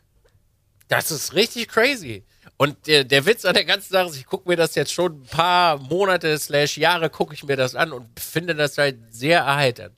das 0.88 1.12
ist 1.12 1.36
richtig 1.36 1.70
crazy. 1.70 2.26
Und 2.58 2.88
der, 2.88 3.04
der 3.04 3.26
Witz 3.26 3.46
an 3.46 3.54
der 3.54 3.66
ganzen 3.66 3.94
Sache 3.94 4.10
ist, 4.10 4.18
ich 4.18 4.26
gucke 4.26 4.50
mir 4.50 4.56
das 4.56 4.76
jetzt 4.76 4.92
schon 4.92 5.22
ein 5.22 5.26
paar 5.26 5.78
Monate 5.78 6.38
slash 6.38 6.78
Jahre, 6.78 7.10
gucke 7.10 7.34
ich 7.34 7.44
mir 7.44 7.56
das 7.56 7.76
an 7.76 7.92
und 7.94 8.20
finde 8.20 8.56
das 8.56 8.78
halt 8.78 8.98
sehr 9.10 9.40
erheiternd. 9.40 9.96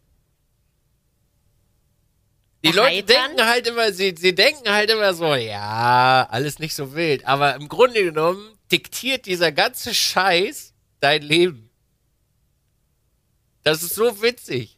Die 2.64 2.72
Leute 2.72 3.04
denken 3.04 3.46
halt 3.46 3.68
immer, 3.68 3.92
sie, 3.92 4.16
sie 4.18 4.34
denken 4.34 4.70
halt 4.70 4.90
immer 4.90 5.14
so, 5.14 5.36
ja, 5.36 6.26
alles 6.30 6.60
nicht 6.60 6.74
so 6.74 6.96
wild. 6.96 7.26
Aber 7.28 7.56
im 7.56 7.68
Grunde 7.68 8.04
genommen 8.04 8.58
diktiert 8.72 9.26
dieser 9.26 9.52
ganze 9.52 9.94
Scheiß 9.94 10.74
dein 11.02 11.22
Leben. 11.22 11.70
Das 13.64 13.84
ist 13.84 13.96
so 13.96 14.22
witzig. 14.22 14.78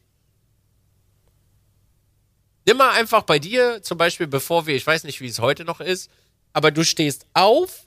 Nimm 2.66 2.78
mal 2.78 2.90
einfach 2.90 3.22
bei 3.22 3.38
dir, 3.38 3.80
zum 3.82 3.96
Beispiel, 3.96 4.26
bevor 4.26 4.66
wir, 4.66 4.74
ich 4.74 4.86
weiß 4.86 5.04
nicht, 5.04 5.20
wie 5.20 5.28
es 5.28 5.38
heute 5.38 5.64
noch 5.64 5.80
ist, 5.80 6.10
aber 6.52 6.72
du 6.72 6.84
stehst 6.84 7.26
auf 7.34 7.86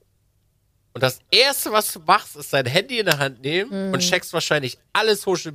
und 0.94 1.04
das 1.04 1.20
erste, 1.32 1.74
was 1.74 1.92
du 1.92 2.00
machst, 2.00 2.38
ist 2.38 2.54
dein 2.54 2.66
Handy 2.66 3.00
in 3.00 3.06
der 3.06 3.20
Hand 3.20 3.42
nehmen 3.42 3.94
und 3.94 4.00
checkst 4.00 4.32
wahrscheinlich 4.32 4.78
alle 4.94 5.16
Social 5.18 5.52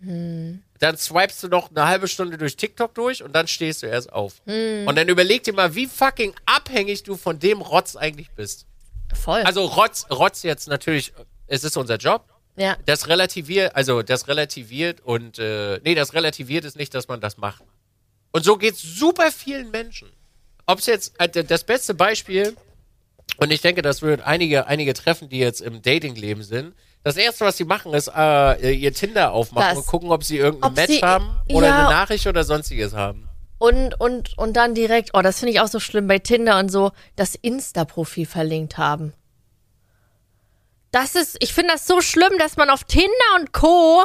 Kanäle. 0.00 0.58
Dann 0.78 0.96
swipest 0.96 1.42
du 1.42 1.48
noch 1.48 1.70
eine 1.70 1.86
halbe 1.86 2.06
Stunde 2.08 2.38
durch 2.38 2.56
TikTok 2.56 2.94
durch 2.94 3.22
und 3.22 3.32
dann 3.34 3.48
stehst 3.48 3.82
du 3.82 3.86
erst 3.86 4.12
auf. 4.12 4.40
Und 4.46 4.96
dann 4.96 5.08
überleg 5.08 5.42
dir 5.42 5.52
mal, 5.52 5.74
wie 5.74 5.86
fucking 5.86 6.34
abhängig 6.46 7.02
du 7.02 7.16
von 7.16 7.38
dem 7.38 7.60
Rotz 7.60 7.96
eigentlich 7.96 8.30
bist. 8.30 8.66
Voll. 9.14 9.40
Also 9.42 9.64
Rotz, 9.64 10.06
Rotz 10.10 10.42
jetzt 10.42 10.68
natürlich, 10.68 11.12
es 11.46 11.64
ist 11.64 11.76
unser 11.76 11.96
Job. 11.96 12.26
ja. 12.56 12.76
Das 12.86 13.08
relativiert, 13.08 13.74
also 13.74 14.02
das 14.02 14.28
relativiert 14.28 15.00
und 15.00 15.38
äh, 15.38 15.80
nee, 15.82 15.94
das 15.94 16.14
relativiert 16.14 16.64
ist 16.64 16.76
nicht, 16.76 16.94
dass 16.94 17.08
man 17.08 17.20
das 17.20 17.36
macht. 17.38 17.64
Und 18.30 18.44
so 18.44 18.56
geht's 18.56 18.82
super 18.82 19.32
vielen 19.32 19.70
Menschen. 19.70 20.10
Ob 20.66 20.78
es 20.80 20.86
jetzt 20.86 21.18
äh, 21.18 21.44
das 21.44 21.64
beste 21.64 21.94
Beispiel, 21.94 22.54
und 23.38 23.50
ich 23.50 23.62
denke, 23.62 23.82
das 23.82 24.02
wird 24.02 24.20
einige, 24.22 24.66
einige 24.66 24.92
treffen, 24.94 25.28
die 25.28 25.38
jetzt 25.38 25.60
im 25.60 25.82
Datingleben 25.82 26.42
sind. 26.42 26.74
Das 27.08 27.16
erste, 27.16 27.44
was 27.44 27.56
sie 27.56 27.64
machen, 27.64 27.94
ist 27.94 28.10
äh, 28.14 28.70
ihr 28.72 28.92
Tinder 28.92 29.32
aufmachen 29.32 29.68
Das. 29.70 29.78
und 29.78 29.86
gucken, 29.86 30.10
ob 30.12 30.22
sie 30.24 30.36
irgendein 30.38 30.70
Ob 30.70 30.76
Match 30.76 30.92
sie- 30.92 31.02
haben 31.02 31.30
oder 31.50 31.66
ja. 31.68 31.78
eine 31.78 31.88
Nachricht 31.88 32.26
oder 32.26 32.44
sonstiges 32.44 32.92
haben. 32.94 33.28
Und, 33.58 33.98
und, 34.00 34.36
und 34.38 34.52
dann 34.56 34.74
direkt, 34.74 35.10
oh, 35.14 35.20
das 35.22 35.38
finde 35.40 35.52
ich 35.52 35.60
auch 35.60 35.66
so 35.68 35.80
schlimm 35.80 36.06
bei 36.06 36.18
Tinder 36.18 36.58
und 36.58 36.68
so, 36.70 36.92
das 37.16 37.34
Insta-Profil 37.34 38.26
verlinkt 38.26 38.78
haben. 38.78 39.14
Das 40.90 41.14
ist, 41.14 41.36
ich 41.40 41.52
finde 41.52 41.72
das 41.72 41.86
so 41.86 42.00
schlimm, 42.00 42.32
dass 42.38 42.56
man 42.56 42.70
auf 42.70 42.84
Tinder 42.84 43.08
und 43.38 43.52
Co. 43.52 44.04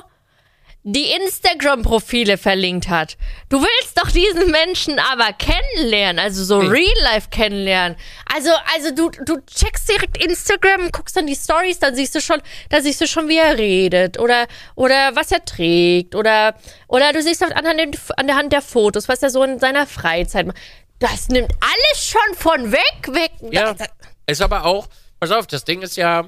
die 0.86 1.12
Instagram-Profile 1.12 2.38
verlinkt 2.38 2.90
hat. 2.90 3.16
Du 3.50 3.62
willst 3.62 3.98
doch 3.98 4.12
diesen 4.12 4.52
Menschen 4.52 5.00
aber 5.00 5.32
kennenlernen, 5.34 6.20
also 6.20 6.44
so 6.44 6.62
Nee. 6.62 6.68
real 6.70 7.04
life 7.14 7.30
kennenlernen. 7.30 7.98
Also, 8.34 8.50
also 8.76 8.94
du, 8.94 9.10
du 9.24 9.38
checkst 9.46 9.88
direkt 9.90 10.18
Instagram, 10.24 10.92
guckst 10.92 11.16
dann 11.16 11.26
die 11.26 11.36
Stories, 11.36 11.80
dann 11.80 11.96
siehst 11.96 12.16
du 12.16 12.22
schon, 12.22 12.42
da 12.70 12.82
siehst 12.82 13.00
du 13.00 13.08
schon, 13.08 13.30
wie 13.30 13.38
er 13.38 13.58
redet 13.58 14.20
oder, 14.20 14.48
oder 14.76 15.16
was 15.16 15.32
er 15.32 15.46
trägt 15.46 16.16
oder, 16.16 16.56
oder 16.88 17.14
du 17.14 17.22
siehst 17.22 17.42
halt 17.42 17.56
an, 17.56 17.78
den, 17.78 17.92
an 18.18 18.28
der 18.28 18.36
Hand 18.36 18.52
der 18.52 18.62
Fotos, 18.62 19.08
was 19.08 19.24
er 19.24 19.30
so 19.30 19.42
in 19.44 19.60
seiner 19.60 19.88
Freizeit 19.88 20.46
macht. 20.48 20.58
Das 21.00 21.30
nimmt 21.30 21.52
alles 21.62 22.06
schon 22.06 22.36
von 22.36 22.72
weg, 22.74 23.08
weg. 23.10 23.32
Ja, 23.52 23.74
da- 23.74 23.86
ist 24.26 24.42
aber 24.42 24.66
auch, 24.66 24.88
pass 25.20 25.32
auf, 25.32 25.48
das 25.48 25.64
Ding 25.64 25.82
ist 25.82 25.96
ja, 25.98 26.26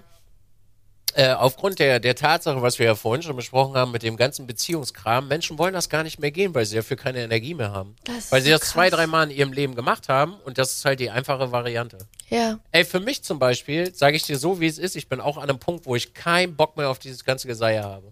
äh, 1.16 1.32
aufgrund 1.32 1.80
der, 1.80 2.02
der 2.02 2.16
Tatsache, 2.16 2.62
was 2.62 2.78
wir 2.78 2.88
ja 2.88 2.96
vorhin 2.96 3.24
schon 3.24 3.38
besprochen 3.38 3.76
haben, 3.76 3.92
mit 3.92 4.04
dem 4.04 4.18
ganzen 4.18 4.48
Beziehungskram, 4.48 5.30
Menschen 5.30 5.58
wollen 5.58 5.74
das 5.74 5.90
gar 5.90 6.04
nicht 6.04 6.20
mehr 6.20 6.32
gehen, 6.32 6.54
weil 6.54 6.66
sie 6.66 6.76
dafür 6.76 6.98
keine 6.98 7.24
Energie 7.24 7.54
mehr 7.54 7.72
haben. 7.72 7.96
Das 8.04 8.34
weil 8.34 8.42
sie 8.42 8.50
das 8.50 8.62
zwei, 8.62 8.90
krass. 8.90 9.00
drei 9.00 9.08
Mal 9.08 9.32
in 9.32 9.38
ihrem 9.38 9.54
Leben 9.54 9.76
gemacht 9.76 10.10
haben 10.10 10.34
und 10.44 10.58
das 10.58 10.74
ist 10.74 10.84
halt 10.84 11.00
die 11.00 11.10
einfache 11.10 11.54
Variante. 11.54 12.00
Ja. 12.30 12.60
Ey, 12.72 12.84
für 12.84 13.00
mich 13.00 13.24
zum 13.24 13.40
Beispiel, 13.40 13.96
sage 13.96 14.18
ich 14.18 14.24
dir 14.24 14.38
so, 14.38 14.60
wie 14.60 14.68
es 14.68 14.78
ist, 14.78 14.98
ich 14.98 15.08
bin 15.08 15.22
auch 15.22 15.38
an 15.38 15.50
einem 15.50 15.60
Punkt, 15.60 15.86
wo 15.86 15.96
ich 15.96 16.14
keinen 16.14 16.58
Bock 16.58 16.76
mehr 16.76 16.90
auf 16.90 17.00
dieses 17.00 17.24
ganze 17.24 17.48
Geseier 17.48 17.84
habe. 17.84 18.12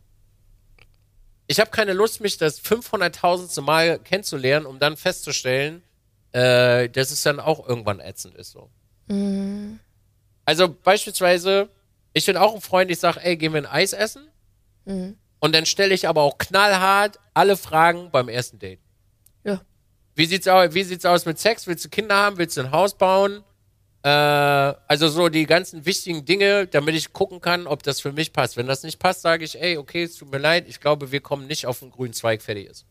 Ich 1.47 1.59
habe 1.59 1.71
keine 1.71 1.91
Lust, 1.91 2.21
mich 2.21 2.37
das 2.37 2.63
500.000. 2.63 3.59
Mal 3.61 3.99
kennenzulernen, 3.99 4.65
um 4.65 4.79
dann 4.79 4.95
festzustellen, 4.95 5.83
äh, 6.31 6.87
dass 6.87 7.11
es 7.11 7.21
dann 7.21 7.41
auch 7.41 7.67
irgendwann 7.67 7.99
ätzend 7.99 8.35
ist. 8.35 8.51
So. 8.51 8.69
Also 10.45 10.73
beispielsweise, 10.83 11.67
ich 12.13 12.25
bin 12.25 12.37
auch 12.37 12.55
ein 12.55 12.61
Freund, 12.61 12.91
ich 12.91 12.99
sage, 12.99 13.19
ey, 13.23 13.37
gehen 13.37 13.53
wir 13.53 13.61
ein 13.61 13.65
Eis 13.65 13.93
essen? 13.93 14.27
Und 15.39 15.53
dann 15.55 15.65
stelle 15.65 15.93
ich 15.93 16.07
aber 16.07 16.21
auch 16.21 16.37
knallhart 16.37 17.19
alle 17.33 17.57
Fragen 17.57 18.11
beim 18.11 18.29
ersten 18.29 18.59
Date. 18.59 18.79
Ja. 19.43 19.61
Wie 20.15 20.25
sieht's 20.25 20.47
aus, 20.47 20.73
wie 20.73 20.83
sieht's 20.83 21.05
aus 21.05 21.25
mit 21.25 21.39
Sex? 21.39 21.67
Willst 21.67 21.83
du 21.83 21.89
Kinder 21.89 22.15
haben? 22.15 22.37
Willst 22.37 22.55
du 22.55 22.61
ein 22.61 22.71
Haus 22.71 22.97
bauen? 22.97 23.43
Äh, 24.03 24.09
also 24.09 25.07
so 25.07 25.29
die 25.29 25.45
ganzen 25.45 25.85
wichtigen 25.85 26.25
Dinge, 26.25 26.67
damit 26.67 26.95
ich 26.95 27.13
gucken 27.13 27.41
kann, 27.41 27.67
ob 27.67 27.83
das 27.83 27.99
für 27.99 28.11
mich 28.11 28.31
passt. 28.31 28.57
Wenn 28.57 28.67
das 28.67 28.83
nicht 28.83 28.99
passt, 28.99 29.21
sage 29.21 29.43
ich, 29.43 29.59
ey, 29.59 29.77
okay, 29.77 30.03
es 30.03 30.17
tut 30.17 30.31
mir 30.31 30.37
leid, 30.37 30.65
ich 30.67 30.79
glaube, 30.79 31.11
wir 31.11 31.21
kommen 31.21 31.47
nicht 31.47 31.65
auf 31.65 31.79
den 31.79 31.89
grünen 31.89 32.13
Zweig, 32.13 32.41
fertig 32.41 32.67
ist. 32.69 32.85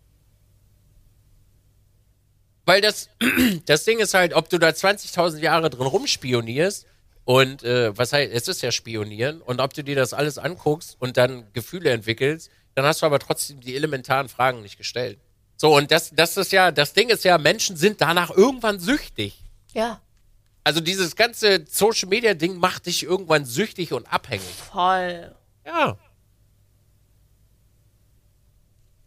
Weil 2.64 2.80
das, 2.80 3.10
das 3.66 3.84
Ding 3.84 3.98
ist 3.98 4.14
halt, 4.14 4.34
ob 4.34 4.48
du 4.48 4.58
da 4.58 4.68
20.000 4.68 5.38
Jahre 5.38 5.70
drin 5.70 5.86
rumspionierst 5.86 6.86
und 7.24 7.62
äh, 7.62 7.96
was 7.96 8.12
heißt, 8.12 8.32
es 8.32 8.48
ist 8.48 8.62
ja 8.62 8.72
Spionieren 8.72 9.40
und 9.40 9.60
ob 9.60 9.74
du 9.74 9.84
dir 9.84 9.96
das 9.96 10.12
alles 10.12 10.38
anguckst 10.38 10.96
und 10.98 11.16
dann 11.16 11.52
Gefühle 11.52 11.90
entwickelst, 11.90 12.50
dann 12.74 12.84
hast 12.84 13.02
du 13.02 13.06
aber 13.06 13.18
trotzdem 13.18 13.60
die 13.60 13.76
elementaren 13.76 14.28
Fragen 14.28 14.62
nicht 14.62 14.78
gestellt. 14.78 15.18
So, 15.56 15.76
und 15.76 15.90
das, 15.92 16.10
das 16.10 16.36
ist 16.36 16.50
ja, 16.52 16.72
das 16.72 16.92
Ding 16.92 17.08
ist 17.08 17.24
ja, 17.24 17.38
Menschen 17.38 17.76
sind 17.76 18.00
danach 18.00 18.30
irgendwann 18.30 18.80
süchtig. 18.80 19.44
Ja. 19.72 20.00
Also 20.64 20.80
dieses 20.80 21.14
ganze 21.16 21.64
Social 21.68 22.08
Media 22.08 22.34
Ding 22.34 22.56
macht 22.56 22.86
dich 22.86 23.04
irgendwann 23.04 23.44
süchtig 23.44 23.92
und 23.92 24.12
abhängig. 24.12 24.54
Voll. 24.72 25.34
Ja. 25.64 25.98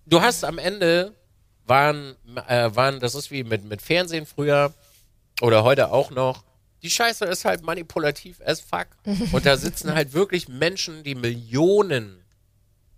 Du 0.05 0.21
hast 0.21 0.43
am 0.45 0.57
Ende 0.57 1.13
waren, 1.65 2.15
äh, 2.47 2.69
waren 2.73 2.99
das 2.99 3.15
ist 3.15 3.31
wie 3.31 3.43
mit, 3.43 3.65
mit 3.65 3.81
Fernsehen 3.81 4.25
früher, 4.25 4.73
oder 5.41 5.63
heute 5.63 5.91
auch 5.91 6.11
noch, 6.11 6.43
die 6.85 6.91
Scheiße 6.91 7.25
ist 7.25 7.45
halt 7.45 7.63
manipulativ 7.63 8.39
as 8.45 8.61
fuck. 8.61 8.85
Und 9.31 9.43
da 9.47 9.57
sitzen 9.57 9.95
halt 9.95 10.13
wirklich 10.13 10.47
Menschen, 10.47 11.03
die 11.03 11.15
Millionen 11.15 12.23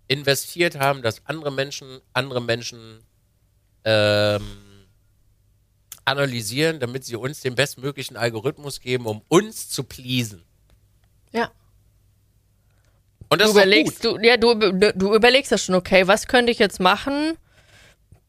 investiert 0.08 0.78
haben, 0.78 1.00
dass 1.00 1.22
andere 1.24 1.50
Menschen, 1.50 2.02
andere 2.12 2.42
Menschen 2.42 3.02
ähm, 3.84 4.58
analysieren, 6.04 6.80
damit 6.80 7.06
sie 7.06 7.16
uns 7.16 7.40
den 7.40 7.54
bestmöglichen 7.54 8.18
Algorithmus 8.18 8.80
geben, 8.80 9.06
um 9.06 9.22
uns 9.28 9.70
zu 9.70 9.84
pleasen. 9.84 10.44
Ja. 11.32 11.50
Und 13.30 13.40
das 13.40 13.52
Du 13.52 13.58
ist 13.58 13.64
überlegst, 13.64 14.04
du, 14.04 14.18
ja, 14.18 14.36
du, 14.36 14.54
du 14.54 15.14
überlegst 15.14 15.50
das 15.50 15.64
schon, 15.64 15.74
okay, 15.74 16.06
was 16.06 16.26
könnte 16.26 16.52
ich 16.52 16.58
jetzt 16.58 16.78
machen, 16.78 17.38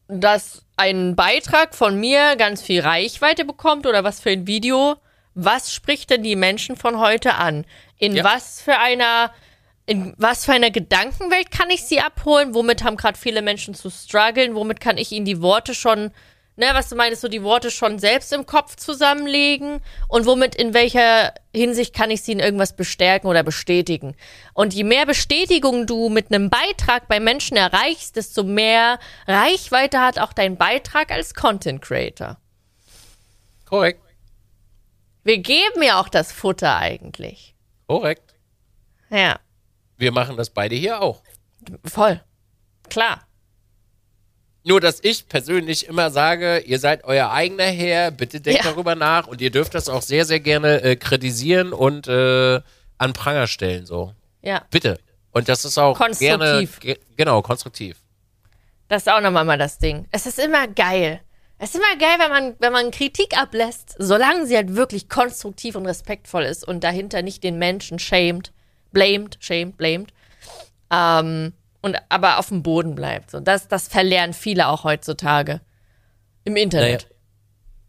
dass 0.08 0.62
ein 0.78 1.16
Beitrag 1.16 1.74
von 1.74 2.00
mir 2.00 2.36
ganz 2.36 2.62
viel 2.62 2.80
Reichweite 2.80 3.44
bekommt 3.44 3.86
oder 3.86 4.04
was 4.04 4.20
für 4.20 4.30
ein 4.30 4.46
Video? 4.46 4.96
Was 5.42 5.72
spricht 5.72 6.10
denn 6.10 6.22
die 6.22 6.36
Menschen 6.36 6.76
von 6.76 6.98
heute 6.98 7.34
an? 7.34 7.64
In 7.96 8.14
Ja. 8.14 8.24
was 8.24 8.60
für 8.60 8.76
einer, 8.76 9.32
in 9.86 10.14
was 10.18 10.44
für 10.44 10.52
einer 10.52 10.70
Gedankenwelt 10.70 11.50
kann 11.50 11.70
ich 11.70 11.84
sie 11.84 12.00
abholen? 12.00 12.54
Womit 12.54 12.84
haben 12.84 12.96
gerade 12.98 13.18
viele 13.18 13.40
Menschen 13.40 13.74
zu 13.74 13.90
strugglen? 13.90 14.54
Womit 14.54 14.80
kann 14.80 14.98
ich 14.98 15.12
ihnen 15.12 15.24
die 15.24 15.40
Worte 15.40 15.74
schon, 15.74 16.10
ne, 16.56 16.66
was 16.72 16.90
du 16.90 16.96
meinst, 16.96 17.22
so 17.22 17.28
die 17.28 17.42
Worte 17.42 17.70
schon 17.70 17.98
selbst 17.98 18.34
im 18.34 18.44
Kopf 18.44 18.76
zusammenlegen? 18.76 19.80
Und 20.08 20.26
womit, 20.26 20.54
in 20.54 20.74
welcher 20.74 21.32
Hinsicht 21.54 21.94
kann 21.94 22.10
ich 22.10 22.20
sie 22.20 22.32
in 22.32 22.40
irgendwas 22.40 22.76
bestärken 22.76 23.26
oder 23.26 23.42
bestätigen? 23.42 24.16
Und 24.52 24.74
je 24.74 24.84
mehr 24.84 25.06
Bestätigung 25.06 25.86
du 25.86 26.10
mit 26.10 26.30
einem 26.30 26.50
Beitrag 26.50 27.08
bei 27.08 27.18
Menschen 27.18 27.56
erreichst, 27.56 28.16
desto 28.16 28.42
mehr 28.42 28.98
Reichweite 29.26 30.00
hat 30.00 30.18
auch 30.18 30.34
dein 30.34 30.58
Beitrag 30.58 31.10
als 31.10 31.34
Content 31.34 31.80
Creator. 31.80 32.36
Korrekt. 33.64 34.09
Wir 35.24 35.38
geben 35.38 35.82
ja 35.82 36.00
auch 36.00 36.08
das 36.08 36.32
Futter 36.32 36.76
eigentlich. 36.76 37.54
Korrekt. 37.86 38.34
Ja, 39.10 39.38
Wir 39.96 40.12
machen 40.12 40.36
das 40.36 40.50
beide 40.50 40.74
hier 40.76 41.00
auch. 41.02 41.22
voll. 41.84 42.20
Klar. 42.88 43.26
Nur, 44.62 44.80
dass 44.80 45.00
ich 45.02 45.26
persönlich 45.28 45.86
immer 45.86 46.10
sage, 46.10 46.58
ihr 46.60 46.78
seid 46.78 47.04
euer 47.04 47.30
eigener 47.30 47.64
Herr, 47.64 48.10
bitte 48.10 48.40
denkt 48.40 48.64
Ja. 48.64 48.70
darüber 48.70 48.94
nach 48.94 49.26
und 49.26 49.40
ihr 49.40 49.50
dürft 49.50 49.74
das 49.74 49.88
auch 49.88 50.02
sehr, 50.02 50.24
sehr 50.26 50.40
gerne 50.40 50.82
äh, 50.82 50.96
kritisieren 50.96 51.72
und 51.72 52.06
äh, 52.08 52.60
an 52.98 53.12
Pranger 53.14 53.46
stellen, 53.46 53.86
so. 53.86 54.14
Ja. 54.42 54.62
Bitte. 54.70 54.98
Und 55.32 55.48
das 55.48 55.64
ist 55.64 55.78
auch 55.78 55.98
gerne, 56.18 56.44
Konstruktiv. 56.44 56.80
ge 56.80 56.98
genau, 57.16 57.40
konstruktiv. 57.42 57.96
Das 58.88 59.02
ist 59.02 59.08
auch 59.08 59.20
nochmal 59.20 59.44
mal 59.44 59.58
das 59.58 59.78
Ding. 59.78 60.06
Es 60.10 60.26
ist 60.26 60.38
immer 60.38 60.66
geil. 60.68 61.20
Es 61.62 61.74
ist 61.74 61.76
immer 61.76 61.98
geil, 61.98 62.16
wenn 62.18 62.30
man, 62.30 62.56
wenn 62.58 62.72
man 62.72 62.90
Kritik 62.90 63.36
ablässt, 63.36 63.94
solange 63.98 64.46
sie 64.46 64.56
halt 64.56 64.76
wirklich 64.76 65.10
konstruktiv 65.10 65.74
und 65.74 65.84
respektvoll 65.84 66.44
ist 66.44 66.66
und 66.66 66.82
dahinter 66.82 67.20
nicht 67.20 67.44
den 67.44 67.58
Menschen 67.58 67.98
shamed, 67.98 68.50
blamed, 68.92 69.36
shamed, 69.40 69.76
blamed, 69.76 70.10
ähm, 70.90 71.52
und 71.82 71.98
aber 72.08 72.38
auf 72.38 72.48
dem 72.48 72.62
Boden 72.62 72.94
bleibt. 72.94 73.30
So, 73.30 73.40
das, 73.40 73.68
das 73.68 73.88
verlernen 73.88 74.32
viele 74.32 74.68
auch 74.68 74.84
heutzutage. 74.84 75.60
Im 76.44 76.56
Internet. 76.56 77.08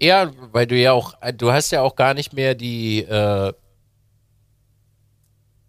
Ja, 0.02 0.30
weil 0.52 0.68
du 0.68 0.76
ja 0.76 0.92
auch, 0.92 1.14
du 1.36 1.54
hast 1.54 1.72
ja 1.72 1.82
auch 1.82 1.96
gar 1.96 2.14
nicht 2.14 2.34
mehr 2.34 2.56
die, 2.56 3.00
äh, 3.04 3.54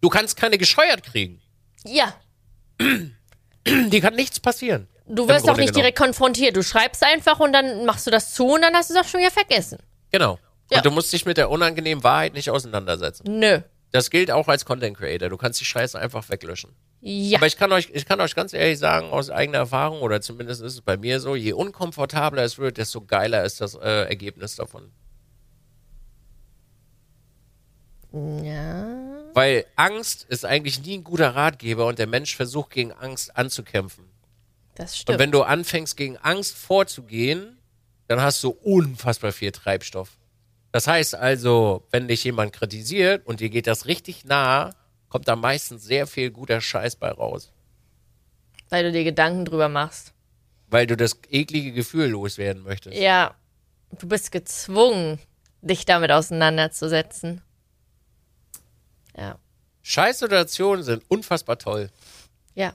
du 0.01 0.09
kannst 0.09 0.35
keine 0.35 0.57
gescheuert 0.57 1.03
kriegen. 1.03 1.41
Ja. 1.85 2.13
Die 3.65 4.01
kann 4.01 4.15
nichts 4.15 4.41
passieren. 4.41 4.89
Du 5.05 5.27
wirst 5.27 5.45
Grunde 5.45 5.61
nicht 5.61 5.69
genommen. 5.69 5.81
direkt 5.81 5.97
konfrontiert. 5.97 6.55
Du 6.55 6.63
schreibst 6.63 7.03
einfach 7.03 7.39
und 7.39 7.53
dann 7.53 7.85
machst 7.85 8.07
du 8.07 8.11
das 8.11 8.33
zu 8.33 8.53
und 8.53 8.61
dann 8.61 8.73
hast 8.73 8.89
du 8.89 8.93
es 8.93 8.99
auch 8.99 9.07
schon 9.07 9.19
wieder 9.19 9.31
vergessen. 9.31 9.77
Genau. 10.11 10.39
Ja. 10.71 10.77
Und 10.77 10.85
du 10.85 10.91
musst 10.91 11.11
dich 11.11 11.25
mit 11.25 11.37
der 11.37 11.49
unangenehmen 11.49 12.03
Wahrheit 12.03 12.33
nicht 12.33 12.49
auseinandersetzen. 12.49 13.39
Nö. 13.39 13.61
Das 13.91 14.09
gilt 14.09 14.31
auch 14.31 14.47
als 14.47 14.65
Content 14.65 14.97
Creator. 14.97 15.29
Du 15.29 15.37
kannst 15.37 15.59
die 15.59 15.65
Scheiße 15.65 15.99
einfach 15.99 16.27
weglöschen. 16.29 16.71
Ja. 17.01 17.37
Aber 17.37 17.47
ich 17.47 17.57
kann 17.57 17.71
euch, 17.73 17.89
ich 17.93 18.05
kann 18.05 18.21
euch 18.21 18.33
ganz 18.33 18.53
ehrlich 18.53 18.79
sagen, 18.79 19.11
aus 19.11 19.29
eigener 19.29 19.59
Erfahrung, 19.59 20.01
oder 20.01 20.21
zumindest 20.21 20.61
ist 20.61 20.73
es 20.73 20.81
bei 20.81 20.97
mir 20.97 21.19
so, 21.19 21.35
je 21.35 21.53
unkomfortabler 21.53 22.43
es 22.43 22.57
wird, 22.57 22.77
desto 22.77 23.01
geiler 23.05 23.43
ist 23.43 23.61
das 23.61 23.75
äh, 23.75 24.07
Ergebnis 24.07 24.55
davon. 24.55 24.91
ja. 28.13 28.99
Weil 29.35 29.65
Angst 29.75 30.25
ist 30.29 30.45
eigentlich 30.45 30.81
nie 30.83 30.99
ein 30.99 31.03
guter 31.03 31.35
Ratgeber 31.35 31.87
und 31.87 31.97
der 31.97 32.05
Mensch 32.05 32.35
versucht 32.35 32.69
gegen 32.69 32.91
Angst 32.91 33.35
anzukämpfen. 33.35 34.05
Das 34.75 34.91
Und 34.91 34.97
stimmt. 34.97 35.19
wenn 35.19 35.31
du 35.31 35.43
anfängst 35.43 35.97
gegen 35.97 36.17
Angst 36.17 36.55
vorzugehen, 36.55 37.57
dann 38.07 38.21
hast 38.21 38.43
du 38.43 38.49
unfassbar 38.49 39.31
viel 39.31 39.51
Treibstoff. 39.51 40.17
Das 40.71 40.87
heißt 40.87 41.15
also, 41.15 41.87
wenn 41.91 42.07
dich 42.07 42.23
jemand 42.23 42.53
kritisiert 42.53 43.25
und 43.27 43.39
dir 43.39 43.49
geht 43.49 43.67
das 43.67 43.85
richtig 43.85 44.25
nah, 44.25 44.71
kommt 45.09 45.27
da 45.27 45.35
meistens 45.35 45.83
sehr 45.83 46.07
viel 46.07 46.31
guter 46.31 46.59
Scheiß 46.59 46.95
bei 46.95 47.11
raus. 47.11 47.51
Weil 48.69 48.85
du 48.85 48.91
dir 48.91 49.03
Gedanken 49.03 49.45
drüber 49.45 49.69
machst. 49.69 50.13
Weil 50.67 50.87
du 50.87 50.97
das 50.97 51.19
eklige 51.29 51.71
Gefühl 51.71 52.07
loswerden 52.07 52.63
möchtest. 52.63 52.97
Ja, 52.97 53.35
du 53.91 54.07
bist 54.07 54.31
gezwungen, 54.31 55.19
dich 55.61 55.85
damit 55.85 56.11
auseinanderzusetzen. 56.11 57.41
Ja. 59.15 59.37
Scheißsituationen 59.83 60.83
sind 60.83 61.03
unfassbar 61.07 61.59
toll. 61.59 61.91
Ja. 62.55 62.73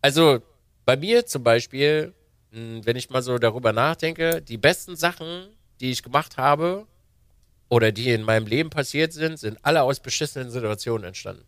Also 0.00 0.42
bei 0.84 0.96
mir 0.96 1.26
zum 1.26 1.42
Beispiel, 1.44 2.14
mh, 2.50 2.80
wenn 2.84 2.96
ich 2.96 3.10
mal 3.10 3.22
so 3.22 3.38
darüber 3.38 3.72
nachdenke, 3.72 4.42
die 4.42 4.58
besten 4.58 4.96
Sachen, 4.96 5.48
die 5.80 5.90
ich 5.90 6.02
gemacht 6.02 6.36
habe 6.36 6.86
oder 7.68 7.92
die 7.92 8.10
in 8.12 8.22
meinem 8.22 8.46
Leben 8.46 8.70
passiert 8.70 9.12
sind, 9.12 9.38
sind 9.38 9.58
alle 9.62 9.82
aus 9.82 10.00
beschissenen 10.00 10.50
Situationen 10.50 11.04
entstanden. 11.06 11.44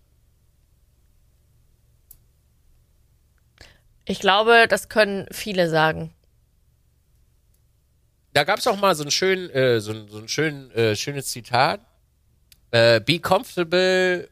Ich 4.07 4.21
glaube, 4.21 4.67
das 4.69 4.89
können 4.89 5.27
viele 5.31 5.69
sagen. 5.71 6.13
Da 8.35 8.45
gab 8.45 8.59
es 8.59 8.67
auch 8.67 8.77
mal 8.79 8.95
so 8.95 9.05
ein 9.05 9.11
schön, 9.11 9.49
äh, 9.51 9.81
so, 9.81 9.93
ein- 9.93 10.09
so 10.09 10.19
ein 10.19 10.29
schön, 10.29 10.71
äh, 10.73 10.97
schönes 10.97 11.29
Zitat. 11.29 11.81
Äh, 12.73 13.01
be 13.01 13.21
comfortable, 13.21 14.29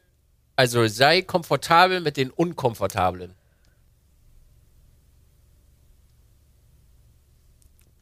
also 0.55 0.85
sei 0.87 1.21
komfortabel 1.21 2.01
mit 2.01 2.17
den 2.17 2.29
Unkomfortablen. 2.29 3.33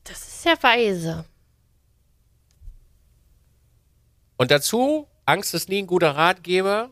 Das 0.04 0.31
ist 0.42 0.46
ja 0.46 0.64
weise. 0.64 1.26
Und 4.38 4.50
dazu, 4.50 5.08
Angst 5.26 5.54
ist 5.54 5.70
nie 5.70 5.84
ein 5.84 5.88
guter 5.88 6.16
Ratgeber. 6.16 6.90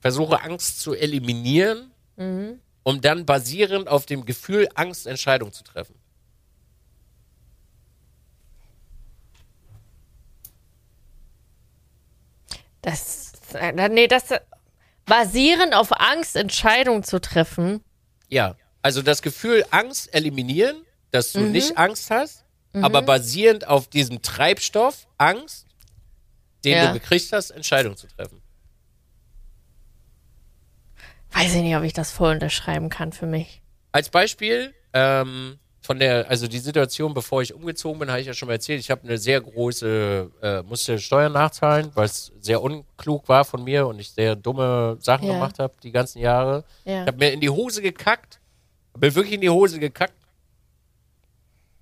Versuche 0.00 0.40
Angst 0.42 0.80
zu 0.80 0.94
eliminieren, 0.94 1.90
um 2.84 3.00
dann 3.00 3.26
basierend 3.26 3.88
auf 3.88 4.06
dem 4.06 4.24
Gefühl 4.24 4.68
Angst 4.76 5.08
Entscheidungen 5.08 5.52
zu 5.52 5.64
treffen. 5.64 5.96
Das, 12.82 13.32
äh, 13.54 13.88
nee, 13.88 14.06
das, 14.06 14.26
basierend 15.04 15.74
auf 15.74 15.90
Angst 15.90 16.36
Entscheidungen 16.36 17.02
zu 17.02 17.20
treffen. 17.20 17.82
Ja, 18.28 18.54
also 18.82 19.02
das 19.02 19.20
Gefühl 19.22 19.64
Angst 19.72 20.14
eliminieren, 20.14 20.85
dass 21.16 21.32
du 21.32 21.40
nicht 21.40 21.76
Angst 21.78 22.10
hast, 22.10 22.44
aber 22.74 23.00
basierend 23.02 23.66
auf 23.66 23.88
diesem 23.88 24.20
Treibstoff 24.22 25.06
Angst, 25.18 25.66
den 26.64 26.72
Ja. 26.76 26.86
du 26.88 26.92
gekriegt 26.98 27.32
hast, 27.32 27.50
Entscheidungen 27.50 27.96
zu 27.96 28.06
treffen. 28.06 28.42
Weiß 31.32 31.54
ich 31.54 31.62
nicht, 31.62 31.76
ob 31.76 31.82
ich 31.82 31.92
das 31.92 32.10
voll 32.10 32.32
unterschreiben 32.34 32.88
kann 32.88 33.12
für 33.12 33.26
mich. 33.26 33.62
Als 33.92 34.08
Beispiel 34.10 34.74
ähm, 34.92 35.58
von 35.80 35.98
der, 35.98 36.28
also 36.28 36.46
die 36.48 36.58
Situation, 36.58 37.14
bevor 37.14 37.42
ich 37.42 37.52
umgezogen 37.54 37.98
bin, 37.98 38.10
habe 38.10 38.20
ich 38.20 38.26
ja 38.26 38.34
schon 38.34 38.46
mal 38.48 38.54
erzählt. 38.54 38.80
Ich 38.80 38.90
habe 38.90 39.02
eine 39.04 39.18
sehr 39.18 39.40
große, 39.40 40.30
äh, 40.42 40.62
musste 40.62 40.98
Steuern 40.98 41.32
nachzahlen, 41.32 41.90
weil 41.94 42.06
es 42.06 42.32
sehr 42.40 42.62
unklug 42.62 43.28
war 43.28 43.44
von 43.44 43.64
mir 43.64 43.86
und 43.86 43.98
ich 43.98 44.10
sehr 44.10 44.36
dumme 44.36 44.96
Sachen 45.00 45.26
Ja. 45.26 45.34
gemacht 45.34 45.58
habe 45.58 45.74
die 45.82 45.92
ganzen 45.92 46.18
Jahre. 46.20 46.64
Ja. 46.84 47.02
Ich 47.02 47.06
habe 47.08 47.18
mir 47.18 47.32
in 47.32 47.40
die 47.40 47.50
Hose 47.50 47.82
gekackt, 47.82 48.40
bin 48.98 49.14
wirklich 49.14 49.34
in 49.34 49.40
die 49.42 49.50
Hose 49.50 49.78
gekackt 49.78 50.14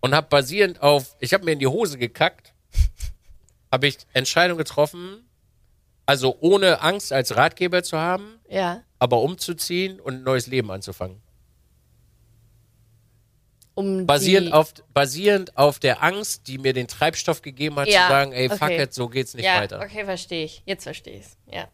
und 0.05 0.15
habe 0.15 0.27
basierend 0.29 0.83
auf, 0.83 1.17
ich 1.19 1.33
habe 1.33 1.47
mir 1.47 1.53
in 1.53 1.59
die 1.59 1.67
Hose 1.67 1.97
gekackt, 1.97 2.53
habe 3.73 3.87
ich 3.87 3.97
Entscheidungen 4.13 4.59
getroffen, 4.59 5.27
also 6.05 6.37
ohne 6.41 6.83
Angst 6.83 7.11
als 7.11 7.37
Ratgeber 7.37 7.83
zu 7.83 7.97
haben, 7.97 8.39
Ja. 8.47 8.83
aber 8.99 9.23
umzuziehen 9.23 10.01
und 10.01 10.17
ein 10.17 10.23
neues 10.23 10.47
Leben 10.47 10.71
anzufangen. 10.71 11.23
Um 13.73 14.07
Basierend 14.07 14.53
auf, 14.53 14.75
basierend 14.93 15.57
auf 15.57 15.79
der 15.79 16.03
Angst, 16.03 16.49
die 16.49 16.59
mir 16.59 16.75
den 16.75 16.87
Treibstoff 16.87 17.41
gegeben 17.41 17.77
hat, 17.77 17.89
Ja, 17.89 18.03
zu 18.03 18.09
sagen, 18.09 18.33
ey, 18.33 18.51
fuck 18.51 18.61
okay. 18.61 18.83
it, 18.83 18.93
so 18.93 19.09
geht's 19.09 19.33
nicht 19.33 19.47
ja, 19.47 19.59
weiter. 19.59 19.81
okay, 19.81 20.05
verstehe 20.05 20.45
ich. 20.45 20.63
Jetzt 20.67 20.83
verstehe 20.85 21.21
ich 21.21 21.27
Ja. 21.51 21.67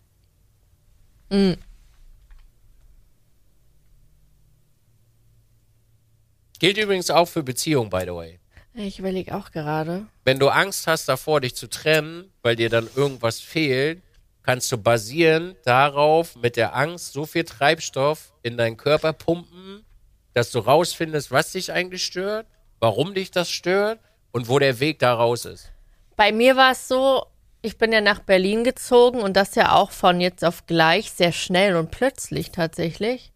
Gilt 6.61 6.77
übrigens 6.77 7.11
auch 7.11 7.27
für 7.27 7.43
Beziehungen, 7.43 7.89
by 7.89 8.03
the 8.03 8.13
way. 8.13 8.39
Ich 8.75 8.99
überlege 8.99 9.35
auch 9.35 9.51
gerade. 9.51 10.07
Wenn 10.25 10.39
du 10.39 10.51
Angst 10.51 10.87
hast 10.87 11.09
davor, 11.09 11.41
dich 11.41 11.57
zu 11.57 11.69
trennen, 11.69 12.31
weil 12.43 12.55
dir 12.55 12.69
dann 12.69 12.87
irgendwas 12.95 13.41
fehlt, 13.41 14.03
kannst 14.43 14.71
du 14.71 14.77
basierend 14.77 15.57
darauf 15.65 16.37
mit 16.37 16.57
der 16.57 16.77
Angst 16.77 17.15
so 17.15 17.25
viel 17.25 17.45
Treibstoff 17.45 18.35
in 18.43 18.59
deinen 18.59 18.77
Körper 18.77 19.15
pumpen, 19.15 19.87
dass 20.35 20.51
du 20.51 20.59
rausfindest, 20.59 21.31
was 21.31 21.53
dich 21.53 21.73
eigentlich 21.73 22.05
stört, 22.05 22.47
warum 22.79 23.15
dich 23.15 23.31
das 23.31 23.51
stört 23.51 23.99
und 24.31 24.49
wo 24.49 24.59
der 24.59 24.81
Weg 24.81 24.99
da 24.99 25.15
raus 25.15 25.47
ist. 25.47 25.73
Bei 26.17 26.31
mir 26.31 26.57
war 26.57 26.73
es 26.73 26.89
so, 26.89 27.25
ich 27.63 27.79
bin 27.79 27.91
ja 27.91 28.03
nach 28.03 28.21
Berlin 28.21 28.65
gezogen 28.65 29.23
und 29.23 29.35
das 29.35 29.55
ja 29.55 29.73
auch 29.75 29.91
von 29.93 30.21
jetzt 30.21 30.45
auf 30.45 30.67
gleich 30.67 31.11
sehr 31.11 31.33
schnell 31.33 31.77
und 31.77 31.91
plötzlich 31.91 32.51
tatsächlich, 32.51 33.33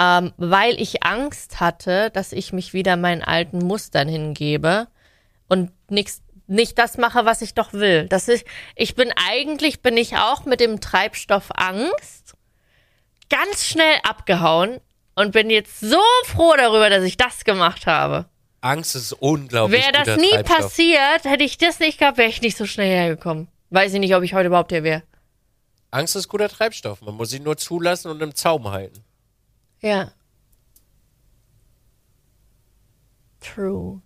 ähm, 0.00 0.32
weil 0.38 0.80
ich 0.80 1.02
Angst 1.02 1.60
hatte, 1.60 2.10
dass 2.10 2.32
ich 2.32 2.54
mich 2.54 2.72
wieder 2.72 2.96
meinen 2.96 3.22
alten 3.22 3.58
Mustern 3.58 4.08
hingebe 4.08 4.88
und 5.46 5.70
nix, 5.90 6.22
nicht 6.46 6.78
das 6.78 6.96
mache, 6.96 7.26
was 7.26 7.42
ich 7.42 7.52
doch 7.52 7.74
will. 7.74 8.08
Das 8.08 8.28
ist, 8.28 8.46
ich 8.76 8.94
bin 8.94 9.12
eigentlich, 9.30 9.82
bin 9.82 9.98
ich 9.98 10.16
auch 10.16 10.46
mit 10.46 10.60
dem 10.60 10.80
Treibstoff 10.80 11.50
Angst 11.54 12.34
ganz 13.28 13.66
schnell 13.66 13.94
abgehauen 14.02 14.80
und 15.14 15.32
bin 15.32 15.50
jetzt 15.50 15.80
so 15.80 16.00
froh 16.24 16.54
darüber, 16.56 16.88
dass 16.88 17.04
ich 17.04 17.18
das 17.18 17.44
gemacht 17.44 17.86
habe. 17.86 18.24
Angst 18.62 18.96
ist 18.96 19.12
unglaublich 19.12 19.82
Wäre 19.82 19.92
das 20.04 20.16
nie 20.18 20.30
Treibstoff. 20.30 20.58
passiert, 20.58 21.24
hätte 21.24 21.44
ich 21.44 21.58
das 21.58 21.78
nicht 21.78 21.98
gehabt, 21.98 22.16
wäre 22.16 22.30
ich 22.30 22.40
nicht 22.40 22.56
so 22.56 22.64
schnell 22.64 22.88
hergekommen. 22.88 23.48
Weiß 23.68 23.92
ich 23.92 24.00
nicht, 24.00 24.14
ob 24.14 24.22
ich 24.22 24.32
heute 24.32 24.46
überhaupt 24.46 24.72
hier 24.72 24.82
wäre. 24.82 25.02
Angst 25.90 26.16
ist 26.16 26.28
guter 26.28 26.48
Treibstoff. 26.48 27.02
Man 27.02 27.16
muss 27.16 27.34
ihn 27.34 27.42
nur 27.42 27.56
zulassen 27.58 28.10
und 28.10 28.22
im 28.22 28.34
Zaum 28.34 28.70
halten. 28.70 29.04
Ja. 29.80 30.12
True. 33.40 34.02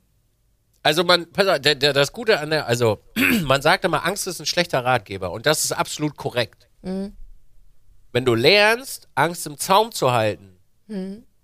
Also 0.82 1.02
man, 1.02 1.30
pass 1.32 1.46
auf, 1.48 1.58
der, 1.60 1.74
der, 1.74 1.92
das 1.92 2.12
Gute 2.12 2.38
an 2.38 2.50
der, 2.50 2.66
also 2.66 3.02
man 3.44 3.62
sagt 3.62 3.84
immer, 3.84 4.04
Angst 4.04 4.26
ist 4.26 4.38
ein 4.40 4.46
schlechter 4.46 4.84
Ratgeber 4.84 5.32
und 5.32 5.46
das 5.46 5.64
ist 5.64 5.72
absolut 5.72 6.16
korrekt. 6.16 6.68
Wenn 6.82 8.24
du 8.26 8.34
lernst, 8.34 9.08
Angst 9.14 9.46
im 9.46 9.56
Zaum 9.56 9.90
zu 9.90 10.12
halten 10.12 10.58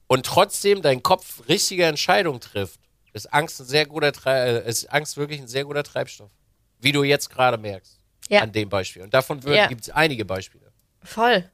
und 0.07 0.27
trotzdem 0.27 0.83
dein 0.83 1.03
Kopf 1.03 1.49
richtige 1.49 1.85
Entscheidungen 1.87 2.41
trifft, 2.41 2.81
ist 3.15 3.33
Angst 3.33 3.59
ein 3.61 3.65
sehr 3.65 3.87
guter, 3.87 4.13
Tre 4.13 4.61
äh, 4.63 4.69
ist 4.69 4.93
Angst 4.93 5.17
wirklich 5.17 5.41
ein 5.41 5.49
sehr 5.49 5.65
guter 5.65 5.83
Treibstoff. 5.83 6.31
Wie 6.79 6.93
du 6.93 7.03
jetzt 7.03 7.29
gerade 7.31 7.59
merkst. 7.59 7.99
Ja. 8.29 8.43
An 8.43 8.53
dem 8.53 8.69
Beispiel. 8.69 9.03
Und 9.03 9.13
davon 9.13 9.41
Ja. 9.49 9.67
gibt 9.67 9.81
es 9.81 9.91
einige 9.91 10.25
Beispiele. 10.25 10.71
Voll. 11.03 11.51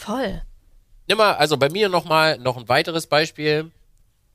Voll. 0.00 0.40
Nimm 1.08 1.18
mal, 1.18 1.34
also 1.34 1.56
bei 1.58 1.68
mir 1.68 1.88
noch 1.90 2.04
mal 2.06 2.38
noch 2.38 2.56
ein 2.56 2.68
weiteres 2.68 3.06
Beispiel. 3.06 3.70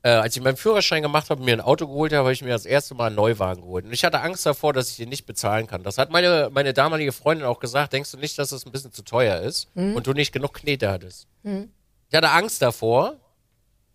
Äh, 0.03 0.09
als 0.09 0.35
ich 0.37 0.43
meinen 0.43 0.57
Führerschein 0.57 1.01
gemacht 1.01 1.31
habe 1.31 1.39
und 1.39 1.45
mir 1.45 1.53
ein 1.53 1.61
Auto 1.61 1.87
geholt 1.87 2.11
habe, 2.13 2.25
habe 2.25 2.33
ich 2.33 2.43
mir 2.43 2.49
das 2.51 2.67
erste 2.67 2.93
Mal 2.93 3.07
einen 3.07 3.15
Neuwagen 3.15 3.61
geholt. 3.61 3.85
Und 3.85 3.91
ich 3.91 4.03
hatte 4.05 4.19
Angst 4.21 4.45
davor, 4.45 4.71
dass 4.73 4.91
ich 4.91 4.97
den 4.97 5.09
nicht 5.09 5.25
bezahlen 5.25 5.65
kann. 5.65 5.81
Das 5.81 5.97
hat 5.97 6.11
meine, 6.11 6.51
meine 6.53 6.73
damalige 6.73 7.11
Freundin 7.11 7.47
auch 7.47 7.59
gesagt. 7.59 7.93
Denkst 7.93 8.11
du 8.11 8.17
nicht, 8.17 8.37
dass 8.37 8.49
das 8.49 8.67
ein 8.67 8.71
bisschen 8.71 8.91
zu 8.91 9.01
teuer 9.01 9.39
ist 9.41 9.67
und 9.73 10.05
du 10.05 10.13
nicht 10.13 10.31
genug 10.31 10.53
Knete 10.53 10.91
hattest? 10.91 11.27
Ich 11.43 12.15
hatte 12.15 12.29
Angst 12.29 12.61
davor. 12.61 13.15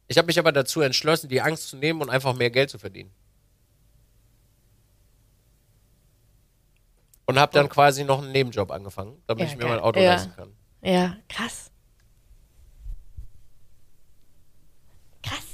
Ich 0.08 0.18
habe 0.18 0.26
mich 0.26 0.40
aber 0.40 0.50
dazu 0.50 0.80
entschlossen, 0.80 1.28
die 1.28 1.40
Angst 1.40 1.68
zu 1.68 1.76
nehmen 1.76 2.02
und 2.02 2.10
einfach 2.10 2.34
mehr 2.34 2.50
Geld 2.50 2.70
zu 2.70 2.80
verdienen. 2.80 3.12
Und 7.26 7.38
habe 7.38 7.52
dann 7.52 7.68
quasi 7.68 8.02
noch 8.02 8.20
einen 8.20 8.32
Nebenjob 8.32 8.72
angefangen, 8.72 9.22
damit 9.28 9.44
Ja, 9.44 9.50
ich 9.52 9.56
mir 9.56 9.66
mein 9.68 9.78
Auto 9.78 10.00
Ja. 10.00 10.14
leisten 10.14 10.34
kann. 10.34 10.52
Ja, 10.82 11.16
krass. 11.28 11.70
Krass. 15.22 15.44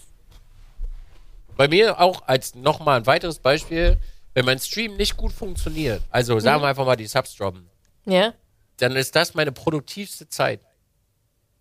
Bei 1.56 1.68
mir 1.68 1.98
auch 2.00 2.22
als 2.26 2.54
nochmal 2.54 3.00
ein 3.00 3.06
weiteres 3.06 3.38
Beispiel, 3.38 3.98
wenn 4.34 4.44
mein 4.44 4.58
Stream 4.58 4.96
nicht 4.96 5.16
gut 5.16 5.32
funktioniert, 5.32 6.02
also 6.10 6.38
sagen 6.38 6.62
wir 6.62 6.68
einfach 6.68 6.84
mal 6.86 6.96
die 6.96 7.06
Subs 7.06 7.34
droppen, 7.36 7.68
Ja. 8.04 8.34
dann 8.76 8.94
ist 8.94 9.16
das 9.16 9.34
meine 9.34 9.52
produktivste 9.52 10.28
Zeit. 10.28 10.60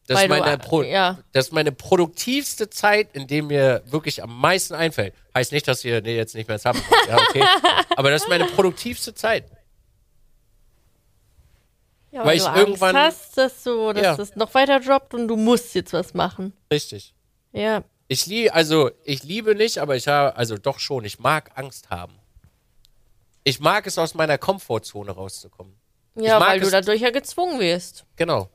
Das 0.08 0.22
ist, 0.22 0.30
meine 0.30 0.58
Pro 0.60 0.84
ja. 0.84 1.18
das 1.32 1.48
ist 1.48 1.52
meine 1.52 1.72
produktivste 1.72 2.70
Zeit, 2.70 3.16
in 3.16 3.26
dem 3.26 3.48
mir 3.48 3.82
wirklich 3.88 4.22
am 4.22 4.40
meisten 4.40 4.76
einfällt. 4.76 5.16
Heißt 5.34 5.52
nicht, 5.52 5.68
dass 5.68 5.84
ihr 5.84 6.00
nee, 6.02 6.16
jetzt 6.16 6.36
nicht 6.36 6.48
mehr 6.48 6.60
Subs 6.60 6.80
habt. 6.92 7.10
Ja, 7.10 7.18
okay. 7.18 7.44
Aber 7.96 8.12
das 8.12 8.24
ist 8.24 8.30
meine 8.30 8.46
produktivste 8.46 9.16
Zeit. 9.16 9.46
Ja 12.16 12.26
Weil 12.26 12.38
ich 12.38 12.44
du 12.46 12.56
irgendwann- 12.56 12.96
hast, 12.96 13.38
dass 13.38 13.62
du, 13.64 13.92
dass 13.94 14.04
Ja. 14.04 14.16
das 14.16 14.36
noch 14.38 14.54
weiter 14.54 14.80
droppt 14.80 15.14
und 15.14 15.28
du 15.28 15.36
musst 15.36 15.76
jetzt 15.76 15.92
was 15.94 16.14
machen. 16.14 16.54
Richtig. 16.72 17.14
Ja. 17.52 17.84
Ich 18.08 18.26
liebe, 18.26 18.54
also 18.54 18.90
ich 19.04 19.24
liebe 19.24 19.54
nicht, 19.56 19.80
aber 19.80 19.96
ich 19.96 20.08
habe, 20.08 20.36
also 20.38 20.58
doch 20.58 20.80
schon, 20.80 21.04
ich 21.06 21.20
mag 21.20 21.52
Angst 21.56 21.90
haben. 21.90 22.18
Ich 23.44 23.60
mag 23.60 23.86
es, 23.86 23.98
aus 23.98 24.14
meiner 24.14 24.38
Komfortzone 24.38 25.12
rauszukommen. 25.12 25.76
Ja, 26.16 26.40
weil 26.40 26.62
du 26.62 26.70
dadurch 26.72 27.02
ja 27.02 27.12
gezwungen 27.12 27.60
wirst. 27.60 28.06
Genau. 28.16 28.50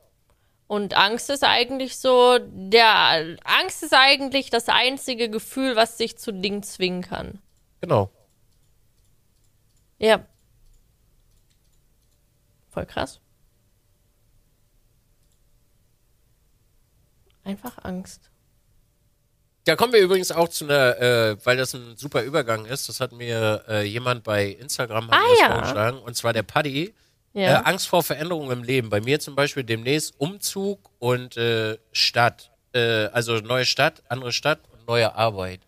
Und 0.67 0.95
Angst 0.95 1.29
ist 1.29 1.43
eigentlich 1.43 1.97
so, 1.97 2.39
der 2.41 3.37
Angst 3.43 3.83
ist 3.83 3.93
eigentlich 3.93 4.49
das 4.49 4.69
einzige 4.69 5.29
Gefühl, 5.29 5.75
was 5.75 5.97
dich 5.97 6.17
zu 6.17 6.31
Dingen 6.33 6.63
zwingen 6.63 7.03
kann. 7.03 7.39
Genau. 7.81 8.09
Ja. 9.99 10.25
Voll 12.69 12.85
krass. 12.85 13.20
Einfach 17.43 17.77
Angst. 17.83 18.29
Da 19.65 19.75
kommen 19.75 19.93
wir 19.93 19.99
übrigens 20.01 20.31
auch 20.31 20.49
zu 20.49 20.65
einer, 20.65 20.97
äh, 20.99 21.45
weil 21.45 21.57
das 21.57 21.73
ein 21.75 21.95
super 21.95 22.23
Übergang 22.23 22.65
ist. 22.65 22.89
Das 22.89 22.99
hat 22.99 23.11
mir 23.11 23.63
äh, 23.67 23.83
jemand 23.83 24.23
bei 24.23 24.47
Instagram 24.47 25.09
Ah, 25.11 25.19
ja. 25.39 25.51
vorgeschlagen. 25.53 25.99
Und 25.99 26.15
zwar 26.15 26.33
der 26.33 26.43
Paddy. 26.43 26.93
Äh, 27.33 27.43
Ja. 27.43 27.61
Angst 27.61 27.87
vor 27.87 28.03
Veränderungen 28.03 28.51
im 28.51 28.63
Leben. 28.63 28.89
Bei 28.89 28.99
mir 29.01 29.19
zum 29.19 29.35
Beispiel 29.35 29.63
demnächst 29.63 30.19
Umzug 30.19 30.89
und 30.99 31.37
äh, 31.37 31.77
Stadt. 31.91 32.51
Äh, 32.73 33.05
also 33.07 33.35
neue 33.39 33.65
Stadt, 33.65 34.01
andere 34.09 34.31
Stadt 34.31 34.59
und 34.71 34.87
neue 34.87 35.13
Arbeit. 35.15 35.61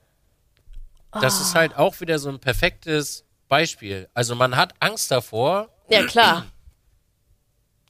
Das 1.11 1.38
Ah. 1.38 1.41
ist 1.43 1.55
halt 1.55 1.76
auch 1.78 1.99
wieder 2.01 2.17
so 2.19 2.30
ein 2.30 2.39
perfektes 2.39 3.24
Beispiel. 3.47 4.09
Also 4.15 4.34
man 4.36 4.55
hat 4.57 4.74
Angst 4.80 5.11
davor, 5.11 5.69
ja, 5.88 6.03
klar. 6.05 6.45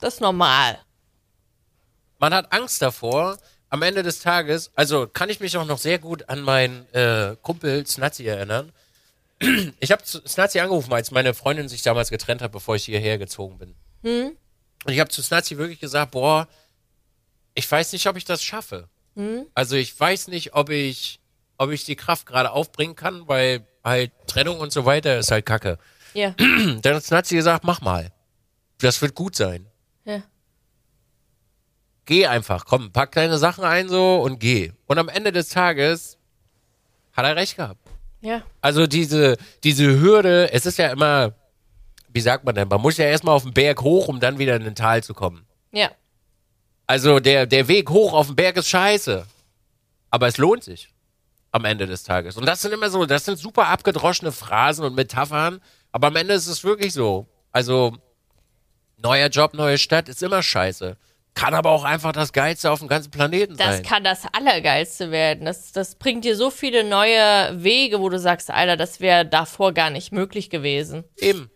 Das 0.00 0.14
ist 0.14 0.20
normal. 0.20 0.78
man 2.18 2.34
hat 2.34 2.52
Angst 2.52 2.80
davor, 2.82 3.38
am 3.74 3.82
Ende 3.82 4.04
des 4.04 4.20
Tages, 4.20 4.70
also 4.76 5.08
kann 5.08 5.30
ich 5.30 5.40
mich 5.40 5.56
auch 5.56 5.66
noch 5.66 5.78
sehr 5.78 5.98
gut 5.98 6.28
an 6.28 6.42
meinen 6.42 6.86
äh, 6.94 7.34
Kumpel 7.42 7.84
Snazzy 7.84 8.24
erinnern. 8.24 8.72
Ich 9.80 9.90
habe 9.90 10.00
Snazzy 10.06 10.60
angerufen, 10.60 10.92
als 10.92 11.10
meine 11.10 11.34
Freundin 11.34 11.68
sich 11.68 11.82
damals 11.82 12.08
getrennt 12.08 12.40
hat, 12.40 12.52
bevor 12.52 12.76
ich 12.76 12.84
hierher 12.84 13.18
gezogen 13.18 13.58
bin. 13.58 13.74
Und 14.86 14.92
ich 14.92 15.00
habe 15.00 15.10
zu 15.10 15.22
Snazzy 15.22 15.58
wirklich 15.58 15.80
gesagt, 15.80 16.12
boah, 16.12 16.46
ich 17.54 17.68
weiß 17.68 17.92
nicht, 17.94 18.06
ob 18.06 18.16
ich 18.16 18.24
das 18.24 18.44
schaffe. 18.44 18.88
Also 19.56 19.74
ich 19.74 19.98
weiß 19.98 20.28
nicht, 20.28 20.54
ob 20.54 20.70
ich, 20.70 21.18
ob 21.58 21.70
ich 21.72 21.84
die 21.84 21.96
Kraft 21.96 22.26
gerade 22.26 22.52
aufbringen 22.52 22.94
kann, 22.94 23.26
weil 23.26 23.66
halt 23.82 24.12
Trennung 24.28 24.60
und 24.60 24.72
so 24.72 24.84
weiter 24.86 25.18
ist 25.18 25.32
halt 25.32 25.46
Kacke. 25.46 25.78
Ja. 26.14 26.30
Dann 26.38 26.94
hat 26.94 27.02
Snazzy 27.04 27.34
gesagt, 27.34 27.64
mach 27.64 27.80
mal. 27.80 28.12
Das 28.78 29.02
wird 29.02 29.16
gut 29.16 29.34
sein. 29.34 29.66
ja. 30.04 30.22
Geh 32.06 32.26
einfach, 32.26 32.64
komm, 32.64 32.92
pack 32.92 33.12
deine 33.12 33.38
Sachen 33.38 33.64
ein 33.64 33.88
so 33.88 34.16
und 34.16 34.38
geh. 34.38 34.72
Und 34.86 34.98
am 34.98 35.08
Ende 35.08 35.32
des 35.32 35.48
Tages 35.48 36.18
hat 37.12 37.24
er 37.24 37.36
recht 37.36 37.56
gehabt. 37.56 37.80
Ja. 38.20 38.42
Also 38.60 38.86
diese, 38.86 39.36
diese 39.64 40.00
Hürde, 40.00 40.50
es 40.52 40.66
ist 40.66 40.78
ja 40.78 40.88
immer, 40.88 41.34
wie 42.08 42.20
sagt 42.20 42.44
man 42.44 42.54
denn, 42.54 42.68
man 42.68 42.80
muss 42.80 42.96
ja 42.96 43.04
erstmal 43.04 43.34
auf 43.34 43.42
den 43.42 43.52
Berg 43.52 43.82
hoch, 43.82 44.08
um 44.08 44.20
dann 44.20 44.38
wieder 44.38 44.56
in 44.56 44.64
den 44.64 44.74
Tal 44.74 45.02
zu 45.02 45.14
kommen. 45.14 45.46
Ja. 45.72 45.90
Also 46.86 47.20
der, 47.20 47.46
der 47.46 47.68
Weg 47.68 47.90
hoch 47.90 48.12
auf 48.12 48.26
den 48.26 48.36
Berg 48.36 48.56
ist 48.56 48.68
scheiße. 48.68 49.26
Aber 50.10 50.28
es 50.28 50.38
lohnt 50.38 50.64
sich 50.64 50.90
am 51.50 51.64
Ende 51.64 51.86
des 51.86 52.02
Tages. 52.02 52.36
Und 52.36 52.46
das 52.46 52.62
sind 52.62 52.72
immer 52.72 52.90
so, 52.90 53.06
das 53.06 53.24
sind 53.24 53.38
super 53.38 53.68
abgedroschene 53.68 54.32
Phrasen 54.32 54.84
und 54.84 54.94
Metaphern, 54.94 55.60
aber 55.92 56.08
am 56.08 56.16
Ende 56.16 56.34
ist 56.34 56.46
es 56.46 56.64
wirklich 56.64 56.92
so. 56.92 57.28
Also 57.52 57.96
neuer 58.96 59.28
Job, 59.28 59.54
neue 59.54 59.78
Stadt 59.78 60.08
ist 60.08 60.22
immer 60.22 60.42
scheiße. 60.42 60.96
Kann 61.34 61.54
aber 61.54 61.70
auch 61.70 61.82
einfach 61.82 62.12
das 62.12 62.32
Geilste 62.32 62.70
auf 62.70 62.78
dem 62.78 62.86
ganzen 62.88 63.10
Planeten 63.10 63.56
Das 63.56 63.76
sein. 63.76 63.82
kann 63.82 64.04
das 64.04 64.22
Allergeilste 64.32 65.10
werden. 65.10 65.44
Das, 65.46 65.72
das 65.72 65.96
bringt 65.96 66.24
dir 66.24 66.36
so 66.36 66.50
viele 66.50 66.84
neue 66.84 67.62
Wege, 67.62 68.00
wo 68.00 68.08
du 68.08 68.18
sagst, 68.20 68.50
Alter, 68.52 68.76
das 68.76 69.00
wäre 69.00 69.26
davor 69.26 69.72
gar 69.72 69.90
nicht 69.90 70.12
möglich 70.12 70.48
gewesen. 70.48 71.04
Eben. 71.16 71.50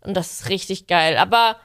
Und 0.00 0.14
das 0.14 0.32
ist 0.32 0.48
richtig 0.48 0.88
geil. 0.88 1.16
Aber 1.18 1.56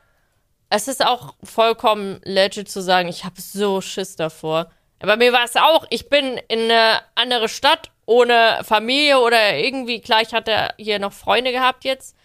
es 0.70 0.88
ist 0.88 1.04
auch 1.06 1.36
vollkommen 1.44 2.20
legit 2.24 2.70
zu 2.70 2.82
sagen, 2.82 3.08
ich 3.10 3.24
habe 3.26 3.42
so 3.42 3.82
Schiss 3.82 4.16
davor. 4.16 4.72
Bei 5.00 5.18
mir 5.18 5.34
war 5.34 5.44
es 5.46 5.56
auch, 5.56 5.86
ich 5.90 6.10
bin 6.10 6.38
in 6.48 6.60
eine 6.72 7.02
andere 7.16 7.50
Stadt 7.50 7.92
ohne 8.06 8.60
Familie 8.64 9.20
oder 9.20 9.58
irgendwie, 9.58 10.00
klar, 10.00 10.22
ich 10.22 10.34
hatte 10.34 10.74
hier 10.78 11.00
noch 11.00 11.14
Freunde 11.14 11.52
gehabt 11.52 11.84
jetzt, 11.86 12.16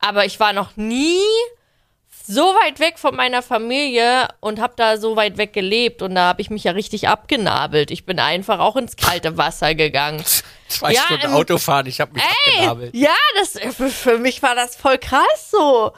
aber 0.00 0.24
ich 0.24 0.40
war 0.40 0.52
noch 0.52 0.76
nie 0.76 1.20
so 2.30 2.42
weit 2.42 2.78
weg 2.78 2.98
von 2.98 3.16
meiner 3.16 3.42
Familie 3.42 4.28
und 4.40 4.60
habe 4.60 4.74
da 4.76 4.96
so 4.96 5.16
weit 5.16 5.36
weg 5.36 5.52
gelebt 5.52 6.00
und 6.02 6.14
da 6.14 6.28
habe 6.28 6.40
ich 6.40 6.48
mich 6.50 6.64
ja 6.64 6.72
richtig 6.72 7.08
abgenabelt. 7.08 7.90
Ich 7.90 8.06
bin 8.06 8.18
einfach 8.20 8.60
auch 8.60 8.76
ins 8.76 8.96
kalte 8.96 9.36
Wasser 9.36 9.74
gegangen. 9.74 10.24
Zwei 10.68 10.92
Ja, 10.92 11.02
Stunden 11.02 11.32
Autofahren, 11.32 11.86
ich 11.86 12.00
habe 12.00 12.12
mich 12.12 12.22
abgenabelt. 12.22 12.94
Ja, 12.94 13.14
das 13.36 13.58
für, 13.74 13.90
für 13.90 14.18
mich 14.18 14.42
war 14.42 14.54
das 14.54 14.76
voll 14.76 14.98
krass 14.98 15.50
so. 15.50 15.92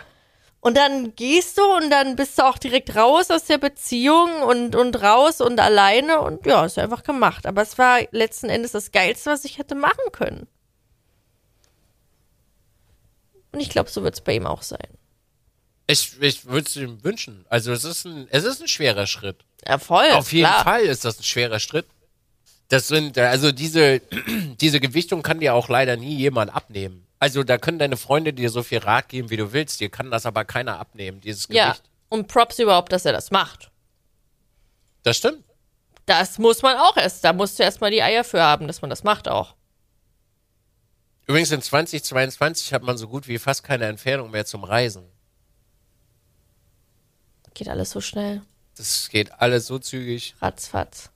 Und 0.60 0.76
dann 0.76 1.14
gehst 1.16 1.58
du 1.58 1.62
und 1.76 1.90
dann 1.90 2.16
bist 2.16 2.38
du 2.38 2.44
auch 2.44 2.56
direkt 2.56 2.94
raus 2.96 3.30
aus 3.30 3.44
der 3.44 3.58
Beziehung 3.58 4.42
und, 4.42 4.76
und 4.76 5.02
raus 5.02 5.40
und 5.40 5.58
alleine 5.60 6.20
und 6.20 6.46
ja, 6.46 6.64
ist 6.64 6.78
einfach 6.78 7.02
gemacht. 7.02 7.46
Aber 7.46 7.62
es 7.62 7.76
war 7.78 7.98
letzten 8.12 8.48
Endes 8.48 8.72
das 8.72 8.92
Geilste, 8.92 9.30
was 9.30 9.44
ich 9.44 9.58
hätte 9.58 9.74
machen 9.74 10.12
können. 10.12 10.46
Und 13.50 13.60
ich 13.60 13.68
glaube, 13.70 13.90
so 13.90 14.02
wird 14.02 14.14
es 14.14 14.20
bei 14.20 14.34
ihm 14.36 14.46
auch 14.46 14.62
sein. 14.62 14.96
Ich, 15.86 16.20
ich 16.20 16.44
würde 16.46 16.66
es 16.68 16.76
ihm 16.76 17.02
wünschen. 17.04 17.44
Also 17.48 17.72
es 17.72 17.84
ist 17.84 18.04
ein, 18.04 18.26
es 18.30 18.44
ist 18.44 18.60
ein 18.62 18.68
schwerer 18.68 19.06
Schritt. 19.06 19.44
Erfolg. 19.62 20.12
Auf 20.12 20.32
jeden 20.32 20.46
klar. 20.48 20.64
Fall 20.64 20.82
ist 20.82 21.04
das 21.04 21.18
ein 21.18 21.24
schwerer 21.24 21.60
Schritt. 21.60 21.86
Das 22.68 22.88
sind, 22.88 23.18
also 23.18 23.52
diese, 23.52 24.00
diese 24.60 24.80
Gewichtung 24.80 25.22
kann 25.22 25.40
dir 25.40 25.54
auch 25.54 25.68
leider 25.68 25.96
nie 25.96 26.16
jemand 26.16 26.54
abnehmen. 26.54 27.06
Also 27.18 27.42
da 27.44 27.58
können 27.58 27.78
deine 27.78 27.96
Freunde 27.96 28.32
dir 28.32 28.50
so 28.50 28.62
viel 28.62 28.78
Rat 28.78 29.08
geben, 29.08 29.30
wie 29.30 29.36
du 29.36 29.52
willst. 29.52 29.80
Dir 29.80 29.90
kann 29.90 30.10
das 30.10 30.26
aber 30.26 30.44
keiner 30.44 30.78
abnehmen, 30.80 31.20
dieses 31.20 31.46
Ja, 31.50 31.70
Gewicht. 31.72 31.84
und 32.08 32.28
Props 32.28 32.58
überhaupt, 32.58 32.92
dass 32.92 33.04
er 33.04 33.12
das 33.12 33.30
macht. 33.30 33.70
Das 35.02 35.16
stimmt. 35.18 35.44
Das 36.06 36.38
muss 36.38 36.62
man 36.62 36.76
auch 36.78 36.96
erst. 36.96 37.24
Da 37.24 37.32
musst 37.32 37.58
du 37.58 37.62
erstmal 37.62 37.90
die 37.92 38.02
Eier 38.02 38.24
für 38.24 38.42
haben, 38.42 38.66
dass 38.66 38.80
man 38.82 38.90
das 38.90 39.04
macht 39.04 39.28
auch. 39.28 39.54
Übrigens 41.26 41.52
in 41.52 41.62
2022 41.62 42.72
hat 42.72 42.82
man 42.82 42.96
so 42.96 43.06
gut 43.06 43.28
wie 43.28 43.38
fast 43.38 43.62
keine 43.62 43.84
Entfernung 43.86 44.30
mehr 44.32 44.44
zum 44.44 44.64
Reisen. 44.64 45.04
Geht 47.54 47.68
alles 47.68 47.90
so 47.90 48.00
schnell. 48.00 48.42
Das 48.76 49.08
geht 49.10 49.32
alles 49.40 49.66
so 49.66 49.78
zügig. 49.78 50.34
Ratzfatz. 50.40 51.10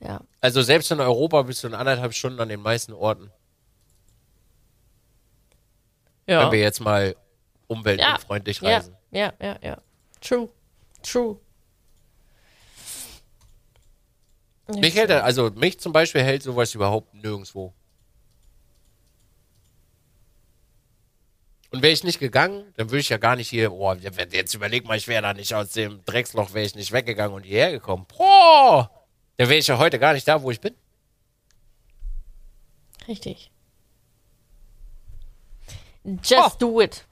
Ja. 0.00 0.20
Also 0.40 0.62
selbst 0.62 0.90
in 0.90 1.00
Europa 1.00 1.42
bist 1.42 1.62
du 1.62 1.68
in 1.68 1.74
anderthalb 1.74 2.12
Stunden 2.12 2.40
an 2.40 2.48
den 2.48 2.60
meisten 2.60 2.92
Orten. 2.92 3.30
Ja. 6.26 6.44
Wenn 6.44 6.52
wir 6.52 6.60
jetzt 6.60 6.80
mal 6.80 7.16
umweltfreundlich 7.66 8.60
ja. 8.60 8.76
reisen. 8.76 8.96
Ja, 9.10 9.32
ja, 9.40 9.58
ja. 9.62 9.80
True. 10.20 10.48
True. 11.02 11.38
Mich 14.68 14.94
hält, 14.94 15.10
also 15.10 15.50
mich 15.50 15.80
zum 15.80 15.92
Beispiel 15.92 16.22
hält 16.22 16.42
sowas 16.42 16.74
überhaupt 16.74 17.12
nirgendwo. 17.14 17.74
Und 21.72 21.82
wäre 21.82 21.92
ich 21.92 22.04
nicht 22.04 22.18
gegangen, 22.20 22.64
dann 22.76 22.90
würde 22.90 23.00
ich 23.00 23.08
ja 23.08 23.16
gar 23.16 23.34
nicht 23.34 23.48
hier, 23.48 23.72
oh, 23.72 23.94
jetzt 23.94 24.54
überleg 24.54 24.84
mal, 24.84 24.96
ich 24.96 25.08
wäre 25.08 25.22
da 25.22 25.32
nicht 25.32 25.54
aus 25.54 25.70
dem 25.70 26.04
Drecksloch, 26.04 26.52
wäre 26.52 26.66
ich 26.66 26.74
nicht 26.74 26.92
weggegangen 26.92 27.34
und 27.34 27.44
hierher 27.44 27.72
gekommen. 27.72 28.06
Boah, 28.16 28.90
dann 29.38 29.48
wäre 29.48 29.58
ich 29.58 29.66
ja 29.66 29.78
heute 29.78 29.98
gar 29.98 30.12
nicht 30.12 30.28
da, 30.28 30.42
wo 30.42 30.50
ich 30.50 30.60
bin. 30.60 30.74
Richtig. 33.08 33.50
Just 36.04 36.32
Oh. 36.36 36.50
do 36.58 36.80
it. 36.82 37.04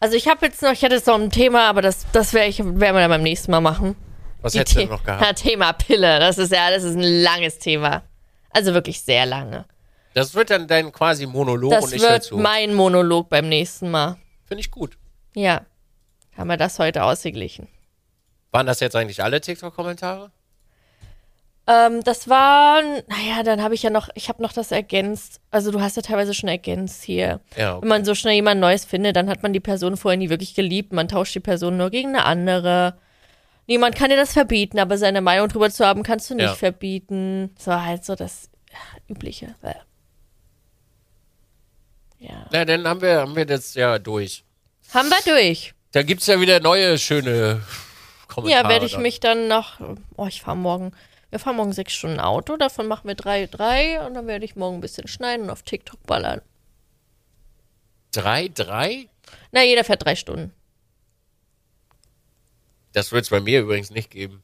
Also 0.00 0.16
ich 0.16 0.28
habe 0.28 0.46
jetzt 0.46 0.62
noch, 0.62 0.72
ich 0.72 0.82
hätte 0.82 0.94
jetzt 0.94 1.06
noch 1.06 1.16
ein 1.18 1.30
Thema, 1.30 1.68
aber 1.68 1.82
das, 1.82 2.06
das 2.12 2.32
werde 2.32 2.48
ich, 2.48 2.58
werden 2.58 2.78
wir 2.78 2.92
dann 2.92 3.10
beim 3.10 3.22
nächsten 3.22 3.50
Mal 3.50 3.60
machen. 3.60 3.96
Was 4.40 4.52
Die 4.52 4.60
hättest 4.60 4.76
du 4.78 4.84
noch 4.86 5.04
Ja, 5.06 5.18
gehabt? 5.18 5.38
Thema 5.42 5.72
Pille. 5.72 6.20
Das 6.20 6.38
ist 6.38 6.52
ja, 6.52 6.70
das 6.70 6.84
ist 6.84 6.94
ein 6.94 7.02
langes 7.22 7.58
Thema. 7.58 8.02
Also 8.50 8.74
wirklich 8.74 9.02
sehr 9.02 9.26
lange. 9.26 9.64
Das 10.14 10.34
wird 10.34 10.50
dann 10.50 10.66
dein 10.66 10.90
quasi 10.92 11.26
Monolog 11.26 11.70
Das 11.70 11.84
und 11.84 11.94
ich 11.94 12.02
wird 12.02 12.24
zu. 12.24 12.36
mein 12.38 12.74
Monolog 12.74 13.28
beim 13.28 13.48
nächsten 13.48 13.90
Mal. 13.90 14.16
Finde 14.46 14.60
ich 14.60 14.70
gut. 14.70 14.96
Ja. 15.34 15.62
Haben 16.36 16.48
wir 16.48 16.56
das 16.56 16.78
heute 16.78 17.04
ausgeglichen. 17.04 17.68
Waren 18.50 18.66
das 18.66 18.80
jetzt 18.80 18.96
eigentlich 18.96 19.22
alle 19.22 19.40
TikTok-Kommentare? 19.40 20.30
Ähm, 21.66 22.02
das 22.02 22.28
war, 22.30 22.80
naja, 23.08 23.42
dann 23.44 23.62
habe 23.62 23.74
ich 23.74 23.82
ja 23.82 23.90
noch, 23.90 24.08
ich 24.14 24.30
habe 24.30 24.42
noch 24.42 24.54
das 24.54 24.72
ergänzt. 24.72 25.40
Also 25.50 25.70
du 25.70 25.80
hast 25.82 25.96
ja 25.96 26.02
teilweise 26.02 26.32
schon 26.32 26.48
ergänzt 26.48 27.02
hier. 27.02 27.40
Ja, 27.56 27.74
okay. 27.74 27.82
Wenn 27.82 27.88
man 27.88 28.04
so 28.06 28.14
schnell 28.14 28.34
jemand 28.34 28.60
Neues 28.60 28.86
findet, 28.86 29.16
dann 29.16 29.28
hat 29.28 29.42
man 29.42 29.52
die 29.52 29.60
Person 29.60 29.98
vorher 29.98 30.16
nie 30.16 30.30
wirklich 30.30 30.54
geliebt. 30.54 30.94
Man 30.94 31.08
tauscht 31.08 31.34
die 31.34 31.40
Person 31.40 31.76
nur 31.76 31.90
gegen 31.90 32.08
eine 32.16 32.24
andere. 32.24 32.98
Niemand 33.68 33.94
kann 33.96 34.08
dir 34.10 34.16
das 34.16 34.32
verbieten, 34.32 34.78
aber 34.78 34.96
seine 34.96 35.20
Meinung 35.20 35.48
drüber 35.48 35.70
zu 35.70 35.84
haben, 35.86 36.02
kannst 36.02 36.30
du 36.30 36.34
nicht 36.34 36.46
Ja. 36.46 36.54
verbieten. 36.54 37.54
So 37.58 37.72
halt 37.72 38.04
so 38.04 38.14
das 38.14 38.48
Übliche. 39.08 39.54
Ja. 42.18 42.46
Na, 42.50 42.64
dann 42.64 42.88
haben 42.88 43.00
wir, 43.02 43.20
haben 43.20 43.36
wir 43.36 43.44
das 43.46 43.74
ja 43.74 43.98
durch. 43.98 44.42
Haben 44.92 45.10
wir 45.10 45.32
durch. 45.32 45.74
Da 45.92 46.02
gibt's 46.02 46.26
ja 46.26 46.40
wieder 46.40 46.60
neue, 46.60 46.98
schöne 46.98 47.62
Kommentare. 48.26 48.62
Ja, 48.64 48.68
werde 48.68 48.86
ich 48.86 48.92
dann. 48.92 49.02
mich 49.02 49.20
dann 49.20 49.48
noch. 49.48 49.78
Oh, 50.16 50.26
ich 50.26 50.40
fahre 50.42 50.56
morgen. 50.56 50.92
Wir 51.30 51.38
fahren 51.38 51.56
morgen 51.56 51.74
sechs 51.74 51.92
Stunden 51.92 52.20
Auto, 52.20 52.56
davon 52.56 52.86
machen 52.86 53.06
wir 53.06 53.14
drei, 53.14 53.46
drei 53.46 54.00
und 54.06 54.14
dann 54.14 54.26
werde 54.26 54.46
ich 54.46 54.56
morgen 54.56 54.78
ein 54.78 54.80
bisschen 54.80 55.06
schneiden 55.08 55.44
und 55.44 55.50
auf 55.50 55.62
TikTok 55.62 56.02
ballern. 56.06 56.40
Drei, 58.12 58.48
drei? 58.48 59.08
Na, 59.52 59.62
jeder 59.62 59.84
fährt 59.84 60.02
drei 60.06 60.16
Stunden. 60.16 60.52
Das 62.98 63.12
wird's 63.12 63.30
bei 63.30 63.40
mir 63.40 63.60
übrigens 63.60 63.90
nicht 63.90 64.10
geben. 64.10 64.42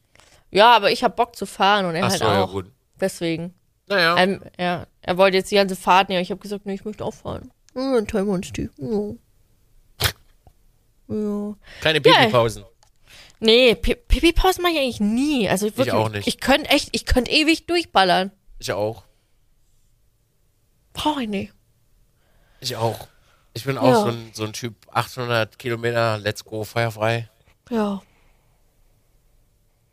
Ja, 0.49 0.75
aber 0.75 0.89
ich 0.91 1.03
habe 1.03 1.13
Bock 1.15 1.35
zu 1.35 1.45
fahren 1.45 1.85
und 1.85 1.95
er 1.95 2.05
Ach 2.05 2.09
halt 2.11 2.19
so, 2.19 2.25
ja 2.25 2.43
auch. 2.43 2.51
gut. 2.51 2.71
Deswegen. 2.99 3.53
Naja, 3.87 4.17
Ähm, 4.17 4.41
ja, 4.57 4.87
er 5.01 5.17
wollte 5.17 5.37
jetzt 5.37 5.51
die 5.51 5.55
ganze 5.55 5.75
Fahrt 5.75 6.09
nehmen. 6.09 6.21
Ich 6.21 6.31
habe 6.31 6.39
gesagt, 6.41 6.65
nee, 6.65 6.73
ich 6.75 6.85
möchte 6.85 7.03
auch 7.03 7.13
fahren. 7.13 7.51
Ja, 7.75 7.93
dann 7.95 8.07
teilen 8.07 8.27
wir 8.27 8.33
uns 8.33 8.51
die. 8.53 8.69
Ja. 8.77 9.13
Ja. 11.07 11.55
keine 11.81 12.01
Pipi-Pausen. 12.01 12.63
Nee, 13.39 13.75
Pi- 13.75 13.95
Pipi-Pause 13.95 14.61
mache 14.61 14.71
ich 14.73 14.79
eigentlich 14.79 14.99
nie. 15.01 15.47
Also 15.49 15.65
wirklich, 15.67 15.91
auch 15.91 16.09
nicht. 16.09 16.27
Ich 16.27 16.39
könnte 16.39 16.69
echt, 16.69 16.89
ich 16.93 17.05
könnte 17.05 17.29
ewig 17.31 17.67
durchballern. 17.67 18.31
Ich 18.59 18.71
auch. 18.71 19.03
Brauche 20.93 21.23
ich 21.23 21.29
nicht. 21.29 21.53
Ich 22.61 22.75
auch. 22.77 23.07
Ich 23.53 23.65
bin 23.65 23.75
Ja. 23.75 23.81
auch 23.81 23.95
so 24.05 24.07
ein, 24.07 24.31
so 24.33 24.45
ein 24.45 24.53
Typ, 24.53 24.75
800 24.91 25.59
Kilometer, 25.59 26.17
let's 26.17 26.43
go, 26.45 26.63
feuerfrei. 26.63 27.29
Ja. 27.69 28.01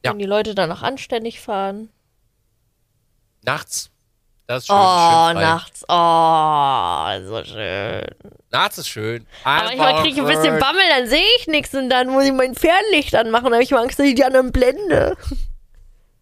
Ja. 0.04 0.10
Wenn 0.12 0.18
die 0.18 0.24
Leute 0.26 0.54
dann 0.54 0.68
noch 0.68 0.82
anständig 0.82 1.40
fahren. 1.40 1.88
Nachts, 3.44 3.90
das 4.46 4.62
ist 4.64 4.66
schön. 4.68 4.76
Oh, 4.76 5.28
schön 5.28 5.40
nachts. 5.40 5.84
Oh, 5.88 7.28
so 7.28 7.44
schön. 7.44 8.04
Nachts 8.50 8.78
ist 8.78 8.88
schön. 8.88 9.26
Aber 9.44 9.64
manchmal 9.64 9.88
Einfach 9.88 10.02
kriege 10.02 10.14
ich 10.14 10.20
ein 10.20 10.26
bisschen. 10.28 10.58
Bammel, 10.58 10.82
dann 10.90 11.08
sehe 11.08 11.24
ich 11.38 11.46
nichts 11.48 11.74
und 11.74 11.88
dann 11.90 12.08
muss 12.08 12.24
ich 12.24 12.32
mein 12.32 12.54
Fernlicht 12.54 13.14
anmachen. 13.14 13.44
Dann 13.44 13.54
habe 13.54 13.62
ich 13.62 13.70
mal 13.70 13.82
Angst, 13.82 13.98
dass 13.98 14.06
ich 14.06 14.14
die 14.14 14.24
anderen 14.24 14.52
blende. 14.52 15.16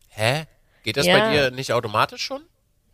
Hä? 0.09 0.45
Geht 0.83 0.97
das 0.97 1.07
Ja. 1.07 1.19
bei 1.19 1.33
dir 1.33 1.51
nicht 1.51 1.73
automatisch 1.73 2.23
schon? 2.23 2.43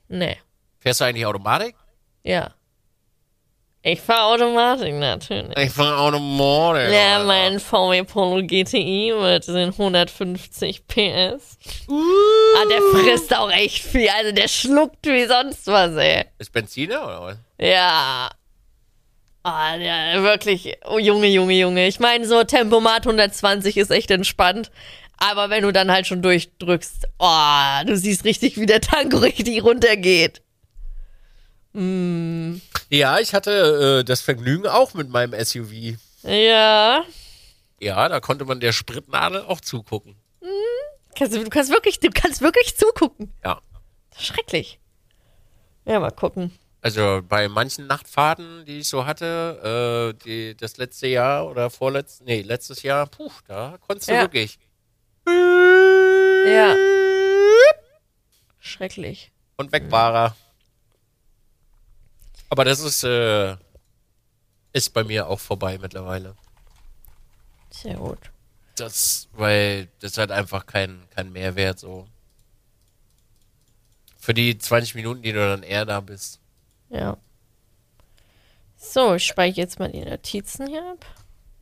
Nee, 0.09 0.39
Fährst 0.79 1.01
du 1.01 1.05
eigentlich 1.05 1.27
Automatik? 1.27 1.75
ja. 2.23 2.53
Ich 3.89 4.01
fahre 4.01 4.35
Automatik 4.35 4.95
natürlich. 4.95 5.57
Ich 5.57 5.71
fahre 5.71 5.97
Automatik. 5.99 6.93
Ja, 6.93 7.19
Alter. 7.19 7.25
mein 7.25 7.61
VW 7.61 8.03
Polo 8.03 8.45
GTI 8.45 9.15
mit 9.17 9.47
den 9.47 9.69
150 9.69 10.89
PS. 10.89 11.57
Ah, 11.89 12.65
der 12.69 12.83
frisst 12.91 13.33
auch 13.37 13.49
echt 13.49 13.85
viel. 13.85 14.09
Also 14.09 14.33
der 14.33 14.49
schluckt 14.49 15.07
wie 15.07 15.25
sonst 15.27 15.69
was, 15.69 15.95
ey. 15.95 16.25
Ist 16.39 16.53
Benziner 16.53 17.05
oder 17.05 17.23
was? 17.23 17.37
Ja. 17.61 18.29
Ah, 19.45 19.79
der 19.79 20.21
wirklich. 20.21 20.77
Oh, 20.85 20.99
Junge, 20.99 21.29
Junge, 21.29 21.55
Junge. 21.55 21.87
Ich 21.87 22.01
meine, 22.01 22.27
so 22.27 22.43
Tempomat 22.43 23.07
120 23.07 23.77
ist 23.77 23.93
echt 23.93 24.11
entspannt. 24.11 24.73
Aber 25.19 25.49
wenn 25.49 25.63
du 25.63 25.73
dann 25.73 25.93
halt 25.93 26.09
schon 26.09 26.23
durchdrückst, 26.23 27.07
oh, 27.21 27.85
du 27.87 27.97
siehst 27.97 28.25
richtig, 28.25 28.59
wie 28.59 28.67
der 28.67 28.81
Tank 28.81 29.15
richtig 29.23 29.63
runtergeht. 29.63 30.43
Ja, 32.89 33.19
ich 33.19 33.35
hatte 33.35 34.01
äh, 34.01 34.05
das 34.05 34.21
Vergnügen 34.23 34.67
auch 34.67 34.95
mit 34.95 35.09
meinem 35.11 35.33
SUV. 35.45 35.99
Ja. 36.23 37.05
Ja, 37.81 38.09
da 38.09 38.21
konnte 38.21 38.45
man 38.47 38.61
der 38.61 38.73
Spritnadel 38.73 39.43
auch 39.43 39.61
zugucken. 39.61 40.17
Kannst, 41.19 41.35
du, 41.35 41.43
du 41.45 41.51
kannst 41.51 41.71
wirklich, 41.71 42.01
du 42.01 42.11
kannst 42.11 42.41
wirklich 42.41 42.77
zugucken. 42.77 43.33
Ja. 43.45 43.61
Schrecklich. 44.19 44.79
Ja, 45.85 46.01
mal 46.01 46.11
gucken. 46.11 46.53
Also 46.83 47.21
bei 47.27 47.49
manchen 47.49 47.87
Nachtfahrten, 47.87 48.65
die 48.65 48.79
ich 48.79 48.89
so 48.89 49.07
hatte, 49.07 50.15
äh, 50.15 50.25
die, 50.25 50.57
das 50.57 50.77
letzte 50.77 51.09
Jahr 51.09 51.47
oder 51.49 51.69
vorletztes, 51.71 52.21
nee, 52.25 52.43
letztes 52.43 52.83
Jahr, 52.83 53.07
puh, 53.07 53.31
da 53.49 53.77
konntest 53.87 54.09
du 54.09 54.15
Ja. 54.15 54.21
wirklich. 54.23 54.59
Ja. 55.27 56.77
Schrecklich. 58.61 59.33
Und 59.57 59.73
weg 59.73 59.91
war 59.91 60.15
er. 60.15 60.37
Aber 62.49 62.65
das 62.65 62.81
ist, 62.81 63.03
äh, 63.05 63.57
ist 64.73 64.93
bei 64.93 65.05
mir 65.05 65.29
auch 65.29 65.41
vorbei 65.41 65.79
mittlerweile. 65.79 66.37
Sehr 67.71 67.97
gut. 67.97 68.19
Das, 68.77 69.29
weil 69.33 69.89
das 70.01 70.19
hat 70.19 70.31
einfach 70.31 70.67
kein, 70.67 71.09
kein 71.11 71.33
Mehrwert 71.33 71.79
so. 71.79 72.07
Für 74.19 74.35
die 74.35 74.59
20 74.59 74.95
Minuten, 74.95 75.23
die 75.23 75.33
du 75.33 75.39
dann 75.39 75.63
eher 75.63 75.85
da 75.85 76.01
bist. 76.01 76.41
Ja. 76.91 77.17
So, 78.77 79.15
ich 79.15 79.25
speichere 79.25 79.63
jetzt 79.63 79.79
mal 79.79 79.91
die 79.91 80.05
Notizen 80.05 80.67
hier 80.67 80.85
ab. 80.91 81.07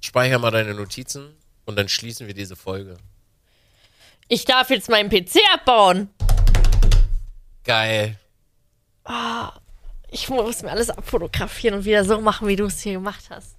Speicher 0.00 0.38
mal 0.38 0.50
deine 0.50 0.74
Notizen 0.74 1.34
und 1.64 1.76
dann 1.76 1.88
schließen 1.88 2.26
wir 2.26 2.34
diese 2.34 2.56
Folge. 2.56 2.98
Ich 4.28 4.44
darf 4.44 4.70
jetzt 4.70 4.88
meinen 4.88 5.08
PC 5.08 5.38
abbauen. 5.52 6.10
Geil. 7.64 8.18
Ich 10.14 10.28
muss 10.28 10.62
mir 10.62 10.70
alles 10.70 10.90
abfotografieren 10.90 11.78
und 11.78 11.84
wieder 11.84 12.04
so 12.04 12.20
machen, 12.20 12.46
wie 12.46 12.54
du 12.54 12.66
es 12.66 12.80
hier 12.80 12.92
gemacht 12.92 13.24
hast. 13.30 13.56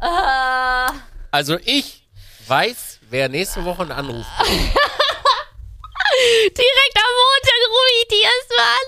Ah. 0.00 0.90
Also 1.30 1.58
ich 1.66 2.08
weiß, 2.46 3.00
wer 3.10 3.28
nächste 3.28 3.62
Woche 3.66 3.82
einen 3.82 3.92
Anruf. 3.92 4.24
Direkt 4.40 4.78
am 6.96 7.12
Montag 7.20 7.60
rufe 7.68 7.92
ich 8.00 8.08
die 8.08 8.22
erst 8.22 8.50
mal 8.56 8.72
an. 8.78 8.86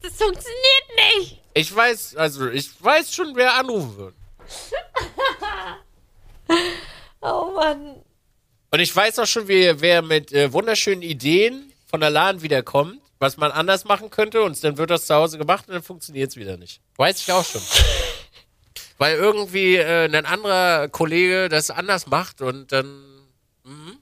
Das 0.00 0.14
funktioniert 0.14 0.88
nicht. 1.18 1.42
Ich 1.52 1.76
weiß, 1.76 2.16
also 2.16 2.48
ich 2.48 2.70
weiß 2.82 3.14
schon, 3.14 3.36
wer 3.36 3.52
anrufen 3.54 3.98
wird. 3.98 4.14
Oh 7.24 7.52
Mann. 7.54 8.02
Und 8.72 8.80
ich 8.80 8.96
weiß 8.96 9.20
auch 9.20 9.26
schon, 9.26 9.46
wer, 9.46 9.80
wer 9.80 10.02
mit 10.02 10.32
äh, 10.32 10.52
wunderschönen 10.52 11.02
Ideen 11.02 11.72
von 11.86 12.00
der 12.00 12.10
LAN 12.10 12.42
wiederkommt, 12.42 13.00
was 13.22 13.36
man 13.36 13.52
anders 13.52 13.84
machen 13.84 14.10
könnte 14.10 14.42
und 14.42 14.62
dann 14.64 14.76
wird 14.76 14.90
das 14.90 15.06
zu 15.06 15.14
Hause 15.14 15.38
gemacht 15.38 15.68
und 15.68 15.74
dann 15.74 15.82
funktioniert 15.82 16.30
es 16.30 16.36
wieder 16.36 16.56
nicht. 16.56 16.80
Weiß 16.96 17.20
ich 17.20 17.32
auch 17.32 17.44
schon. 17.44 17.62
Weil 18.98 19.16
irgendwie 19.16 19.76
äh, 19.76 20.06
ein 20.12 20.26
anderer 20.26 20.88
Kollege 20.88 21.48
das 21.48 21.70
anders 21.70 22.08
macht 22.08 22.42
und 22.42 22.72
dann 22.72 22.86
mhm. 23.62 23.96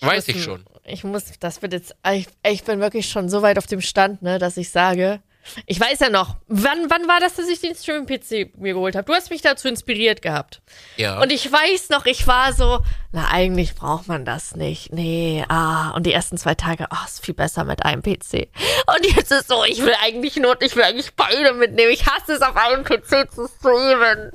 weiß 0.00 0.26
muss- 0.26 0.36
ich 0.36 0.42
schon. 0.42 0.64
Ich 0.84 1.04
muss, 1.04 1.24
das 1.38 1.62
wird 1.62 1.74
jetzt, 1.74 1.94
ich, 2.12 2.26
ich 2.44 2.64
bin 2.64 2.80
wirklich 2.80 3.08
schon 3.08 3.28
so 3.28 3.42
weit 3.42 3.58
auf 3.58 3.66
dem 3.66 3.80
Stand, 3.80 4.20
ne, 4.22 4.40
dass 4.40 4.56
ich 4.56 4.70
sage, 4.70 5.22
ich 5.66 5.78
weiß 5.80 6.00
ja 6.00 6.10
noch, 6.10 6.36
wann, 6.48 6.88
wann 6.90 7.08
war 7.08 7.20
das, 7.20 7.34
dass 7.34 7.48
ich 7.48 7.60
den 7.60 7.74
Streaming-PC 7.74 8.58
mir 8.58 8.74
geholt 8.74 8.94
habe? 8.94 9.04
Du 9.04 9.14
hast 9.14 9.30
mich 9.30 9.42
dazu 9.42 9.68
inspiriert 9.68 10.22
gehabt. 10.22 10.62
Ja. 10.96 11.20
Und 11.20 11.32
ich 11.32 11.50
weiß 11.50 11.90
noch, 11.90 12.06
ich 12.06 12.26
war 12.26 12.52
so, 12.52 12.80
na, 13.12 13.28
eigentlich 13.30 13.74
braucht 13.74 14.08
man 14.08 14.24
das 14.24 14.54
nicht. 14.54 14.92
Nee, 14.92 15.44
ah, 15.48 15.90
und 15.90 16.06
die 16.06 16.12
ersten 16.12 16.38
zwei 16.38 16.54
Tage, 16.54 16.90
ah, 16.90 17.04
ist 17.06 17.24
viel 17.24 17.34
besser 17.34 17.64
mit 17.64 17.84
einem 17.84 18.02
PC. 18.02 18.48
Und 18.86 19.16
jetzt 19.16 19.32
ist 19.32 19.48
so, 19.48 19.64
ich 19.64 19.82
will 19.82 19.94
eigentlich 20.02 20.36
nur, 20.36 20.60
ich 20.62 20.76
will 20.76 20.84
eigentlich 20.84 21.14
beide 21.14 21.52
mitnehmen. 21.54 21.90
Ich 21.92 22.06
hasse 22.06 22.34
es, 22.34 22.42
auf 22.42 22.56
einem 22.56 22.84
PC 22.84 23.30
zu 23.30 23.48
streamen. 23.48 24.32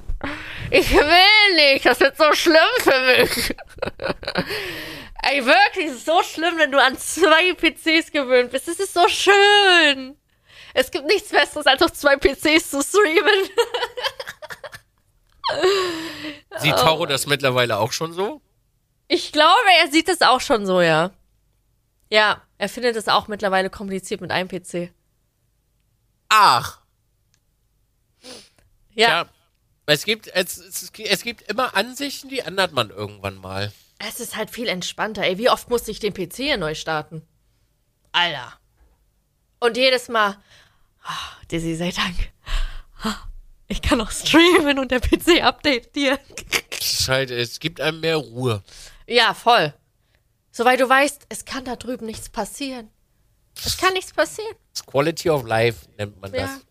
Ich 0.71 0.91
will 0.91 1.55
nicht, 1.55 1.85
das 1.85 1.99
wird 1.99 2.17
so 2.17 2.31
schlimm 2.34 2.57
für 2.79 2.99
mich. 3.17 3.55
Ey, 5.23 5.45
wirklich, 5.45 5.88
es 5.88 5.97
ist 5.97 6.05
so 6.05 6.21
schlimm, 6.23 6.57
wenn 6.57 6.71
du 6.71 6.81
an 6.81 6.97
zwei 6.97 7.53
PCs 7.53 8.11
gewöhnt 8.11 8.51
bist. 8.51 8.67
Es 8.67 8.79
ist 8.79 8.93
so 8.93 9.07
schön. 9.07 10.15
Es 10.77 10.91
gibt 10.91 11.07
nichts 11.07 11.29
Besseres, 11.29 11.65
als 11.65 11.81
auf 11.81 11.91
zwei 11.93 12.17
PCs 12.17 12.69
zu 12.69 12.83
streamen. 12.83 13.49
Sieht 16.59 16.75
Toro 16.75 17.07
das 17.07 17.25
mittlerweile 17.25 17.77
auch 17.77 17.91
schon 17.91 18.13
so? 18.13 18.41
Ich 19.07 19.31
glaube, 19.31 19.69
er 19.81 19.89
sieht 19.89 20.07
es 20.07 20.21
auch 20.21 20.39
schon 20.39 20.67
so, 20.67 20.79
ja. 20.79 21.09
Ja, 22.11 22.43
er 22.59 22.69
findet 22.69 22.95
es 22.95 23.07
auch 23.07 23.27
mittlerweile 23.27 23.71
kompliziert 23.71 24.21
mit 24.21 24.29
einem 24.29 24.49
PC. 24.49 24.93
Ach. 26.29 26.81
Ja, 28.93 29.09
Ja. 29.09 29.29
Es 29.87 30.05
gibt, 30.05 30.27
es, 30.27 30.57
es, 30.57 30.91
es 30.91 31.23
gibt 31.23 31.41
immer 31.49 31.75
Ansichten, 31.75 32.29
die 32.29 32.39
ändert 32.39 32.73
man 32.73 32.91
irgendwann 32.91 33.37
mal. 33.37 33.71
es 33.97 34.19
ist 34.19 34.35
halt 34.35 34.51
viel 34.51 34.67
entspannter. 34.67 35.23
Ey, 35.23 35.39
wie 35.39 35.49
oft 35.49 35.71
musste 35.71 35.89
ich 35.89 35.99
den 35.99 36.13
PC 36.13 36.35
hier 36.35 36.57
neu 36.57 36.75
starten? 36.75 37.25
Alter. 38.11 38.59
Und 39.59 39.75
jedes 39.75 40.07
Mal, 40.07 40.37
oh, 41.07 41.45
Dizzy, 41.51 41.75
sei 41.75 41.91
Dank. 41.91 42.15
Ich 43.69 43.81
kann 43.81 43.99
auch 43.99 44.11
streamen 44.11 44.79
und 44.79 44.91
der 44.91 45.01
PC 45.01 45.43
updatet 45.43 45.95
dir. 45.95 46.19
Halt, 47.07 47.31
es 47.31 47.59
gibt 47.59 47.81
einem 47.81 47.99
mehr 47.99 48.15
Ruhe. 48.17 48.63
Ja, 49.07 49.34
voll. 49.34 49.73
Soweit 50.51 50.79
du 50.79 50.88
weißt, 50.88 51.25
es 51.29 51.45
kann 51.45 51.65
da 51.65 51.75
drüben 51.75 52.05
nichts 52.05 52.29
passieren. 52.29 52.89
Es 53.65 53.77
kann 53.77 53.93
nichts 53.93 54.13
passieren. 54.13 54.55
Quality 54.85 55.29
of 55.29 55.45
Life 55.45 55.88
nennt 55.97 56.19
man 56.21 56.31
das. 56.31 56.61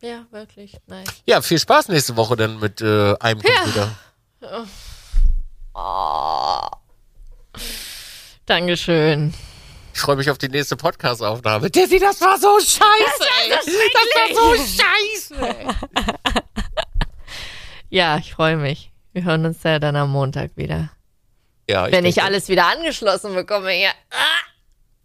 Ja, 0.00 0.08
ja, 0.08 0.26
wirklich. 0.30 0.76
Nein. 0.86 1.04
Ja, 1.26 1.40
viel 1.42 1.58
Spaß 1.58 1.88
nächste 1.88 2.16
Woche 2.16 2.36
dann 2.36 2.58
mit 2.58 2.80
äh, 2.80 3.14
einem 3.18 3.40
Computer. 3.40 3.96
Oh. 5.74 6.66
Dankeschön. 8.46 9.32
Ich 9.94 10.00
freue 10.00 10.16
mich 10.16 10.30
auf 10.30 10.38
die 10.38 10.48
nächste 10.48 10.76
Podcast-Aufnahme. 10.76 11.70
Dizzy, 11.70 11.98
das 11.98 12.20
war 12.20 12.38
so 12.38 12.58
scheiße. 12.58 13.26
Das 13.50 13.66
war 13.66 14.34
so 14.34 14.54
scheiße. 14.56 15.76
Ja, 17.90 18.16
ich 18.16 18.32
freue 18.32 18.56
mich. 18.56 18.90
Wir 19.12 19.24
hören 19.24 19.44
uns 19.44 19.62
ja 19.64 19.78
dann 19.78 19.96
am 19.96 20.10
Montag 20.10 20.52
wieder. 20.56 20.90
Ja, 21.68 21.86
ich 21.86 21.92
Wenn 21.92 22.06
ich 22.06 22.22
alles 22.22 22.48
wieder 22.48 22.64
angeschlossen 22.68 23.34
bekomme 23.34 23.70
hier. 23.70 23.90
Ah, 24.10 24.46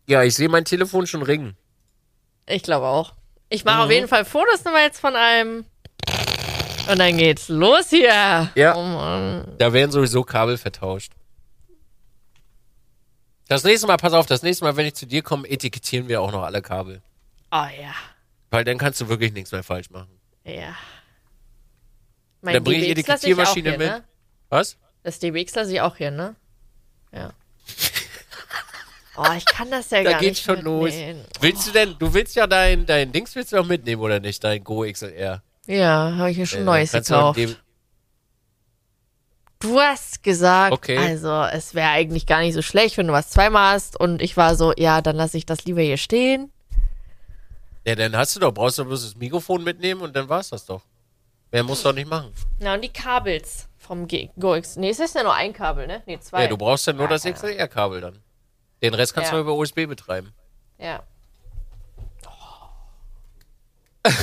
Ja, 0.07 0.23
ich 0.23 0.35
sehe 0.35 0.47
mein 0.47 0.64
Telefon 0.64 1.05
schon 1.05 1.22
ringen. 1.22 1.57
Ich 2.47 2.64
glaube 2.64 2.85
auch. 2.85 3.14
Ich 3.49 3.65
mache 3.65 3.84
auf 3.84 3.91
jeden 3.91 4.07
Fall 4.07 4.23
Fotos 4.23 4.64
nochmal 4.64 4.84
jetzt 4.85 5.01
von 5.01 5.18
einem. 5.18 5.65
Und 6.89 6.97
dann 6.99 7.18
geht's 7.18 7.49
los 7.49 7.89
hier. 7.89 8.49
Ja. 8.55 8.73
Oh. 8.77 9.43
Da 9.57 9.73
werden 9.73 9.91
sowieso 9.91 10.23
Kabel 10.23 10.57
vertauscht. 10.57 11.11
Das 13.48 13.64
nächste 13.64 13.88
Mal, 13.88 13.98
pass 13.98 14.14
auf, 14.14 14.26
das 14.26 14.44
nächste 14.44 14.65
Mal, 14.65 14.76
wenn 14.76 14.86
ich 14.86 14.95
zu 14.95 15.06
dir 15.06 15.22
komme, 15.22 15.48
etikettieren 15.49 16.07
wir 16.07 16.22
auch 16.22 16.32
noch 16.32 16.44
alle 16.44 16.61
Kabel. 16.61 17.02
Oh 17.52 17.56
ja. 17.82 17.94
Weil 18.49 18.64
dann 18.64 18.78
kannst 18.78 18.99
du 19.02 19.07
wirklich 19.07 19.32
nichts 19.34 19.52
mehr 19.52 19.64
falsch 19.64 19.90
machen. 19.90 20.10
Ja. 20.44 20.76
Dann 22.41 22.64
bring 22.64 22.82
ich 22.82 22.90
Etikettiermaschine 22.90 23.69
hier, 23.69 23.78
mit. 23.78 23.88
Ne? 23.88 24.03
Was? 24.49 24.78
Das 25.03 25.19
DBX 25.19 25.56
lasse 25.56 25.74
ich 25.74 25.82
auch 25.82 25.95
hier, 25.95 26.11
ne? 26.11 26.36
Ja. 27.11 27.32
Oh, 29.19 29.34
ich 29.36 29.45
kann 29.45 29.72
das 29.72 29.90
ja 29.90 30.03
Da 30.03 30.11
gar 30.11 30.19
geht's 30.19 30.38
nicht 30.38 30.45
schon 30.45 30.61
los. 30.64 30.91
mitnehmen. 30.91 31.26
Willst 31.40 31.68
du 31.68 31.72
denn, 31.72 31.95
du 31.98 32.14
willst 32.14 32.36
ja 32.36 32.45
dein, 32.45 32.86
dein 32.86 33.11
Dings 33.11 33.34
willst 33.34 33.52
du 33.52 33.57
auch 33.57 33.65
mitnehmen 33.65 33.99
oder 33.99 34.19
nicht, 34.19 34.44
dein 34.44 34.64
Go 34.64 34.86
XLR? 34.88 35.41
Ja, 35.65 36.14
habe 36.18 36.30
ich 36.30 36.38
mir 36.38 36.45
schon 36.45 36.60
Äh, 36.60 36.64
Neues 36.65 36.91
gekauft. 36.91 37.40
Du 39.59 39.79
hast 39.79 40.21
gesagt, 40.23 40.71
Okay. 40.73 40.97
also 40.97 41.43
es 41.51 41.73
wäre 41.73 41.89
eigentlich 41.89 42.25
gar 42.27 42.41
nicht 42.41 42.53
so 42.53 42.61
schlecht, 42.61 42.97
wenn 42.97 43.07
du 43.07 43.13
was 43.13 43.29
zweimal 43.31 43.73
hast. 43.73 43.99
Und 43.99 44.21
ich 44.21 44.38
war 44.38 44.55
so, 44.55 44.73
ja, 44.77 45.01
dann 45.01 45.15
lasse 45.15 45.38
ich 45.38 45.45
das 45.45 45.65
lieber 45.65 45.81
hier 45.81 45.97
stehen. 45.97 46.51
Ja, 47.85 47.95
dann 47.95 48.15
hast 48.15 48.35
du 48.35 48.39
doch, 48.39 48.51
brauchst 48.53 48.77
du 48.77 48.85
bloß 48.85 49.01
das 49.03 49.15
Mikrofon 49.15 49.63
mitnehmen 49.63 50.01
und 50.01 50.15
dann 50.15 50.29
war's 50.29 50.49
das 50.49 50.65
doch. 50.65 50.81
Mehr 51.51 51.63
musst 51.63 51.84
du 51.85 51.89
doch 51.89 51.95
nicht 51.95 52.09
machen. 52.09 52.34
Na, 52.59 52.73
und 52.75 52.84
die 52.84 52.89
Kabels 52.91 53.67
vom 53.77 54.05
G 54.07 54.29
GoX. 54.38 54.75
Nee, 54.75 54.89
es 54.89 54.99
ist 54.99 55.15
ja 55.15 55.23
nur 55.23 55.34
ein 55.34 55.53
Kabel, 55.53 55.88
ne? 55.88 56.03
Nee, 56.05 56.19
zwei. 56.19 56.43
Ja, 56.43 56.47
du 56.49 56.57
brauchst 56.57 56.85
ja 56.85 56.93
nur 56.93 57.03
Ja, 57.03 57.07
das. 57.09 57.23
XLR-Kabel 57.23 58.01
dann. 58.01 58.19
Den 58.84 58.93
Rest 58.93 59.13
kannst 59.13 59.31
Ja. 59.31 59.38
du 59.38 59.41
über 59.41 59.53
USB 59.55 59.85
betreiben. 59.88 60.34
Ja. 60.77 61.01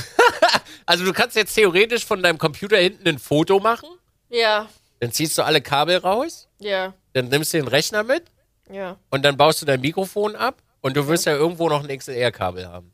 Also 0.87 1.03
du 1.07 1.15
kannst 1.15 1.35
jetzt 1.35 1.55
theoretisch 1.55 2.05
von 2.05 2.23
deinem 2.23 2.37
Computer 2.37 2.77
hinten 2.77 3.09
ein 3.09 3.19
Foto 3.19 3.59
machen, 3.59 3.89
Ja, 4.29 4.69
dann 5.05 5.13
ziehst 5.13 5.37
du 5.39 5.43
alle 5.43 5.61
Kabel 5.61 5.99
raus, 5.99 6.49
ja, 6.59 6.95
dann 7.13 7.29
nimmst 7.29 7.53
du 7.53 7.59
den 7.59 7.69
Rechner 7.69 8.03
mit 8.03 8.25
ja, 8.71 8.97
und 9.11 9.25
dann 9.25 9.37
baust 9.37 9.63
du 9.63 9.67
dein 9.67 9.81
Mikrofon 9.81 10.35
ab 10.37 10.63
und 10.81 10.97
du 10.97 11.07
wirst 11.07 11.27
ja 11.27 11.33
irgendwo 11.35 11.69
noch 11.69 11.87
ein 11.87 11.97
XLR-Kabel 11.99 12.69
haben. 12.69 12.93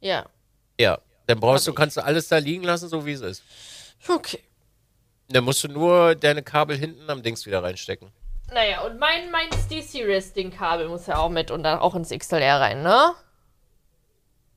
ja. 0.00 0.24
Ja. 0.80 0.98
Dann 1.26 1.40
brauchst 1.40 1.66
Hab 1.66 1.74
du, 1.74 1.80
kannst 1.80 1.96
du 1.98 2.04
alles 2.04 2.28
da 2.28 2.38
liegen 2.38 2.62
lassen, 2.64 2.88
so 2.88 3.04
wie 3.04 3.12
es 3.12 3.20
ist. 3.20 3.42
Okay. 4.08 4.38
Dann 5.28 5.44
musst 5.44 5.62
du 5.62 5.68
nur 5.68 6.14
deine 6.14 6.42
Kabel 6.42 6.74
hinten 6.78 7.10
am 7.10 7.22
Dings 7.22 7.44
wieder 7.44 7.62
reinstecken. 7.62 8.10
Naja, 8.50 8.80
und 8.86 8.98
mein, 8.98 9.30
mein 9.30 9.48
D-Series-Ding-Kabel 9.70 10.88
muss 10.88 11.06
ja 11.06 11.18
auch 11.18 11.28
mit 11.28 11.50
und 11.50 11.64
dann 11.64 11.80
auch 11.80 11.94
ins 11.94 12.08
XLR 12.08 12.60
rein, 12.60 12.82
ne? 12.82 13.12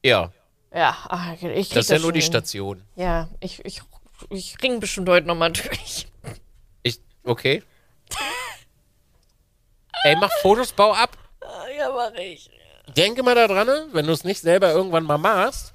Ja, 0.06 0.32
Ja, 0.73 0.95
ach, 1.10 1.34
ich 1.34 1.40
krieg 1.41 1.69
das 1.73 1.86
ist 1.88 1.90
ja 1.91 1.99
nur 1.99 2.14
die 2.14 2.22
hin. 2.22 2.28
Station. 2.28 2.84
Ja, 2.95 3.28
ich, 3.41 3.65
ich, 3.65 3.82
ich 4.30 4.56
ring 4.64 4.80
bestimmt 4.80 5.10
heute 5.10 5.28
nochmal 5.28 5.52
durch. 5.52 6.07
Okay. 7.23 7.64
Ey, 10.03 10.15
mach 10.15 10.31
Fotos, 10.41 10.72
bau 10.73 10.93
ab. 10.93 11.18
Ja, 11.77 11.91
mach 11.91 12.14
ich. 12.15 12.49
Denke 12.95 13.23
mal 13.23 13.35
daran, 13.35 13.68
ne? 13.68 13.88
wenn 13.91 14.06
du 14.07 14.14
es 14.14 14.23
nicht 14.23 14.41
selber 14.41 14.72
irgendwann 14.72 15.03
mal 15.03 15.18
machst, 15.18 15.73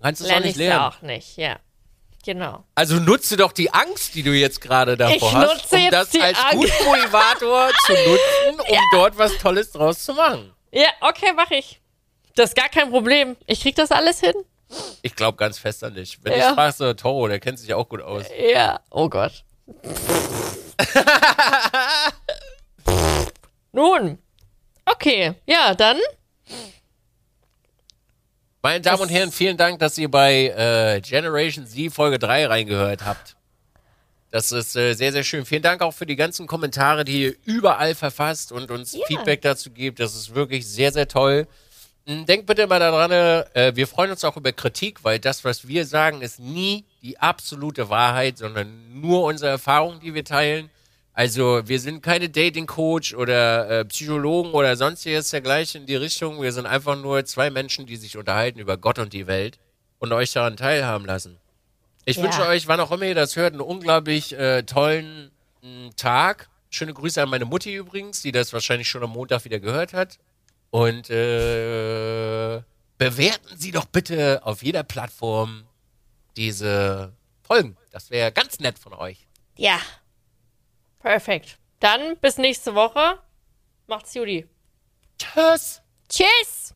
kannst 0.00 0.20
du 0.22 0.24
es 0.26 0.32
auch 0.32 0.40
nicht 0.40 0.56
ich 0.56 0.62
ja 0.62 0.68
lernen. 0.68 0.84
auch 0.86 1.02
nicht, 1.02 1.36
ja. 1.36 1.58
Genau. 2.24 2.64
Also 2.74 2.96
nutze 2.96 3.36
doch 3.36 3.52
die 3.52 3.72
Angst, 3.72 4.14
die 4.14 4.22
du 4.22 4.32
jetzt 4.32 4.60
gerade 4.60 4.96
davor 4.96 5.16
Ich 5.16 5.34
hast, 5.34 5.54
nutze 5.54 5.76
um 5.76 5.80
jetzt 5.82 5.92
das 6.14 6.22
als 6.22 6.38
Angst. 6.38 6.54
guten 6.54 6.84
Motivator 6.84 7.70
zu 7.86 7.92
nutzen, 7.92 8.60
um 8.68 8.78
dort 8.92 9.16
was 9.16 9.36
Tolles 9.38 9.70
draus 9.72 10.04
zu 10.04 10.12
machen. 10.14 10.52
Ja, 10.72 10.88
okay, 11.00 11.32
mach 11.34 11.50
ich. 11.50 11.80
Das 12.34 12.50
ist 12.50 12.56
gar 12.56 12.68
kein 12.68 12.90
Problem. 12.90 13.36
Ich 13.46 13.60
krieg 13.62 13.74
das 13.74 13.90
alles 13.90 14.20
hin. 14.20 14.34
Ich 15.02 15.14
glaube 15.16 15.36
ganz 15.36 15.58
fest 15.58 15.82
an 15.82 15.94
dich. 15.94 16.18
Wenn 16.22 16.38
Ja. 16.38 16.48
ich 16.50 16.54
fragst, 16.54 16.78
so, 16.78 16.92
Toro, 16.94 17.26
der 17.28 17.40
kennt 17.40 17.58
sich 17.58 17.68
ja 17.68 17.76
auch 17.76 17.88
gut 17.88 18.02
aus. 18.02 18.24
Ja. 18.52 18.80
Oh 18.90 19.08
Gott. 19.08 19.44
Nun. 23.72 24.18
Okay, 24.84 25.34
ja, 25.46 25.74
dann 25.74 25.96
Meine 28.62 28.80
Damen 28.80 28.98
Das- 28.98 29.00
und 29.00 29.08
Herren, 29.10 29.32
vielen 29.32 29.56
Dank, 29.56 29.78
dass 29.78 29.96
ihr 29.98 30.10
bei 30.10 30.48
äh, 30.48 31.00
Generation 31.00 31.66
Z 31.66 31.92
Folge 31.92 32.18
3 32.18 32.46
reingehört 32.46 33.04
habt. 33.04 33.36
Das 34.32 34.52
ist 34.52 34.76
äh, 34.76 34.94
sehr, 34.94 35.12
sehr 35.12 35.24
schön. 35.24 35.44
Vielen 35.44 35.62
Dank 35.62 35.82
auch 35.82 35.92
für 35.92 36.06
die 36.06 36.16
ganzen 36.16 36.46
Kommentare, 36.46 37.04
die 37.04 37.22
ihr 37.24 37.34
überall 37.44 37.94
verfasst 37.94 38.52
und 38.52 38.70
uns 38.70 38.92
Ja. 38.92 39.04
Feedback 39.06 39.42
dazu 39.42 39.70
gebt. 39.70 39.98
Das 40.00 40.14
ist 40.14 40.34
wirklich 40.34 40.66
sehr, 40.66 40.92
sehr 40.92 41.08
toll. 41.08 41.46
Mm, 42.06 42.24
Denkt 42.26 42.46
bitte 42.46 42.66
mal 42.66 42.78
daran, 42.78 43.10
äh, 43.10 43.72
wir 43.74 43.88
freuen 43.88 44.10
uns 44.12 44.24
auch 44.24 44.36
über 44.36 44.52
Kritik, 44.52 45.02
weil 45.04 45.18
das, 45.18 45.44
was 45.44 45.66
wir 45.66 45.84
sagen, 45.84 46.22
ist 46.22 46.38
nie 46.38 46.84
die 47.02 47.18
absolute 47.18 47.88
Wahrheit, 47.88 48.38
sondern 48.38 49.00
nur 49.00 49.24
unsere 49.24 49.50
Erfahrungen, 49.50 50.00
die 50.00 50.14
wir 50.14 50.24
teilen. 50.24 50.70
Also 51.12 51.62
wir 51.66 51.80
sind 51.80 52.02
keine 52.02 52.28
Dating-Coach 52.28 53.14
oder 53.14 53.68
äh, 53.80 53.84
Psychologen 53.86 54.52
oder 54.52 54.76
sonstiges 54.76 55.30
dergleichen 55.30 55.82
in 55.82 55.86
die 55.86 55.96
Richtung. 55.96 56.40
Wir 56.40 56.52
sind 56.52 56.66
einfach 56.66 56.96
nur 56.96 57.24
zwei 57.24 57.50
Menschen, 57.50 57.86
die 57.86 57.96
sich 57.96 58.16
unterhalten 58.16 58.58
über 58.58 58.76
Gott 58.76 58.98
und 58.98 59.12
die 59.12 59.26
Welt 59.26 59.58
und 59.98 60.12
euch 60.12 60.32
daran 60.32 60.56
teilhaben 60.56 61.04
lassen. 61.06 61.36
Ich 62.04 62.16
Ja. 62.16 62.22
wünsche 62.22 62.46
euch, 62.46 62.68
wann 62.68 62.80
auch 62.80 62.90
immer 62.92 63.04
ihr 63.06 63.14
das 63.14 63.36
hört, 63.36 63.52
einen 63.52 63.60
unglaublich 63.60 64.32
äh, 64.38 64.62
tollen 64.62 65.30
mh, 65.62 65.90
Tag. 65.96 66.48
Schöne 66.70 66.94
Grüße 66.94 67.20
an 67.20 67.28
meine 67.28 67.44
Mutti 67.44 67.74
übrigens, 67.74 68.22
die 68.22 68.32
das 68.32 68.52
wahrscheinlich 68.52 68.88
schon 68.88 69.02
am 69.02 69.10
Montag 69.10 69.44
wieder 69.44 69.58
gehört 69.58 69.92
hat. 69.92 70.18
Und 70.70 71.10
äh, 71.10 72.62
bewerten 72.96 73.56
Sie 73.56 73.72
doch 73.72 73.86
bitte 73.86 74.40
auf 74.44 74.62
jeder 74.62 74.84
Plattform 74.84 75.64
diese 76.36 77.16
Folgen. 77.42 77.76
Das 77.90 78.10
wäre 78.10 78.32
ganz 78.32 78.60
nett 78.60 78.78
von 78.78 78.92
euch. 78.94 79.26
Ja. 79.56 79.78
Perfekt. 81.00 81.58
Dann 81.80 82.16
bis 82.18 82.38
nächste 82.38 82.74
Woche. 82.74 83.18
Macht's 83.86 84.14
Judy. 84.14 84.48
Tschüss. 85.18 85.82
Tschüss. 86.08 86.74